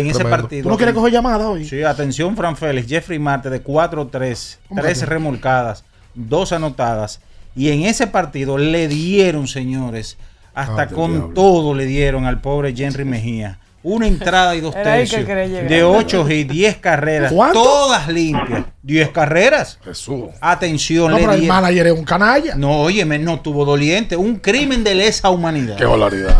en 0.00 0.06
ese 0.08 0.24
partido. 0.24 0.62
¿Tú 0.64 0.68
no 0.68 0.76
quieres 0.76 0.94
coger 0.94 1.12
llamada 1.12 1.48
hoy? 1.48 1.64
Sí, 1.64 1.82
atención, 1.84 2.36
Fran 2.36 2.56
Félix, 2.56 2.88
Jeffrey 2.88 3.20
Marte 3.20 3.50
de 3.50 3.62
4-3, 3.62 4.56
¿Cómo 4.68 4.80
3 4.80 4.98
que 4.98 5.04
no? 5.06 5.10
remolcadas, 5.10 5.84
2 6.16 6.52
anotadas. 6.52 7.20
Y 7.54 7.68
en 7.70 7.82
ese 7.82 8.08
partido 8.08 8.58
le 8.58 8.88
dieron, 8.88 9.46
señores, 9.46 10.16
hasta 10.54 10.82
Ah, 10.82 10.88
con 10.88 11.12
diablo. 11.12 11.34
todo 11.34 11.74
le 11.74 11.86
dieron 11.86 12.26
al 12.26 12.40
pobre 12.40 12.74
Henry 12.76 13.04
Mejía. 13.04 13.58
Una 13.82 14.06
entrada 14.06 14.54
y 14.54 14.60
dos 14.60 14.76
Era 14.76 14.92
ahí 14.92 15.08
que 15.08 15.24
tercios. 15.24 15.68
De 15.68 15.82
8 15.82 16.30
y 16.30 16.44
10 16.44 16.76
carreras. 16.76 17.32
¿Cuánto? 17.32 17.62
Todas 17.62 18.08
limpias. 18.08 18.64
10 18.82 19.08
carreras. 19.08 19.78
Jesús. 19.82 20.26
Atención, 20.40 21.10
No, 21.10 21.16
pero 21.16 21.32
el 21.32 21.46
manager 21.46 21.86
es 21.86 21.92
un 21.94 22.04
canalla. 22.04 22.56
No, 22.56 22.82
óyeme, 22.82 23.18
no 23.18 23.40
tuvo 23.40 23.64
doliente. 23.64 24.16
Un 24.16 24.36
crimen 24.36 24.84
de 24.84 24.94
lesa 24.94 25.30
humanidad. 25.30 25.76
Qué 25.76 25.86
barbaridad. 25.86 26.36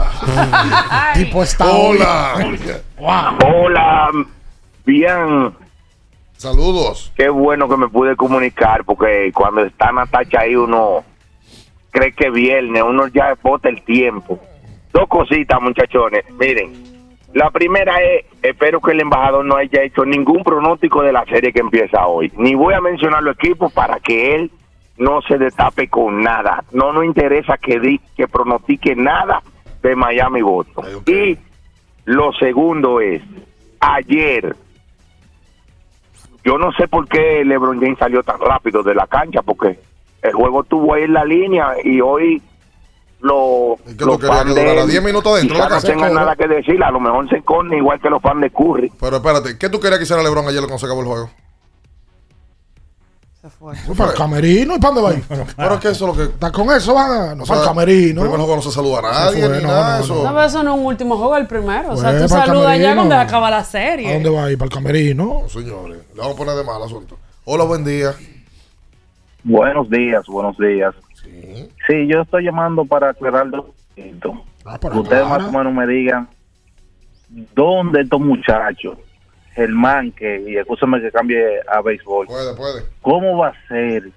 tipo 1.14 1.42
está 1.42 1.66
Hola. 1.66 2.34
Hola, 2.98 4.10
bien. 4.84 5.54
Saludos. 6.36 7.12
Qué 7.16 7.30
bueno 7.30 7.68
que 7.70 7.76
me 7.78 7.88
pude 7.88 8.16
comunicar 8.16 8.84
porque 8.84 9.30
cuando 9.34 9.64
está 9.64 9.92
Natacha 9.92 10.40
ahí 10.40 10.56
uno 10.56 11.04
cree 11.90 12.12
que 12.12 12.30
viernes, 12.30 12.82
uno 12.86 13.08
ya 13.08 13.34
bota 13.42 13.70
el 13.70 13.82
tiempo. 13.82 14.38
Dos 14.92 15.08
cositas, 15.08 15.60
muchachones. 15.60 16.24
Miren, 16.38 16.89
la 17.32 17.50
primera 17.50 18.02
es, 18.02 18.24
espero 18.42 18.80
que 18.80 18.92
el 18.92 19.00
embajador 19.00 19.44
no 19.44 19.56
haya 19.56 19.82
hecho 19.82 20.04
ningún 20.04 20.42
pronóstico 20.42 21.02
de 21.02 21.12
la 21.12 21.24
serie 21.26 21.52
que 21.52 21.60
empieza 21.60 22.06
hoy. 22.06 22.32
Ni 22.36 22.54
voy 22.54 22.74
a 22.74 22.80
mencionar 22.80 23.22
los 23.22 23.36
equipos 23.36 23.72
para 23.72 24.00
que 24.00 24.34
él 24.34 24.50
no 24.98 25.22
se 25.22 25.38
destape 25.38 25.88
con 25.88 26.22
nada. 26.22 26.64
No 26.72 26.92
nos 26.92 27.04
interesa 27.04 27.56
que, 27.56 27.78
di, 27.78 28.00
que 28.16 28.26
pronostique 28.26 28.96
nada 28.96 29.42
de 29.80 29.94
Miami 29.94 30.42
Boston. 30.42 30.84
Y 31.06 31.38
lo 32.04 32.32
segundo 32.32 33.00
es, 33.00 33.22
ayer, 33.78 34.56
yo 36.44 36.58
no 36.58 36.72
sé 36.72 36.88
por 36.88 37.08
qué 37.08 37.44
LeBron 37.44 37.80
James 37.80 37.98
salió 37.98 38.24
tan 38.24 38.40
rápido 38.40 38.82
de 38.82 38.94
la 38.94 39.06
cancha, 39.06 39.42
porque 39.42 39.78
el 40.22 40.32
juego 40.32 40.62
estuvo 40.62 40.94
ahí 40.94 41.04
en 41.04 41.12
la 41.12 41.24
línea 41.24 41.74
y 41.84 42.00
hoy 42.00 42.42
los, 43.20 43.78
tú 43.96 44.06
los 44.06 44.20
fans 44.20 44.42
que 44.44 44.54
de 44.54 44.60
durara 44.60 44.82
él 44.82 44.88
10 44.90 45.02
minutos 45.02 45.36
dentro 45.38 45.56
de 45.56 45.62
la 45.62 45.68
casa? 45.68 45.88
no 45.88 45.94
tengan 45.94 46.14
nada 46.14 46.36
que 46.36 46.48
decir, 46.48 46.82
a 46.82 46.90
lo 46.90 47.00
mejor 47.00 47.28
se 47.28 47.42
corne 47.42 47.76
igual 47.76 48.00
que 48.00 48.08
los 48.10 48.22
fans 48.22 48.40
de 48.40 48.50
Curry. 48.50 48.92
Pero 48.98 49.16
espérate, 49.16 49.58
¿qué 49.58 49.68
tú 49.68 49.78
querías 49.80 49.98
que 49.98 50.04
hiciera 50.04 50.22
LeBron 50.22 50.46
ayer 50.48 50.60
cuando 50.60 50.78
se 50.78 50.86
acabó 50.86 51.00
el 51.02 51.06
juego? 51.06 51.30
Fue 53.86 53.94
para 53.96 54.10
el 54.12 54.16
camerino 54.18 54.76
y 54.76 54.78
para 54.78 54.94
dónde 54.94 55.02
va 55.02 55.10
a 55.10 55.14
ir. 55.14 55.46
Pero 55.56 55.74
es 55.74 55.80
que 55.80 55.88
eso 55.88 56.10
es 56.10 56.16
lo 56.16 56.22
que. 56.26 56.30
Está 56.32 56.52
con 56.52 56.70
eso 56.72 56.92
van 56.94 57.10
a. 57.10 57.34
No 57.34 57.44
O 57.44 57.46
para 57.46 57.60
el 57.60 57.66
camerino. 57.66 58.20
Primer 58.20 58.38
juego 58.38 58.56
no 58.56 58.62
se 58.62 58.70
saluda 58.70 58.98
a 58.98 59.02
nadie 59.02 59.40
Se 59.40 59.46
fue, 59.48 59.56
ni 59.56 59.62
no, 59.62 59.68
nada. 59.68 59.98
no, 59.98 60.04
eso. 60.04 60.14
No, 60.22 60.28
pero 60.28 60.42
eso 60.42 60.62
no 60.62 60.74
es 60.74 60.80
un 60.80 60.86
último 60.86 61.16
juego, 61.16 61.36
el 61.38 61.46
primero. 61.46 61.92
O 61.92 61.96
sea, 61.96 62.10
Pues, 62.10 62.18
tú 62.18 62.22
el 62.24 62.28
saludas 62.28 62.78
ya 62.78 62.94
cuando 62.94 63.14
acaba 63.14 63.50
la 63.50 63.58
¿A 63.58 63.64
serie. 63.64 64.12
dónde 64.12 64.28
va 64.30 64.44
a 64.44 64.50
ir? 64.50 64.58
Para 64.58 64.66
el 64.66 64.72
camerino. 64.74 65.42
Señores, 65.48 65.98
le 66.14 66.20
vamos 66.20 66.34
a 66.34 66.36
poner 66.36 66.54
de 66.54 66.64
mal 66.64 66.82
asunto. 66.82 67.16
Hola, 67.44 67.64
buen 67.64 67.82
día. 67.82 68.14
Buenos 69.42 69.88
días, 69.88 70.22
buenos 70.26 70.56
días. 70.58 70.94
Sí, 71.86 72.06
yo 72.06 72.22
estoy 72.22 72.44
llamando 72.44 72.84
para 72.84 73.10
aclarar 73.10 73.50
dos 73.50 73.66
puntos. 73.94 74.34
Ustedes 74.94 75.26
más 75.26 75.42
o 75.44 75.52
menos 75.52 75.72
me 75.72 75.86
digan 75.86 76.28
dónde 77.54 78.02
estos 78.02 78.20
muchachos, 78.20 78.98
Germán, 79.52 80.12
que, 80.12 80.40
y 80.48 80.56
escúchame 80.56 81.00
que 81.00 81.10
cambie 81.10 81.60
a 81.68 81.80
béisbol, 81.80 82.26
Puede, 82.26 82.54
puede. 82.54 82.84
¿cómo 83.00 83.38
va 83.38 83.48
a 83.48 83.68
ser 83.68 84.10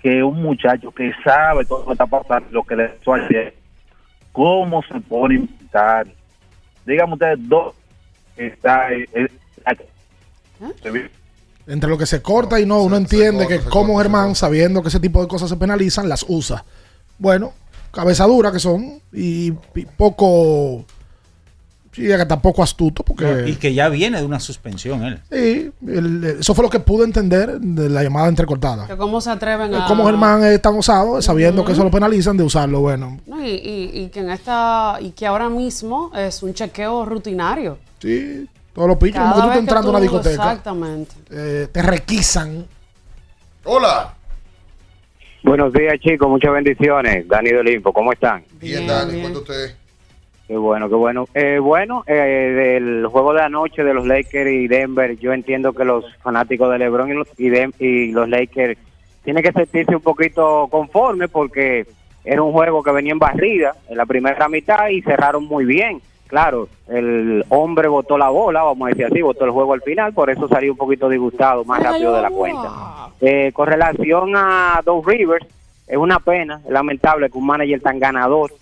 que 0.00 0.22
un 0.22 0.42
muchacho 0.42 0.90
que 0.92 1.12
sabe 1.24 1.64
todo 1.64 1.80
lo 1.80 1.86
que 1.86 1.92
está 1.92 2.06
pasando, 2.06 2.48
lo 2.50 2.62
que 2.62 2.76
le 2.76 2.88
pasó 2.88 3.14
ayer, 3.14 3.54
cómo 4.32 4.82
se 4.82 5.00
pone 5.00 5.34
a 5.34 5.38
inventar? 5.38 6.06
Díganme 6.86 7.14
ustedes 7.14 7.48
dos 7.48 7.74
está 8.36 8.92
eh, 8.92 9.06
eh, 9.12 9.28
Entre 11.68 11.88
lo 11.88 11.98
que 11.98 12.06
se 12.06 12.22
corta 12.22 12.58
y 12.58 12.64
no, 12.66 12.82
uno 12.82 12.96
entiende 12.96 13.46
que 13.46 13.58
como 13.60 13.98
Germán, 13.98 14.34
sabiendo 14.34 14.80
que 14.82 14.88
ese 14.88 15.00
tipo 15.00 15.20
de 15.20 15.28
cosas 15.28 15.50
se 15.50 15.56
penalizan, 15.56 16.08
las 16.08 16.24
usa. 16.26 16.64
Bueno, 17.18 17.52
cabeza 17.92 18.24
dura 18.26 18.50
que 18.50 18.58
son 18.58 19.00
y, 19.12 19.52
y 19.74 19.84
poco. 19.96 20.84
Sí, 21.92 22.06
que 22.06 22.26
tampoco 22.26 22.62
astuto, 22.62 23.02
porque. 23.02 23.44
Y 23.48 23.56
que 23.56 23.74
ya 23.74 23.88
viene 23.88 24.18
de 24.20 24.24
una 24.24 24.38
suspensión 24.38 25.02
él. 25.02 25.20
Sí, 25.32 25.70
el- 25.86 26.36
eso 26.40 26.54
fue 26.54 26.62
lo 26.64 26.70
que 26.70 26.78
pude 26.80 27.04
entender 27.04 27.58
de 27.60 27.88
la 27.88 28.02
llamada 28.04 28.28
entrecortada. 28.28 28.86
Que 28.86 28.96
¿Cómo 28.96 29.20
se 29.20 29.30
atreven 29.30 29.74
a...? 29.74 29.86
Como 29.88 30.06
Germán 30.06 30.44
es 30.44 30.62
tan 30.62 30.76
osado, 30.76 31.20
sabiendo 31.20 31.64
que 31.64 31.72
eso 31.72 31.82
lo 31.82 31.90
penalizan, 31.90 32.36
de 32.36 32.44
usarlo. 32.44 32.80
Bueno, 32.80 33.18
No, 33.26 33.44
y, 33.44 33.50
y- 33.50 33.90
y 33.94 34.08
que 34.10 34.20
en 34.20 34.30
esta... 34.30 34.98
Y 35.00 35.10
que 35.10 35.26
ahora 35.26 35.48
mismo 35.48 36.12
es 36.16 36.40
un 36.42 36.54
chequeo 36.54 37.04
rutinario. 37.04 37.78
sí, 38.00 38.46
todos 38.78 38.90
los 38.90 38.98
pichos, 38.98 39.14
Cada 39.18 39.30
como 39.32 39.42
tú 39.42 39.48
estás 39.48 39.58
entrando 39.58 39.88
a 39.88 39.90
una 39.90 40.00
discoteca, 40.00 40.30
Exactamente. 40.30 41.14
eh, 41.32 41.66
te 41.72 41.82
requisan. 41.82 42.64
Hola. 43.64 44.14
Buenos 45.42 45.72
días, 45.72 45.98
chicos. 45.98 46.28
Muchas 46.28 46.52
bendiciones. 46.52 47.26
Dani 47.26 47.50
del 47.50 47.68
Info, 47.70 47.92
¿cómo 47.92 48.12
están? 48.12 48.44
Bien, 48.60 48.86
Dani, 48.86 49.20
cuenta 49.20 49.40
usted. 49.40 49.74
Qué 50.46 50.56
bueno, 50.56 50.88
qué 50.88 50.94
bueno. 50.94 51.26
Eh, 51.34 51.58
bueno, 51.58 52.04
eh, 52.06 52.12
del 52.78 53.06
juego 53.08 53.34
de 53.34 53.42
anoche 53.42 53.82
de 53.82 53.92
los 53.94 54.06
Lakers 54.06 54.48
y 54.48 54.68
Denver, 54.68 55.18
yo 55.18 55.32
entiendo 55.32 55.72
que 55.72 55.84
los 55.84 56.04
fanáticos 56.22 56.70
de 56.70 56.78
LeBron 56.78 57.10
y 57.10 57.14
los, 57.14 57.26
y 57.36 57.48
Dem- 57.50 57.74
y 57.80 58.12
los 58.12 58.28
Lakers 58.28 58.78
tienen 59.24 59.42
que 59.42 59.50
sentirse 59.50 59.96
un 59.96 60.02
poquito 60.02 60.68
conformes 60.70 61.28
porque 61.30 61.84
era 62.24 62.42
un 62.44 62.52
juego 62.52 62.84
que 62.84 62.92
venía 62.92 63.10
en 63.12 63.18
barrida 63.18 63.74
en 63.88 63.96
la 63.96 64.06
primera 64.06 64.48
mitad 64.48 64.86
y 64.88 65.02
cerraron 65.02 65.46
muy 65.46 65.64
bien. 65.64 66.00
Claro, 66.28 66.68
el 66.88 67.42
hombre 67.48 67.88
botó 67.88 68.18
la 68.18 68.28
bola, 68.28 68.62
vamos 68.62 68.86
a 68.86 68.90
decir 68.90 69.06
así, 69.06 69.22
botó 69.22 69.46
el 69.46 69.50
juego 69.50 69.72
al 69.72 69.80
final, 69.80 70.12
por 70.12 70.28
eso 70.28 70.46
salió 70.46 70.72
un 70.72 70.78
poquito 70.78 71.08
disgustado 71.08 71.64
más 71.64 71.82
rápido 71.82 72.14
de 72.14 72.22
la 72.22 72.30
cuenta. 72.30 73.08
Eh, 73.20 73.50
con 73.52 73.66
relación 73.66 74.36
a 74.36 74.80
Doug 74.84 75.08
Rivers, 75.08 75.46
es 75.86 75.96
una 75.96 76.20
pena, 76.20 76.60
es 76.66 76.70
lamentable 76.70 77.30
que 77.30 77.38
un 77.38 77.46
manager 77.46 77.80
tan 77.80 77.98
ganador 77.98 78.52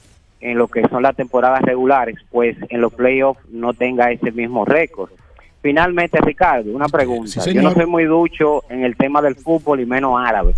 en 0.40 0.56
lo 0.56 0.68
que 0.68 0.86
son 0.88 1.02
las 1.02 1.16
temporadas 1.16 1.60
regulares, 1.62 2.16
pues 2.30 2.56
en 2.68 2.80
los 2.80 2.94
playoffs 2.94 3.40
no 3.50 3.74
tenga 3.74 4.12
ese 4.12 4.30
mismo 4.30 4.64
récord. 4.64 5.10
Finalmente, 5.60 6.20
Ricardo, 6.20 6.70
una 6.70 6.86
pregunta. 6.86 7.40
Sí, 7.40 7.52
Yo 7.52 7.62
no 7.62 7.72
soy 7.72 7.86
muy 7.86 8.04
ducho 8.04 8.62
en 8.68 8.84
el 8.84 8.96
tema 8.96 9.20
del 9.20 9.34
fútbol 9.34 9.80
y 9.80 9.86
menos 9.86 10.14
árabe. 10.16 10.54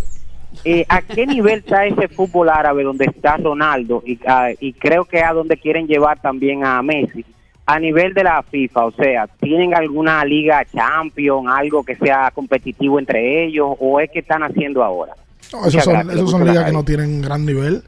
Eh, 0.65 0.85
¿A 0.89 1.01
qué 1.01 1.25
nivel 1.25 1.59
está 1.59 1.85
ese 1.85 2.07
fútbol 2.07 2.49
árabe 2.49 2.83
donde 2.83 3.05
está 3.05 3.37
Ronaldo 3.37 4.03
y, 4.05 4.19
ah, 4.27 4.49
y 4.59 4.73
creo 4.73 5.05
que 5.05 5.21
a 5.21 5.31
donde 5.31 5.57
quieren 5.57 5.87
llevar 5.87 6.19
también 6.21 6.65
a 6.65 6.81
Messi? 6.81 7.23
A 7.65 7.79
nivel 7.79 8.15
de 8.15 8.23
la 8.23 8.41
FIFA, 8.41 8.85
o 8.85 8.91
sea, 8.91 9.27
¿tienen 9.39 9.75
alguna 9.75 10.25
liga 10.25 10.65
champion, 10.73 11.47
algo 11.47 11.83
que 11.83 11.95
sea 11.95 12.31
competitivo 12.31 12.97
entre 12.97 13.45
ellos 13.45 13.75
o 13.79 13.99
es 13.99 14.09
que 14.09 14.19
están 14.19 14.41
haciendo 14.41 14.83
ahora? 14.83 15.13
No, 15.53 15.65
esos 15.65 15.83
son, 15.83 15.93
gracias, 15.93 16.15
esos 16.15 16.41
ligas 16.41 16.65
que 16.65 16.71
no 16.71 16.83
tienen 16.83 17.21
gran 17.21 17.45
nivel. 17.45 17.83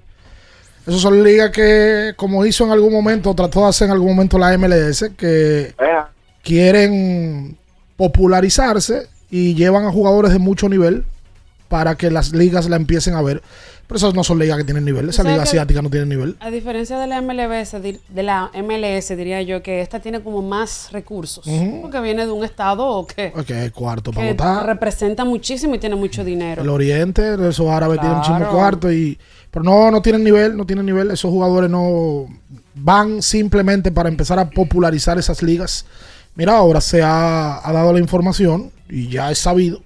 Esos 0.85 1.01
son 1.01 1.23
ligas 1.23 1.49
que, 1.49 2.13
como 2.15 2.45
hizo 2.45 2.65
en 2.65 2.71
algún 2.71 2.93
momento, 2.93 3.33
trató 3.33 3.61
de 3.61 3.69
hacer 3.69 3.87
en 3.87 3.93
algún 3.93 4.09
momento 4.09 4.37
la 4.37 4.55
MLS, 4.57 5.11
que 5.17 5.73
quieren 6.43 7.57
popularizarse 7.97 9.07
y 9.29 9.55
llevan 9.55 9.85
a 9.85 9.91
jugadores 9.91 10.31
de 10.31 10.39
mucho 10.39 10.69
nivel 10.69 11.05
para 11.71 11.95
que 11.95 12.11
las 12.11 12.33
ligas 12.33 12.69
la 12.69 12.75
empiecen 12.75 13.15
a 13.15 13.21
ver. 13.23 13.41
Pero 13.87 13.97
esas 13.97 14.13
no 14.13 14.23
son 14.23 14.39
ligas 14.39 14.57
que 14.57 14.63
tienen 14.63 14.85
nivel. 14.85 15.09
Esa 15.09 15.17
¿Sabes 15.23 15.31
liga 15.33 15.43
asiática 15.43 15.81
no 15.81 15.89
tiene 15.89 16.05
nivel. 16.05 16.37
A 16.39 16.49
diferencia 16.49 16.97
de 16.99 17.07
la 17.07 17.19
dir- 17.21 17.99
de 18.07 18.23
la 18.23 18.49
MLS, 18.53 19.15
diría 19.17 19.41
yo 19.41 19.61
que 19.63 19.81
esta 19.81 19.99
tiene 19.99 20.21
como 20.21 20.41
más 20.41 20.89
recursos. 20.91 21.45
Porque 21.81 21.99
viene 21.99 22.25
de 22.25 22.31
un 22.31 22.45
estado 22.45 23.05
que, 23.07 23.33
Ok, 23.35 23.73
cuarto 23.73 24.11
para 24.13 24.27
que 24.27 24.33
votar. 24.33 24.65
representa 24.65 25.25
muchísimo 25.25 25.75
y 25.75 25.79
tiene 25.79 25.95
mucho 25.95 26.23
dinero. 26.23 26.61
El 26.61 26.69
Oriente, 26.69 27.33
esos 27.49 27.67
árabes 27.67 27.99
tienen 27.99 28.17
un 28.19 28.43
cuarto 28.53 28.91
y 28.91 29.17
pero 29.49 29.63
no 29.63 29.91
no 29.91 30.01
tienen 30.01 30.23
nivel, 30.23 30.55
no 30.55 30.65
tienen 30.65 30.85
nivel, 30.85 31.11
esos 31.11 31.29
jugadores 31.31 31.69
no 31.69 32.27
van 32.75 33.21
simplemente 33.21 33.91
para 33.91 34.07
empezar 34.09 34.39
a 34.39 34.49
popularizar 34.49 35.17
esas 35.17 35.41
ligas. 35.43 35.85
Mira, 36.35 36.55
ahora 36.55 36.79
se 36.79 37.01
ha, 37.01 37.59
ha 37.67 37.73
dado 37.73 37.91
la 37.91 37.99
información 37.99 38.71
y 38.89 39.09
ya 39.09 39.29
es 39.31 39.39
sabido 39.39 39.81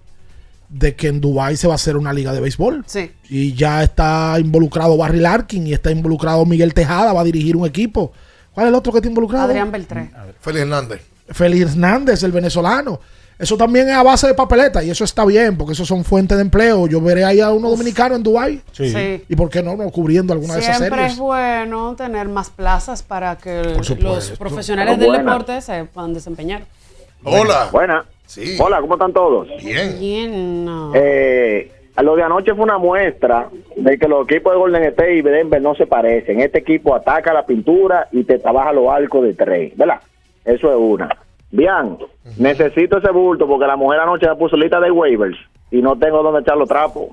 de 0.77 0.93
que 0.93 1.07
en 1.07 1.22
Dubai 1.22 1.56
se 1.56 1.68
va 1.68 1.73
a 1.73 1.76
hacer 1.76 1.95
una 1.95 2.11
liga 2.11 2.34
de 2.34 2.41
béisbol. 2.41 2.84
Sí. 2.85 3.10
Y 3.30 3.53
ya 3.53 3.81
está 3.81 4.35
involucrado 4.39 4.97
Barry 4.97 5.19
Larkin 5.22 5.65
y 5.68 5.73
está 5.73 5.89
involucrado 5.89 6.45
Miguel 6.45 6.73
Tejada, 6.73 7.14
va 7.14 7.22
a 7.22 7.23
dirigir 7.23 7.56
un 7.56 7.65
equipo. 7.65 8.11
¿Cuál 8.53 8.68
es 8.68 8.69
el 8.69 8.76
otro 8.76 8.91
que 8.91 8.97
está 8.99 9.07
involucrado? 9.07 9.45
Adrián 9.45 9.72
Beltré. 9.72 10.11
Félix 10.41 10.61
Hernández. 10.64 11.02
Félix 11.30 11.72
Hernández, 11.72 12.23
el 12.23 12.31
venezolano. 12.34 12.99
Eso 13.39 13.56
también 13.57 13.88
es 13.89 13.95
a 13.95 14.03
base 14.03 14.27
de 14.27 14.34
papeleta 14.34 14.84
y 14.84 14.89
eso 14.89 15.03
está 15.06 15.26
bien 15.26 15.57
porque 15.57 15.73
eso 15.73 15.85
son 15.85 16.03
fuentes 16.03 16.38
de 16.38 16.41
empleo. 16.41 16.88
Yo 16.88 16.99
veré 16.99 17.23
ahí 17.23 17.39
a 17.39 17.52
uno 17.52 17.69
dominicano 17.69 18.15
en 18.15 18.23
Dubai. 18.23 18.61
Sí. 18.73 18.91
Sí. 18.91 19.23
¿Y 19.30 19.35
por 19.35 19.49
qué 19.49 19.64
no, 19.64 19.77
no 19.77 19.89
cubriendo 19.91 20.34
alguna 20.34 20.56
de 20.56 20.60
esas 20.61 20.77
Siempre 20.77 20.99
series? 20.99 21.14
es 21.14 21.19
bueno 21.19 21.95
tener 21.95 22.27
más 22.27 22.49
plazas 22.49 23.02
para 23.02 23.38
que 23.38 23.64
los 23.99 24.31
profesionales 24.31 24.97
del 24.99 25.07
buena. 25.07 25.23
deporte 25.23 25.61
se 25.61 25.85
puedan 25.85 26.14
desempeñar. 26.14 26.65
Hola. 27.23 27.69
Buena. 27.72 28.06
Sí. 28.26 28.57
Hola, 28.60 28.81
¿cómo 28.81 28.95
están 28.95 29.14
todos? 29.14 29.47
Bien. 29.64 29.99
Bien, 29.99 30.65
no. 30.65 30.91
Eh, 30.93 31.72
a 31.95 32.03
lo 32.03 32.15
de 32.15 32.23
anoche 32.23 32.53
fue 32.53 32.64
una 32.64 32.77
muestra 32.77 33.49
de 33.76 33.97
que 33.97 34.07
los 34.07 34.30
equipos 34.30 34.53
de 34.53 34.60
Golden 34.60 34.84
State 34.84 35.15
y 35.15 35.22
Denver 35.22 35.61
no 35.61 35.76
se 35.76 35.88
parecen. 35.88 36.41
Este 36.41 36.60
equipo 36.60 36.93
ataca 36.93 37.34
la 37.34 37.45
pintura 37.45 38.07
y 38.11 38.23
te 38.23 38.39
trabaja 38.39 38.73
los 38.73 38.89
arcos 38.89 39.23
de 39.23 39.34
tres, 39.34 39.77
¿verdad? 39.77 40.02
Eso 40.43 40.69
es 40.69 40.77
una. 40.77 41.10
Bien, 41.56 41.98
necesito 42.38 42.98
ese 42.98 43.11
bulto 43.11 43.48
porque 43.48 43.65
la 43.65 43.76
mujer 43.76 43.99
anoche 44.02 44.27
me 44.27 44.36
puso 44.36 44.56
lista 44.57 44.80
de 44.80 44.91
waivers 44.91 45.38
y 45.72 45.82
no 45.82 45.98
tengo 45.98 46.22
dónde 46.22 46.41
echar 46.41 46.57
los 46.57 46.68
trapos 46.68 47.06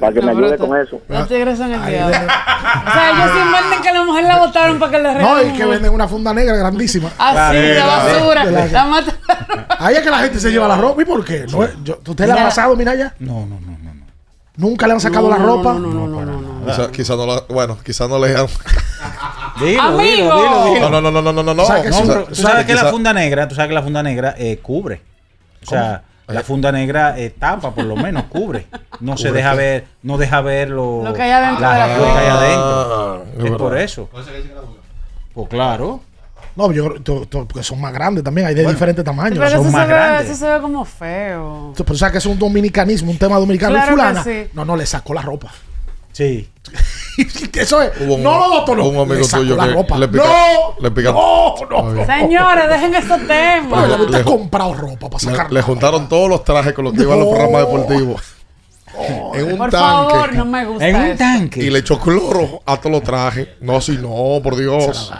para 0.00 0.12
que 0.12 0.20
me 0.22 0.32
No, 0.34 0.38
ayude 0.38 0.56
con 0.58 0.76
eso. 0.78 1.00
Los 1.08 1.28
tigres 1.28 1.58
son 1.58 1.72
el 1.72 1.84
diablo. 1.86 2.16
O 2.16 2.90
sea, 2.92 3.10
ellos 3.10 3.30
se 3.32 3.38
inventan 3.46 3.82
que 3.82 3.92
la 3.92 4.04
mujer 4.04 4.24
la 4.24 4.38
votaron 4.38 4.78
para 4.78 4.92
que 4.92 4.98
le 4.98 5.04
No, 5.12 5.14
regalen. 5.18 5.54
y 5.54 5.58
que 5.58 5.64
venden 5.66 5.92
una 5.92 6.08
funda 6.08 6.32
negra 6.34 6.56
grandísima. 6.56 7.10
Así, 7.18 7.56
de 7.56 7.80
basura. 7.80 8.44
La- 8.44 8.66
La 8.66 8.84
mata- 8.86 9.12
Ahí 9.78 9.94
es 9.96 10.00
que 10.02 10.10
la 10.10 10.18
gente 10.18 10.38
se 10.40 10.50
lleva 10.50 10.68
la 10.68 10.76
ropa. 10.76 11.02
¿Y 11.02 11.04
por 11.04 11.24
qué? 11.24 11.46
No, 11.50 11.66
yo- 11.84 11.98
¿Usted 12.06 12.26
le 12.26 12.32
ha 12.32 12.36
pasado, 12.44 12.74
mira 12.76 12.94
ya? 12.94 13.14
No, 13.18 13.40
no, 13.46 13.60
no. 13.60 13.72
Nunca 14.56 14.86
le 14.86 14.92
han 14.92 15.00
sacado 15.00 15.28
No, 15.28 15.36
la 15.36 15.38
no, 15.38 15.46
ropa. 15.56 15.72
no, 15.74 15.78
no, 15.80 16.06
no, 16.06 16.24
no, 16.26 16.40
no. 16.62 16.72
Quizá, 16.72 16.90
quizá 16.92 17.16
no 17.16 17.26
la- 17.26 17.44
bueno, 17.48 17.78
quizás 17.84 18.08
no 18.08 18.18
le. 18.18 18.34
Dilo, 19.60 19.82
Amigo. 19.82 20.02
dilo, 20.02 20.36
dilo, 20.42 20.64
dilo. 20.74 20.90
No, 20.90 21.00
no, 21.00 21.10
no, 21.10 21.22
no, 21.22 21.32
no, 21.32 21.42
no, 21.42 21.54
no. 21.54 21.82
Que 21.82 21.90
tú 21.90 22.34
sabes 22.34 22.64
que 22.66 22.74
la 22.74 22.86
funda 22.86 23.12
negra, 23.12 23.46
tú 23.48 23.54
sabes 23.54 23.68
que 23.68 23.74
la 23.74 23.82
funda 23.82 24.02
negra 24.02 24.34
eh, 24.38 24.58
cubre. 24.62 25.02
O 25.62 25.66
sea, 25.66 26.02
la 26.26 26.42
funda 26.42 26.72
negra 26.72 27.18
eh, 27.18 27.30
tapa, 27.30 27.70
por 27.74 27.84
lo 27.84 27.94
menos, 27.96 28.24
cubre. 28.24 28.66
No 29.00 29.16
se 29.16 29.28
¿Cubre 29.28 29.40
deja 29.42 29.50
qué? 29.52 29.56
ver, 29.56 29.84
no 30.02 30.16
deja 30.18 30.40
ver 30.40 30.70
lo, 30.70 31.02
Lo 31.04 31.12
que 31.12 31.22
hay 31.22 31.30
adentro 31.30 31.68
de 31.68 31.74
la 31.78 31.96
lo 31.96 32.04
que 32.04 32.10
hay 32.10 32.26
adentro. 32.28 33.24
es 33.38 33.44
es 33.44 33.50
por 33.58 33.76
eso. 33.78 34.08
Pues 35.34 35.48
claro. 35.48 36.00
No, 36.54 36.70
yo 36.70 36.86
creo 36.88 37.02
to- 37.02 37.26
to- 37.26 37.46
porque 37.48 37.62
son 37.62 37.80
más 37.80 37.92
grandes 37.94 38.22
también, 38.22 38.46
hay 38.46 38.54
de 38.54 38.66
diferentes 38.66 39.02
tamaños. 39.04 39.38
Pero 39.38 39.46
eso 39.48 39.56
son 39.56 39.66
se, 39.66 39.72
más 39.72 39.88
ve, 39.88 39.94
grandes. 39.94 40.30
eso 40.30 40.36
se 40.44 40.50
ve 40.52 40.60
como 40.60 40.84
feo. 40.84 41.72
Pero 41.76 41.92
o 41.92 41.96
sea 41.96 42.10
que 42.12 42.18
es 42.18 42.26
un 42.26 42.38
dominicanismo, 42.38 43.10
un 43.10 43.18
tema 43.18 43.38
dominicano. 43.38 43.72
Claro 43.74 43.88
y 43.88 43.94
fulana, 43.94 44.22
que 44.24 44.44
sí. 44.44 44.50
no, 44.54 44.64
no, 44.64 44.76
le 44.76 44.84
sacó 44.86 45.14
la 45.14 45.22
ropa. 45.22 45.50
Sí. 46.12 46.48
Eso 47.54 47.82
es. 47.82 47.90
Hubo 48.00 48.14
un- 48.14 48.22
no 48.22 48.38
lo 48.38 48.48
botó, 48.60 48.74
no. 48.76 48.86
un 48.88 48.96
amigo 48.98 49.14
le 49.22 49.28
tuyo 49.28 49.56
la 49.56 49.66
que 49.66 49.72
ropa. 49.74 49.98
le 49.98 50.08
pica- 50.08 50.24
no, 50.24 50.74
le 50.82 50.90
pica- 50.90 51.12
no, 51.12 51.54
no, 51.70 51.92
no. 51.92 52.06
Señores, 52.06 52.68
dejen 52.68 52.94
esos 52.94 53.18
temas. 53.26 53.82
Pero 53.84 53.96
Le- 53.98 54.04
usted 54.04 54.14
ha 54.14 54.18
le- 54.18 54.24
comprado 54.24 54.74
ropa 54.74 55.10
para 55.10 55.24
Le, 55.24 55.30
sacar. 55.36 55.52
le 55.52 55.62
juntaron 55.62 56.08
todos 56.08 56.28
los 56.28 56.44
trajes 56.44 56.72
con 56.72 56.84
los 56.84 56.94
que 56.94 57.02
iban 57.02 57.18
los 57.18 57.28
No. 57.28 57.34
programas 57.34 57.62
deportivos. 57.66 58.22
en 59.34 59.52
un 59.52 59.56
Por 59.58 59.70
tanque. 59.70 60.12
favor, 60.12 60.34
no 60.34 60.44
me 60.44 60.64
gusta 60.66 60.86
En 60.88 60.96
un 60.96 61.02
eso. 61.06 61.18
tanque. 61.18 61.60
Y 61.64 61.70
le 61.70 61.78
echó 61.78 61.98
cloro 61.98 62.60
a 62.66 62.76
todos 62.76 62.92
los 62.92 63.02
trajes. 63.02 63.48
No, 63.60 63.80
si 63.80 63.92
no, 63.96 64.40
por 64.42 64.54
Dios. 64.56 65.10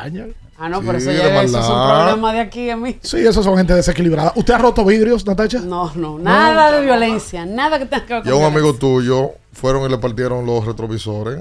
Ah, 0.59 0.69
no, 0.69 0.81
pero 0.82 1.01
Sí, 1.01 1.09
eso, 1.09 1.10
de 1.10 1.16
ya, 1.16 1.43
eso 1.43 1.59
es 1.59 1.66
un 1.66 1.89
problema 1.89 2.32
de 2.35 2.40
aquí 2.40 2.70
a 2.70 2.77
mí. 2.77 2.98
Sí, 3.02 3.16
esos 3.27 3.44
son 3.44 3.56
gente 3.56 3.74
desequilibrada. 3.74 4.32
¿Usted 4.36 4.55
ha 4.55 4.59
roto 4.59 4.85
vidrios, 4.85 5.27
Natacha? 5.27 5.59
No, 5.60 5.90
no, 5.97 6.19
nada 6.19 6.70
de 6.70 6.82
violencia, 6.85 7.44
nada 7.47 7.78
que 7.78 7.86
tenga 7.86 8.05
que 8.06 8.14
ver 8.14 8.23
con 8.24 8.32
un 8.35 8.39
violencia. 8.39 8.60
amigo 8.60 8.74
tuyo 8.78 9.31
fueron 9.53 9.85
y 9.85 9.89
le 9.89 9.99
partieron 9.99 10.45
los 10.47 10.65
retrovisores. 10.65 11.41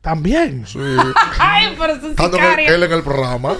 También. 0.00 0.66
Sí. 0.66 0.78
Ay, 1.38 1.74
pero 1.78 1.98
son 2.00 2.10
sicarias. 2.16 2.72
él 2.72 2.82
en 2.82 2.92
el 2.92 3.02
programa. 3.02 3.54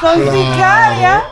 Son 0.00 0.20
Claro. 0.22 0.32
sicarias. 0.52 1.22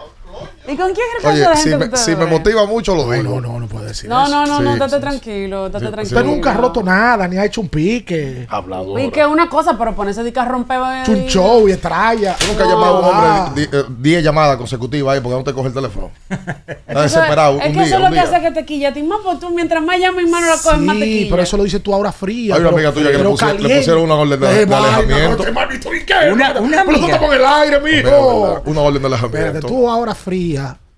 ¿Y 0.69 0.77
con 0.77 0.93
quién 0.93 1.07
es 1.19 1.25
Oye, 1.25 1.41
la 1.41 1.57
si 1.57 1.71
gente 1.71 1.89
me, 1.89 1.97
si 1.97 2.15
me 2.15 2.27
motiva 2.27 2.67
mucho, 2.67 2.95
lo 2.95 3.11
digo. 3.11 3.23
No, 3.23 3.41
no, 3.41 3.59
no 3.61 3.67
puede 3.67 3.87
decir 3.89 4.09
No, 4.11 4.29
no, 4.29 4.45
no, 4.47 4.59
Sí, 4.59 4.63
no, 4.65 4.73
estate 4.75 4.95
sí. 4.97 5.01
tranquilo, 5.01 5.67
estate 5.67 5.87
Sí, 5.87 5.93
tranquilo. 5.93 6.21
Usted 6.21 6.31
nunca 6.31 6.51
ha 6.51 6.55
roto 6.55 6.83
nada, 6.83 7.27
ni 7.27 7.39
ha 7.39 7.45
hecho 7.47 7.63
un 7.63 7.69
pique. 7.69 8.47
Hablador. 8.49 9.01
Y 9.01 9.11
que 9.11 9.25
una 9.25 9.49
cosa, 9.49 9.77
pero 9.79 9.97
ponerse 9.97 10.23
de 10.23 10.33
que 10.33 10.39
eh, 10.39 11.03
Hecho 11.03 11.13
un 11.13 11.27
show 11.27 11.69
y 11.69 11.73
estrella. 11.73 12.37
Nunca 12.47 12.65
has 12.65 12.69
llamado 12.69 12.97
a 12.97 13.01
un 13.01 13.05
hombre 13.49 13.63
di- 13.63 13.77
eh, 13.77 13.85
10 13.89 14.23
llamadas 14.23 14.57
consecutivas 14.59 15.15
ahí 15.15 15.21
porque 15.21 15.39
no 15.39 15.45
te 15.45 15.53
coge 15.55 15.69
el 15.69 15.75
teléfono. 15.75 16.11
Está 16.29 17.03
desesperado. 17.03 17.59
Es 17.59 17.67
un 17.67 17.73
que 17.73 17.79
día, 17.79 17.83
eso 17.87 17.97
es 17.97 18.03
lo 18.03 18.11
que 18.11 18.21
hace 18.21 18.41
que 18.41 18.51
te 18.51 18.65
quilla 18.67 18.89
a 18.91 18.93
ti. 18.93 19.03
Más, 19.03 19.19
pues 19.25 19.41
tú, 19.41 19.51
mientras 19.51 19.83
más 19.83 19.99
llamas, 19.99 20.25
más 20.29 20.41
no 20.43 20.47
la 20.47 20.57
coges, 20.63 20.79
más 20.79 20.99
te 20.99 21.05
Sí, 21.05 21.27
pero 21.31 21.43
eso 21.43 21.57
lo 21.57 21.65
dices 21.65 21.83
tú 21.83 21.95
ahora 21.95 22.13
fría. 22.13 22.55
Hay 22.55 22.61
una 22.61 22.69
amiga 22.71 22.93
tuya 22.93 23.11
que 23.11 23.19
le 23.19 23.25
pusieron 23.25 24.03
una 24.03 24.15
orden 24.15 24.39
de- 24.39 24.47
Eh, 24.47 24.55
de 24.59 24.65
vaina, 24.67 24.97
alejamiento. 24.99 25.45
no. 25.45 26.33
Una- 26.33 26.61
una 26.61 26.85
Pero 26.85 26.85
tú 26.85 26.91
amiga. 26.91 27.15
estás 27.15 27.23
en 27.23 27.33
el 27.33 27.45
aire, 27.47 27.81
mijo. 27.81 28.63
Una 28.67 28.81
orden 28.83 29.03
de 29.03 29.09
Espérate, 29.09 29.27
alejamiento. 29.27 29.67
tú 29.67 29.91
ahora 29.91 30.15
fría. 30.15 30.50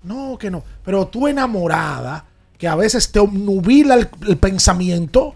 No, 0.03 0.37
que 0.37 0.51
no. 0.51 0.63
Pero 0.83 1.07
tú 1.07 1.27
enamorada, 1.27 2.25
que 2.57 2.67
a 2.67 2.75
veces 2.75 3.11
te 3.11 3.19
obnubila 3.19 3.95
el, 3.95 4.09
el 4.27 4.37
pensamiento. 4.37 5.35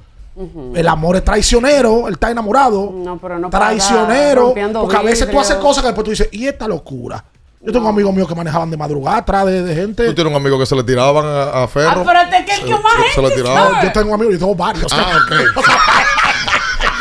El 0.76 0.88
amor 0.88 1.16
es 1.16 1.24
traicionero, 1.24 2.08
él 2.08 2.14
está 2.14 2.30
enamorado. 2.30 2.92
No, 2.94 3.18
pero 3.18 3.40
no 3.40 3.50
traicionero. 3.50 4.54
Porque 4.74 4.96
a 4.96 5.02
veces 5.02 5.30
tú 5.32 5.40
haces 5.40 5.56
cosas 5.56 5.82
que 5.82 5.88
después 5.88 6.06
tú 6.06 6.12
dices, 6.12 6.30
¿y 6.32 6.46
esta 6.46 6.68
locura? 6.68 7.24
Yo 7.60 7.74
tengo 7.74 7.90
amigos 7.90 8.14
míos 8.14 8.28
que 8.28 8.36
manejaban 8.36 8.70
de 8.70 8.78
madrugada 8.78 9.18
atrás 9.18 9.48
de, 9.48 9.64
de 9.64 9.74
gente. 9.74 10.06
Tú 10.06 10.14
tienes 10.14 10.32
un 10.32 10.40
amigo 10.40 10.60
que 10.60 10.68
se 10.68 10.76
le 10.76 10.84
tiraban 10.84 11.26
a, 11.26 11.64
a 11.64 11.68
Ferro. 11.68 11.90
Ah, 11.90 12.04
pero 12.06 12.20
te 12.30 12.46
que 12.46 12.54
el 12.54 12.66
que 12.66 12.72
más 12.72 12.94
se 13.14 13.20
gente 13.22 13.36
tiraban. 13.36 13.84
Yo 13.84 13.92
tengo 13.92 14.14
amigos 14.14 14.36
y 14.36 14.38
tengo 14.38 14.54
varios. 14.56 14.94
Ah, 14.94 15.18
ok. 15.26 15.34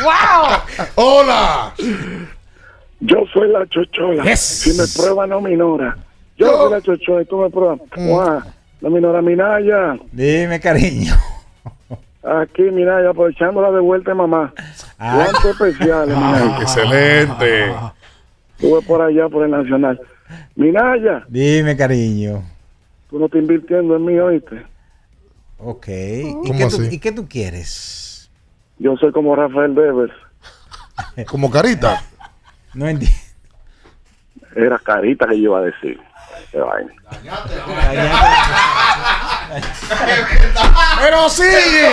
¡Wow! 0.03 0.87
Hola. 0.95 1.75
Yo 3.01 3.19
soy 3.35 3.49
la 3.53 3.67
chochola. 3.69 4.25
Yes. 4.25 4.41
Si 4.41 4.73
me 4.73 4.87
prueba, 4.97 5.27
no 5.27 5.43
minora. 5.43 5.97
Yo 6.37 6.47
soy 6.49 6.71
la 6.71 6.81
chochola 6.81 7.23
y 7.23 7.25
tú 7.27 7.39
me 7.39 7.51
pruebas. 7.51 7.81
Guau, 7.97 8.43
La 8.81 8.91
minora 8.91 9.23
Minaya. 9.23 9.97
Dime, 10.13 10.61
cariño. 10.61 11.15
Aquí, 12.23 12.63
Minaya, 12.63 13.11
aprovechándola 13.11 13.71
de 13.71 13.81
vuelta 13.81 14.15
mamá. 14.15 14.53
Ah. 14.99 15.29
Cuánto 15.31 15.51
especial, 15.67 16.09
Minaya. 16.09 16.59
Excelente. 16.61 17.73
Estuve 18.59 18.83
por 18.83 19.01
allá, 19.03 19.29
por 19.29 19.45
el 19.45 19.51
Nacional. 19.51 20.01
Minaya, 20.57 21.25
Dime, 21.29 21.77
cariño. 21.77 22.43
tú 23.09 23.19
no 23.19 23.27
estás 23.27 23.41
invirtiendo 23.41 23.97
en 23.97 24.05
mí, 24.05 24.19
¿oíste? 24.19 24.65
Ok. 25.59 25.87
¿Y 25.89 26.33
¿Cómo 26.33 26.53
qué, 26.53 26.67
tú, 26.69 26.83
así? 26.83 26.95
¿Y 26.95 26.99
qué 26.99 27.13
tú 27.13 27.29
quieres? 27.29 28.31
Yo 28.79 28.97
soy 28.97 29.13
como 29.13 29.35
Rafael 29.37 29.75
Devers. 29.75 30.13
Como 31.29 31.51
carita. 31.51 32.03
No 32.75 32.87
entiendo. 32.87 33.17
Era 34.55 34.79
carita 34.79 35.27
que 35.27 35.37
yo 35.41 35.45
iba 35.45 35.59
a 35.61 35.63
decir. 35.63 35.99
Qué 36.57 36.63
vaina. 36.63 36.91
Pero 41.03 41.29
sigue. 41.29 41.89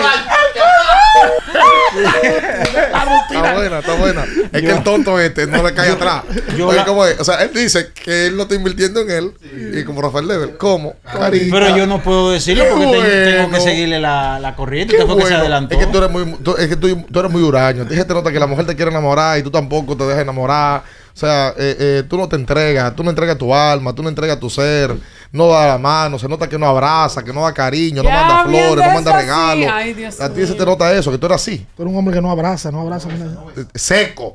Está 3.29 3.53
buena, 3.53 3.79
está 3.79 3.93
buena. 3.95 4.23
Es 4.51 4.61
que 4.61 4.71
el 4.71 4.83
tonto 4.83 5.19
este 5.19 5.47
no 5.47 5.61
le 5.63 5.73
cae 5.73 5.91
atrás. 5.91 6.23
yo 6.57 6.67
Oye, 6.69 6.77
la- 6.77 6.85
¿cómo 6.85 7.05
es? 7.05 7.19
O 7.19 7.23
sea, 7.25 7.43
él 7.43 7.51
dice 7.53 7.91
que 7.93 8.27
él 8.27 8.37
no 8.37 8.43
está 8.43 8.55
invirtiendo 8.55 9.01
en 9.01 9.11
él. 9.11 9.33
Y 9.77 9.83
como 9.83 10.01
Rafael 10.01 10.27
Level, 10.27 10.57
¿cómo? 10.57 10.93
Carita. 11.11 11.55
Pero 11.59 11.75
yo 11.75 11.85
no 11.85 12.01
puedo 12.01 12.31
decirlo 12.31 12.63
porque 12.69 12.85
te- 12.87 13.31
tengo 13.33 13.51
que 13.51 13.59
seguirle 13.59 13.99
la, 13.99 14.39
la 14.39 14.55
corriente. 14.55 14.95
Qué 14.95 15.03
Usted 15.03 15.13
fue 15.13 15.23
que 15.23 15.27
se 15.27 15.35
adelantó. 15.35 15.75
Es 15.75 15.85
que 15.85 15.91
tú 15.91 15.97
eres 15.97 16.09
muy, 16.09 16.25
tú, 16.41 16.55
es 16.57 16.67
que 16.67 16.75
tú, 16.77 17.05
tú 17.11 17.19
eres 17.19 17.31
muy 17.31 17.41
huraño. 17.43 17.83
Dije, 17.85 18.05
te 18.05 18.13
nota 18.13 18.31
que 18.31 18.39
la 18.39 18.47
mujer 18.47 18.65
te 18.65 18.75
quiere 18.75 18.91
enamorar 18.91 19.37
y 19.37 19.43
tú 19.43 19.51
tampoco 19.51 19.97
te 19.97 20.05
dejas 20.05 20.21
enamorar. 20.21 20.83
O 21.13 21.15
sea, 21.15 21.49
eh, 21.57 21.75
eh, 21.79 22.03
tú 22.09 22.17
no 22.17 22.27
te 22.27 22.35
entregas, 22.35 22.95
tú 22.95 23.03
no 23.03 23.11
entregas 23.11 23.37
tu 23.37 23.53
alma, 23.53 23.93
tú 23.93 24.01
no 24.01 24.09
entregas 24.09 24.39
tu 24.39 24.49
ser, 24.49 24.95
no 25.31 25.47
da 25.49 25.67
la 25.67 25.77
mano, 25.77 26.17
se 26.17 26.27
nota 26.27 26.49
que 26.49 26.57
no 26.57 26.65
abraza, 26.65 27.23
que 27.23 27.31
no 27.31 27.43
da 27.43 27.53
cariño, 27.53 28.01
no 28.01 28.09
Ya, 28.09 28.15
manda 28.23 28.43
flores, 28.45 28.85
no 28.87 28.93
manda 28.95 29.15
regalos. 29.21 29.67
Ay, 29.71 29.93
Dios 29.93 30.19
A 30.19 30.33
ti 30.33 30.45
se 30.47 30.55
te 30.55 30.65
nota 30.65 30.91
eso, 30.91 31.11
que 31.11 31.19
tú 31.19 31.27
eres 31.27 31.35
así, 31.35 31.67
Tú 31.77 31.83
eres 31.83 31.91
un 31.93 31.99
hombre 31.99 32.15
que 32.15 32.21
no 32.21 32.31
abraza, 32.31 32.71
no 32.71 32.81
abraza. 32.81 33.09
eh, 33.09 33.65
seco. 33.75 34.33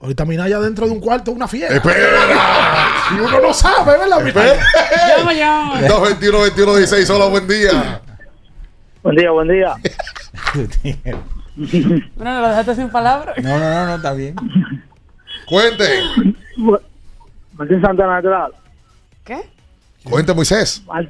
Ahorita 0.00 0.24
Minaya 0.24 0.58
dentro 0.58 0.84
de 0.86 0.92
un 0.92 1.00
cuarto 1.00 1.30
una 1.30 1.46
fiesta. 1.46 1.76
Espera. 1.76 1.96
Y 3.16 3.20
uno 3.20 3.40
no 3.40 3.54
sabe, 3.54 3.96
¿verdad? 3.96 4.20
Minaya? 4.20 4.56
Llama, 5.16 5.32
llama. 5.32 5.80
221 5.80 6.40
21 6.40 6.76
16 6.76 7.10
hola, 7.10 7.26
buen 7.26 7.46
día. 7.46 8.00
Buen 9.02 9.16
día, 9.16 9.30
buen 9.30 9.48
día. 9.48 9.74
Bueno, 12.16 12.40
lo 12.40 12.48
dejaste 12.48 12.74
sin 12.74 12.88
palabras. 12.90 13.36
No, 13.40 13.58
no, 13.60 13.70
no, 13.70 13.86
no, 13.86 13.94
está 13.94 14.12
bien. 14.12 14.34
Cuente. 15.46 15.84
Martín 17.54 17.80
Santana, 17.80 18.12
de 18.14 18.18
este 18.18 18.30
lado. 18.30 18.54
¿Qué? 19.24 19.42
Cuente, 20.04 20.34
Moisés. 20.34 20.82
Mar- 20.86 21.08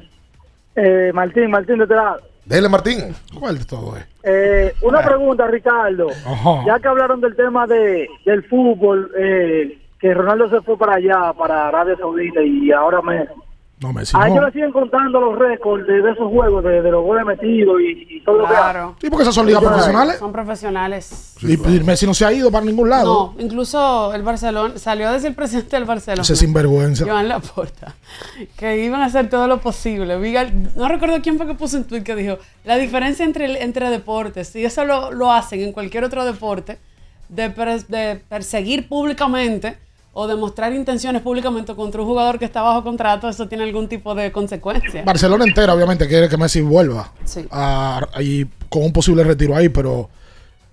eh, 0.75 1.11
Martín, 1.13 1.49
Martín, 1.51 1.77
de 1.77 1.83
este 1.83 1.95
lado. 1.95 2.21
Dele, 2.45 2.69
Martín. 2.69 3.15
¿Cuál 3.39 3.57
de 3.57 3.65
todo 3.65 3.97
es? 3.97 4.05
Eh, 4.23 4.73
una 4.81 5.03
pregunta, 5.03 5.47
Ricardo. 5.47 6.07
Ajá. 6.25 6.63
Ya 6.67 6.79
que 6.79 6.87
hablaron 6.87 7.19
del 7.21 7.35
tema 7.35 7.65
de 7.65 8.07
del 8.25 8.43
fútbol, 8.47 9.11
eh, 9.17 9.79
que 9.99 10.13
Ronaldo 10.13 10.49
se 10.49 10.61
fue 10.61 10.77
para 10.77 10.95
allá, 10.95 11.33
para 11.33 11.67
Arabia 11.69 11.95
Saudita, 11.97 12.41
y 12.43 12.71
ahora 12.71 13.01
me... 13.01 13.27
No, 13.81 13.91
me 13.91 14.03
A 14.13 14.27
ellos 14.29 14.45
le 14.45 14.51
siguen 14.53 14.71
contando 14.71 15.19
los 15.19 15.37
récords 15.37 15.85
de, 15.85 16.01
de 16.01 16.11
esos 16.13 16.29
juegos, 16.31 16.63
de, 16.63 16.81
de 16.81 16.91
los 16.91 17.03
goles 17.03 17.25
metidos 17.25 17.75
y, 17.81 18.07
y 18.09 18.21
todo 18.21 18.37
lo 18.37 18.43
que 18.45 18.51
Claro. 18.53 18.95
Sí, 19.01 19.09
porque 19.09 19.23
esas 19.23 19.35
son 19.35 19.45
ligas 19.45 19.61
profesionales. 19.61 20.17
Son 20.17 20.31
profesionales. 20.31 21.35
Y 21.41 21.53
y 21.53 21.83
Messi 21.83 22.05
no 22.05 22.13
se 22.13 22.25
ha 22.25 22.31
ido 22.31 22.49
para 22.49 22.63
ningún 22.65 22.89
lado. 22.89 23.33
No, 23.37 23.43
incluso 23.43 24.13
el 24.13 24.23
Barcelona, 24.23 24.77
salió 24.77 25.09
a 25.09 25.11
decir 25.11 25.27
el 25.27 25.35
presidente 25.35 25.75
del 25.75 25.83
Barcelona. 25.83 26.21
Ese 26.21 26.37
sinvergüenza. 26.37 27.03
Joan 27.05 27.27
Laporta, 27.27 27.93
que 28.57 28.81
iban 28.81 29.01
a 29.01 29.07
hacer 29.07 29.29
todo 29.29 29.45
lo 29.47 29.59
posible. 29.59 30.17
Vi 30.19 30.37
al- 30.37 30.73
no 30.75 30.87
recuerdo 30.87 31.21
quién 31.21 31.35
fue 31.35 31.45
que 31.45 31.53
puso 31.55 31.75
un 31.75 31.83
tweet 31.83 32.03
que 32.03 32.15
dijo, 32.15 32.37
la 32.63 32.77
diferencia 32.77 33.25
entre, 33.25 33.61
entre 33.61 33.89
deportes, 33.89 34.55
y 34.55 34.63
eso 34.63 34.85
lo, 34.85 35.11
lo 35.11 35.33
hacen 35.33 35.59
en 35.59 35.73
cualquier 35.73 36.05
otro 36.05 36.23
deporte, 36.23 36.79
de 37.27 37.49
perseguir 38.29 38.87
públicamente 38.87 39.77
o 40.17 40.27
demostrar 40.27 40.71
intenciones 40.71 41.21
públicamente 41.21 41.75
contra 41.75 41.99
un 42.01 42.07
jugador 42.07 42.39
que 42.39 42.45
está 42.45 42.61
bajo 42.61 42.83
contrato, 42.83 43.27
eso 43.27 43.49
tiene 43.49 43.65
algún 43.65 43.89
tipo 43.89 44.15
de 44.15 44.31
consecuencia. 44.31 45.03
Barcelona 45.03 45.43
entera, 45.43 45.73
obviamente, 45.73 46.07
quiere 46.07 46.29
que 46.29 46.37
Messi 46.37 46.61
vuelva. 46.61 47.11
Sí. 47.25 47.45
a- 47.51 48.01
y 48.21 48.45
con 48.69 48.83
un 48.83 48.93
posible 48.93 49.23
retiro 49.25 49.55
ahí, 49.57 49.67
pero 49.67 50.09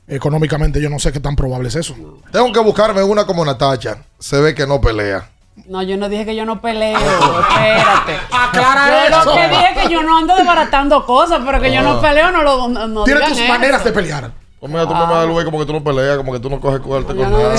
económicamente 0.06 0.80
yo 0.80 0.88
no 0.90 0.98
sé 0.98 1.12
qué 1.12 1.20
tan 1.20 1.34
probable 1.36 1.68
es 1.68 1.74
eso. 1.76 1.94
Tengo 2.30 2.52
que 2.52 2.60
buscarme 2.60 3.02
una 3.02 3.24
como 3.26 3.44
Natacha. 3.44 3.98
Se 4.18 4.40
ve 4.40 4.54
que 4.54 4.66
no 4.66 4.80
pelea. 4.80 5.28
No, 5.66 5.82
yo 5.82 5.96
no 5.96 6.08
dije 6.08 6.24
que 6.24 6.34
yo 6.34 6.44
no 6.46 6.60
peleo, 6.62 6.96
espérate. 6.98 8.16
Aclara 8.32 9.08
yo 9.10 9.16
eso. 9.18 9.24
lo 9.30 9.36
que 9.36 9.48
dije 9.48 9.64
es 9.76 9.82
que 9.82 9.92
yo 9.92 10.02
no 10.02 10.16
ando 10.18 10.34
desbaratando 10.34 11.04
cosas, 11.04 11.40
pero 11.44 11.60
que 11.60 11.72
yo 11.72 11.80
Ah. 11.80 11.82
no 11.82 12.00
peleo, 12.00 12.30
no 12.30 12.42
lo 12.42 12.68
no, 12.68 12.88
no 12.88 13.04
Tienes 13.04 13.22
digan 13.24 13.32
tus 13.34 13.42
eso. 13.42 13.52
maneras 13.52 13.84
de 13.84 13.92
pelear. 13.92 14.32
Pues 14.62 14.70
mira, 14.70 14.86
tú 14.86 14.94
me 14.94 15.00
vas 15.00 15.26
a 15.26 15.44
como 15.44 15.58
que 15.58 15.66
tú 15.66 15.72
no 15.72 15.82
peleas, 15.82 16.16
como 16.18 16.32
que 16.32 16.38
tú 16.38 16.48
no 16.48 16.60
coges 16.60 16.78
cuarto 16.78 17.08
con 17.16 17.32
nada. 17.32 17.52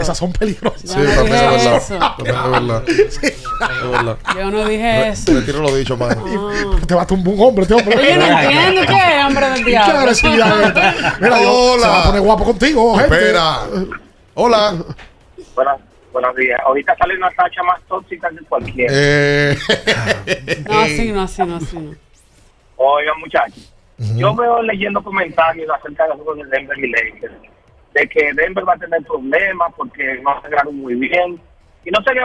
Esas 0.00 0.18
son 0.18 0.32
peligrosas. 0.32 0.80
Sí, 0.80 0.88
también 0.96 1.32
es 1.32 1.64
verdad. 1.64 1.76
eso. 1.76 1.98
También 2.16 2.36
es 2.36 2.50
verdad. 2.50 2.82
Es 3.62 3.90
verdad. 3.92 4.16
Yo 4.36 4.50
no 4.50 4.64
dije 4.64 5.08
eso. 5.10 5.32
Retiro 5.32 5.60
lo 5.60 5.72
dicho, 5.76 5.96
man. 5.96 6.18
Te 6.88 6.96
va 6.96 7.02
a 7.02 7.06
tumbar 7.06 7.34
un 7.34 7.40
hombre, 7.40 7.62
este 7.62 7.74
hombre. 7.74 7.94
Yo 7.94 8.16
no 8.16 8.26
entiendo 8.26 8.82
qué 8.84 9.16
es, 9.20 9.24
hombre 9.24 9.46
del 9.50 9.64
¿Qué 9.64 9.70
diablo. 9.70 9.98
agresividad 10.00 10.60
es 10.60 10.66
esta? 10.66 11.16
Mira, 11.20 11.36
Hola. 11.40 11.82
se 11.82 11.88
va 11.88 12.00
a 12.00 12.06
poner 12.06 12.20
guapo 12.22 12.44
contigo, 12.46 12.98
gente. 12.98 13.14
Espera. 13.14 13.58
Hola. 14.34 14.74
Buenos, 15.54 15.80
buenos 16.12 16.34
días. 16.34 16.60
Ahorita 16.66 16.96
sale 16.96 17.16
una 17.16 17.30
tacha 17.30 17.62
más 17.62 17.80
tóxica 17.86 18.28
que 18.30 18.44
cualquiera. 18.46 18.92
Eh, 18.92 19.56
No, 20.68 20.80
así 20.80 21.12
no, 21.12 21.22
así 21.22 21.42
no, 21.44 21.56
así 21.58 21.76
no. 21.78 21.94
Oigan, 22.76 23.20
muchachos. 23.20 23.71
Yo 24.16 24.34
veo 24.34 24.62
leyendo 24.62 25.02
comentarios 25.02 25.68
acerca 25.70 26.04
del 26.08 26.14
juego 26.18 26.34
de 26.36 26.44
Denver 26.50 26.78
y 26.78 26.90
Lakers. 26.90 27.34
De 27.94 28.08
que 28.08 28.32
Denver 28.34 28.66
va 28.68 28.74
a 28.74 28.78
tener 28.78 29.02
problemas 29.02 29.72
porque 29.76 30.20
no 30.22 30.40
se 30.42 30.48
graduó 30.48 30.72
muy 30.72 30.94
bien. 30.94 31.40
Y 31.84 31.90
no 31.90 32.02
sería 32.04 32.22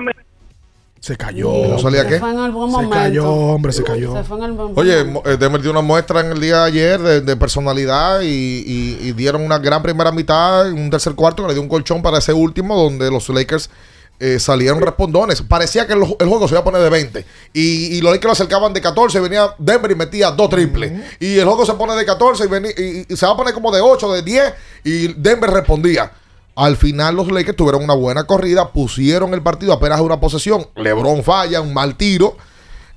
Se 1.00 1.16
cayó. 1.18 1.52
¿No 1.70 1.78
salía 1.80 2.04
Se 2.04 2.10
qué? 2.10 2.20
fue 2.20 2.32
en 2.32 2.40
algún 2.40 2.72
Se 2.72 2.90
cayó, 2.90 3.30
hombre, 3.32 3.72
se 3.72 3.84
cayó. 3.84 4.14
Se 4.14 4.24
fue 4.24 4.38
en 4.38 4.44
algún 4.46 4.74
Oye, 4.76 5.02
eh, 5.02 5.38
Denver 5.38 5.62
dio 5.62 5.72
una 5.72 5.82
muestra 5.82 6.22
en 6.22 6.28
el 6.32 6.40
día 6.40 6.60
de 6.62 6.68
ayer 6.68 7.00
de, 7.00 7.22
de 7.22 7.36
personalidad 7.38 8.22
y, 8.22 8.26
y- 8.28 8.98
y 9.02 9.12
dieron 9.14 9.42
una 9.44 9.60
gran 9.60 9.82
primera 9.84 10.12
mitad, 10.12 10.72
un 10.72 10.90
tercer 10.90 11.16
cuarto 11.16 11.44
que 11.44 11.50
le 11.50 11.54
dio 11.54 11.62
un 11.64 11.70
colchón 11.70 12.02
para 12.02 12.18
ese 12.20 12.34
último 12.34 12.76
donde 12.82 13.12
los 13.12 13.28
Lakers 13.30 13.70
eh, 14.20 14.40
salieron 14.40 14.82
respondones. 14.82 15.42
Parecía 15.42 15.86
que 15.88 15.94
el, 15.94 16.00
el 16.02 16.28
juego 16.28 16.48
se 16.48 16.54
iba 16.56 16.62
a 16.62 16.64
poner 16.64 16.82
de 16.82 16.90
20. 16.90 17.26
Y, 17.54 17.98
y 17.98 18.02
los 18.02 18.12
Lakers 18.12 18.26
lo 18.26 18.32
acercaban 18.32 18.74
de 18.74 18.82
14. 18.82 19.20
Venía 19.20 19.54
Denver 19.58 19.92
y 19.92 19.96
metía 19.96 20.32
dos 20.32 20.50
triples. 20.50 20.92
Y 21.20 21.38
el 21.38 21.46
juego 21.46 21.66
se 21.66 21.74
pone 21.74 21.94
de 21.96 22.06
14 22.06 22.46
y, 22.46 22.48
venía- 22.48 22.72
y- 22.78 23.06
y 23.14 23.16
se 23.18 23.26
va 23.26 23.34
a 23.34 23.38
poner 23.38 23.54
como 23.54 23.72
de 23.72 23.82
8, 23.82 24.12
de 24.14 24.22
10. 24.24 24.54
Y 24.84 25.08
Denver 25.14 25.50
respondía. 25.50 26.12
Al 26.56 26.76
final 26.78 27.16
los 27.16 27.32
Lakers 27.32 27.56
tuvieron 27.56 27.84
una 27.84 27.94
buena 27.94 28.24
corrida, 28.26 28.72
pusieron 28.72 29.34
el 29.36 29.44
partido 29.44 29.74
apenas 29.74 30.00
una 30.02 30.20
posesión. 30.20 30.66
LeBron 30.76 31.24
falla, 31.24 31.62
un 31.62 31.72
mal 31.74 31.96
tiro. 31.96 32.36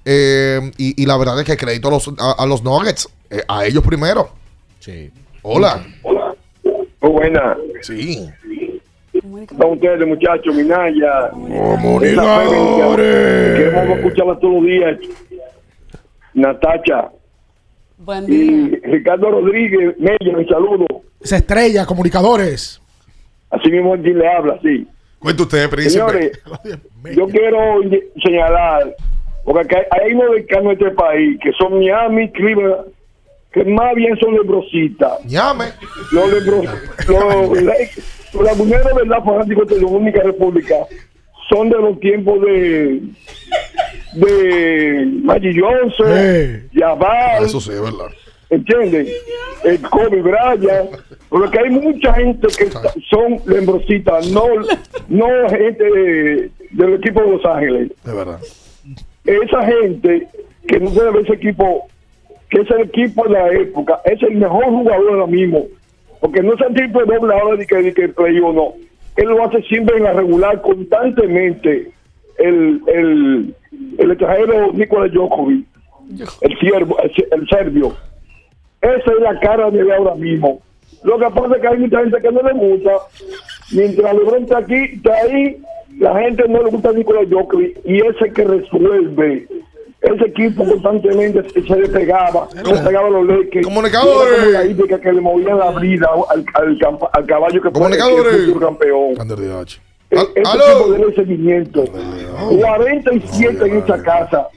eh, 0.05 0.71
y, 0.79 1.03
y 1.03 1.07
la 1.07 1.17
verdad 1.19 1.39
es 1.39 1.45
que 1.45 1.57
crédito 1.59 1.89
a 1.89 1.91
los, 1.91 2.09
a, 2.19 2.33
a 2.39 2.47
los 2.47 2.63
Nuggets, 2.63 3.09
eh, 3.29 3.43
a 3.47 3.67
ellos 3.67 3.85
primero. 3.85 4.31
Sí. 4.79 5.11
Hola. 5.43 5.87
Muy 7.03 7.11
buena. 7.13 7.57
Sí. 7.83 8.29
Están 9.23 9.71
ustedes, 9.71 10.07
muchachos, 10.07 10.55
Minaya. 10.55 11.29
Comunicadores. 11.31 13.59
Queremos 13.59 13.99
escucharla 13.99 14.39
todos 14.39 14.55
los 14.55 14.65
días. 14.65 14.99
Natacha. 16.33 17.11
Buen 17.99 18.25
Y 18.33 18.77
Ricardo 18.77 19.31
Rodríguez, 19.31 19.95
Mella, 19.99 20.39
un 20.39 20.49
saludo. 20.49 20.87
Esa 21.21 21.37
estrella, 21.37 21.85
comunicadores. 21.85 22.81
Así 23.51 23.71
mismo 23.71 23.93
quien 24.01 24.19
le 24.19 24.27
habla, 24.27 24.59
sí. 24.63 24.89
Cuente 25.19 25.43
usted, 25.43 25.69
príncipe. 25.69 25.91
Señores, 25.91 26.41
yo 27.15 27.29
quiero 27.29 27.81
señalar, 28.25 28.97
porque 29.45 29.61
acá 29.61 29.81
hay 30.01 30.15
unos 30.15 30.37
decanos 30.37 30.79
de 30.79 30.85
este 30.85 30.97
país 30.97 31.39
que 31.43 31.53
son 31.53 31.79
Miami, 31.79 32.31
Cleveland, 32.31 32.87
que 33.53 33.65
más 33.65 33.95
bien 33.95 34.17
son 34.19 34.33
lebrositas. 34.33 35.23
Llame. 35.27 35.67
Los 36.13 36.33
lebros, 36.33 36.65
los, 38.33 38.35
los 38.35 38.45
laguneros, 38.45 38.95
¿verdad? 38.95 39.25
Fanáticos 39.25 39.69
de 39.69 39.81
la 39.81 39.87
única 39.87 40.23
república 40.23 40.75
son 41.49 41.69
de 41.69 41.77
los 41.79 41.99
tiempos 42.01 42.41
de 42.43 43.01
de 44.15 45.07
Maggie 45.23 45.61
Johnson, 45.61 46.07
Ah, 46.09 46.59
Jabal, 46.75 47.45
Eso 47.45 47.61
sí, 47.61 47.71
verdad. 47.71 48.11
¿entienden? 48.51 49.07
El 49.65 49.81
Kobe 49.83 50.23
Bryant, 50.23 50.91
porque 51.29 51.59
hay 51.61 51.71
mucha 51.71 52.13
gente 52.15 52.49
que 52.59 52.65
está- 52.65 52.93
son 53.09 53.37
lembrositas, 53.47 54.29
no, 54.33 54.45
no 55.09 55.27
gente 55.51 55.85
de- 55.85 56.51
del 56.73 56.95
equipo 56.95 57.23
de 57.23 57.31
Los 57.31 57.45
Ángeles. 57.45 57.93
Es 58.05 58.15
verdad. 58.15 58.41
Esa 59.25 59.65
gente 59.67 60.27
que 60.67 60.81
no 60.81 60.91
debe 60.91 61.11
ver 61.13 61.23
ese 61.25 61.35
equipo, 61.35 61.87
que 62.49 62.63
es 62.63 62.71
el 62.71 62.81
equipo 62.83 63.25
de 63.25 63.31
la 63.31 63.49
época, 63.53 64.01
es 64.05 64.21
el 64.23 64.37
mejor 64.37 64.65
jugador 64.65 65.11
ahora 65.13 65.27
mismo, 65.27 65.67
porque 66.21 66.43
no 66.43 66.55
es 66.55 66.61
el 66.61 66.75
tipo 66.75 67.01
de 67.01 67.15
doble 67.15 67.35
ahora 67.35 67.57
de 67.57 67.67
que, 67.67 67.77
de 67.77 67.95
que 67.95 68.09
play 68.09 68.39
uno. 68.39 68.75
Él 69.17 69.29
lo 69.29 69.45
hace 69.45 69.63
siempre 69.63 69.97
en 69.97 70.05
la 70.05 70.13
regular, 70.13 70.61
constantemente. 70.61 71.91
El, 72.39 72.81
el, 72.87 73.55
el 73.99 74.11
extranjero 74.11 74.73
Nikola 74.73 75.09
Djokovic, 75.09 75.67
el, 76.41 76.59
siervo, 76.59 76.99
el, 77.01 77.13
el 77.33 77.49
serbio. 77.49 77.97
Esa 78.81 79.13
es 79.13 79.21
la 79.21 79.39
cara 79.41 79.71
de 79.71 79.81
él 79.81 79.91
ahora 79.91 80.15
mismo. 80.15 80.61
Lo 81.03 81.19
que 81.19 81.27
pasa 81.27 81.57
es 81.57 81.61
que 81.61 81.69
hay 81.69 81.79
mucha 81.79 82.01
gente 82.01 82.21
que 82.21 82.33
no 82.33 82.43
le 82.43 82.53
gusta. 82.53 82.91
Mientras 83.73 84.15
LeBron 84.15 84.43
está 84.43 84.59
aquí, 84.59 84.75
está 84.75 85.15
ahí, 85.15 85.57
la 85.99 86.19
gente 86.21 86.49
no 86.49 86.63
le 86.63 86.71
gusta 86.71 86.91
a 86.91 86.93
Nicolás 86.93 87.27
Jokovic 87.31 87.79
y 87.85 87.99
ese 87.99 88.33
que 88.33 88.45
resuelve. 88.45 89.47
Ese 90.01 90.25
equipo 90.25 90.65
constantemente 90.65 91.43
se, 91.51 91.77
le 91.77 91.89
pegaba, 91.89 92.49
se 92.51 92.63
le 92.63 92.79
pegaba 92.81 93.11
los 93.11 93.27
Lakers. 93.27 93.67
Comunicadores. 93.67 94.49
La 94.53 94.65
hípica 94.65 94.99
que 94.99 95.13
le 95.13 95.21
movían 95.21 95.59
la 95.59 95.71
brida 95.73 96.09
al, 96.31 96.45
al, 96.55 96.79
al 97.13 97.27
caballo 97.27 97.61
que 97.61 97.71
fue 97.71 97.81
el 98.47 98.59
campeón. 98.61 99.15
E- 100.11 100.43
aló. 100.45 100.65
tipo 100.95 101.07
de 101.07 101.15
seguimiento. 101.15 101.85
47 102.49 103.67
en 103.67 103.77
esa 103.77 104.03
casa. 104.03 104.49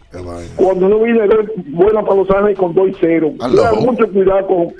Cuando 0.56 0.90
no 0.90 0.99
viene 0.99 1.28
ver 1.28 1.52
buena 1.68 2.02
para 2.02 2.15
los 2.15 2.30
Ángeles 2.32 2.57
con 2.57 2.74
2 2.74 2.90
y 2.90 2.95
0. 3.02 3.34
Aló. 3.40 3.76
mucho 3.82 4.11
cuidado 4.11 4.48
con, 4.48 4.74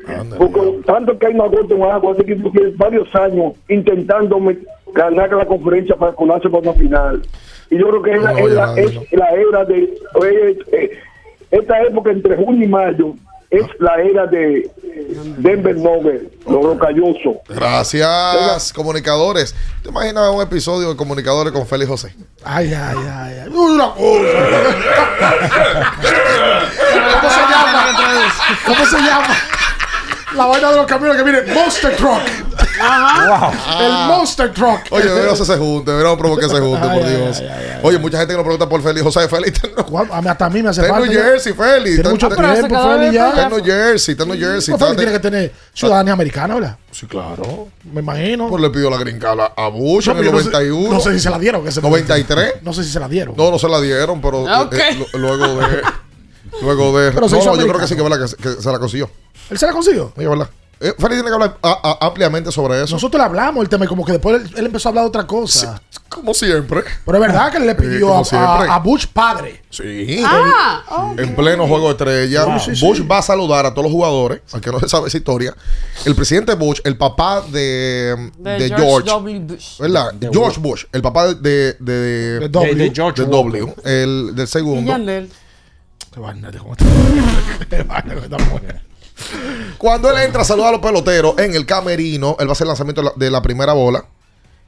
con- 0.52 0.82
tanto 0.84 1.18
que 1.20 1.28
hay 1.28 1.34
una 1.34 1.48
gota 1.48 1.76
en 1.76 1.84
agua. 1.84 2.14
Ese 2.14 2.22
equipo 2.24 2.50
tiene 2.52 2.72
varios 2.78 3.14
años 3.16 3.54
intentando 3.70 4.40
ganar 4.94 5.32
la 5.34 5.46
conferencia 5.46 5.96
para 5.96 6.14
colarse 6.14 6.50
para 6.50 6.70
una 6.70 6.74
final. 6.80 7.22
Y 7.70 7.78
yo 7.80 7.88
creo 7.90 8.02
que 8.04 8.12
es, 8.14 8.22
la, 8.22 8.32
No, 8.34 8.38
es 8.40 8.54
ya 8.54 8.60
la- 8.60 8.66
nada, 8.68 8.80
es 8.82 8.94
la 9.12 9.30
era 9.32 9.66
de. 9.66 9.84
eh, 9.84 10.60
eh, 10.72 11.00
esta 11.52 11.82
época 11.84 12.12
entre 12.12 12.36
junio 12.36 12.66
y 12.66 12.68
mayo 12.68 13.14
es 13.52 13.62
la 13.80 14.02
era 14.02 14.26
de 14.26 14.68
Denver 15.38 15.76
Nuggets, 15.76 16.24
los 16.48 16.64
rocallosos. 16.66 17.36
Gracias, 17.48 18.74
comunicadores. 18.74 19.54
¿Te 19.84 19.90
imaginas 19.90 20.30
un 20.30 20.42
episodio 20.42 20.90
de 20.90 20.96
comunicadores 20.96 21.54
con 21.54 21.68
Félix 21.68 21.90
José? 21.92 22.16
Ay, 22.44 22.74
ay, 22.74 22.98
ay. 22.98 23.40
ay. 23.44 23.50
Uy, 23.50 23.72
Una 23.76 23.94
cosa. 23.94 24.04
¿Cómo 27.22 27.30
se 27.30 27.42
llama? 27.52 27.94
¿Cómo 28.66 28.86
se 28.86 28.98
llama? 28.98 29.36
La 30.36 30.46
vaina 30.48 30.72
de 30.72 30.78
los 30.78 30.86
camiones 30.88 31.18
que 31.18 31.24
viene 31.24 31.54
Monster 31.54 31.96
Truck. 31.96 32.22
Ajá. 32.84 33.84
El 33.86 33.92
Monster 34.08 34.52
Truck. 34.54 34.82
Oye, 34.92 35.06
deberíamos 35.06 35.40
que 35.40 35.46
se 35.46 35.58
junte, 35.58 35.92
deberíamos 35.92 36.20
provocar 36.20 36.50
que 36.50 36.56
se 36.56 36.62
junte, 36.62 36.80
por 36.88 36.92
ay, 37.04 37.16
Dios. 37.16 37.40
ay, 37.40 37.48
ay, 37.48 37.80
Oye, 37.84 37.98
mucha 38.00 38.18
gente 38.18 38.34
que 38.34 38.38
nos 38.38 38.44
pregunta 38.44 38.68
por 38.70 38.82
Félix 38.82 39.04
José. 39.04 39.28
Félix, 39.28 39.62
Hasta 40.28 40.46
a 40.46 40.50
mí 40.50 40.62
me 40.64 40.70
hace 40.70 40.84
falta. 40.84 41.08
New. 41.08 41.12
Jersey, 41.22 41.54
Félix. 41.54 41.96
Tiene 41.96 42.10
mucho 42.10 42.28
tiempo, 42.30 42.44
Félix, 42.44 43.14
ya. 43.14 43.30
Está 43.30 43.44
en 43.44 43.50
New 43.50 43.64
Jersey, 43.66 44.12
está 44.14 44.24
en 44.24 44.30
New 44.30 44.40
Jersey. 44.40 44.76
Félix 44.78 44.98
tiene 44.98 45.12
que 45.12 45.20
tener 45.20 45.54
ciudadanía 45.74 46.14
americana, 46.14 46.56
¿verdad? 46.56 46.78
Sí, 46.92 47.06
claro. 47.08 47.70
Me 47.92 48.02
imagino. 48.02 48.48
Pues 48.50 48.62
le 48.62 48.70
pidió 48.70 48.90
la 48.90 48.98
green 48.98 49.20
card 49.20 49.40
a- 49.56 49.68
Bush 49.70 50.10
en 50.10 50.18
el 50.18 50.24
pero 50.26 50.32
yo 50.32 50.38
no 50.38 50.44
sé- 50.44 50.52
91. 50.52 50.94
No 50.94 51.00
sé 51.00 51.14
si 51.14 51.20
se 51.20 51.30
la 51.30 51.40
dieron. 51.40 51.64
que 51.64 51.72
se- 51.72 51.82
93. 51.82 52.54
No 52.62 52.74
sé 52.74 52.84
si 52.84 52.92
se 52.92 53.00
la 53.00 53.08
dieron. 53.08 53.36
No, 53.36 53.50
no 53.52 53.58
se 53.60 53.68
la 53.68 53.82
dieron, 53.82 54.22
pero 54.22 54.48
Ah, 54.48 54.62
ok. 54.62 54.74
eh, 54.74 55.08
lo- 55.14 55.20
luego 55.20 55.60
de. 55.60 55.82
Luego 56.62 57.00
de. 57.00 57.12
No, 57.14 57.28
yo 57.28 57.68
creo 57.68 57.80
que 57.80 57.88
sí, 57.88 57.96
que, 57.96 58.04
es 58.04 58.10
verdad, 58.10 58.30
que, 58.38 58.62
se- 58.62 58.72
la 58.72 58.80
consiguió. 58.80 59.10
¿Él 59.50 59.58
se 59.58 59.66
la 59.66 59.72
consiguió? 59.74 60.14
Sí, 60.16 60.24
es 60.24 60.30
verdad. 60.30 60.50
Eh, 60.84 60.94
Félix 60.98 61.22
tiene 61.22 61.30
que 61.30 61.34
hablar 61.34 61.58
a- 61.62 61.98
a- 62.02 62.08
ampliamente 62.08 62.52
sobre 62.52 62.84
eso. 62.84 62.96
Nosotros 62.96 63.20
le 63.20 63.26
hablamos 63.26 63.64
el 63.64 63.70
tema 63.70 63.86
y 63.86 63.88
como 63.88 64.04
que 64.06 64.12
después 64.12 64.42
él, 64.42 64.52
él 64.58 64.66
empezó 64.66 64.88
a 64.88 64.90
hablar 64.90 65.06
de 65.06 65.10
otra 65.10 65.26
cosa. 65.26 65.82
Como 66.10 66.34
siempre. 66.34 66.84
Pero 67.06 67.18
es 67.18 67.22
verdad 67.22 67.52
que 67.52 67.58
él 67.58 67.66
le 67.66 67.76
pidió 67.76 68.14
a, 68.14 68.22
a, 68.34 68.76
a 68.76 68.80
Bush 68.80 69.06
padre. 69.08 69.62
Sí. 69.70 70.22
Ah, 70.26 71.14
En 71.18 71.36
pleno 71.36 71.66
juego 71.68 71.86
de 71.86 71.92
estrella, 71.92 72.46
Wow. 72.46 72.60
Sí, 72.60 72.76
sí, 72.76 72.86
Bush 72.86 72.98
sí. 72.98 73.08
va 73.08 73.20
a 73.20 73.22
saludar 73.22 73.66
a 73.66 73.72
todos 73.74 73.86
los 73.86 73.92
jugadores, 73.94 74.42
aunque 74.52 74.72
no 74.72 74.80
se 74.82 74.90
sabe 74.90 75.08
esa 75.08 75.18
historia. 75.18 75.56
El 76.06 76.16
presidente 76.16 76.54
Bush, 76.56 76.80
el 76.84 76.98
papá 76.98 77.42
de, 77.42 78.32
De 78.38 78.52
de 78.60 78.68
George 78.68 78.76
George, 78.76 79.10
W. 79.10 79.40
Bush. 79.40 79.80
¿verdad? 79.80 80.14
De 80.14 80.30
George 80.32 80.60
Bush, 80.60 80.84
el 80.92 81.02
papá 81.02 81.34
de, 81.34 81.36
de, 81.36 81.74
de, 81.80 82.40
De 82.42 82.50
W. 82.50 82.92
George. 82.94 83.24
W, 83.26 83.74
el 83.86 84.36
del 84.36 84.44
Y 84.44 84.48
segundo. 84.48 84.92
Yandel. 84.92 85.32
Qué 86.14 86.20
vaina 86.20 86.52
de 86.52 86.60
cómo 86.60 86.76
Cuando 89.78 90.10
él 90.12 90.18
entra 90.20 90.42
a 90.42 90.46
saludar 90.46 90.70
a 90.70 90.72
los 90.74 90.82
peloteros 90.82 91.38
en 91.38 91.56
el 91.56 91.66
camerino, 91.66 92.36
él 92.40 92.48
va 92.48 92.52
a 92.52 92.54
hacer 92.54 92.66
el 92.66 92.70
lanzamiento 92.70 93.02
de 93.02 93.06
la, 93.06 93.14
de 93.16 93.32
la 93.32 93.42
primera 93.42 93.74
bola. 93.74 94.06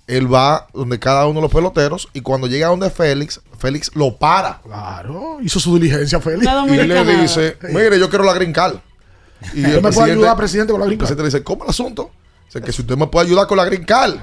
Él 0.07 0.31
va 0.31 0.67
donde 0.73 0.99
cada 0.99 1.25
uno 1.25 1.39
de 1.39 1.43
los 1.43 1.51
peloteros 1.51 2.09
y 2.13 2.21
cuando 2.21 2.45
llega 2.45 2.67
donde 2.67 2.89
Félix, 2.91 3.41
Félix 3.57 3.89
lo 3.95 4.15
para. 4.17 4.61
Claro, 4.61 5.37
hizo 5.41 5.59
su 5.59 5.79
diligencia, 5.79 6.19
Félix. 6.21 6.43
Y 6.43 6.45
le 6.45 6.53
dominicana. 6.53 7.21
dice, 7.21 7.57
mire, 7.69 7.97
yo 7.99 8.07
quiero 8.09 8.23
la 8.23 8.33
green 8.33 8.53
card. 8.53 8.75
Y 9.53 9.63
¿Usted 9.65 9.81
me 9.81 9.91
puede 9.91 10.11
ayudar, 10.13 10.37
presidente, 10.37 10.71
con 10.71 10.79
la 10.79 10.85
el 10.85 10.89
green 10.91 10.99
card? 10.99 11.07
presidente 11.07 11.23
le 11.23 11.27
dice, 11.29 11.43
¿cómo 11.43 11.63
el 11.65 11.69
asunto? 11.69 12.09
Dice 12.45 12.61
que 12.61 12.71
si 12.71 12.81
usted 12.83 12.95
me 12.95 13.07
puede 13.07 13.27
ayudar 13.27 13.47
con 13.47 13.57
la 13.57 13.65
green 13.65 13.83
card. 13.83 14.15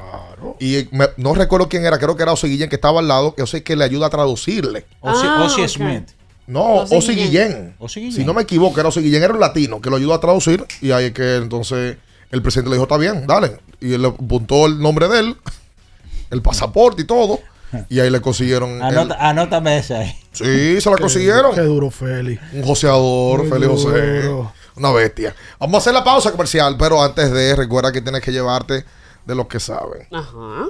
Y 0.59 0.89
me- 0.93 1.09
no 1.17 1.35
recuerdo 1.35 1.69
quién 1.69 1.85
era, 1.85 1.99
creo 1.99 2.17
que 2.17 2.23
era 2.23 2.33
Ozzy 2.33 2.49
Guillén 2.49 2.69
que 2.69 2.77
estaba 2.77 3.01
al 3.01 3.07
lado, 3.09 3.35
que 3.35 3.47
sé 3.47 3.63
que 3.63 3.77
le 3.77 3.85
ayuda 3.85 4.07
a 4.07 4.11
traducirle. 4.11 4.87
Ozzy, 5.01 5.27
Ah, 5.29 5.45
Ozzy 5.45 5.63
ok. 5.63 5.69
Smith. 5.69 6.09
No, 6.53 6.75
Ozzy 6.77 6.95
Ozzy 6.97 7.15
Guillén. 7.15 7.29
Guillén. 7.49 7.75
Ozzy 7.79 8.01
Guillén. 8.01 8.17
Si 8.17 8.25
no 8.25 8.35
me 8.35 8.43
equivoco, 8.43 8.79
era 8.79 8.89
Ozzy 8.89 9.01
Guillén, 9.01 9.23
era 9.23 9.33
un 9.35 9.41
latino 9.41 9.81
que 9.81 9.91
lo 9.91 9.97
ayudó 9.97 10.15
a 10.15 10.21
traducir. 10.21 10.65
Y 10.81 10.91
ahí 10.93 11.07
es 11.07 11.13
que 11.13 11.37
entonces 11.37 11.97
el 12.31 12.43
presidente 12.43 12.71
le 12.71 12.77
dijo, 12.77 12.85
está 12.85 12.97
bien, 12.99 13.27
dale. 13.27 13.59
Y 13.81 13.95
él 13.95 14.03
le 14.03 14.09
apuntó 14.09 14.67
el 14.67 14.79
nombre 14.81 15.09
de 15.09 15.21
él, 15.21 15.37
el 16.31 16.43
pasaporte 16.43 17.03
y 17.03 17.05
todo. 17.07 17.41
Y 17.89 18.01
ahí 18.01 18.11
le 18.11 18.21
consiguieron. 18.21 18.71
el- 18.71 18.83
Anota, 18.83 19.17
anótame 19.19 19.79
esa 19.79 20.01
ahí. 20.01 20.15
Sí, 20.33 20.81
se 20.81 20.91
la 20.91 20.97
consiguieron. 20.99 21.55
Qué 21.55 21.63
duro, 21.63 21.91
Félix. 21.91 22.43
Un 22.53 22.63
joseador, 22.65 23.49
Félix 23.49 23.71
José. 23.73 24.31
Una 24.77 24.91
bestia. 24.93 25.35
Vamos 25.59 25.75
a 25.77 25.79
hacer 25.79 25.95
la 25.95 26.05
pausa 26.05 26.31
comercial, 26.31 26.77
pero 26.79 27.03
antes 27.03 27.31
de, 27.33 27.55
recuerda 27.57 27.93
que 27.93 28.01
tienes 28.03 28.21
que 28.23 28.31
llevarte 28.33 28.85
de 29.25 29.35
los 29.35 29.47
que 29.47 29.59
saben. 29.61 30.07
Ajá. 30.11 30.67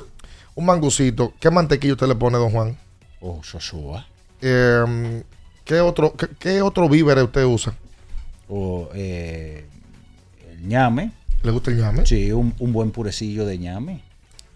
Un 0.55 0.65
mangucito. 0.67 1.33
¿Qué 1.41 1.51
mantequilla 1.51 1.95
usted 1.95 2.07
le 2.09 2.15
pone, 2.15 2.39
don 2.39 2.51
Juan? 2.51 2.79
Oh, 3.21 3.41
Joshua. 3.51 4.07
Eh, 4.41 5.23
¿qué, 5.65 5.81
otro, 5.81 6.15
qué, 6.17 6.29
qué 6.39 6.63
otro 6.63 6.89
víveres 6.89 7.25
usted 7.25 7.45
usa? 7.45 7.75
O 8.49 8.89
eh, 8.95 9.65
el 10.51 10.67
ñame. 10.69 11.13
¿Le 11.43 11.51
gusta 11.51 11.71
el 11.71 11.79
ñame? 11.79 12.07
Sí, 12.07 12.31
un, 12.33 12.55
un 12.59 12.73
buen 12.73 12.91
purecillo 12.91 13.45
de 13.47 13.59
ñame. 13.59 14.03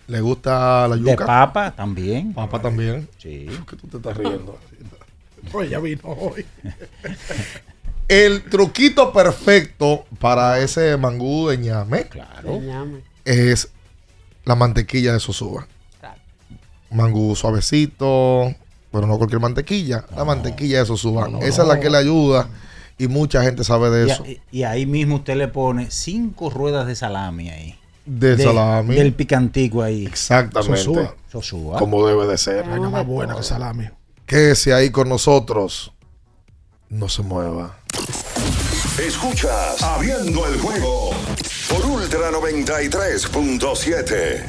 ¿Le 0.07 0.21
gusta 0.21 0.87
la 0.87 0.97
De 0.97 1.03
yuca? 1.03 1.27
papa 1.27 1.75
también. 1.75 2.33
Papa 2.33 2.61
también. 2.63 3.09
Sí. 3.19 3.47
¿Qué 3.69 3.77
tú 3.77 3.89
te 3.89 3.97
estás 3.97 4.17
riendo? 4.17 4.59
Oye, 5.53 5.71
ya 5.71 5.79
vino 5.81 6.03
hoy. 6.05 6.45
El 8.09 8.45
truquito 8.45 9.13
perfecto 9.13 10.05
para 10.21 10.61
ese 10.61 10.97
mangú 10.97 11.49
de 11.49 11.59
ñame 11.59 12.05
Claro. 12.09 12.61
Ñame. 12.61 13.01
es 13.25 13.71
la 14.45 14.55
mantequilla 14.55 15.13
de 15.13 15.19
Sosúa. 15.21 15.67
mangú 16.91 17.35
suavecito, 17.35 18.55
pero 18.91 19.07
no 19.07 19.17
cualquier 19.19 19.41
mantequilla. 19.41 20.05
La 20.17 20.25
mantequilla 20.25 20.79
de 20.81 20.87
Sosúa. 20.87 21.29
Esa 21.43 21.63
es 21.63 21.69
la 21.69 21.79
que 21.81 21.91
le 21.91 21.99
ayuda 21.99 22.49
y 22.99 23.09
mucha 23.09 23.43
gente 23.43 23.63
sabe 23.65 23.91
de 23.91 24.07
Y, 24.07 24.11
eso. 24.11 24.23
a- 24.23 24.27
y 24.51 24.63
ahí 24.63 24.87
mismo 24.87 25.17
usted 25.17 25.37
le 25.37 25.49
pone 25.49 25.91
cinco 25.91 26.49
ruedas 26.51 26.87
de 26.87 26.95
salami 26.95 27.51
ahí. 27.51 27.79
De 28.07 28.39
salami. 28.39 28.95
Del 28.95 29.13
picantico 29.15 29.83
ahí. 29.83 30.07
Exactamente. 30.07 30.79
Sosúa. 30.79 31.15
Sosúa. 31.31 31.79
Como 31.79 32.07
debe 32.07 32.27
de 32.27 32.39
ser. 32.39 32.67
Vaina 32.69 32.89
más 32.89 33.05
buena 33.07 33.35
que 33.37 33.43
salami. 33.43 33.85
Quédese 34.27 34.73
ahí 34.73 34.91
con 34.91 35.09
nosotros. 35.09 35.93
No 36.89 37.09
se 37.09 37.23
mueva. 37.23 37.77
Escuchas 39.05 39.83
Abriendo 39.83 40.47
el 40.47 40.59
juego 40.61 41.11
por 41.69 41.85
Ultra 41.85 42.31
93.7. 42.31 44.45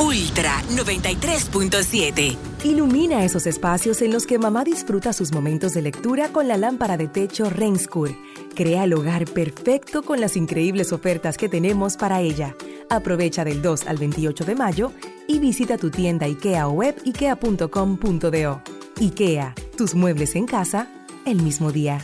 Ultra 0.00 0.62
93.7. 0.70 2.36
Ilumina 2.64 3.22
esos 3.22 3.46
espacios 3.46 4.00
en 4.00 4.12
los 4.12 4.24
que 4.24 4.38
mamá 4.38 4.64
disfruta 4.64 5.12
sus 5.12 5.30
momentos 5.30 5.74
de 5.74 5.82
lectura 5.82 6.32
con 6.32 6.48
la 6.48 6.56
lámpara 6.56 6.96
de 6.96 7.06
techo 7.06 7.50
Renskur. 7.50 8.16
Crea 8.54 8.84
el 8.84 8.94
hogar 8.94 9.26
perfecto 9.26 10.02
con 10.02 10.18
las 10.22 10.38
increíbles 10.38 10.94
ofertas 10.94 11.36
que 11.36 11.50
tenemos 11.50 11.98
para 11.98 12.22
ella. 12.22 12.56
Aprovecha 12.88 13.44
del 13.44 13.60
2 13.60 13.88
al 13.88 13.98
28 13.98 14.46
de 14.46 14.54
mayo 14.54 14.92
y 15.28 15.38
visita 15.38 15.76
tu 15.76 15.90
tienda 15.90 16.24
IKEA 16.24 16.66
o 16.66 16.70
web 16.70 16.96
ikea.com.do. 17.04 18.62
IKEA, 19.00 19.54
tus 19.76 19.94
muebles 19.94 20.34
en 20.34 20.46
casa 20.46 20.88
el 21.26 21.42
mismo 21.42 21.72
día. 21.72 22.00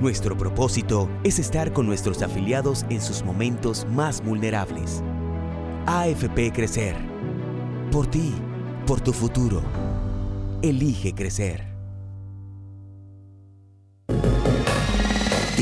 Nuestro 0.00 0.38
propósito 0.38 1.10
es 1.22 1.38
estar 1.38 1.74
con 1.74 1.84
nuestros 1.86 2.22
afiliados 2.22 2.86
en 2.88 3.02
sus 3.02 3.22
momentos 3.22 3.86
más 3.90 4.24
vulnerables. 4.24 5.02
AFP 5.86 6.52
Crecer. 6.52 6.94
Por 7.90 8.06
ti, 8.06 8.34
por 8.86 9.00
tu 9.00 9.12
futuro. 9.12 9.62
Elige 10.62 11.14
crecer. 11.14 11.69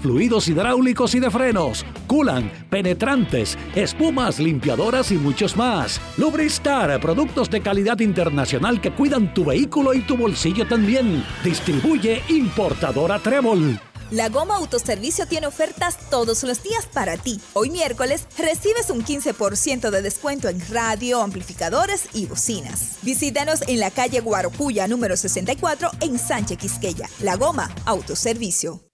fluidos 0.00 0.48
hidráulicos 0.48 1.14
y 1.14 1.20
de 1.20 1.30
frenos, 1.30 1.84
culan, 2.06 2.50
penetrantes, 2.70 3.56
espumas, 3.74 4.38
limpiadoras 4.38 5.10
y 5.10 5.16
muchos 5.16 5.56
más. 5.56 6.00
Lubristar, 6.16 7.00
productos 7.00 7.50
de 7.50 7.60
calidad 7.60 8.00
internacional 8.00 8.80
que 8.80 8.92
cuidan 8.92 9.32
tu 9.34 9.44
vehículo 9.44 9.94
y 9.94 10.00
tu 10.00 10.16
bolsillo 10.16 10.66
también. 10.66 11.24
Distribuye 11.42 12.22
importadora 12.28 13.18
Trébol. 13.18 13.78
La 14.10 14.28
Goma 14.28 14.56
Autoservicio 14.56 15.26
tiene 15.26 15.46
ofertas 15.46 15.98
todos 16.10 16.44
los 16.44 16.62
días 16.62 16.86
para 16.86 17.16
ti. 17.16 17.40
Hoy 17.54 17.70
miércoles 17.70 18.26
recibes 18.38 18.90
un 18.90 19.04
15% 19.04 19.90
de 19.90 20.02
descuento 20.02 20.48
en 20.48 20.60
radio, 20.70 21.20
amplificadores 21.22 22.08
y 22.12 22.26
bocinas. 22.26 22.98
Visítanos 23.02 23.62
en 23.66 23.80
la 23.80 23.90
calle 23.90 24.20
Guarocuya 24.20 24.86
número 24.86 25.16
64 25.16 25.90
en 26.00 26.18
Sánchez 26.18 26.58
Quisqueya. 26.58 27.08
La 27.20 27.36
Goma 27.36 27.70
Autoservicio. 27.86 28.93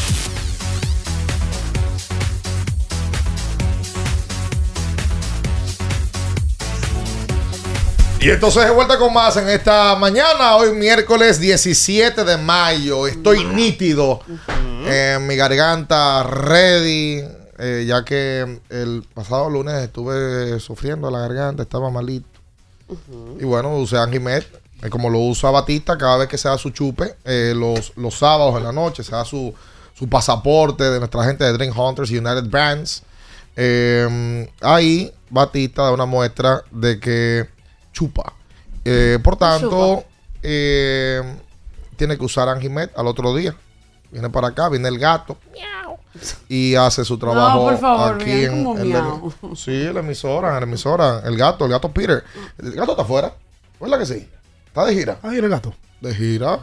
Y 8.21 8.29
entonces 8.29 8.63
de 8.65 8.69
vuelta 8.69 8.99
con 8.99 9.11
más 9.11 9.35
en 9.37 9.49
esta 9.49 9.95
mañana, 9.95 10.55
hoy 10.55 10.75
miércoles 10.75 11.39
17 11.39 12.23
de 12.23 12.37
mayo. 12.37 13.07
Estoy 13.07 13.43
nítido 13.45 14.19
en 14.85 15.25
mi 15.25 15.35
garganta, 15.35 16.21
ready, 16.21 17.23
eh, 17.57 17.83
ya 17.87 18.05
que 18.05 18.59
el 18.69 19.03
pasado 19.15 19.49
lunes 19.49 19.73
estuve 19.81 20.59
sufriendo 20.59 21.09
la 21.09 21.17
garganta, 21.17 21.63
estaba 21.63 21.89
malito. 21.89 22.27
Y 23.39 23.43
bueno, 23.43 23.75
usé 23.77 23.97
Angimet, 23.97 24.45
eh, 24.83 24.89
como 24.91 25.09
lo 25.09 25.17
usa 25.17 25.49
Batista, 25.49 25.97
cada 25.97 26.17
vez 26.17 26.27
que 26.27 26.37
se 26.37 26.47
da 26.47 26.59
su 26.59 26.69
chupe, 26.69 27.15
eh, 27.25 27.53
los, 27.55 27.91
los 27.95 28.13
sábados 28.13 28.55
en 28.55 28.65
la 28.65 28.71
noche, 28.71 29.03
se 29.03 29.13
da 29.13 29.25
su, 29.25 29.51
su 29.95 30.07
pasaporte 30.07 30.83
de 30.83 30.99
nuestra 30.99 31.23
gente 31.23 31.43
de 31.43 31.53
Dream 31.53 31.75
Hunters 31.75 32.11
United 32.11 32.43
Brands. 32.43 33.01
Eh, 33.55 34.47
ahí 34.61 35.11
Batista 35.31 35.81
da 35.81 35.91
una 35.91 36.05
muestra 36.05 36.63
de 36.69 36.99
que 36.99 37.60
chupa. 37.91 38.33
Eh, 38.83 39.19
por 39.23 39.37
tanto, 39.37 40.03
eh, 40.41 41.21
tiene 41.95 42.17
que 42.17 42.25
usar 42.25 42.49
Angimet 42.49 42.97
al 42.97 43.07
otro 43.07 43.35
día. 43.35 43.55
Viene 44.11 44.29
para 44.29 44.47
acá, 44.49 44.69
viene 44.69 44.87
el 44.89 44.99
gato. 44.99 45.37
y 46.49 46.75
hace 46.75 47.05
su 47.05 47.17
trabajo 47.17 47.61
por 47.61 47.77
favor, 47.77 48.15
aquí 48.15 48.43
en, 48.43 48.91
la, 48.91 49.21
sí, 49.55 49.71
en 49.71 49.93
la 49.93 50.01
emisora, 50.01 50.49
en 50.49 50.55
la 50.55 50.63
emisora. 50.63 51.21
El 51.23 51.37
gato, 51.37 51.65
el 51.65 51.71
gato 51.71 51.91
Peter. 51.91 52.23
El 52.57 52.73
gato 52.73 52.91
está 52.91 53.03
afuera. 53.03 53.33
¿Verdad 53.79 53.99
que 53.99 54.05
sí? 54.05 54.29
Está 54.67 54.85
de 54.85 54.93
gira. 54.93 55.19
Ahí 55.23 55.37
el 55.37 55.49
gato. 55.49 55.73
De 56.01 56.13
gira. 56.13 56.59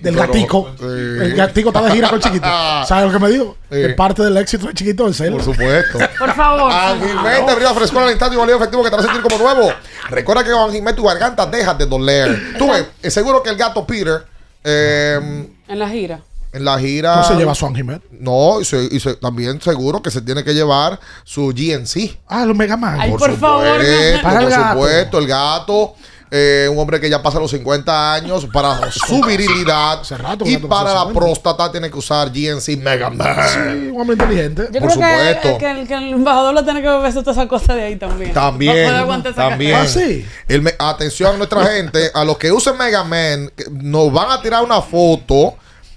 Del 0.00 0.16
gatico. 0.16 0.70
Sí. 0.78 0.84
El 0.84 1.34
gatico 1.34 1.68
está 1.68 1.82
de 1.82 1.92
gira 1.92 2.08
con 2.10 2.18
chiquito. 2.20 2.46
¿Sabes 2.86 3.12
lo 3.12 3.18
que 3.18 3.24
me 3.24 3.30
dijo? 3.30 3.56
Que 3.70 3.90
parte 3.90 4.22
del 4.22 4.36
éxito 4.36 4.66
de 4.66 4.74
chiquito 4.74 5.06
es 5.08 5.20
él. 5.20 5.32
Por 5.34 5.44
supuesto. 5.44 5.98
Por 6.18 6.34
favor. 6.34 6.72
Angilmente, 6.72 7.52
abrió 7.52 7.72
frescura 7.74 8.04
al 8.04 8.10
instante 8.10 8.34
y 8.34 8.38
valía 8.38 8.56
efectivo 8.56 8.82
que 8.82 8.88
te 8.90 8.94
hará 8.96 9.04
sentir 9.04 9.22
como 9.22 9.38
nuevo. 9.38 9.72
Recuerda 10.08 10.42
que 10.42 10.50
con 10.50 10.62
Angilmente 10.62 11.00
tu 11.00 11.06
garganta 11.06 11.46
deja 11.46 11.74
de 11.74 11.86
doler. 11.86 12.54
Tú 12.58 12.70
ves, 12.72 12.86
es 13.02 13.14
seguro 13.14 13.42
que 13.42 13.50
el 13.50 13.56
gato 13.56 13.86
Peter 13.86 14.24
eh, 14.64 15.48
En 15.68 15.78
la 15.78 15.88
gira. 15.88 16.20
en 16.52 16.64
la 16.64 16.78
gira. 16.78 17.16
No 17.16 17.24
se 17.24 17.34
lleva 17.34 17.54
su 17.54 17.66
Anjimet. 17.66 18.02
No, 18.10 18.60
y, 18.60 18.64
se- 18.64 18.88
y 18.90 19.00
se- 19.00 19.14
también 19.16 19.60
seguro 19.60 20.02
que 20.02 20.10
se 20.10 20.20
tiene 20.22 20.42
que 20.44 20.52
llevar 20.54 20.98
su 21.24 21.48
GNC. 21.54 22.18
Ah, 22.28 22.44
los 22.44 22.56
Mega 22.56 22.76
Man. 22.76 22.98
Ay, 23.00 23.10
por 23.10 23.20
supuesto, 23.20 23.40
favor, 23.46 23.64
no. 23.66 24.22
Para 24.22 24.38
el 24.40 24.44
por 24.46 24.50
gato. 24.50 24.72
supuesto, 24.72 25.18
el 25.18 25.26
gato. 25.26 25.94
Eh, 26.34 26.66
un 26.72 26.78
hombre 26.78 26.98
que 26.98 27.10
ya 27.10 27.20
pasa 27.22 27.38
los 27.38 27.50
50 27.50 28.14
años 28.14 28.46
para 28.50 28.90
su 28.90 29.20
virilidad 29.22 30.02
rato 30.16 30.46
y 30.46 30.56
para 30.56 30.94
la 30.94 31.00
50. 31.02 31.20
próstata 31.20 31.70
tiene 31.70 31.90
que 31.90 31.98
usar 31.98 32.30
GNC 32.30 32.78
Mega 32.78 33.10
Man. 33.10 33.36
Sí, 33.52 33.88
un 33.90 34.00
hombre 34.00 34.14
inteligente. 34.14 34.62
Yo 34.72 34.80
Por 34.80 34.92
creo 34.92 35.00
que, 35.00 35.16
supuesto. 35.40 35.58
que, 35.58 35.70
el, 35.70 35.86
que 35.86 35.94
el 35.94 36.12
embajador 36.14 36.54
lo 36.54 36.64
tiene 36.64 36.80
que 36.80 36.88
beber 36.88 37.12
toda 37.12 37.32
esa 37.32 37.46
cosa 37.46 37.74
de 37.74 37.82
ahí 37.82 37.96
también. 37.96 38.32
También, 38.32 38.76
No 38.76 38.82
puede 38.84 38.96
aguantar 38.98 39.32
esa 39.32 39.48
también. 39.50 39.74
Ah, 39.76 39.86
sí. 39.86 40.24
El 40.48 40.62
me- 40.62 40.74
atención 40.78 41.34
a 41.34 41.36
nuestra 41.36 41.66
gente, 41.66 42.10
a 42.14 42.24
los 42.24 42.38
que 42.38 42.50
usen 42.50 42.78
Mega 42.78 43.04
Man, 43.04 43.52
nos 43.70 44.10
van 44.10 44.30
a 44.30 44.40
tirar 44.40 44.64
una 44.64 44.80
foto 44.80 45.56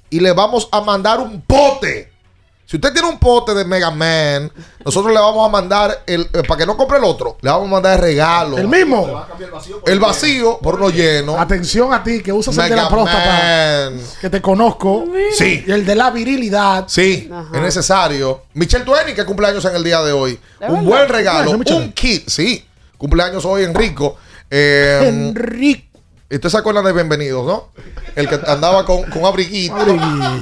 y 0.10 0.20
le 0.20 0.34
vamos 0.34 0.68
a 0.70 0.82
mandar 0.82 1.22
un 1.22 1.41
pote. 1.44 2.12
Si 2.68 2.78
usted 2.78 2.92
tiene 2.94 3.08
un 3.08 3.20
pote 3.20 3.54
de 3.54 3.64
Mega 3.64 3.92
Man, 3.92 4.52
nosotros 4.84 5.14
le 5.14 5.20
vamos 5.20 5.48
a 5.48 5.52
mandar 5.52 6.02
el 6.08 6.22
eh, 6.34 6.42
para 6.48 6.58
que 6.58 6.66
no 6.66 6.76
compre 6.76 6.98
el 6.98 7.04
otro, 7.04 7.38
le 7.42 7.50
vamos 7.52 7.68
a 7.68 7.72
mandar 7.72 7.94
el 7.94 8.00
regalo. 8.02 8.58
El 8.58 8.68
mismo. 8.68 9.24
El 9.86 10.00
vacío 10.00 10.58
por 10.60 10.76
uno 10.76 10.90
lleno. 10.90 11.40
Atención 11.40 11.94
a 11.94 12.04
ti 12.04 12.22
que 12.24 12.34
usas 12.34 12.58
el 12.58 12.64
de 12.64 12.70
Mega 12.72 12.84
la 12.84 12.90
próstata. 12.90 13.90
Man. 13.92 14.00
Que 14.20 14.30
te 14.32 14.42
conozco. 14.42 15.06
Sí. 15.38 15.64
Y 15.68 15.72
el 15.72 15.86
de 15.86 15.94
la 15.96 16.10
virilidad. 16.10 16.86
Sí, 16.88 17.30
es 17.54 17.62
necesario. 17.62 18.46
Michelle 18.56 18.84
Tueni, 18.84 19.14
que 19.14 19.26
cumpleaños 19.26 19.64
en 19.66 19.76
el 19.76 19.84
día 19.84 20.02
de 20.02 20.12
hoy. 20.12 20.40
¿De 20.60 20.66
Un 20.66 20.74
verdad? 20.76 20.84
buen 20.84 21.10
regalo, 21.10 21.52
Cumpleaños, 21.52 21.60
Michelle. 21.60 21.86
un 21.86 21.94
kit. 21.94 22.30
Sí, 22.30 22.66
cumpleaños 22.98 23.46
hoy, 23.46 23.64
Enrico. 23.64 24.18
Eh, 24.50 25.02
Enrico. 25.08 25.94
Y 26.36 26.38
usted 26.38 26.49
se 26.49 26.57
acuerdan 26.57 26.84
de 26.84 26.91
Bienvenidos, 26.91 27.45
¿no? 27.48 27.70
El 28.14 28.28
que 28.28 28.38
andaba 28.45 28.86
con, 28.86 29.03
con 29.03 29.24
abriguito. 29.24 29.74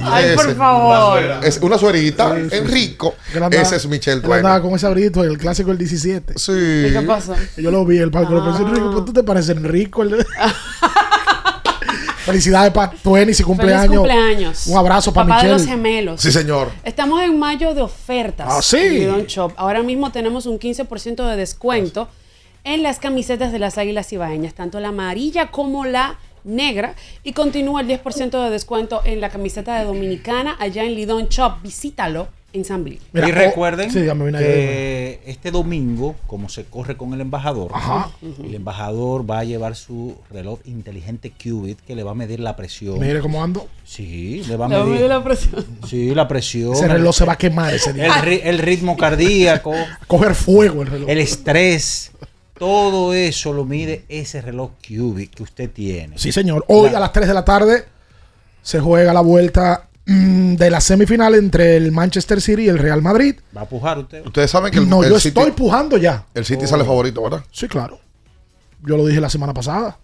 Ay, 0.02 0.34
por 0.34 0.56
favor. 0.56 1.22
Es 1.44 1.58
una 1.58 1.78
suerita, 1.78 2.34
Sí, 2.34 2.50
sí, 2.50 2.56
Enrico. 2.56 3.14
Que 3.30 3.38
él 3.38 3.44
andaba- 3.44 3.62
Ese 3.62 3.76
es 3.76 3.86
Michelle 3.86 4.20
Él 4.26 4.32
andaba 4.32 4.60
con 4.60 4.72
ese 4.74 4.86
abrito, 4.88 5.22
el 5.22 5.38
clásico 5.38 5.68
del 5.68 5.78
17. 5.78 6.34
Sí. 6.36 6.50
¿Y 6.88 6.92
qué 6.92 7.00
pasó? 7.06 7.36
Yo 7.56 7.70
lo 7.70 7.84
vi, 7.84 7.98
el 7.98 8.10
palco 8.10 8.32
lo 8.32 8.44
pensé, 8.44 8.62
Enrico, 8.62 8.88
¿pero 8.90 9.04
tú 9.04 9.12
te 9.12 9.22
pareces 9.22 9.56
Enrico? 9.56 10.02
El 10.02 10.10
de- 10.10 10.26
Felicidades 12.26 12.72
para 12.72 12.90
Tueni, 12.90 13.32
si 13.32 13.44
cumpleaños. 13.44 13.82
Feliz 13.86 13.98
cumpleaños. 13.98 14.66
Un 14.66 14.76
abrazo 14.78 15.12
para 15.12 15.28
Papá 15.28 15.42
de 15.44 15.48
los 15.50 15.60
Michelle. 15.62 15.76
gemelos. 15.76 16.20
Sí, 16.20 16.32
señor. 16.32 16.70
Estamos 16.82 17.22
en 17.22 17.38
mayo 17.38 17.72
de 17.72 17.82
ofertas. 17.82 18.48
Ah, 18.50 18.60
sí. 18.62 18.78
en 18.78 18.92
Lidón 18.94 19.26
Shop. 19.26 19.52
Ahora 19.56 19.84
mismo 19.84 20.10
tenemos 20.10 20.46
un 20.46 20.58
15% 20.58 21.24
de 21.30 21.36
descuento 21.36 22.08
en 22.64 22.82
las 22.82 22.98
camisetas 22.98 23.52
de 23.52 23.58
las 23.58 23.78
Águilas 23.78 24.12
Ibaeñas, 24.12 24.54
tanto 24.54 24.80
la 24.80 24.88
amarilla 24.88 25.50
como 25.50 25.84
la 25.84 26.18
negra. 26.44 26.94
Y 27.22 27.32
continúa 27.32 27.80
el 27.82 27.88
10% 27.88 28.42
de 28.44 28.50
descuento 28.50 29.00
en 29.04 29.20
la 29.20 29.30
camiseta 29.30 29.78
de 29.78 29.84
Dominicana 29.84 30.56
allá 30.58 30.84
en 30.84 30.94
Lidón 30.94 31.28
Shop. 31.28 31.62
Visítalo 31.62 32.28
en 32.52 32.64
San 32.64 32.84
Bill. 32.84 33.00
Y 33.12 33.18
oh, 33.18 33.26
recuerden 33.32 33.90
sí, 33.90 34.00
dígame, 34.00 34.26
Vinayo, 34.26 34.46
que 34.46 35.20
este 35.26 35.50
domingo, 35.50 36.14
como 36.28 36.48
se 36.48 36.64
corre 36.64 36.96
con 36.96 37.12
el 37.12 37.20
embajador, 37.20 37.72
el 38.44 38.54
embajador 38.54 39.28
va 39.28 39.40
a 39.40 39.44
llevar 39.44 39.74
su 39.74 40.14
reloj 40.30 40.60
inteligente 40.64 41.32
Qubit 41.32 41.80
que 41.80 41.96
le 41.96 42.04
va 42.04 42.12
a 42.12 42.14
medir 42.14 42.38
la 42.38 42.54
presión. 42.54 43.00
Mire 43.00 43.18
cómo 43.20 43.42
ando. 43.42 43.66
Sí, 43.84 44.44
le 44.46 44.56
va 44.56 44.66
a 44.66 44.68
Le 44.68 44.76
va 44.76 44.82
a 44.82 44.84
medir. 44.84 44.96
medir 44.98 45.08
la 45.10 45.24
presión. 45.24 45.66
Sí, 45.88 46.14
la 46.14 46.28
presión. 46.28 46.74
Ese 46.74 46.86
reloj 46.86 47.12
se 47.16 47.24
va 47.24 47.32
a 47.32 47.38
quemar 47.38 47.74
ese 47.74 47.92
día. 47.92 48.06
el, 48.06 48.12
ri- 48.12 48.40
el 48.44 48.58
ritmo 48.60 48.96
cardíaco, 48.96 49.72
Coger 50.06 50.34
fuego 50.36 50.82
el 50.82 50.88
reloj. 50.88 51.08
el 51.10 51.18
estrés, 51.18 52.12
todo 52.58 53.12
eso 53.14 53.52
lo 53.52 53.64
mide 53.64 54.04
ese 54.08 54.40
reloj 54.40 54.70
Qubit 54.86 55.34
que 55.34 55.42
usted 55.42 55.70
tiene. 55.70 56.18
Sí, 56.18 56.32
señor. 56.32 56.64
Hoy 56.68 56.90
a 56.94 57.00
las 57.00 57.12
3 57.12 57.28
de 57.28 57.34
la 57.34 57.44
tarde 57.44 57.84
se 58.62 58.80
juega 58.80 59.12
la 59.12 59.20
vuelta 59.20 59.88
mm, 60.06 60.54
de 60.54 60.70
la 60.70 60.80
semifinal 60.80 61.34
entre 61.34 61.76
el 61.76 61.90
Manchester 61.92 62.40
City 62.40 62.62
y 62.64 62.68
el 62.68 62.78
Real 62.78 63.02
Madrid. 63.02 63.36
¿Va 63.56 63.62
a 63.62 63.68
pujar 63.68 63.98
usted? 63.98 64.24
Ustedes 64.24 64.50
saben 64.50 64.70
que 64.72 64.78
el, 64.78 64.88
No, 64.88 65.02
el 65.02 65.10
yo 65.10 65.18
City, 65.18 65.28
estoy 65.38 65.50
pujando 65.52 65.96
ya. 65.96 66.24
el 66.34 66.44
City 66.44 66.66
sale 66.66 66.84
favorito, 66.84 67.22
¿verdad? 67.22 67.44
Sí, 67.52 67.66
claro. 67.68 67.98
Yo 68.86 68.96
lo 68.96 69.06
dije 69.06 69.20
la 69.20 69.30
semana 69.30 69.52
pasada. 69.54 69.98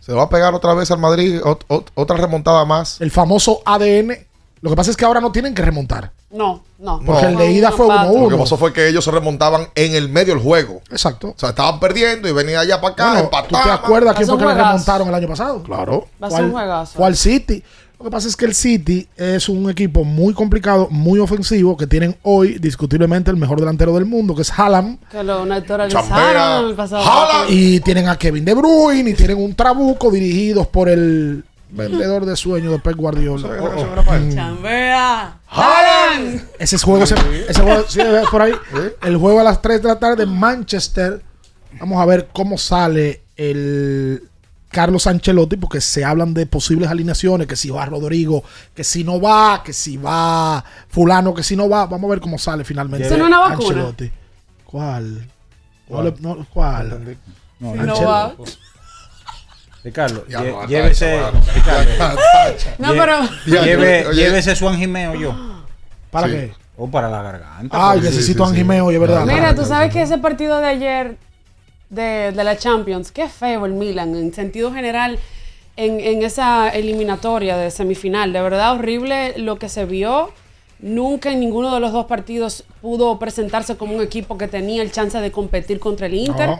Se 0.00 0.12
va 0.12 0.22
a 0.24 0.28
pegar 0.28 0.54
otra 0.54 0.74
vez 0.74 0.90
al 0.90 0.98
Madrid, 0.98 1.40
ot- 1.42 1.64
ot- 1.68 1.88
otra 1.94 2.16
remontada 2.16 2.64
más. 2.64 3.00
El 3.00 3.10
famoso 3.10 3.62
ADN. 3.64 4.16
Lo 4.60 4.70
que 4.70 4.76
pasa 4.76 4.90
es 4.90 4.96
que 4.96 5.04
ahora 5.04 5.20
no 5.20 5.30
tienen 5.32 5.54
que 5.54 5.62
remontar. 5.62 6.12
No, 6.32 6.62
no. 6.78 7.00
Porque 7.04 7.26
el 7.26 7.36
de 7.36 7.52
ida 7.52 7.70
fue 7.70 7.86
empate. 7.86 8.10
1-1. 8.10 8.22
Lo 8.22 8.28
que 8.30 8.36
pasó 8.38 8.56
fue 8.56 8.72
que 8.72 8.88
ellos 8.88 9.04
se 9.04 9.10
remontaban 9.10 9.68
en 9.74 9.94
el 9.94 10.08
medio 10.08 10.34
del 10.34 10.42
juego. 10.42 10.80
Exacto. 10.90 11.28
O 11.28 11.34
sea, 11.38 11.50
estaban 11.50 11.78
perdiendo 11.78 12.26
y 12.28 12.32
venían 12.32 12.60
allá 12.60 12.80
para 12.80 12.94
acá, 12.94 13.12
Bueno, 13.12 13.30
¿Tú 13.48 13.56
te 13.62 13.70
acuerdas 13.70 14.16
quién 14.16 14.28
fue 14.28 14.38
que 14.38 14.46
le 14.46 14.54
remontaron 14.54 15.08
el 15.08 15.14
año 15.14 15.28
pasado? 15.28 15.62
Claro. 15.62 16.08
Va 16.22 16.28
a 16.28 16.30
ser 16.30 16.44
un 16.44 16.52
juegazo. 16.52 16.96
Fue 16.96 17.06
al 17.06 17.16
City. 17.16 17.62
Lo 17.98 18.06
que 18.06 18.10
pasa 18.10 18.26
es 18.26 18.34
que 18.36 18.46
el 18.46 18.54
City 18.54 19.06
es 19.16 19.48
un 19.48 19.70
equipo 19.70 20.02
muy 20.02 20.34
complicado, 20.34 20.88
muy 20.90 21.20
ofensivo, 21.20 21.76
que 21.76 21.86
tienen 21.86 22.16
hoy 22.22 22.58
discutiblemente 22.58 23.30
el 23.30 23.36
mejor 23.36 23.60
delantero 23.60 23.94
del 23.94 24.06
mundo, 24.06 24.34
que 24.34 24.42
es 24.42 24.50
Haaland. 24.50 24.98
Que 25.08 25.22
lo 25.22 25.46
naturalizaron 25.46 26.70
el 26.70 26.74
pasado. 26.74 27.04
Jala. 27.04 27.44
Y 27.48 27.78
tienen 27.78 28.08
a 28.08 28.16
Kevin 28.16 28.44
De 28.44 28.54
Bruyne 28.54 29.10
y 29.10 29.14
tienen 29.14 29.36
un 29.36 29.54
trabuco 29.54 30.10
dirigidos 30.10 30.66
por 30.66 30.88
el 30.88 31.44
vendedor 31.72 32.24
de 32.26 32.36
sueños 32.36 32.72
de 32.72 32.78
Pep 32.78 32.96
Guardiola. 32.96 33.48
Mm. 33.48 34.34
Chambea. 34.34 35.38
¡Haaland! 35.48 36.42
Ese 36.58 36.78
juego, 36.78 37.06
se- 37.06 37.14
ese 37.48 37.60
juego 37.62 37.84
sí, 37.88 38.00
por 38.30 38.42
ahí. 38.42 38.52
El 39.02 39.16
juego 39.16 39.40
a 39.40 39.44
las 39.44 39.60
3 39.62 39.82
de 39.82 39.88
la 39.88 39.98
tarde 39.98 40.22
en 40.24 40.38
Manchester. 40.38 41.22
Vamos 41.80 42.00
a 42.00 42.04
ver 42.06 42.28
cómo 42.32 42.58
sale 42.58 43.22
el 43.36 44.22
Carlos 44.70 45.06
Ancelotti, 45.06 45.56
porque 45.56 45.80
se 45.80 46.04
hablan 46.04 46.32
de 46.34 46.46
posibles 46.46 46.88
alineaciones, 46.90 47.46
que 47.46 47.56
si 47.56 47.70
va 47.70 47.84
Rodrigo, 47.86 48.42
que 48.74 48.84
si 48.84 49.04
no 49.04 49.20
va, 49.20 49.62
que 49.64 49.72
si 49.72 49.96
va 49.96 50.64
fulano, 50.88 51.34
que 51.34 51.42
si 51.42 51.56
no 51.56 51.68
va. 51.68 51.86
Vamos 51.86 52.08
a 52.08 52.10
ver 52.12 52.20
cómo 52.20 52.38
sale 52.38 52.64
finalmente. 52.64 53.06
¿Eso 53.06 53.16
no 53.16 53.24
es 53.24 53.28
una 53.28 53.38
vacuna? 53.38 53.68
Ancelotti. 53.68 54.10
¿Cuál? 54.64 55.26
Le- 55.88 56.14
no, 56.20 56.46
¿Cuál? 56.52 57.16
No, 57.60 57.72
Si 57.72 57.78
no. 57.80 58.02
va. 58.06 58.34
Ricardo, 59.84 60.24
Ya 60.28 60.40
lle- 60.40 60.50
no, 60.52 60.66
llévese, 60.66 61.16
tacha, 61.18 61.32
mano. 61.32 61.44
Ricardo, 61.54 61.90
No, 62.78 62.88
pero. 62.92 63.16
Ya, 63.46 63.62
lleve- 63.64 64.06
oye. 64.06 64.22
llévese 64.22 64.54
su 64.54 64.68
angimeo 64.68 65.14
yo. 65.14 65.34
¿Para 66.10 66.26
Sí. 66.28 66.32
qué? 66.34 66.52
O 66.76 66.90
para 66.90 67.08
la 67.10 67.22
garganta. 67.22 67.76
Ay, 67.90 67.98
porque- 67.98 68.10
necesito. 68.14 68.44
Angimeo, 68.44 68.86
oye, 68.86 68.98
¿verdad? 68.98 69.24
Mira, 69.26 69.54
tú 69.54 69.64
sabes 69.64 69.92
que 69.92 70.02
ese 70.02 70.18
partido 70.18 70.60
de 70.60 70.66
ayer 70.68 71.16
de, 71.90 72.32
de 72.32 72.44
la 72.44 72.56
Champions, 72.56 73.10
qué 73.12 73.28
feo 73.28 73.66
el 73.66 73.72
Milan, 73.72 74.14
en 74.16 74.32
sentido 74.32 74.72
general, 74.72 75.18
en, 75.76 76.00
en 76.00 76.22
esa 76.22 76.68
eliminatoria 76.68 77.56
de 77.56 77.70
semifinal. 77.70 78.32
De 78.32 78.40
verdad 78.40 78.74
horrible 78.74 79.34
lo 79.38 79.56
que 79.58 79.68
se 79.68 79.84
vio. 79.84 80.30
Nunca 80.80 81.30
en 81.30 81.38
ninguno 81.40 81.72
de 81.72 81.78
los 81.80 81.92
dos 81.92 82.06
partidos 82.06 82.64
pudo 82.80 83.18
presentarse 83.18 83.76
como 83.76 83.94
un 83.94 84.02
equipo 84.02 84.36
que 84.36 84.48
tenía 84.48 84.82
el 84.82 84.90
chance 84.90 85.20
de 85.20 85.30
competir 85.30 85.78
contra 85.78 86.06
el 86.06 86.14
Inter. 86.14 86.48
No. 86.50 86.58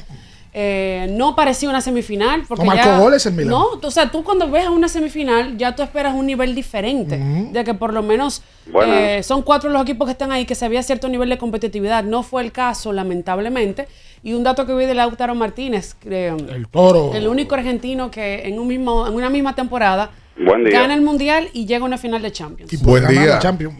Eh, 0.54 1.06
no 1.12 1.34
parecía 1.34 1.68
una 1.70 1.80
semifinal. 1.80 2.44
Porque 2.46 2.64
No 2.64 2.70
marcó 2.74 2.84
ya- 2.84 2.98
goles 2.98 3.24
el 3.24 3.32
Milan. 3.32 3.48
No, 3.48 3.66
o 3.82 3.90
sea, 3.90 4.10
tú 4.10 4.22
cuando 4.22 4.50
ves 4.50 4.66
a 4.66 4.70
una 4.70 4.86
semifinal 4.88 5.56
ya 5.56 5.74
tú 5.74 5.82
esperas 5.82 6.14
un 6.14 6.26
nivel 6.26 6.54
diferente. 6.54 7.18
De 7.18 7.64
que 7.64 7.72
por 7.72 7.94
lo 7.94 8.02
menos 8.02 8.42
eh, 8.86 9.22
son 9.22 9.40
cuatro 9.42 9.70
los 9.70 9.80
equipos 9.82 10.06
que 10.06 10.12
están 10.12 10.30
ahí 10.30 10.44
que 10.44 10.54
se 10.54 10.64
había 10.66 10.82
cierto 10.82 11.08
nivel 11.08 11.30
de 11.30 11.38
competitividad. 11.38 12.04
No 12.04 12.22
fue 12.22 12.42
el 12.42 12.52
caso, 12.52 12.92
lamentablemente. 12.92 13.88
Y 14.22 14.34
un 14.34 14.42
dato 14.44 14.66
que 14.66 14.74
vi 14.74 14.84
de 14.84 14.94
Lautaro 14.94 15.34
Martínez, 15.34 15.96
creo, 15.98 16.36
El 16.36 16.68
toro. 16.68 17.12
el 17.14 17.26
único 17.28 17.54
argentino 17.54 18.10
que 18.10 18.46
en, 18.46 18.58
un 18.58 18.66
mismo, 18.68 19.06
en 19.06 19.14
una 19.14 19.30
misma 19.30 19.54
temporada 19.54 20.10
Buen 20.36 20.64
día. 20.64 20.80
gana 20.80 20.94
el 20.94 21.00
Mundial 21.02 21.48
y 21.54 21.66
llega 21.66 21.82
a 21.82 21.86
una 21.86 21.98
final 21.98 22.20
de 22.22 22.30
Champions. 22.30 22.72
Y 22.72 22.76
puede 22.76 23.00
Buen 23.00 23.02
ganar 23.04 23.22
día. 23.24 23.34
la 23.34 23.38
Champions. 23.40 23.74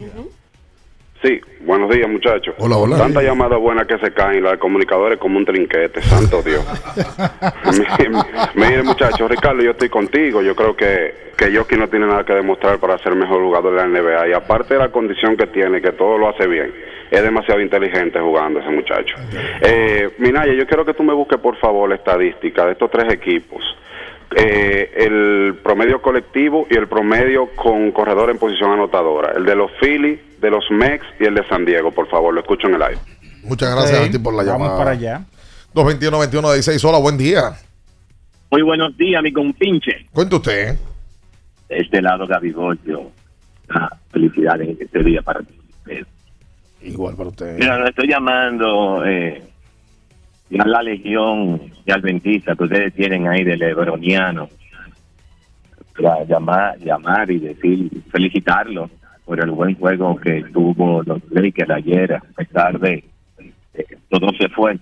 Sí, 1.23 1.39
buenos 1.61 1.89
días, 1.89 2.09
muchachos. 2.09 2.53
Hola, 2.57 2.75
hola. 2.75 2.97
Tanta 2.97 3.21
llamada 3.21 3.55
buena 3.55 3.85
que 3.85 3.97
se 3.97 4.11
caen, 4.11 4.43
la 4.43 4.51
de 4.51 4.57
comunicadores 4.57 5.17
como 5.17 5.37
un 5.37 5.45
trinquete, 5.45 6.01
santo 6.01 6.41
Dios. 6.41 6.65
Mire, 7.71 8.11
Mire, 8.55 8.83
muchachos, 8.83 9.31
Ricardo, 9.31 9.63
yo 9.63 9.71
estoy 9.71 9.87
contigo. 9.87 10.41
Yo 10.41 10.53
creo 10.53 10.75
que, 10.75 11.31
que 11.37 11.49
Yoki 11.49 11.77
no 11.77 11.87
tiene 11.87 12.07
nada 12.07 12.25
que 12.25 12.33
demostrar 12.33 12.77
para 12.77 12.97
ser 12.97 13.15
mejor 13.15 13.41
jugador 13.41 13.73
de 13.73 13.77
la 13.77 13.87
NBA. 13.87 14.27
Y 14.27 14.33
aparte 14.33 14.73
de 14.73 14.81
la 14.81 14.89
condición 14.89 15.37
que 15.37 15.47
tiene, 15.47 15.81
que 15.81 15.93
todo 15.93 16.17
lo 16.17 16.27
hace 16.27 16.45
bien, 16.45 16.73
es 17.09 17.23
demasiado 17.23 17.61
inteligente 17.61 18.19
jugando 18.19 18.59
ese 18.59 18.69
muchacho. 18.69 19.15
Eh, 19.61 20.09
Minaya, 20.17 20.51
yo 20.51 20.67
quiero 20.67 20.83
que 20.83 20.93
tú 20.93 21.03
me 21.03 21.13
busques, 21.13 21.39
por 21.39 21.55
favor, 21.55 21.87
la 21.87 21.95
estadística 21.95 22.65
de 22.65 22.73
estos 22.73 22.91
tres 22.91 23.13
equipos. 23.13 23.63
Eh, 24.35 24.91
el 24.97 25.55
promedio 25.63 26.01
colectivo 26.01 26.67
y 26.69 26.75
el 26.75 26.87
promedio 26.87 27.47
con 27.55 27.91
corredor 27.91 28.29
en 28.29 28.37
posición 28.37 28.71
anotadora. 28.71 29.31
El 29.37 29.45
de 29.45 29.55
los 29.55 29.71
Phillies 29.79 30.19
de 30.43 30.51
los 30.51 30.69
Mex 30.69 31.03
y 31.19 31.23
el 31.25 31.35
de 31.35 31.47
San 31.47 31.65
Diego, 31.65 31.91
por 31.91 32.07
favor, 32.09 32.33
lo 32.33 32.41
escucho 32.41 32.67
en 32.67 32.75
el 32.75 32.83
aire. 32.83 32.99
Muchas 33.43 33.73
gracias 33.73 34.07
a 34.07 34.11
ti 34.11 34.19
por 34.19 34.33
la 34.33 34.43
vamos 34.43 34.67
llamada. 34.67 34.77
para 34.77 34.91
allá. 34.91 35.25
221-21-16. 35.73 36.83
Hola, 36.87 36.99
buen 36.99 37.17
día. 37.17 37.53
Muy 38.51 38.61
buenos 38.61 38.95
días, 38.97 39.23
mi 39.23 39.31
compinche. 39.31 40.05
Cuente 40.11 40.35
usted. 40.35 40.77
De 41.69 41.77
este 41.77 42.01
lado, 42.01 42.27
Gabigoyo. 42.27 43.09
Ah, 43.69 43.89
felicidades 44.11 44.69
en 44.69 44.77
este 44.79 45.01
día 45.01 45.21
para 45.21 45.39
ti. 45.39 45.55
Igual 46.81 47.15
para 47.15 47.29
usted. 47.29 47.57
Mira, 47.57 47.77
lo 47.79 47.87
estoy 47.87 48.09
llamando 48.09 49.05
eh, 49.05 49.41
a 50.59 50.67
la 50.67 50.83
legión 50.83 51.61
y 51.85 51.91
adventista 51.91 52.53
que 52.55 52.65
ustedes 52.65 52.93
tienen 52.93 53.29
ahí 53.29 53.45
de 53.45 53.55
Lebroniano. 53.55 54.49
Para 55.99 56.25
llamar, 56.25 56.77
llamar 56.79 57.31
y 57.31 57.39
decir, 57.39 57.89
felicitarlo 58.11 58.89
por 59.25 59.39
el 59.39 59.51
buen 59.51 59.75
juego 59.75 60.15
que 60.17 60.43
tuvo 60.53 61.01
los 61.03 61.21
Lakers 61.31 61.69
ayer, 61.69 62.13
a 62.13 62.21
pesar 62.35 62.79
de 62.79 63.03
eh, 63.73 63.85
todo 64.09 64.31
se 64.37 64.49
fue. 64.49 64.77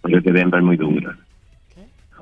Porque 0.00 0.22
que 0.22 0.32
Denver 0.32 0.62
muy 0.62 0.76
dura. 0.76 1.16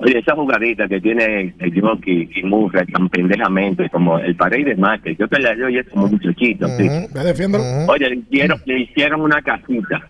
Oye, 0.00 0.18
esa 0.18 0.34
jugadita 0.34 0.86
que 0.86 1.00
tiene 1.00 1.54
el 1.58 1.80
Jockey 1.80 2.30
y 2.32 2.42
Murray 2.44 2.86
tan 2.86 3.08
pendejamente 3.08 3.90
como 3.90 4.18
el 4.18 4.36
pared 4.36 4.64
de 4.64 4.76
mate, 4.76 5.16
yo 5.16 5.26
te 5.26 5.40
la 5.40 5.54
doy 5.56 5.78
es 5.78 5.88
como 5.88 6.06
muchachito. 6.06 6.68
Me 6.68 7.24
defiendo. 7.24 7.58
Oye, 7.88 8.08
le 8.08 8.16
hicieron, 8.16 8.60
le 8.64 8.80
hicieron 8.80 9.20
una 9.22 9.42
casita 9.42 10.08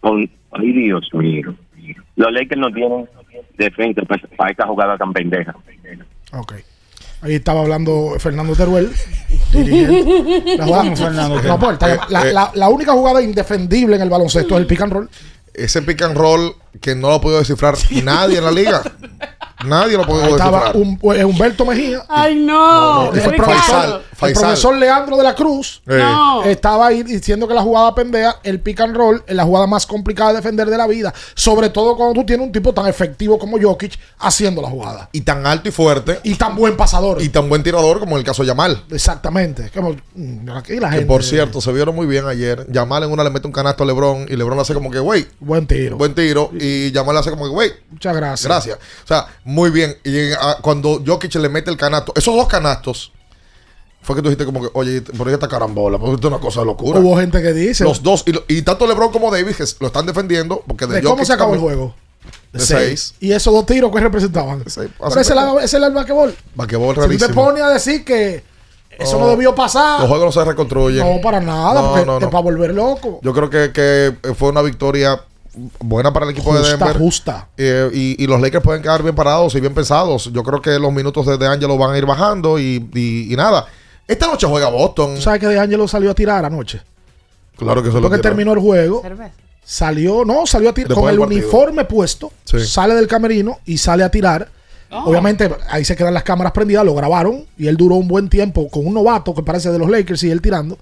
con, 0.00 0.28
ay 0.52 0.72
Dios 0.72 1.08
mío, 1.14 1.54
los 2.16 2.32
Lakers 2.32 2.60
no 2.60 2.70
tienen 2.70 3.08
defensa 3.56 4.02
para, 4.02 4.22
para 4.36 4.50
esta 4.50 4.66
jugada 4.66 4.98
tan 4.98 5.12
pendeja. 5.12 5.54
Ok. 6.32 6.54
Ahí 7.24 7.36
estaba 7.36 7.62
hablando 7.62 8.16
Fernando 8.18 8.54
Teruel. 8.54 8.92
la 12.54 12.68
única 12.68 12.92
jugada 12.92 13.22
indefendible 13.22 13.96
en 13.96 14.02
el 14.02 14.10
baloncesto 14.10 14.54
es 14.54 14.60
el 14.60 14.66
pick 14.66 14.82
and 14.82 14.92
roll. 14.92 15.10
Ese 15.54 15.80
pick 15.80 16.02
and 16.02 16.18
roll 16.18 16.54
que 16.82 16.94
no 16.94 17.08
lo 17.08 17.14
ha 17.14 17.20
podido 17.22 17.38
descifrar 17.38 17.76
nadie 18.02 18.36
en 18.38 18.44
la 18.44 18.50
liga. 18.50 18.82
Nadie 19.66 19.96
lo 19.96 20.04
Ahí 20.04 20.32
estaba 20.32 20.72
un, 20.74 20.98
pues, 20.98 21.22
Humberto 21.24 21.64
Mejía. 21.64 22.04
Ay, 22.08 22.34
no. 22.36 23.12
El 23.12 23.34
profesor, 23.34 24.02
el 24.10 24.16
Faisal. 24.16 24.42
profesor 24.42 24.76
Leandro 24.76 25.16
de 25.16 25.22
la 25.24 25.34
Cruz 25.34 25.82
Eh. 25.86 25.98
No. 25.98 26.44
estaba 26.44 26.86
ahí 26.88 27.02
diciendo 27.02 27.48
que 27.48 27.54
la 27.54 27.62
jugada 27.62 27.94
pendeja, 27.94 28.36
el 28.44 28.60
pick 28.60 28.80
and 28.80 28.96
roll, 28.96 29.22
es 29.26 29.34
la 29.34 29.44
jugada 29.44 29.66
más 29.66 29.86
complicada 29.86 30.30
de 30.30 30.36
defender 30.36 30.68
de 30.68 30.76
la 30.78 30.86
vida. 30.86 31.12
Sobre 31.34 31.70
todo 31.70 31.96
cuando 31.96 32.14
tú 32.20 32.26
tienes 32.26 32.46
un 32.46 32.52
tipo 32.52 32.72
tan 32.72 32.86
efectivo 32.86 33.38
como 33.38 33.58
Jokic 33.60 33.98
haciendo 34.18 34.62
la 34.62 34.68
jugada. 34.68 35.08
Y 35.12 35.22
tan 35.22 35.46
alto 35.46 35.68
y 35.68 35.72
fuerte. 35.72 36.20
Y 36.22 36.34
tan 36.36 36.54
buen 36.56 36.76
pasador. 36.76 37.20
Y 37.22 37.28
tan 37.28 37.48
buen 37.48 37.62
tirador 37.62 38.00
como 38.00 38.12
en 38.16 38.18
el 38.20 38.24
caso 38.24 38.42
de 38.42 38.48
Yamal. 38.48 38.84
Exactamente. 38.90 39.70
Como, 39.74 39.94
mm, 40.14 40.50
aquí 40.50 40.76
la 40.80 40.88
Que 40.90 40.96
gente. 40.96 41.06
por 41.06 41.22
cierto, 41.24 41.60
se 41.60 41.72
vieron 41.72 41.94
muy 41.94 42.06
bien 42.06 42.26
ayer. 42.26 42.66
Yamal 42.70 43.02
en 43.04 43.10
una 43.12 43.24
le 43.24 43.30
mete 43.30 43.46
un 43.46 43.52
canasto 43.52 43.82
a 43.84 43.86
LeBron 43.86 44.26
y 44.28 44.36
LeBron 44.36 44.56
le 44.56 44.62
hace 44.62 44.74
como 44.74 44.90
que, 44.90 44.98
güey. 44.98 45.26
Buen 45.40 45.66
tiro. 45.66 45.96
Buen 45.96 46.14
tiro. 46.14 46.50
Y 46.58 46.90
Yamal 46.92 47.14
le 47.14 47.20
hace 47.20 47.30
como 47.30 47.44
que, 47.44 47.50
güey. 47.50 47.72
Muchas 47.90 48.14
gracias. 48.16 48.44
Gracias. 48.46 48.78
O 49.04 49.06
sea, 49.06 49.26
muy 49.54 49.70
bien. 49.70 49.96
Y 50.04 50.32
a- 50.32 50.58
cuando 50.60 51.00
Jokic 51.06 51.34
le 51.36 51.48
mete 51.48 51.70
el 51.70 51.76
canasto, 51.76 52.12
esos 52.16 52.34
dos 52.34 52.48
canastos, 52.48 53.12
fue 54.02 54.16
que 54.16 54.22
tú 54.22 54.28
dijiste 54.28 54.44
como 54.44 54.60
que, 54.60 54.68
oye, 54.74 55.00
por 55.00 55.26
ahí 55.28 55.34
está 55.34 55.48
carambola, 55.48 55.98
porque 55.98 56.16
esto 56.16 56.28
es 56.28 56.32
una 56.34 56.40
cosa 56.40 56.60
de 56.60 56.66
locura. 56.66 57.00
Hubo 57.00 57.16
gente 57.16 57.40
que 57.40 57.52
dice. 57.52 57.84
Los 57.84 58.02
dos, 58.02 58.22
y, 58.26 58.32
lo- 58.32 58.44
y 58.48 58.60
tanto 58.62 58.86
LeBron 58.86 59.10
como 59.10 59.30
Davis 59.30 59.56
que 59.56 59.64
lo 59.80 59.86
están 59.86 60.04
defendiendo, 60.04 60.62
porque 60.66 60.86
de, 60.86 60.96
¿De 60.96 61.02
cómo 61.02 61.24
se 61.24 61.32
acabó 61.32 61.54
el 61.54 61.60
juego? 61.60 61.94
De 62.52 62.60
seis. 62.60 63.14
Y 63.20 63.32
esos 63.32 63.52
dos 63.52 63.66
tiros 63.66 63.90
que 63.92 64.00
representaban. 64.00 64.62
Pero 64.64 65.20
ese 65.20 65.20
es 65.20 65.28
la- 65.34 65.54
ese 65.62 65.76
es 65.78 65.82
el 65.82 65.92
basquetbol. 65.92 66.34
Basquetbol 66.54 66.88
Si 66.94 66.94
tú 66.94 67.00
te 67.00 67.06
rarísimo. 67.06 67.34
pones 67.34 67.62
a 67.62 67.70
decir 67.70 68.04
que 68.04 68.44
eso 68.98 69.14
no, 69.18 69.24
No, 69.24 69.30
debió 69.30 69.54
pasar. 69.54 70.00
Los 70.00 70.08
juegos 70.08 70.26
no 70.34 70.40
se 70.42 70.48
reconstruyen. 70.48 71.04
No, 71.16 71.20
para 71.20 71.40
nada, 71.40 71.80
No, 71.80 71.88
porque 71.90 72.06
no, 72.06 72.18
te 72.18 72.26
volver 72.26 72.74
loco. 72.74 73.20
Yo 73.22 73.32
creo 73.32 73.50
que, 73.50 73.72
que 73.72 74.34
fue 74.34 74.50
una 74.50 74.62
victoria 74.62 75.20
buena 75.80 76.12
para 76.12 76.26
el 76.26 76.32
equipo 76.32 76.52
de 76.54 76.60
Justa, 76.60 76.76
Denver. 76.76 76.96
justa. 76.98 77.48
Eh, 77.56 77.90
y, 77.92 78.22
y 78.22 78.26
los 78.26 78.40
Lakers 78.40 78.62
pueden 78.64 78.82
quedar 78.82 79.02
bien 79.02 79.14
parados 79.14 79.54
y 79.54 79.60
bien 79.60 79.74
pensados. 79.74 80.30
Yo 80.32 80.42
creo 80.42 80.60
que 80.62 80.78
los 80.78 80.92
minutos 80.92 81.26
de 81.26 81.36
DeAngelo 81.38 81.76
van 81.78 81.94
a 81.94 81.98
ir 81.98 82.06
bajando 82.06 82.58
y, 82.58 82.88
y- 82.94 83.32
y 83.32 83.36
nada. 83.36 83.66
Esta 84.06 84.26
noche 84.26 84.46
juega 84.46 84.68
Boston. 84.68 85.14
¿Tú 85.16 85.22
sabes 85.22 85.40
que 85.40 85.46
De 85.46 85.58
Angelo 85.58 85.88
salió 85.88 86.10
a 86.10 86.14
tirar 86.14 86.44
anoche? 86.44 86.80
Claro 87.56 87.82
que 87.82 87.88
se 87.88 87.94
lo 87.94 88.02
Porque 88.02 88.16
tiraron. 88.18 88.22
terminó 88.36 88.52
el 88.52 88.58
juego. 88.58 89.02
Salió, 89.64 90.24
no, 90.24 90.46
salió 90.46 90.70
a 90.70 90.74
tirar 90.74 90.88
Después 90.88 91.04
con 91.04 91.14
el 91.14 91.18
partido. 91.20 91.40
uniforme 91.40 91.84
puesto. 91.86 92.32
Sí. 92.44 92.60
Sale 92.66 92.94
del 92.94 93.06
camerino 93.06 93.58
y 93.64 93.78
sale 93.78 94.02
a 94.04 94.10
tirar. 94.10 94.48
Obviamente, 94.90 95.50
ahí 95.70 95.84
se 95.84 95.96
quedan 95.96 96.14
las 96.14 96.22
cámaras 96.22 96.52
prendidas, 96.52 96.84
lo 96.84 96.94
grabaron 96.94 97.44
y 97.58 97.66
él 97.66 97.76
duró 97.76 97.96
un 97.96 98.06
buen 98.06 98.28
tiempo 98.28 98.68
con 98.68 98.86
un 98.86 98.94
novato 98.94 99.34
que 99.34 99.42
parece 99.42 99.70
de 99.72 99.78
los 99.78 99.88
Lakers 99.90 100.22
y 100.22 100.30
él 100.30 100.40
tirando. 100.40 100.78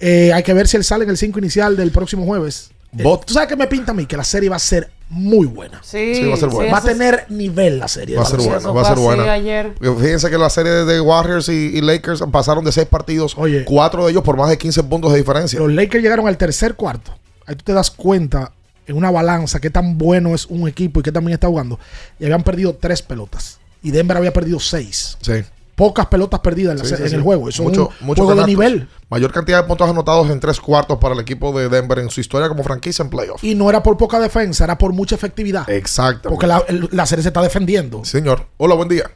Eh, 0.00 0.32
hay 0.34 0.42
que 0.42 0.52
ver 0.52 0.68
si 0.68 0.76
él 0.76 0.84
sale 0.84 1.04
en 1.04 1.10
el 1.10 1.16
5 1.16 1.38
inicial 1.38 1.76
del 1.76 1.90
próximo 1.90 2.26
jueves. 2.26 2.70
Eh, 2.96 3.02
¿Tú 3.26 3.34
sabes 3.34 3.48
qué 3.48 3.56
me 3.56 3.66
pinta 3.66 3.92
a 3.92 3.94
mí? 3.94 4.06
Que 4.06 4.16
la 4.16 4.24
serie 4.24 4.48
va 4.48 4.56
a 4.56 4.60
ser 4.60 4.90
muy 5.10 5.46
buena. 5.46 5.80
Sí, 5.82 6.14
Sí, 6.14 6.24
va 6.24 6.34
a 6.34 6.36
ser 6.36 6.48
buena. 6.48 6.72
Va 6.72 6.78
a 6.78 6.82
tener 6.82 7.26
nivel 7.28 7.78
la 7.78 7.88
serie. 7.88 8.16
Va 8.16 8.22
a 8.22 8.26
ser 8.26 8.40
buena, 8.40 8.70
va 8.70 8.82
a 8.82 8.84
ser 8.84 8.98
buena. 8.98 9.32
ayer. 9.32 9.74
Porque 9.74 10.02
Fíjense 10.02 10.30
que 10.30 10.38
la 10.38 10.50
serie 10.50 10.72
de 10.72 11.00
Warriors 11.00 11.48
y, 11.48 11.52
y 11.76 11.80
Lakers 11.80 12.22
pasaron 12.30 12.64
de 12.64 12.72
seis 12.72 12.86
partidos, 12.86 13.36
cuatro 13.64 14.04
de 14.04 14.12
ellos 14.12 14.22
por 14.22 14.36
más 14.36 14.48
de 14.50 14.58
15 14.58 14.82
puntos 14.84 15.12
de 15.12 15.18
diferencia. 15.18 15.58
Los 15.58 15.72
Lakers 15.72 16.02
llegaron 16.02 16.26
al 16.28 16.36
tercer 16.36 16.74
cuarto. 16.74 17.12
Ahí 17.46 17.56
tú 17.56 17.64
te 17.64 17.72
das 17.72 17.90
cuenta 17.90 18.52
en 18.86 18.96
una 18.96 19.10
balanza 19.10 19.60
qué 19.60 19.70
tan 19.70 19.98
bueno 19.98 20.34
es 20.34 20.46
un 20.46 20.66
equipo 20.68 21.00
y 21.00 21.02
qué 21.02 21.12
también 21.12 21.34
está 21.34 21.46
jugando. 21.46 21.78
Y 22.18 22.24
habían 22.24 22.42
perdido 22.42 22.74
tres 22.74 23.02
pelotas. 23.02 23.58
Y 23.82 23.90
Denver 23.90 24.16
había 24.16 24.32
perdido 24.32 24.58
seis. 24.60 25.16
Sí. 25.20 25.44
Pocas 25.78 26.06
pelotas 26.06 26.40
perdidas 26.40 26.72
en, 26.72 26.78
la 26.80 26.84
Sí, 26.96 27.02
en 27.02 27.08
sí. 27.08 27.14
el 27.14 27.22
juego. 27.22 27.48
Eso 27.48 27.62
Mucho- 27.62 27.90
es 27.94 28.00
un 28.02 28.06
mucho 28.08 28.24
juego 28.24 28.40
de 28.40 28.46
nivel. 28.46 28.88
Mayor 29.08 29.32
cantidad 29.32 29.62
de 29.62 29.68
puntos 29.68 29.88
anotados 29.88 30.28
en 30.28 30.40
tres 30.40 30.60
cuartos 30.60 30.98
para 30.98 31.14
el 31.14 31.20
equipo 31.20 31.58
de 31.58 31.68
Denver 31.68 32.00
en 32.00 32.10
su 32.10 32.20
historia 32.20 32.48
como 32.48 32.64
franquicia 32.64 33.02
en 33.04 33.10
playoff. 33.10 33.42
Y 33.44 33.54
no 33.54 33.70
era 33.70 33.82
por 33.82 33.96
poca 33.96 34.18
defensa, 34.20 34.64
era 34.64 34.76
por 34.76 34.92
mucha 34.92 35.14
efectividad. 35.14 35.70
Exacto. 35.70 36.28
Porque 36.30 36.46
la, 36.48 36.62
el- 36.68 36.88
la 36.92 37.06
serie 37.06 37.22
se 37.22 37.28
está 37.28 37.40
defendiendo. 37.40 38.04
Señor. 38.04 38.42
Hola, 38.56 38.74
buen 38.74 38.88
día. 38.88 39.08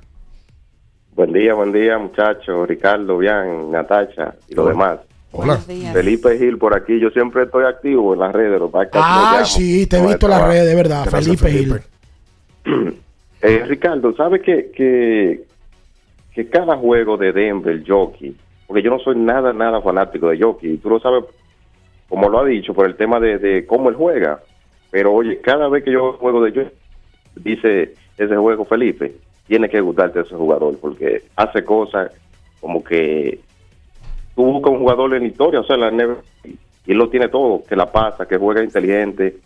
Buen 1.16 1.32
día, 1.32 1.52
buen 1.52 1.72
día, 1.72 1.98
muchachos. 1.98 2.66
Ricardo, 2.66 3.18
Bian, 3.18 3.70
Natacha 3.70 4.34
y 4.48 4.54
los 4.54 4.68
demás. 4.68 5.00
Hola. 5.32 5.56
Felipe 5.56 6.38
Gil 6.38 6.58
por 6.58 6.76
aquí. 6.76 7.00
Yo 7.00 7.10
siempre 7.10 7.42
estoy 7.44 7.64
activo 7.64 8.14
en 8.14 8.20
las 8.20 8.32
redes. 8.32 8.60
Lo 8.60 8.66
que 8.68 8.72
pasa 8.72 8.84
es 8.84 8.90
que 8.92 8.98
no 8.98 9.04
Ah, 9.04 9.30
llamo 9.34 9.46
sí, 9.46 9.86
te 9.86 9.96
he 9.98 10.06
visto 10.06 10.26
en 10.26 10.30
las 10.30 10.42
redes, 10.46 10.66
de 10.66 10.74
verdad. 10.74 11.04
Felipe 11.06 11.50
Gil. 11.50 11.80
Eh, 13.44 13.64
Ricardo, 13.66 14.14
¿sabes 14.14 14.40
que, 14.42 14.70
que, 14.70 15.44
que 16.34 16.48
cada 16.48 16.76
juego 16.76 17.16
de 17.16 17.32
Denver, 17.32 17.82
Jockey, 17.86 18.36
porque 18.66 18.82
yo 18.82 18.90
no 18.90 18.98
soy 18.98 19.16
nada, 19.16 19.52
nada 19.52 19.80
fanático 19.82 20.28
de 20.28 20.40
Jockey, 20.40 20.78
tú 20.78 20.90
lo 20.90 21.00
sabes, 21.00 21.24
como 22.08 22.28
lo 22.28 22.40
ha 22.40 22.44
dicho, 22.44 22.74
por 22.74 22.86
el 22.86 22.96
tema 22.96 23.20
de, 23.20 23.38
de 23.38 23.66
cómo 23.66 23.88
él 23.88 23.96
juega, 23.96 24.40
pero 24.90 25.12
oye, 25.12 25.40
cada 25.40 25.68
vez 25.68 25.84
que 25.84 25.92
yo 25.92 26.14
juego 26.14 26.42
de 26.42 26.50
Jockey, 26.50 26.72
dice 27.36 27.94
ese 28.16 28.36
juego 28.36 28.64
Felipe, 28.64 29.12
tiene 29.46 29.68
que 29.68 29.80
gustarte 29.80 30.20
ese 30.20 30.34
jugador, 30.34 30.78
porque 30.80 31.22
hace 31.36 31.64
cosas 31.64 32.12
como 32.60 32.82
que 32.82 33.40
tú 34.34 34.44
buscas 34.44 34.72
un 34.72 34.78
jugador 34.80 35.14
en 35.14 35.26
historia, 35.26 35.60
o 35.60 35.64
sea, 35.64 35.76
la 35.76 35.90
y 36.84 36.92
él 36.92 36.98
lo 36.98 37.08
tiene 37.08 37.28
todo, 37.28 37.62
que 37.64 37.76
la 37.76 37.90
pasa, 37.90 38.26
que 38.26 38.38
juega 38.38 38.62
inteligente, 38.62 39.36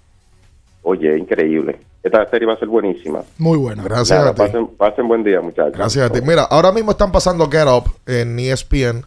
oye, 0.87 1.19
increíble. 1.19 1.81
Esta 2.03 2.29
serie 2.31 2.47
va 2.47 2.55
a 2.55 2.59
ser 2.59 2.69
buenísima. 2.69 3.23
Muy 3.39 3.59
buena. 3.59 3.83
Gracias 3.83 4.17
Nada, 4.17 4.31
a 4.31 4.35
ti. 4.35 4.39
pasen, 4.43 4.69
pasen 4.69 5.09
buen 5.09 5.25
día, 5.25 5.41
muchachos. 5.41 5.73
Gracias 5.77 6.09
a 6.09 6.13
ti. 6.13 6.21
Mira, 6.23 6.43
ahora 6.45 6.71
mismo 6.71 6.93
están 6.93 7.11
pasando 7.11 7.51
Get 7.51 7.67
Up 7.67 7.91
en 8.07 8.39
ESPN. 8.39 9.05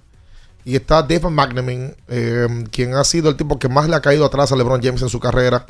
Y 0.65 0.76
está 0.76 1.01
David 1.01 1.30
McNamee, 1.30 1.95
eh, 2.10 2.47
quien 2.69 2.93
ha 2.93 3.03
sido 3.06 3.30
el 3.30 3.38
tipo 3.38 3.57
que 3.57 3.69
más 3.69 3.88
le 3.88 3.95
ha 3.95 4.01
caído 4.01 4.26
atrás 4.26 4.51
a 4.51 4.57
LeBron 4.57 4.81
James 4.84 5.01
en 5.01 5.07
su 5.10 5.19
carrera. 5.19 5.65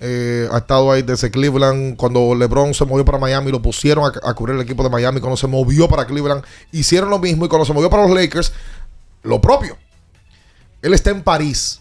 Eh, 0.00 0.46
ha 0.52 0.58
estado 0.58 0.92
ahí 0.92 1.00
desde 1.00 1.30
Cleveland. 1.30 1.96
Cuando 1.96 2.34
LeBron 2.34 2.74
se 2.74 2.84
movió 2.84 3.04
para 3.06 3.16
Miami, 3.16 3.50
lo 3.50 3.62
pusieron 3.62 4.04
a, 4.04 4.28
a 4.28 4.34
cubrir 4.34 4.56
el 4.56 4.62
equipo 4.62 4.82
de 4.82 4.90
Miami. 4.90 5.20
Cuando 5.20 5.38
se 5.38 5.46
movió 5.46 5.88
para 5.88 6.04
Cleveland, 6.04 6.44
hicieron 6.72 7.08
lo 7.08 7.18
mismo. 7.18 7.46
Y 7.46 7.48
cuando 7.48 7.64
se 7.64 7.72
movió 7.72 7.88
para 7.88 8.02
los 8.06 8.12
Lakers, 8.14 8.52
lo 9.22 9.40
propio. 9.40 9.78
Él 10.82 10.92
está 10.92 11.10
en 11.10 11.22
París. 11.22 11.80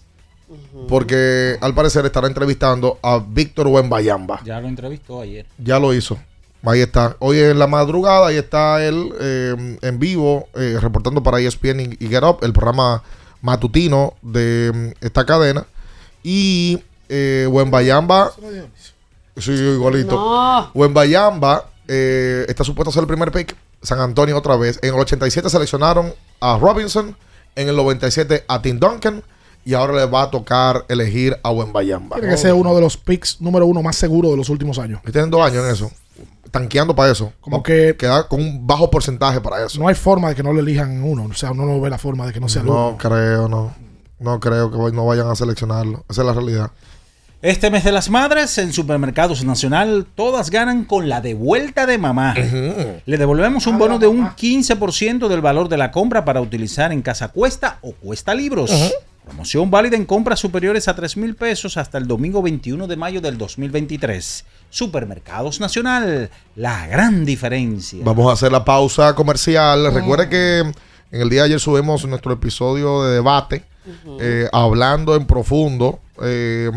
Porque 0.87 1.57
al 1.61 1.73
parecer 1.73 2.05
estará 2.05 2.27
entrevistando 2.27 2.99
a 3.01 3.19
Víctor 3.19 3.67
Wembayamba. 3.67 4.41
Ya 4.43 4.59
lo 4.59 4.67
entrevistó 4.67 5.21
ayer. 5.21 5.45
Ya 5.57 5.79
lo 5.79 5.93
hizo. 5.93 6.17
Ahí 6.65 6.81
está. 6.81 7.15
Hoy 7.19 7.39
en 7.39 7.59
la 7.59 7.67
madrugada, 7.67 8.27
ahí 8.27 8.37
está 8.37 8.83
él 8.85 9.13
eh, 9.19 9.77
en 9.81 9.99
vivo, 9.99 10.47
eh, 10.55 10.77
reportando 10.79 11.21
para 11.21 11.39
ESPN 11.39 11.79
y, 11.81 11.97
y 11.99 12.07
Get 12.07 12.23
Up, 12.23 12.39
el 12.41 12.53
programa 12.53 13.03
matutino 13.41 14.13
de 14.21 14.71
mm, 14.73 15.05
esta 15.05 15.25
cadena. 15.25 15.65
Y 16.23 16.81
eh, 17.09 17.47
Wembayamba. 17.49 18.31
Sí, 19.37 19.51
igualito. 19.51 20.15
No. 20.15 20.71
Wembayamba 20.73 21.69
eh, 21.87 22.45
está 22.47 22.63
supuesto 22.63 22.89
a 22.89 22.93
ser 22.93 23.01
el 23.01 23.07
primer 23.07 23.31
pick. 23.31 23.55
San 23.81 23.99
Antonio 23.99 24.37
otra 24.37 24.55
vez. 24.55 24.79
En 24.81 24.93
el 24.93 24.99
87 24.99 25.49
seleccionaron 25.49 26.13
a 26.39 26.57
Robinson. 26.57 27.15
En 27.55 27.69
el 27.69 27.75
97 27.75 28.45
a 28.47 28.61
Tim 28.61 28.79
Duncan. 28.79 29.21
Y 29.65 29.73
ahora 29.73 29.93
le 29.93 30.05
va 30.05 30.23
a 30.23 30.29
tocar 30.31 30.85
elegir 30.89 31.37
a 31.41 31.51
Wembayamba. 31.51 32.17
Tiene 32.17 32.31
que 32.33 32.37
ser 32.37 32.53
uno 32.53 32.75
de 32.75 32.81
los 32.81 32.97
picks 32.97 33.39
número 33.39 33.65
uno 33.65 33.81
más 33.81 33.95
seguros 33.95 34.31
de 34.31 34.37
los 34.37 34.49
últimos 34.49 34.77
años. 34.79 35.01
Tienen 35.11 35.29
dos 35.29 35.41
años 35.45 35.63
en 35.65 35.71
eso. 35.71 35.91
Tanqueando 36.51 36.93
para 36.95 37.11
eso. 37.11 37.31
Como 37.41 37.63
que 37.63 37.95
queda 37.97 38.27
con 38.27 38.39
un 38.41 38.67
bajo 38.67 38.91
porcentaje 38.91 39.41
para 39.41 39.65
eso. 39.65 39.79
no 39.79 39.87
hay 39.87 39.95
forma 39.95 40.29
de 40.29 40.35
que 40.35 40.43
no 40.43 40.53
lo 40.53 40.59
elijan 40.59 41.01
uno. 41.03 41.25
O 41.25 41.33
sea, 41.33 41.51
uno 41.51 41.65
no 41.65 41.79
ve 41.81 41.89
la 41.89 41.97
forma 41.97 42.27
de 42.27 42.33
que 42.33 42.39
no 42.39 42.47
sea 42.49 42.61
No 42.63 42.89
uno. 42.89 42.97
creo, 42.97 43.47
no. 43.47 43.73
no 44.19 44.39
creo 44.39 44.69
que 44.69 44.77
no 44.95 45.05
vayan 45.05 45.27
a 45.27 45.35
seleccionarlo. 45.35 46.03
Esa 46.09 46.21
es 46.21 46.27
la 46.27 46.33
realidad. 46.33 46.71
Este 47.41 47.69
mes 47.69 47.83
de 47.83 47.91
las 47.91 48.09
madres, 48.09 48.57
en 48.57 48.71
Supermercados 48.71 49.43
Nacional, 49.43 50.05
todas 50.15 50.49
ganan 50.49 50.85
con 50.85 51.09
la 51.09 51.19
devuelta 51.19 51.85
de 51.85 51.97
mamá. 51.97 52.33
Le 52.35 53.17
devolvemos 53.17 53.67
un 53.67 53.77
bono 53.77 53.99
de 53.99 54.07
un 54.07 54.27
15% 54.29 55.27
del 55.27 55.41
valor 55.41 55.67
de 55.67 55.75
la 55.77 55.91
compra 55.91 56.23
para 56.23 56.39
utilizar 56.39 56.93
en 56.93 57.01
casa 57.01 57.29
cuesta 57.29 57.79
o 57.81 57.93
cuesta 57.93 58.33
libros. 58.33 58.71
Promoción 59.25 59.71
válida 59.71 59.95
en 59.95 60.05
compras 60.05 60.39
superiores 60.39 60.87
a 60.87 60.95
3 60.95 61.17
mil 61.17 61.35
pesos 61.35 61.77
hasta 61.77 61.97
el 61.97 62.07
domingo 62.07 62.41
21 62.41 62.87
de 62.87 62.95
mayo 62.97 63.21
del 63.21 63.37
2023. 63.37 64.43
Supermercados 64.69 65.59
Nacional, 65.59 66.29
la 66.55 66.87
gran 66.87 67.23
diferencia. 67.23 67.99
Vamos 68.03 68.29
a 68.29 68.33
hacer 68.33 68.51
la 68.51 68.65
pausa 68.65 69.15
comercial. 69.15 69.93
Recuerde 69.93 70.27
que 70.27 70.59
en 70.59 71.21
el 71.21 71.29
día 71.29 71.41
de 71.41 71.45
ayer 71.47 71.59
subimos 71.59 72.05
nuestro 72.05 72.33
episodio 72.33 73.03
de 73.03 73.13
debate, 73.15 73.63
eh, 74.19 74.49
hablando 74.51 75.15
en 75.15 75.25
profundo. 75.25 75.99
eh, 76.21 76.69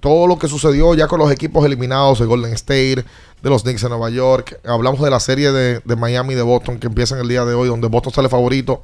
todo 0.00 0.28
lo 0.28 0.38
que 0.38 0.46
sucedió 0.46 0.94
ya 0.94 1.08
con 1.08 1.18
los 1.18 1.32
equipos 1.32 1.66
eliminados 1.66 2.20
de 2.20 2.26
Golden 2.26 2.52
State, 2.52 3.04
de 3.42 3.50
los 3.50 3.64
Knicks 3.64 3.82
de 3.82 3.88
Nueva 3.88 4.08
York. 4.08 4.60
Hablamos 4.64 5.00
de 5.02 5.10
la 5.10 5.18
serie 5.18 5.50
de, 5.50 5.80
de 5.84 5.96
Miami 5.96 6.34
y 6.34 6.36
de 6.36 6.42
Boston 6.42 6.78
que 6.78 6.86
empieza 6.86 7.16
en 7.16 7.22
el 7.22 7.28
día 7.28 7.44
de 7.44 7.54
hoy, 7.54 7.68
donde 7.68 7.88
Boston 7.88 8.12
sale 8.12 8.28
favorito. 8.28 8.82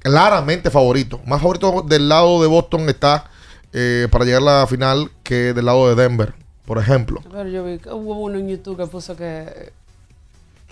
Claramente 0.00 0.70
favorito. 0.70 1.20
Más 1.26 1.40
favorito 1.40 1.82
del 1.82 2.08
lado 2.08 2.40
de 2.40 2.48
Boston 2.48 2.88
está 2.88 3.24
eh, 3.72 4.08
para 4.10 4.24
llegar 4.24 4.42
a 4.42 4.60
la 4.60 4.66
final 4.66 5.10
que 5.22 5.52
del 5.52 5.66
lado 5.66 5.88
de 5.94 6.00
Denver, 6.02 6.34
por 6.64 6.78
ejemplo. 6.78 7.20
Pero 7.30 7.48
yo 7.48 7.64
vi 7.64 7.78
que 7.78 7.90
hubo 7.90 8.18
uno 8.18 8.38
en 8.38 8.48
YouTube 8.48 8.76
que 8.78 8.86
puso 8.86 9.16
que, 9.16 9.72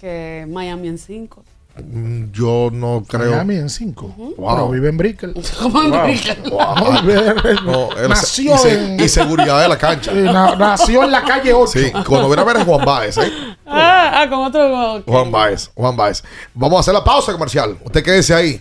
que 0.00 0.46
Miami 0.48 0.88
en 0.88 0.98
5. 0.98 1.44
Mm, 1.78 2.30
Yo 2.32 2.70
no 2.72 3.04
creo. 3.06 3.32
Miami 3.32 3.56
en 3.56 3.68
5. 3.68 4.14
Wow. 4.16 4.34
Pero 4.54 4.70
vive 4.70 4.88
en 4.88 4.96
Brickell. 4.96 5.34
¿Cómo 5.60 5.82
en 5.82 5.90
Wow. 5.90 6.02
Brickell? 6.04 6.50
Wow. 6.50 6.64
No, 7.66 7.96
él- 7.98 8.08
Nació 8.08 8.54
y, 8.54 8.58
se- 8.58 8.94
en- 8.94 9.00
y 9.00 9.08
seguridad 9.10 9.60
de 9.60 9.68
la 9.68 9.76
cancha. 9.76 10.12
Na- 10.14 10.56
nació 10.56 11.04
en 11.04 11.10
la 11.10 11.22
calle 11.22 11.52
8. 11.52 11.66
Sí, 11.78 11.92
cuando 12.06 12.28
viene 12.28 12.40
a 12.42 12.44
ver 12.46 12.56
es 12.58 12.64
Juan 12.64 12.82
Baez, 12.84 13.18
¿eh? 13.18 13.30
Ah, 13.66 14.22
ah, 14.22 14.28
con 14.30 14.38
otro. 14.46 15.02
Juan 15.06 15.30
Baez, 15.30 15.70
Juan 15.74 15.94
Baez. 15.96 16.22
Vamos 16.54 16.78
a 16.78 16.80
hacer 16.80 16.94
la 16.94 17.04
pausa 17.04 17.32
comercial. 17.32 17.76
Usted 17.84 18.02
quédese 18.02 18.32
ahí, 18.34 18.60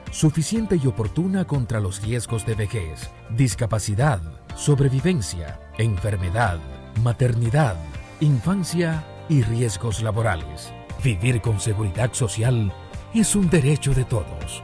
suficiente 0.11 0.79
y 0.81 0.85
oportuna 0.87 1.45
contra 1.45 1.79
los 1.79 2.01
riesgos 2.01 2.45
de 2.45 2.55
vejez, 2.55 3.09
discapacidad, 3.29 4.21
sobrevivencia, 4.55 5.59
enfermedad, 5.77 6.59
maternidad, 7.01 7.77
infancia 8.19 9.03
y 9.29 9.41
riesgos 9.41 10.03
laborales. 10.03 10.73
Vivir 11.03 11.41
con 11.41 11.59
seguridad 11.59 12.13
social 12.13 12.71
es 13.13 13.35
un 13.35 13.49
derecho 13.49 13.93
de 13.93 14.03
todos. 14.03 14.63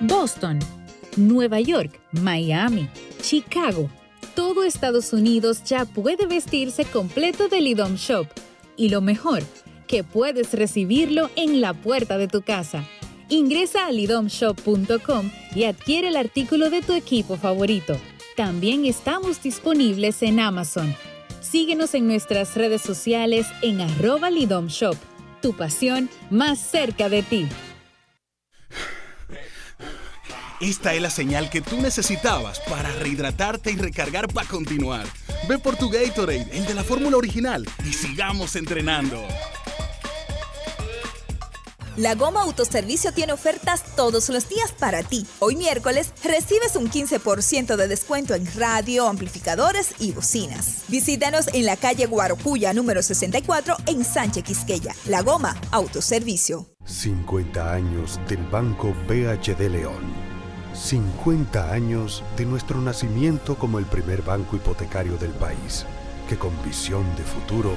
Boston, 0.00 0.58
Nueva 1.16 1.60
York, 1.60 2.00
Miami, 2.12 2.88
Chicago. 3.22 3.88
Todo 4.34 4.64
Estados 4.64 5.12
Unidos 5.12 5.62
ya 5.64 5.84
puede 5.84 6.26
vestirse 6.26 6.84
completo 6.84 7.46
del 7.48 7.68
IDOM 7.68 7.94
Shop. 7.94 8.26
Y 8.76 8.88
lo 8.88 9.00
mejor, 9.00 9.44
que 9.86 10.02
puedes 10.02 10.52
recibirlo 10.52 11.30
en 11.36 11.60
la 11.60 11.72
puerta 11.72 12.18
de 12.18 12.26
tu 12.26 12.42
casa. 12.42 12.82
Ingresa 13.28 13.86
a 13.86 13.92
lidomshop.com 13.92 15.30
y 15.54 15.64
adquiere 15.64 16.08
el 16.08 16.16
artículo 16.16 16.70
de 16.70 16.82
tu 16.82 16.92
equipo 16.92 17.36
favorito. 17.36 17.96
También 18.36 18.84
estamos 18.84 19.42
disponibles 19.42 20.22
en 20.22 20.40
Amazon. 20.40 20.94
Síguenos 21.40 21.94
en 21.94 22.06
nuestras 22.06 22.54
redes 22.54 22.82
sociales 22.82 23.46
en 23.62 23.80
arroba 23.80 24.30
lidomshop. 24.30 24.96
Tu 25.40 25.56
pasión 25.56 26.10
más 26.30 26.58
cerca 26.58 27.08
de 27.08 27.22
ti. 27.22 27.46
Esta 30.60 30.94
es 30.94 31.02
la 31.02 31.10
señal 31.10 31.50
que 31.50 31.60
tú 31.60 31.80
necesitabas 31.80 32.60
para 32.60 32.90
rehidratarte 32.92 33.70
y 33.70 33.76
recargar 33.76 34.32
para 34.32 34.48
continuar. 34.48 35.06
Ve 35.48 35.58
por 35.58 35.76
tu 35.76 35.90
Gatorade, 35.90 36.48
el 36.52 36.64
de 36.64 36.74
la 36.74 36.84
fórmula 36.84 37.16
original, 37.16 37.66
y 37.84 37.92
sigamos 37.92 38.56
entrenando. 38.56 39.22
La 41.96 42.16
Goma 42.16 42.42
Autoservicio 42.42 43.12
tiene 43.12 43.32
ofertas 43.32 43.84
todos 43.94 44.28
los 44.28 44.48
días 44.48 44.72
para 44.72 45.04
ti. 45.04 45.24
Hoy 45.38 45.54
miércoles 45.54 46.12
recibes 46.24 46.74
un 46.74 46.90
15% 46.90 47.76
de 47.76 47.86
descuento 47.86 48.34
en 48.34 48.52
radio, 48.56 49.06
amplificadores 49.06 49.94
y 50.00 50.10
bocinas. 50.10 50.82
Visítanos 50.88 51.46
en 51.54 51.66
la 51.66 51.76
calle 51.76 52.06
Guarocuya 52.06 52.72
número 52.72 53.00
64 53.00 53.76
en 53.86 54.04
Sánchez 54.04 54.42
Quisqueya. 54.42 54.92
La 55.06 55.22
Goma 55.22 55.56
Autoservicio. 55.70 56.66
50 56.84 57.72
años 57.72 58.18
del 58.28 58.42
Banco 58.48 58.92
BHD 59.06 59.70
León. 59.70 60.12
50 60.74 61.70
años 61.70 62.24
de 62.36 62.44
nuestro 62.44 62.80
nacimiento 62.80 63.56
como 63.56 63.78
el 63.78 63.86
primer 63.86 64.22
banco 64.22 64.56
hipotecario 64.56 65.16
del 65.16 65.30
país, 65.30 65.86
que 66.28 66.36
con 66.36 66.50
visión 66.64 67.04
de 67.14 67.22
futuro 67.22 67.76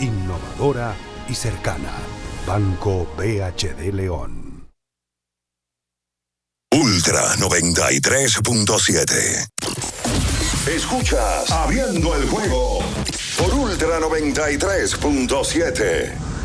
innovadora 0.00 0.94
y 1.28 1.34
cercana. 1.34 1.92
Banco 2.46 3.06
BHD 3.16 3.92
León. 3.92 4.68
Ultra 6.72 7.34
93.7. 7.36 9.46
Escuchas 10.68 11.50
Abriendo 11.50 12.14
el 12.16 12.28
juego 12.28 12.80
por 13.38 13.54
Ultra 13.54 14.00
93.7. 14.00 16.35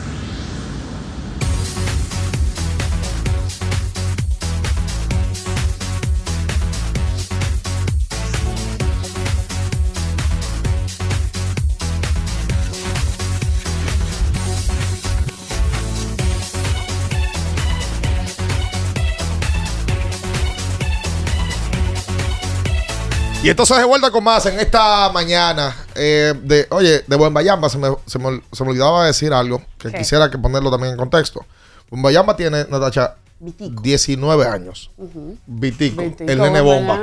Y 23.44 23.50
entonces 23.50 23.76
de 23.78 23.86
vuelta 23.86 24.12
con 24.12 24.24
más 24.24 24.46
en 24.46 24.60
esta 24.60 25.10
mañana. 25.12 25.76
eh, 25.96 26.34
de, 26.44 26.68
oye, 26.70 27.04
de 27.08 27.16
Buen 27.16 27.34
Bayamba 27.34 27.70
se 27.70 27.78
me, 27.80 27.88
se, 28.06 28.20
me, 28.20 28.40
se 28.52 28.64
me 28.64 28.70
olvidaba 28.70 29.06
decir 29.08 29.34
algo 29.34 29.62
que 29.80 29.90
¿Qué? 29.92 29.98
quisiera 29.98 30.30
que 30.30 30.38
ponerlo 30.38 30.70
también 30.70 30.92
en 30.94 30.98
contexto. 30.98 31.44
Buen 31.90 32.04
Bayamba 32.04 32.36
tiene, 32.36 32.66
Natacha, 32.70 33.16
19 33.40 34.48
años. 34.48 34.92
Ujú. 34.98 35.38
Vitico, 35.48 36.04
Vitico, 36.04 36.32
el 36.32 36.38
nene 36.40 36.62
bomba. 36.62 37.00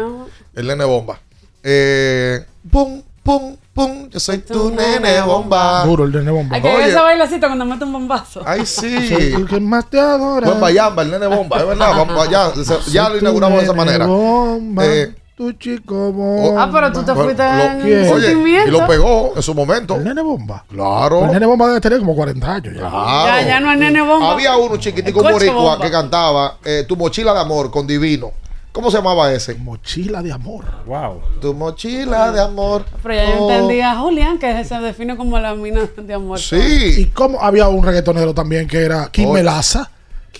El 0.54 0.66
nene 0.68 0.84
bomba. 0.84 1.18
Eh, 1.64 2.46
pum, 2.70 3.02
pum, 3.24 3.56
pum. 3.74 4.08
Yo 4.08 4.20
soy 4.20 4.38
tu 4.38 4.70
nene 4.70 5.20
bomba. 5.22 5.82
Duro 5.84 6.04
el 6.04 6.12
nene 6.12 6.30
bomba. 6.30 6.54
Hay 6.54 6.62
que 6.62 6.68
ver 6.68 6.76
Oye. 6.76 6.88
ese 6.90 7.00
bailacito 7.00 7.46
cuando 7.48 7.64
mete 7.64 7.84
un 7.84 7.92
bombazo. 7.92 8.42
Ay, 8.46 8.64
sí. 8.64 9.08
Soy 9.08 9.32
el 9.34 9.48
que 9.48 9.58
más 9.58 9.90
te 9.90 9.98
adora. 9.98 10.46
Buen 10.46 10.60
Bayamba, 10.60 11.02
el 11.02 11.10
nene 11.10 11.26
bomba. 11.26 11.58
Es 11.58 11.66
verdad, 11.66 11.90
vamos 11.96 12.30
Ya 12.30 12.52
Soy 12.54 12.94
lo 12.94 13.18
inauguramos 13.18 13.58
de 13.58 13.64
esa 13.64 13.72
nene 13.72 13.84
manera. 13.84 14.06
Bomba, 14.06 14.86
Eh, 14.86 15.14
tu 15.38 15.52
chico 15.52 16.12
bomba. 16.12 16.64
Ah, 16.64 16.68
pero 16.72 16.90
tú 16.92 17.04
te 17.04 17.14
fuiste 17.14 17.42
Lo- 17.44 17.48
en. 17.62 17.80
Oye, 17.82 18.02
y 18.02 18.04
sentimiento. 18.24 18.70
lo 18.72 18.86
pegó 18.88 19.32
en 19.36 19.42
su 19.42 19.54
momento. 19.54 19.94
El 19.94 20.02
nene 20.02 20.20
bomba. 20.20 20.64
Claro. 20.68 21.26
El 21.26 21.30
nene 21.30 21.46
bomba 21.46 21.68
debe 21.68 21.80
tener 21.80 22.00
como 22.00 22.16
40 22.16 22.52
años 22.54 22.74
ya. 22.74 22.80
Claro. 22.80 23.26
Ya, 23.26 23.46
ya 23.46 23.60
no 23.60 23.70
es 23.72 23.78
nene 23.78 24.02
bomba. 24.02 24.32
Había 24.32 24.56
uno 24.56 24.76
chiquitico 24.78 25.22
boricua 25.22 25.80
que 25.80 25.90
cantaba 25.92 26.56
eh, 26.64 26.84
Tu 26.88 26.96
mochila 26.96 27.32
de 27.34 27.40
amor 27.40 27.70
con 27.70 27.86
Divino. 27.86 28.32
¿Cómo 28.72 28.90
se 28.90 28.96
llamaba 28.98 29.32
ese? 29.32 29.54
Mochila 29.54 30.22
de 30.22 30.32
amor. 30.32 30.64
Wow. 30.86 31.20
Tu 31.40 31.54
mochila 31.54 32.32
de 32.32 32.40
amor. 32.40 32.84
Pero 33.02 33.14
ya 33.14 33.26
yo 33.36 33.42
Oh. 33.44 33.50
entendí 33.52 33.80
a 33.80 33.96
Julián 33.96 34.38
que 34.38 34.64
se 34.64 34.74
define 34.80 35.16
como 35.16 35.38
la 35.38 35.54
mina 35.54 35.82
de 35.96 36.14
amor. 36.14 36.38
Y 36.38 36.42
Sí. 36.42 37.10
como 37.14 37.40
había 37.40 37.68
un 37.68 37.82
reggaetonero 37.84 38.34
también 38.34 38.66
que 38.68 38.78
era 38.78 39.08
Kim. 39.10 39.32
Melaza, 39.32 39.90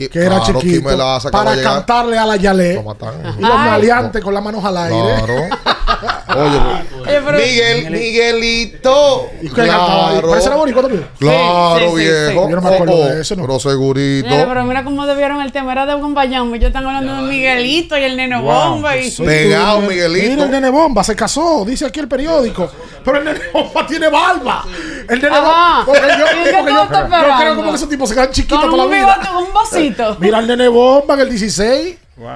Que 0.07 0.19
era 0.19 0.41
claro, 0.41 0.61
chiquito, 0.61 0.89
para 1.33 1.55
llegar. 1.57 1.75
cantarle 1.75 2.19
a 2.19 2.27
la 2.27 2.37
Yale. 2.37 2.75
Lo 2.75 2.83
matan. 2.85 3.15
Y 3.39 3.43
los 3.43 3.55
maleantes 3.57 4.23
con 4.23 4.33
las 4.33 4.43
manos 4.43 4.65
al 4.65 4.77
aire. 4.77 5.17
Claro. 5.17 5.35
Oye, 6.37 6.59
Oye, 7.01 7.21
pero- 7.25 7.39
Miguel, 7.39 7.91
Miguelito. 7.91 9.31
¿Y 9.41 9.61
ahí? 9.61 10.21
¿Parece 10.29 10.51
boricua 10.51 10.83
también? 10.83 11.07
Claro, 11.19 11.79
Sí, 11.79 11.87
sí, 11.89 11.97
viejo. 11.97 12.29
sí. 12.29 12.35
Yo 12.51 12.57
no 12.57 12.63
me 12.63 12.75
acuerdo 12.75 12.95
Oh, 12.95 13.05
de 13.09 13.21
eso, 13.21 13.37
¿no? 13.37 13.43
Pero 13.47 13.59
segurito. 13.61 14.29
Mira, 14.29 14.47
pero 14.49 14.65
mira 14.65 14.85
cómo 14.85 15.07
debieron 15.07 15.41
el 15.41 15.53
tema. 15.53 15.73
Era 15.73 15.87
de 15.87 15.95
Bombayambo. 15.95 16.55
Y 16.57 16.59
yo 16.59 16.69
están 16.69 16.87
hablando 16.87 17.17
de 17.17 17.23
Miguelito 17.23 17.97
y 17.97 18.03
el 18.05 18.17
nene 18.17 18.41
bomba. 18.41 18.97
Y... 18.97 19.11
Pegado, 19.11 19.81
Miguelito. 19.81 20.31
Mira, 20.31 20.45
el 20.45 20.51
nene 20.51 20.71
bomba 20.71 21.03
se 21.05 21.17
casó, 21.17 21.65
dice 21.67 21.87
aquí 21.87 22.01
el 22.01 22.09
periódico. 22.09 22.71
Pero 23.05 23.19
el 23.19 23.25
nene 23.25 23.41
bomba 23.53 23.87
tiene 23.87 24.09
barba. 24.09 24.65
El 25.09 25.23
nene 25.23 25.41
bomba. 25.41 25.83
Porque 25.87 26.01
yo, 26.19 26.27
¿Y 26.27 26.45
qué 26.45 26.51
porque 26.53 26.71
tú 26.73 26.77
yo, 26.77 26.85
yo 27.01 27.39
creo 27.39 27.57
como 27.57 27.71
que 27.71 27.77
esos 27.77 27.89
tipos 27.89 28.09
se 28.09 28.15
quedan 28.15 28.31
chiquitos 28.31 28.61
Con 28.61 28.71
toda 28.71 28.87
la 28.87 28.95
vida. 28.97 29.19
con 29.27 29.45
un 29.45 29.53
vasito. 29.55 30.17
Mira 30.21 30.39
el 30.41 30.47
nene 30.47 30.69
bomba 30.69 31.15
en 31.15 31.21
el 31.21 31.31
16. 31.31 31.97
Wow. 32.17 32.29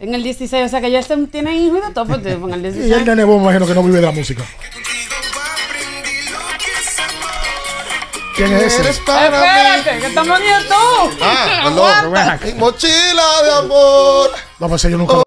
En 0.00 0.14
el 0.14 0.22
16, 0.22 0.64
o 0.64 0.68
sea 0.70 0.80
que 0.80 0.90
ya 0.90 1.02
se 1.02 1.14
tiene 1.26 1.54
hijos 1.56 1.78
y 1.78 1.86
de 1.86 1.92
todo, 1.92 2.06
pues, 2.06 2.24
en 2.24 2.54
el 2.54 2.64
Y 2.64 2.68
el 2.68 2.72
16. 2.74 3.06
nene 3.06 3.22
bomba 3.24 3.42
imagino 3.52 3.66
que 3.66 3.74
no 3.74 3.82
vive 3.82 4.00
de 4.00 4.06
la 4.06 4.12
música. 4.12 4.42
¿Quién 8.34 8.52
es 8.54 8.78
Eres 8.78 8.96
ese? 8.96 9.02
mí. 9.02 9.36
Espérate, 9.36 9.98
que 10.00 10.06
estamos 10.06 10.40
en 10.40 10.46
YouTube. 10.46 11.18
Ah. 11.20 12.38
Mi 12.42 12.54
mochila 12.54 13.42
de 13.44 13.52
amor. 13.58 14.30
No, 14.58 14.68
pues 14.70 14.82
yo 14.82 14.96
nunca. 14.96 15.22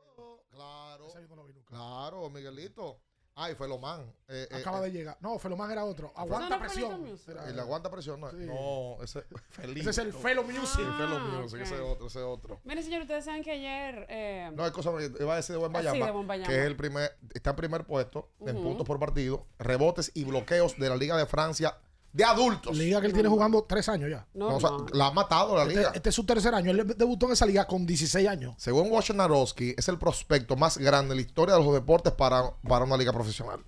Claro, 1.70 2.30
Miguelito. 2.32 2.98
Ay, 3.44 3.56
Felomán. 3.56 4.02
Eh, 4.28 4.48
eh, 4.50 4.56
Acaba 4.56 4.80
de 4.82 4.92
llegar. 4.92 5.18
No, 5.20 5.38
Felomán 5.38 5.70
era 5.72 5.84
otro. 5.84 6.12
Aguanta 6.16 6.60
presión. 6.60 7.06
Era- 7.28 7.50
¿El 7.50 7.60
aguanta 7.60 7.92
presión? 7.92 8.22
No, 8.22 8.32
no 8.32 9.04
ese 9.04 9.24
feliz. 9.50 9.82
Ese 9.86 9.90
es 9.90 9.98
el 10.00 10.14
Felo 10.14 10.44
Music. 10.44 10.80
El 10.80 10.94
Felo 10.94 11.18
Ah, 11.18 11.40
Music, 11.42 11.60
ok. 11.60 11.66
ese 11.66 11.76
es 11.76 11.82
otro, 11.82 12.08
ese 12.08 12.20
es 12.20 12.26
otro. 12.26 12.62
Miren, 12.64 12.84
señor, 12.84 13.02
ustedes 13.02 13.26
saben 13.26 13.44
que 13.44 13.52
ayer. 13.52 14.06
eh, 14.10 14.50
No, 14.54 14.64
hay 14.64 14.72
cosa 14.72 14.92
que 14.98 15.12
iba 15.22 15.34
a 15.34 15.36
decir 15.38 15.54
de 15.54 15.60
Buen 15.60 15.76
Ah, 15.76 15.80
sí, 15.92 16.00
de 16.00 16.12
Buen 16.12 16.28
Bayamba. 16.28 16.50
que 16.54 16.60
es 16.60 16.66
el 16.66 16.76
primer, 16.76 17.18
está 17.34 17.50
en 17.52 17.56
primer 17.58 17.86
puesto 17.86 18.30
en 18.42 18.56
Ujú. 18.56 18.64
puntos 18.70 18.88
por 18.88 19.00
partido, 19.00 19.46
rebotes 19.60 20.12
y 20.14 20.24
bloqueos 20.24 20.78
de 20.78 20.90
la 20.90 20.96
Liga 20.96 21.18
de 21.18 21.26
Francia 21.26 21.78
de 22.14 22.24
adultos. 22.24 22.78
Liga 22.78 23.02
que 23.02 23.08
él 23.08 23.14
tiene 23.14 23.28
jugando 23.28 23.64
tres 23.68 23.90
años 23.90 24.10
ya. 24.10 24.26
No, 24.36 24.56
o 24.56 24.60
sea, 24.60 24.70
la 24.94 25.08
ha 25.08 25.12
matado 25.12 25.58
la 25.58 25.66
liga. 25.66 25.82
Este, 25.82 25.98
este 25.98 26.10
es 26.10 26.16
su 26.16 26.24
tercer 26.26 26.54
año. 26.54 26.70
Él 26.72 26.94
debutó 26.96 27.26
en 27.26 27.32
esa 27.34 27.46
liga 27.46 27.66
con 27.66 27.86
16 27.88 28.28
años. 28.28 28.54
Según 28.58 28.92
Wojnarowski, 28.92 29.74
es 29.78 29.88
el 29.88 29.98
prospecto 29.98 30.56
más 30.56 30.78
grande 30.78 31.14
en 31.14 31.18
la 31.18 31.22
historia 31.26 31.56
de 31.56 31.64
los 31.64 31.74
deportes 31.74 32.14
para, 32.14 32.44
para 32.68 32.86
una 32.86 32.96
liga 32.98 33.12
profesional. 33.12 33.60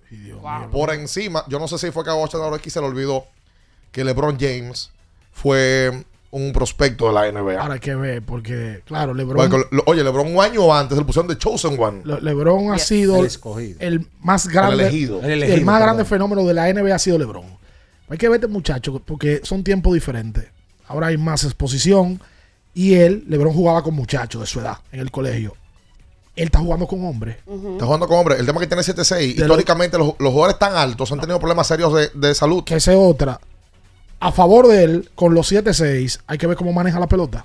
Por 0.70 0.94
encima, 0.94 1.44
yo 1.48 1.58
no 1.58 1.66
sé 1.68 1.76
si 1.78 1.90
fue 1.90 2.04
que 2.04 2.10
a 2.10 2.14
Wojnarowski 2.14 2.70
se 2.70 2.80
le 2.80 2.86
olvidó 2.86 3.24
que 3.90 4.04
LeBron 4.04 4.38
James 4.38 4.90
fue 5.32 6.04
un 6.30 6.52
prospecto 6.52 7.06
de 7.08 7.12
la 7.14 7.32
NBA. 7.32 7.60
Ahora 7.60 7.74
hay 7.74 7.80
que 7.80 7.94
ver, 7.94 8.22
porque, 8.22 8.82
claro, 8.84 9.14
LeBron, 9.14 9.48
Porque, 9.50 9.68
lo- 9.74 9.82
oye, 9.86 10.04
LeBron 10.04 10.34
un 10.36 10.40
año 10.42 10.74
antes 10.74 10.96
le 10.98 11.04
pusieron 11.04 11.28
de 11.28 11.38
Chosen 11.38 11.80
One. 11.80 12.02
Le- 12.04 12.20
LeBron 12.20 12.72
ha 12.72 12.76
Yes. 12.76 12.86
sido 12.86 13.16
El 13.78 14.06
más 14.20 14.46
grande. 14.48 14.84
elegido. 14.84 15.22
El 15.22 15.40
más 15.64 15.76
perdón. 15.76 15.80
grande 15.82 16.04
fenómeno 16.04 16.44
de 16.44 16.52
la 16.54 16.68
NBA 16.68 16.94
ha 16.94 16.98
sido 16.98 17.16
LeBron. 17.18 17.56
Hay 18.08 18.18
que 18.18 18.28
ver 18.28 18.36
este 18.36 18.46
muchacho, 18.46 19.00
porque 19.04 19.40
son 19.42 19.64
tiempos 19.64 19.94
diferentes. 19.94 20.46
Ahora 20.88 21.08
hay 21.08 21.16
más 21.16 21.44
exposición. 21.44 22.20
Y 22.74 22.94
él, 22.94 23.24
LeBron, 23.28 23.54
jugaba 23.54 23.82
con 23.82 23.94
muchachos 23.94 24.40
de 24.40 24.46
su 24.46 24.60
edad 24.60 24.78
en 24.92 25.00
el 25.00 25.10
colegio. 25.10 25.54
Él 26.36 26.44
está 26.44 26.58
jugando 26.58 26.86
con 26.86 27.04
hombres. 27.06 27.36
Está 27.38 27.86
jugando 27.86 28.06
con 28.06 28.18
hombres. 28.18 28.38
El 28.38 28.44
tema 28.44 28.60
que 28.60 28.66
tiene 28.66 28.82
7-6, 28.82 29.16
De 29.18 29.24
históricamente 29.24 29.96
los, 29.96 30.12
los 30.18 30.32
jugadores 30.32 30.58
tan 30.58 30.76
altos 30.76 31.10
han 31.10 31.18
tenido 31.18 31.38
problemas 31.38 31.66
serios 31.66 31.94
de, 31.94 32.10
de 32.14 32.34
salud. 32.34 32.62
Que 32.64 32.74
esa 32.76 32.92
es 32.92 32.98
otra. 33.00 33.40
A 34.18 34.32
favor 34.32 34.66
de 34.68 34.82
él, 34.84 35.10
con 35.14 35.34
los 35.34 35.52
7-6, 35.52 36.20
hay 36.26 36.38
que 36.38 36.46
ver 36.46 36.56
cómo 36.56 36.72
maneja 36.72 36.98
la 36.98 37.06
pelota. 37.06 37.42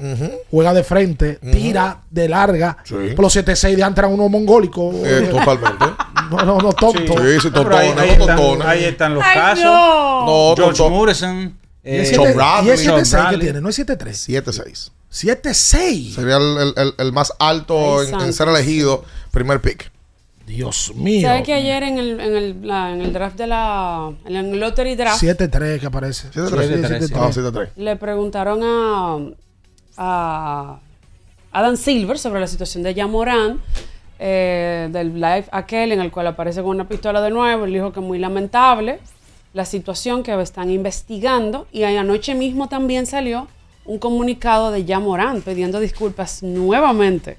Juega 0.49 0.73
de 0.73 0.83
frente, 0.83 1.35
tira 1.51 2.01
de 2.09 2.29
larga. 2.29 2.77
Sí. 2.85 2.95
Por 3.15 3.23
los 3.23 3.35
7-6 3.35 3.75
de 3.75 3.83
antes 3.83 3.99
eran 3.99 4.13
unos 4.13 4.29
mongólicos. 4.29 4.95
Eh, 4.95 5.29
totalmente. 5.31 5.85
No, 6.31 6.37
no, 6.45 6.57
no, 6.57 6.73
tontos. 6.73 7.03
Sí, 7.05 7.39
sí, 7.41 7.49
Pero 7.53 7.75
ahí, 7.77 7.89
ahí 7.97 8.17
no 8.17 8.23
están, 8.29 8.61
ahí 8.67 8.83
están 8.85 9.13
los 9.13 9.23
Ay, 9.23 9.35
casos. 9.37 9.63
no. 9.65 10.25
No, 10.25 10.53
George 10.55 10.77
tonto- 10.81 10.89
Morrison. 10.89 11.57
Y 11.83 11.89
eh, 11.89 12.01
es 12.01 12.09
Sean 12.09 12.21
7 12.21 12.33
Bradley. 12.35 12.67
y 12.69 12.71
es 12.73 12.85
7-6 12.87 13.29
que 13.31 13.37
tiene, 13.37 13.61
no 13.61 13.69
es 13.69 13.79
7-3. 13.79 14.43
7-6. 14.43 14.91
7-6. 15.11 16.15
Sería 16.15 16.37
el, 16.37 16.73
el- 16.75 16.93
el- 16.97 17.11
más 17.11 17.33
alto 17.39 18.01
en, 18.03 18.19
en 18.21 18.33
ser 18.33 18.47
elegido 18.47 19.03
primer 19.31 19.61
pick. 19.61 19.91
Dios 20.45 20.93
mío. 20.95 21.27
¿Sabes 21.27 21.43
que 21.43 21.53
ayer 21.53 21.83
en 21.83 21.97
el, 21.97 22.19
en 22.19 22.35
el, 22.35 22.67
la- 22.67 22.91
en 22.91 23.01
el 23.01 23.13
draft 23.13 23.37
de 23.37 23.47
la. 23.47 24.11
En 24.25 24.35
el 24.35 24.59
lottery 24.59 24.95
draft. 24.95 25.21
7-3 25.23 25.79
que 25.79 25.85
aparece. 25.85 26.29
7-3. 26.31 27.07
Sí, 27.07 27.13
Ah, 27.15 27.29
7-3. 27.31 27.51
7-3. 27.53 27.69
Le 27.77 27.95
preguntaron 27.95 28.59
a, 28.63 29.17
a 29.97 30.79
Adam 31.51 31.77
Silver 31.77 32.17
sobre 32.19 32.39
la 32.39 32.47
situación 32.47 32.83
de 32.83 32.93
Yamorán, 32.93 33.61
eh, 34.23 34.87
del 34.91 35.15
live 35.15 35.45
aquel 35.51 35.91
en 35.93 35.99
el 35.99 36.11
cual 36.11 36.27
aparece 36.27 36.61
con 36.61 36.69
una 36.75 36.87
pistola 36.87 37.21
de 37.21 37.31
nuevo. 37.31 37.65
Él 37.65 37.73
dijo 37.73 37.91
que 37.91 37.99
muy 38.01 38.19
lamentable 38.19 38.99
la 39.53 39.65
situación 39.65 40.21
que 40.21 40.39
están 40.41 40.69
investigando. 40.69 41.65
Y 41.71 41.83
anoche 41.83 42.35
mismo 42.35 42.69
también 42.69 43.07
salió 43.07 43.47
un 43.83 43.97
comunicado 43.97 44.69
de 44.71 44.85
Yamorán 44.85 45.41
pidiendo 45.41 45.79
disculpas 45.79 46.43
nuevamente. 46.43 47.37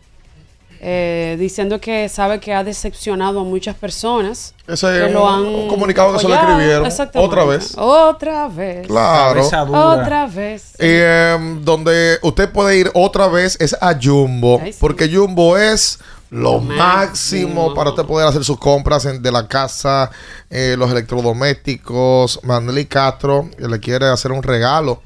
eh, 0.85 1.37
diciendo 1.39 1.81
que 1.81 2.09
sabe 2.09 2.41
que 2.41 2.53
ha 2.53 2.65
decepcionado 2.65 3.39
a 3.39 3.45
muchas 3.45 3.77
personas. 3.77 4.53
Ese 4.67 4.89
que 4.89 5.07
es 5.07 5.13
lo 5.13 5.23
un- 5.23 5.33
han 5.33 5.47
un 5.55 5.69
comunicado 5.69 6.13
que 6.13 6.19
se 6.19 6.27
lo 6.27 6.35
apoyado. 6.35 6.59
escribieron. 6.85 7.25
Otra 7.25 7.45
vez. 7.45 7.75
Otra 7.79 8.49
vez. 8.49 8.87
Claro. 8.89 9.43
Otra 9.71 10.27
vez. 10.27 10.75
Eh, 10.81 11.39
donde 11.63 12.19
usted 12.23 12.51
puede 12.51 12.79
ir 12.79 12.91
otra 12.95 13.29
vez 13.29 13.57
es 13.61 13.77
a 13.81 13.95
Jumbo, 13.95 14.61
Ay, 14.61 14.73
sí. 14.73 14.79
porque 14.81 15.09
Jumbo 15.09 15.57
es 15.57 16.01
lo 16.33 16.61
máximo. 16.61 16.77
máximo 16.77 17.75
para 17.75 17.91
usted 17.91 18.05
poder 18.05 18.27
hacer 18.27 18.43
sus 18.45 18.59
compras 18.59 19.05
en- 19.05 19.23
de 19.23 19.31
la 19.31 19.47
casa, 19.47 20.11
eh, 20.51 20.75
los 20.79 20.91
electrodomésticos. 20.91 22.41
Maneli 22.43 22.87
Castro 22.87 23.49
que 23.57 23.69
le 23.69 23.79
quiere 23.81 24.07
hacer 24.09 24.33
un 24.33 24.43
regalo 24.43 25.03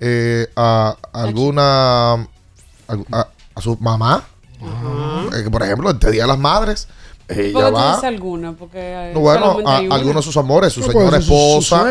eh, 0.00 0.46
a 0.56 0.96
alguna 1.12 2.12
a, 2.14 2.18
a- 3.12 3.28
a 3.54 3.60
su 3.60 3.76
mamá, 3.80 4.24
Eh, 4.60 5.48
por 5.50 5.62
ejemplo, 5.62 5.90
este 5.90 6.10
Día 6.12 6.22
de 6.22 6.28
las 6.28 6.38
Madres, 6.38 6.88
ella 7.28 7.52
¿Por 7.52 7.64
qué 7.64 7.68
tú 7.70 7.74
va. 7.76 7.98
alguna? 8.08 8.52
Porque 8.52 8.78
eh, 8.78 9.10
No, 9.14 9.20
Bueno, 9.20 9.58
a, 9.66 9.76
hay 9.78 9.86
una. 9.86 9.94
algunos 9.96 10.24
de 10.24 10.26
sus 10.32 10.36
amores, 10.36 10.72
su 10.72 10.82
señora 10.82 11.18
esposa. 11.18 11.84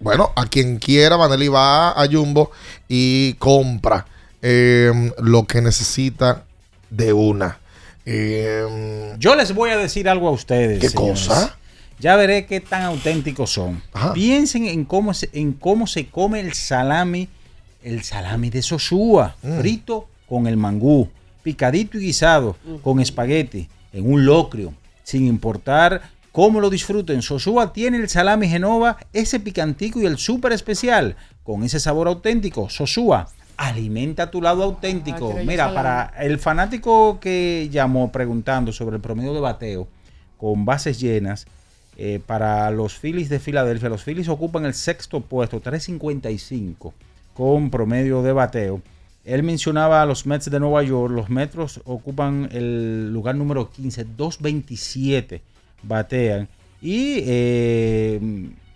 bueno, 0.00 0.30
a 0.36 0.46
quien 0.46 0.78
quiera, 0.78 1.16
Vanelli 1.16 1.48
va 1.48 1.90
a 1.90 2.06
Jumbo 2.10 2.50
y 2.88 3.34
compra 3.34 4.06
eh, 4.40 5.12
lo 5.18 5.44
que 5.46 5.60
necesita 5.60 6.44
de 6.92 7.12
una. 7.12 7.58
Eh, 8.04 9.14
Yo 9.18 9.34
les 9.34 9.54
voy 9.54 9.70
a 9.70 9.76
decir 9.76 10.08
algo 10.08 10.28
a 10.28 10.32
ustedes. 10.32 10.80
¿Qué 10.80 10.88
señores. 10.88 11.26
cosa? 11.28 11.56
Ya 11.98 12.16
veré 12.16 12.46
qué 12.46 12.60
tan 12.60 12.82
auténticos 12.82 13.50
son. 13.52 13.80
Ajá. 13.92 14.12
Piensen 14.12 14.66
en 14.66 14.84
cómo, 14.84 15.14
se, 15.14 15.30
en 15.32 15.52
cómo 15.52 15.86
se 15.86 16.06
come 16.08 16.40
el 16.40 16.52
salami, 16.52 17.28
el 17.84 18.02
salami 18.02 18.50
de 18.50 18.62
Sosúa, 18.62 19.36
Mm. 19.42 19.58
frito 19.60 20.08
con 20.28 20.46
el 20.46 20.56
mangú, 20.56 21.08
picadito 21.42 21.98
y 21.98 22.06
guisado 22.06 22.56
con 22.82 23.00
espagueti, 23.00 23.68
en 23.92 24.10
un 24.12 24.24
locrio, 24.24 24.74
sin 25.04 25.26
importar 25.26 26.02
cómo 26.32 26.60
lo 26.60 26.70
disfruten. 26.70 27.22
Sosúa 27.22 27.72
tiene 27.72 27.98
el 27.98 28.08
salami 28.08 28.48
Genova, 28.48 28.96
ese 29.12 29.38
picantico 29.38 30.00
y 30.00 30.06
el 30.06 30.18
súper 30.18 30.52
especial, 30.52 31.14
con 31.44 31.62
ese 31.62 31.78
sabor 31.78 32.08
auténtico. 32.08 32.68
Sosúa, 32.70 33.28
alimenta 33.56 34.30
tu 34.30 34.42
lado 34.42 34.62
auténtico. 34.62 35.38
yo 35.38 35.44
Mira, 35.44 35.72
para 35.74 36.12
el 36.18 36.38
fanático 36.38 37.18
que 37.20 37.68
llamó 37.70 38.12
preguntando 38.12 38.72
sobre 38.72 38.96
el 38.96 39.02
promedio 39.02 39.34
de 39.34 39.40
bateo 39.40 39.88
con 40.38 40.64
bases 40.64 41.00
llenas, 41.00 41.46
eh, 41.96 42.20
para 42.24 42.70
los 42.70 42.98
Phillies 42.98 43.28
de 43.28 43.38
Filadelfia, 43.38 43.88
los 43.88 44.02
Phillies 44.02 44.28
ocupan 44.28 44.64
el 44.64 44.74
sexto 44.74 45.20
puesto, 45.20 45.60
355, 45.60 46.94
con 47.34 47.70
promedio 47.70 48.22
de 48.22 48.32
bateo. 48.32 48.82
Él 49.24 49.42
mencionaba 49.42 50.02
a 50.02 50.06
los 50.06 50.26
Mets 50.26 50.50
de 50.50 50.58
Nueva 50.58 50.82
York, 50.82 51.12
los 51.12 51.30
Metros 51.30 51.80
ocupan 51.84 52.48
el 52.50 53.12
lugar 53.12 53.36
número 53.36 53.70
15, 53.70 54.04
227 54.16 55.42
batean. 55.82 56.48
Y 56.80 57.22
eh, 57.24 58.20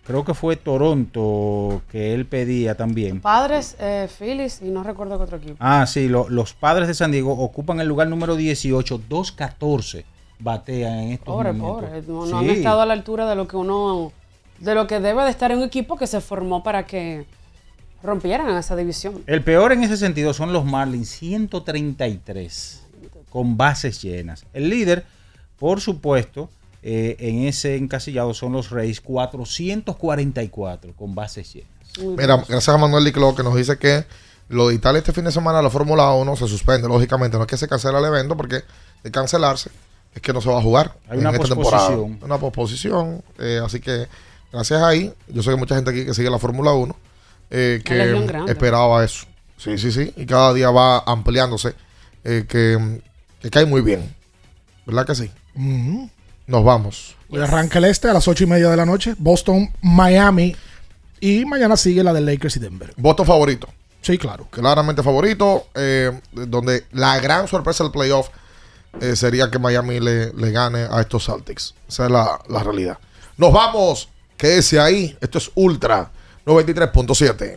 creo 0.07 0.25
que 0.25 0.35
fue 0.35 0.57
Toronto 0.57 1.83
que 1.91 2.15
él 2.15 2.27
pedía 2.27 2.75
también. 2.77 3.21
Padres, 3.21 3.77
eh, 3.81 4.09
Phillies 4.19 4.61
y 4.63 4.67
no 4.67 4.83
recuerdo 4.83 5.17
qué 5.19 5.25
otro 5.25 5.37
equipo. 5.39 5.57
Ah, 5.59 5.87
sí, 5.87 6.09
lo- 6.09 6.29
los 6.29 6.53
padres 6.55 6.89
de 6.89 6.95
San 6.95 7.11
Diego 7.13 7.33
ocupan 7.33 7.81
el 7.81 7.89
lugar 7.89 8.09
número 8.09 8.37
18, 8.37 9.01
214 9.09 10.05
batean 10.39 10.99
en 10.99 11.13
estos 11.13 11.27
Pobre, 11.35 11.53
momentos. 11.53 11.91
pobre. 11.91 12.03
No, 12.07 12.27
no 12.27 12.41
Sí. 12.41 12.49
han 12.51 12.57
estado 12.57 12.81
a 12.83 12.87
la 12.87 12.93
altura 12.93 13.29
de 13.29 13.35
lo 13.37 13.49
que 13.49 13.57
uno, 13.57 14.13
de 14.59 14.75
lo 14.75 14.87
que 14.87 15.01
debe 15.01 15.25
de 15.25 15.31
estar 15.31 15.51
en 15.51 15.59
un 15.59 15.65
equipo 15.65 15.97
que 15.97 16.07
se 16.07 16.21
formó 16.21 16.63
para 16.63 16.87
que 16.87 17.25
rompieran 18.03 18.55
esa 18.57 18.77
división. 18.77 19.23
El 19.27 19.43
peor 19.43 19.73
en 19.73 19.83
ese 19.83 19.97
sentido 19.97 20.33
son 20.35 20.53
los 20.53 20.65
Marlins, 20.65 21.09
133 21.09 22.83
con 23.31 23.57
bases 23.57 24.01
llenas. 24.03 24.45
El 24.53 24.69
líder, 24.71 25.05
por 25.59 25.81
supuesto, 25.81 26.49
eh, 26.89 27.17
en 27.19 27.49
ese 27.49 27.75
encasillado 27.75 28.33
son 28.33 28.53
los 28.53 28.71
Rays, 28.71 29.01
444 29.01 30.95
con 30.95 31.17
bases 31.17 31.53
llenas. 31.53 31.69
Mira, 31.99 32.37
gracias 32.37 32.69
a 32.69 32.79
Manuel 32.79 33.03
Liclo 33.03 33.35
que 33.35 33.43
nos 33.43 33.57
dice 33.57 33.77
que 33.77 34.05
lo 34.49 34.69
de 34.69 34.77
Italia 34.77 35.01
este 35.01 35.13
fin 35.13 35.25
de 35.25 35.33
semana, 35.33 35.61
la 35.61 35.69
Fórmula 35.69 36.13
1 36.13 36.37
se 36.37 36.47
suspende, 36.47 36.87
lógicamente. 36.87 37.39
No 37.39 37.43
es 37.43 37.49
que 37.49 37.57
se 37.57 37.67
cancela 37.67 37.99
el 37.99 38.05
evento, 38.05 38.37
porque 38.37 38.63
de 39.03 39.11
cancelarse 39.11 39.71
es 40.15 40.23
que 40.23 40.33
no 40.33 40.41
se 40.41 40.49
va 40.49 40.59
a 40.59 40.63
jugar 40.63 40.95
Hay 41.09 41.19
una 41.19 41.31
en 41.31 41.35
esta 41.35 41.49
temporada. 41.57 41.91
Una 41.99 42.39
posposición. 42.39 43.21
eh, 43.41 43.61
así 43.65 43.81
que, 43.81 44.07
gracias 44.53 44.81
ahí, 44.81 45.13
yo 45.27 45.43
sé 45.43 45.49
que 45.49 45.55
hay 45.55 45.59
mucha 45.59 45.75
gente 45.75 45.91
aquí 45.91 46.05
que 46.05 46.15
sigue 46.15 46.31
la 46.31 46.39
Fórmula 46.39 46.73
1 46.73 46.97
eh, 47.51 47.83
Una 48.31 48.45
que 48.47 48.53
esperaba 48.53 49.05
eso. 49.05 49.27
Sí, 49.57 49.77
sí, 49.77 49.91
sí. 49.91 50.13
Y 50.17 50.25
cada 50.25 50.55
día 50.55 50.71
va 50.71 51.01
ampliándose. 51.01 51.75
eh, 52.23 52.45
que, 52.49 53.01
que 53.41 53.51
cae 53.51 53.67
muy 53.67 53.81
bien. 53.81 54.15
¿Verdad 54.87 55.05
que 55.05 55.17
sí? 55.17 55.33
Ujú. 55.57 56.11
Nos 56.47 56.65
vamos. 56.65 57.17
Hoy 57.29 57.41
arranca 57.41 57.79
el 57.79 57.87
este 57.87 58.09
a 58.09 58.13
las 58.13 58.29
ocho 58.29 58.45
y 58.45 58.47
media 58.47 58.69
de 58.71 58.77
la 58.77 58.87
noche. 58.87 59.15
Boston, 59.19 59.73
Miami. 59.83 60.55
Y 61.21 61.45
mañana 61.45 61.77
sigue 61.77 62.05
la 62.05 62.13
de 62.13 62.21
Lakers 62.21 62.57
y 62.57 62.61
Denver. 62.61 62.93
¿Voto 62.97 63.25
favorito? 63.25 63.69
Sí, 64.03 64.17
claro. 64.19 64.47
Claramente 64.51 65.03
favorito. 65.03 65.67
eh, 65.75 66.13
donde 66.33 66.85
la 66.93 67.19
gran 67.21 67.49
sorpresa 67.49 67.83
del 67.83 67.91
playoff 67.93 68.29
eh, 69.01 69.17
sería 69.17 69.51
que 69.51 69.59
Miami 69.59 69.99
le, 70.01 70.33
le 70.33 70.51
gane 70.53 70.87
a 70.91 71.01
estos 71.01 71.25
Celtics. 71.27 71.75
Esa 71.89 72.05
es 72.07 72.11
la, 72.13 72.41
la 72.49 72.63
realidad. 72.63 72.99
Nos 73.37 73.53
vamos. 73.53 74.09
Quédese 74.37 74.79
ahí. 74.79 75.17
Esto 75.21 75.39
es 75.39 75.51
Ultra 75.55 76.11
93.7. 76.47 77.57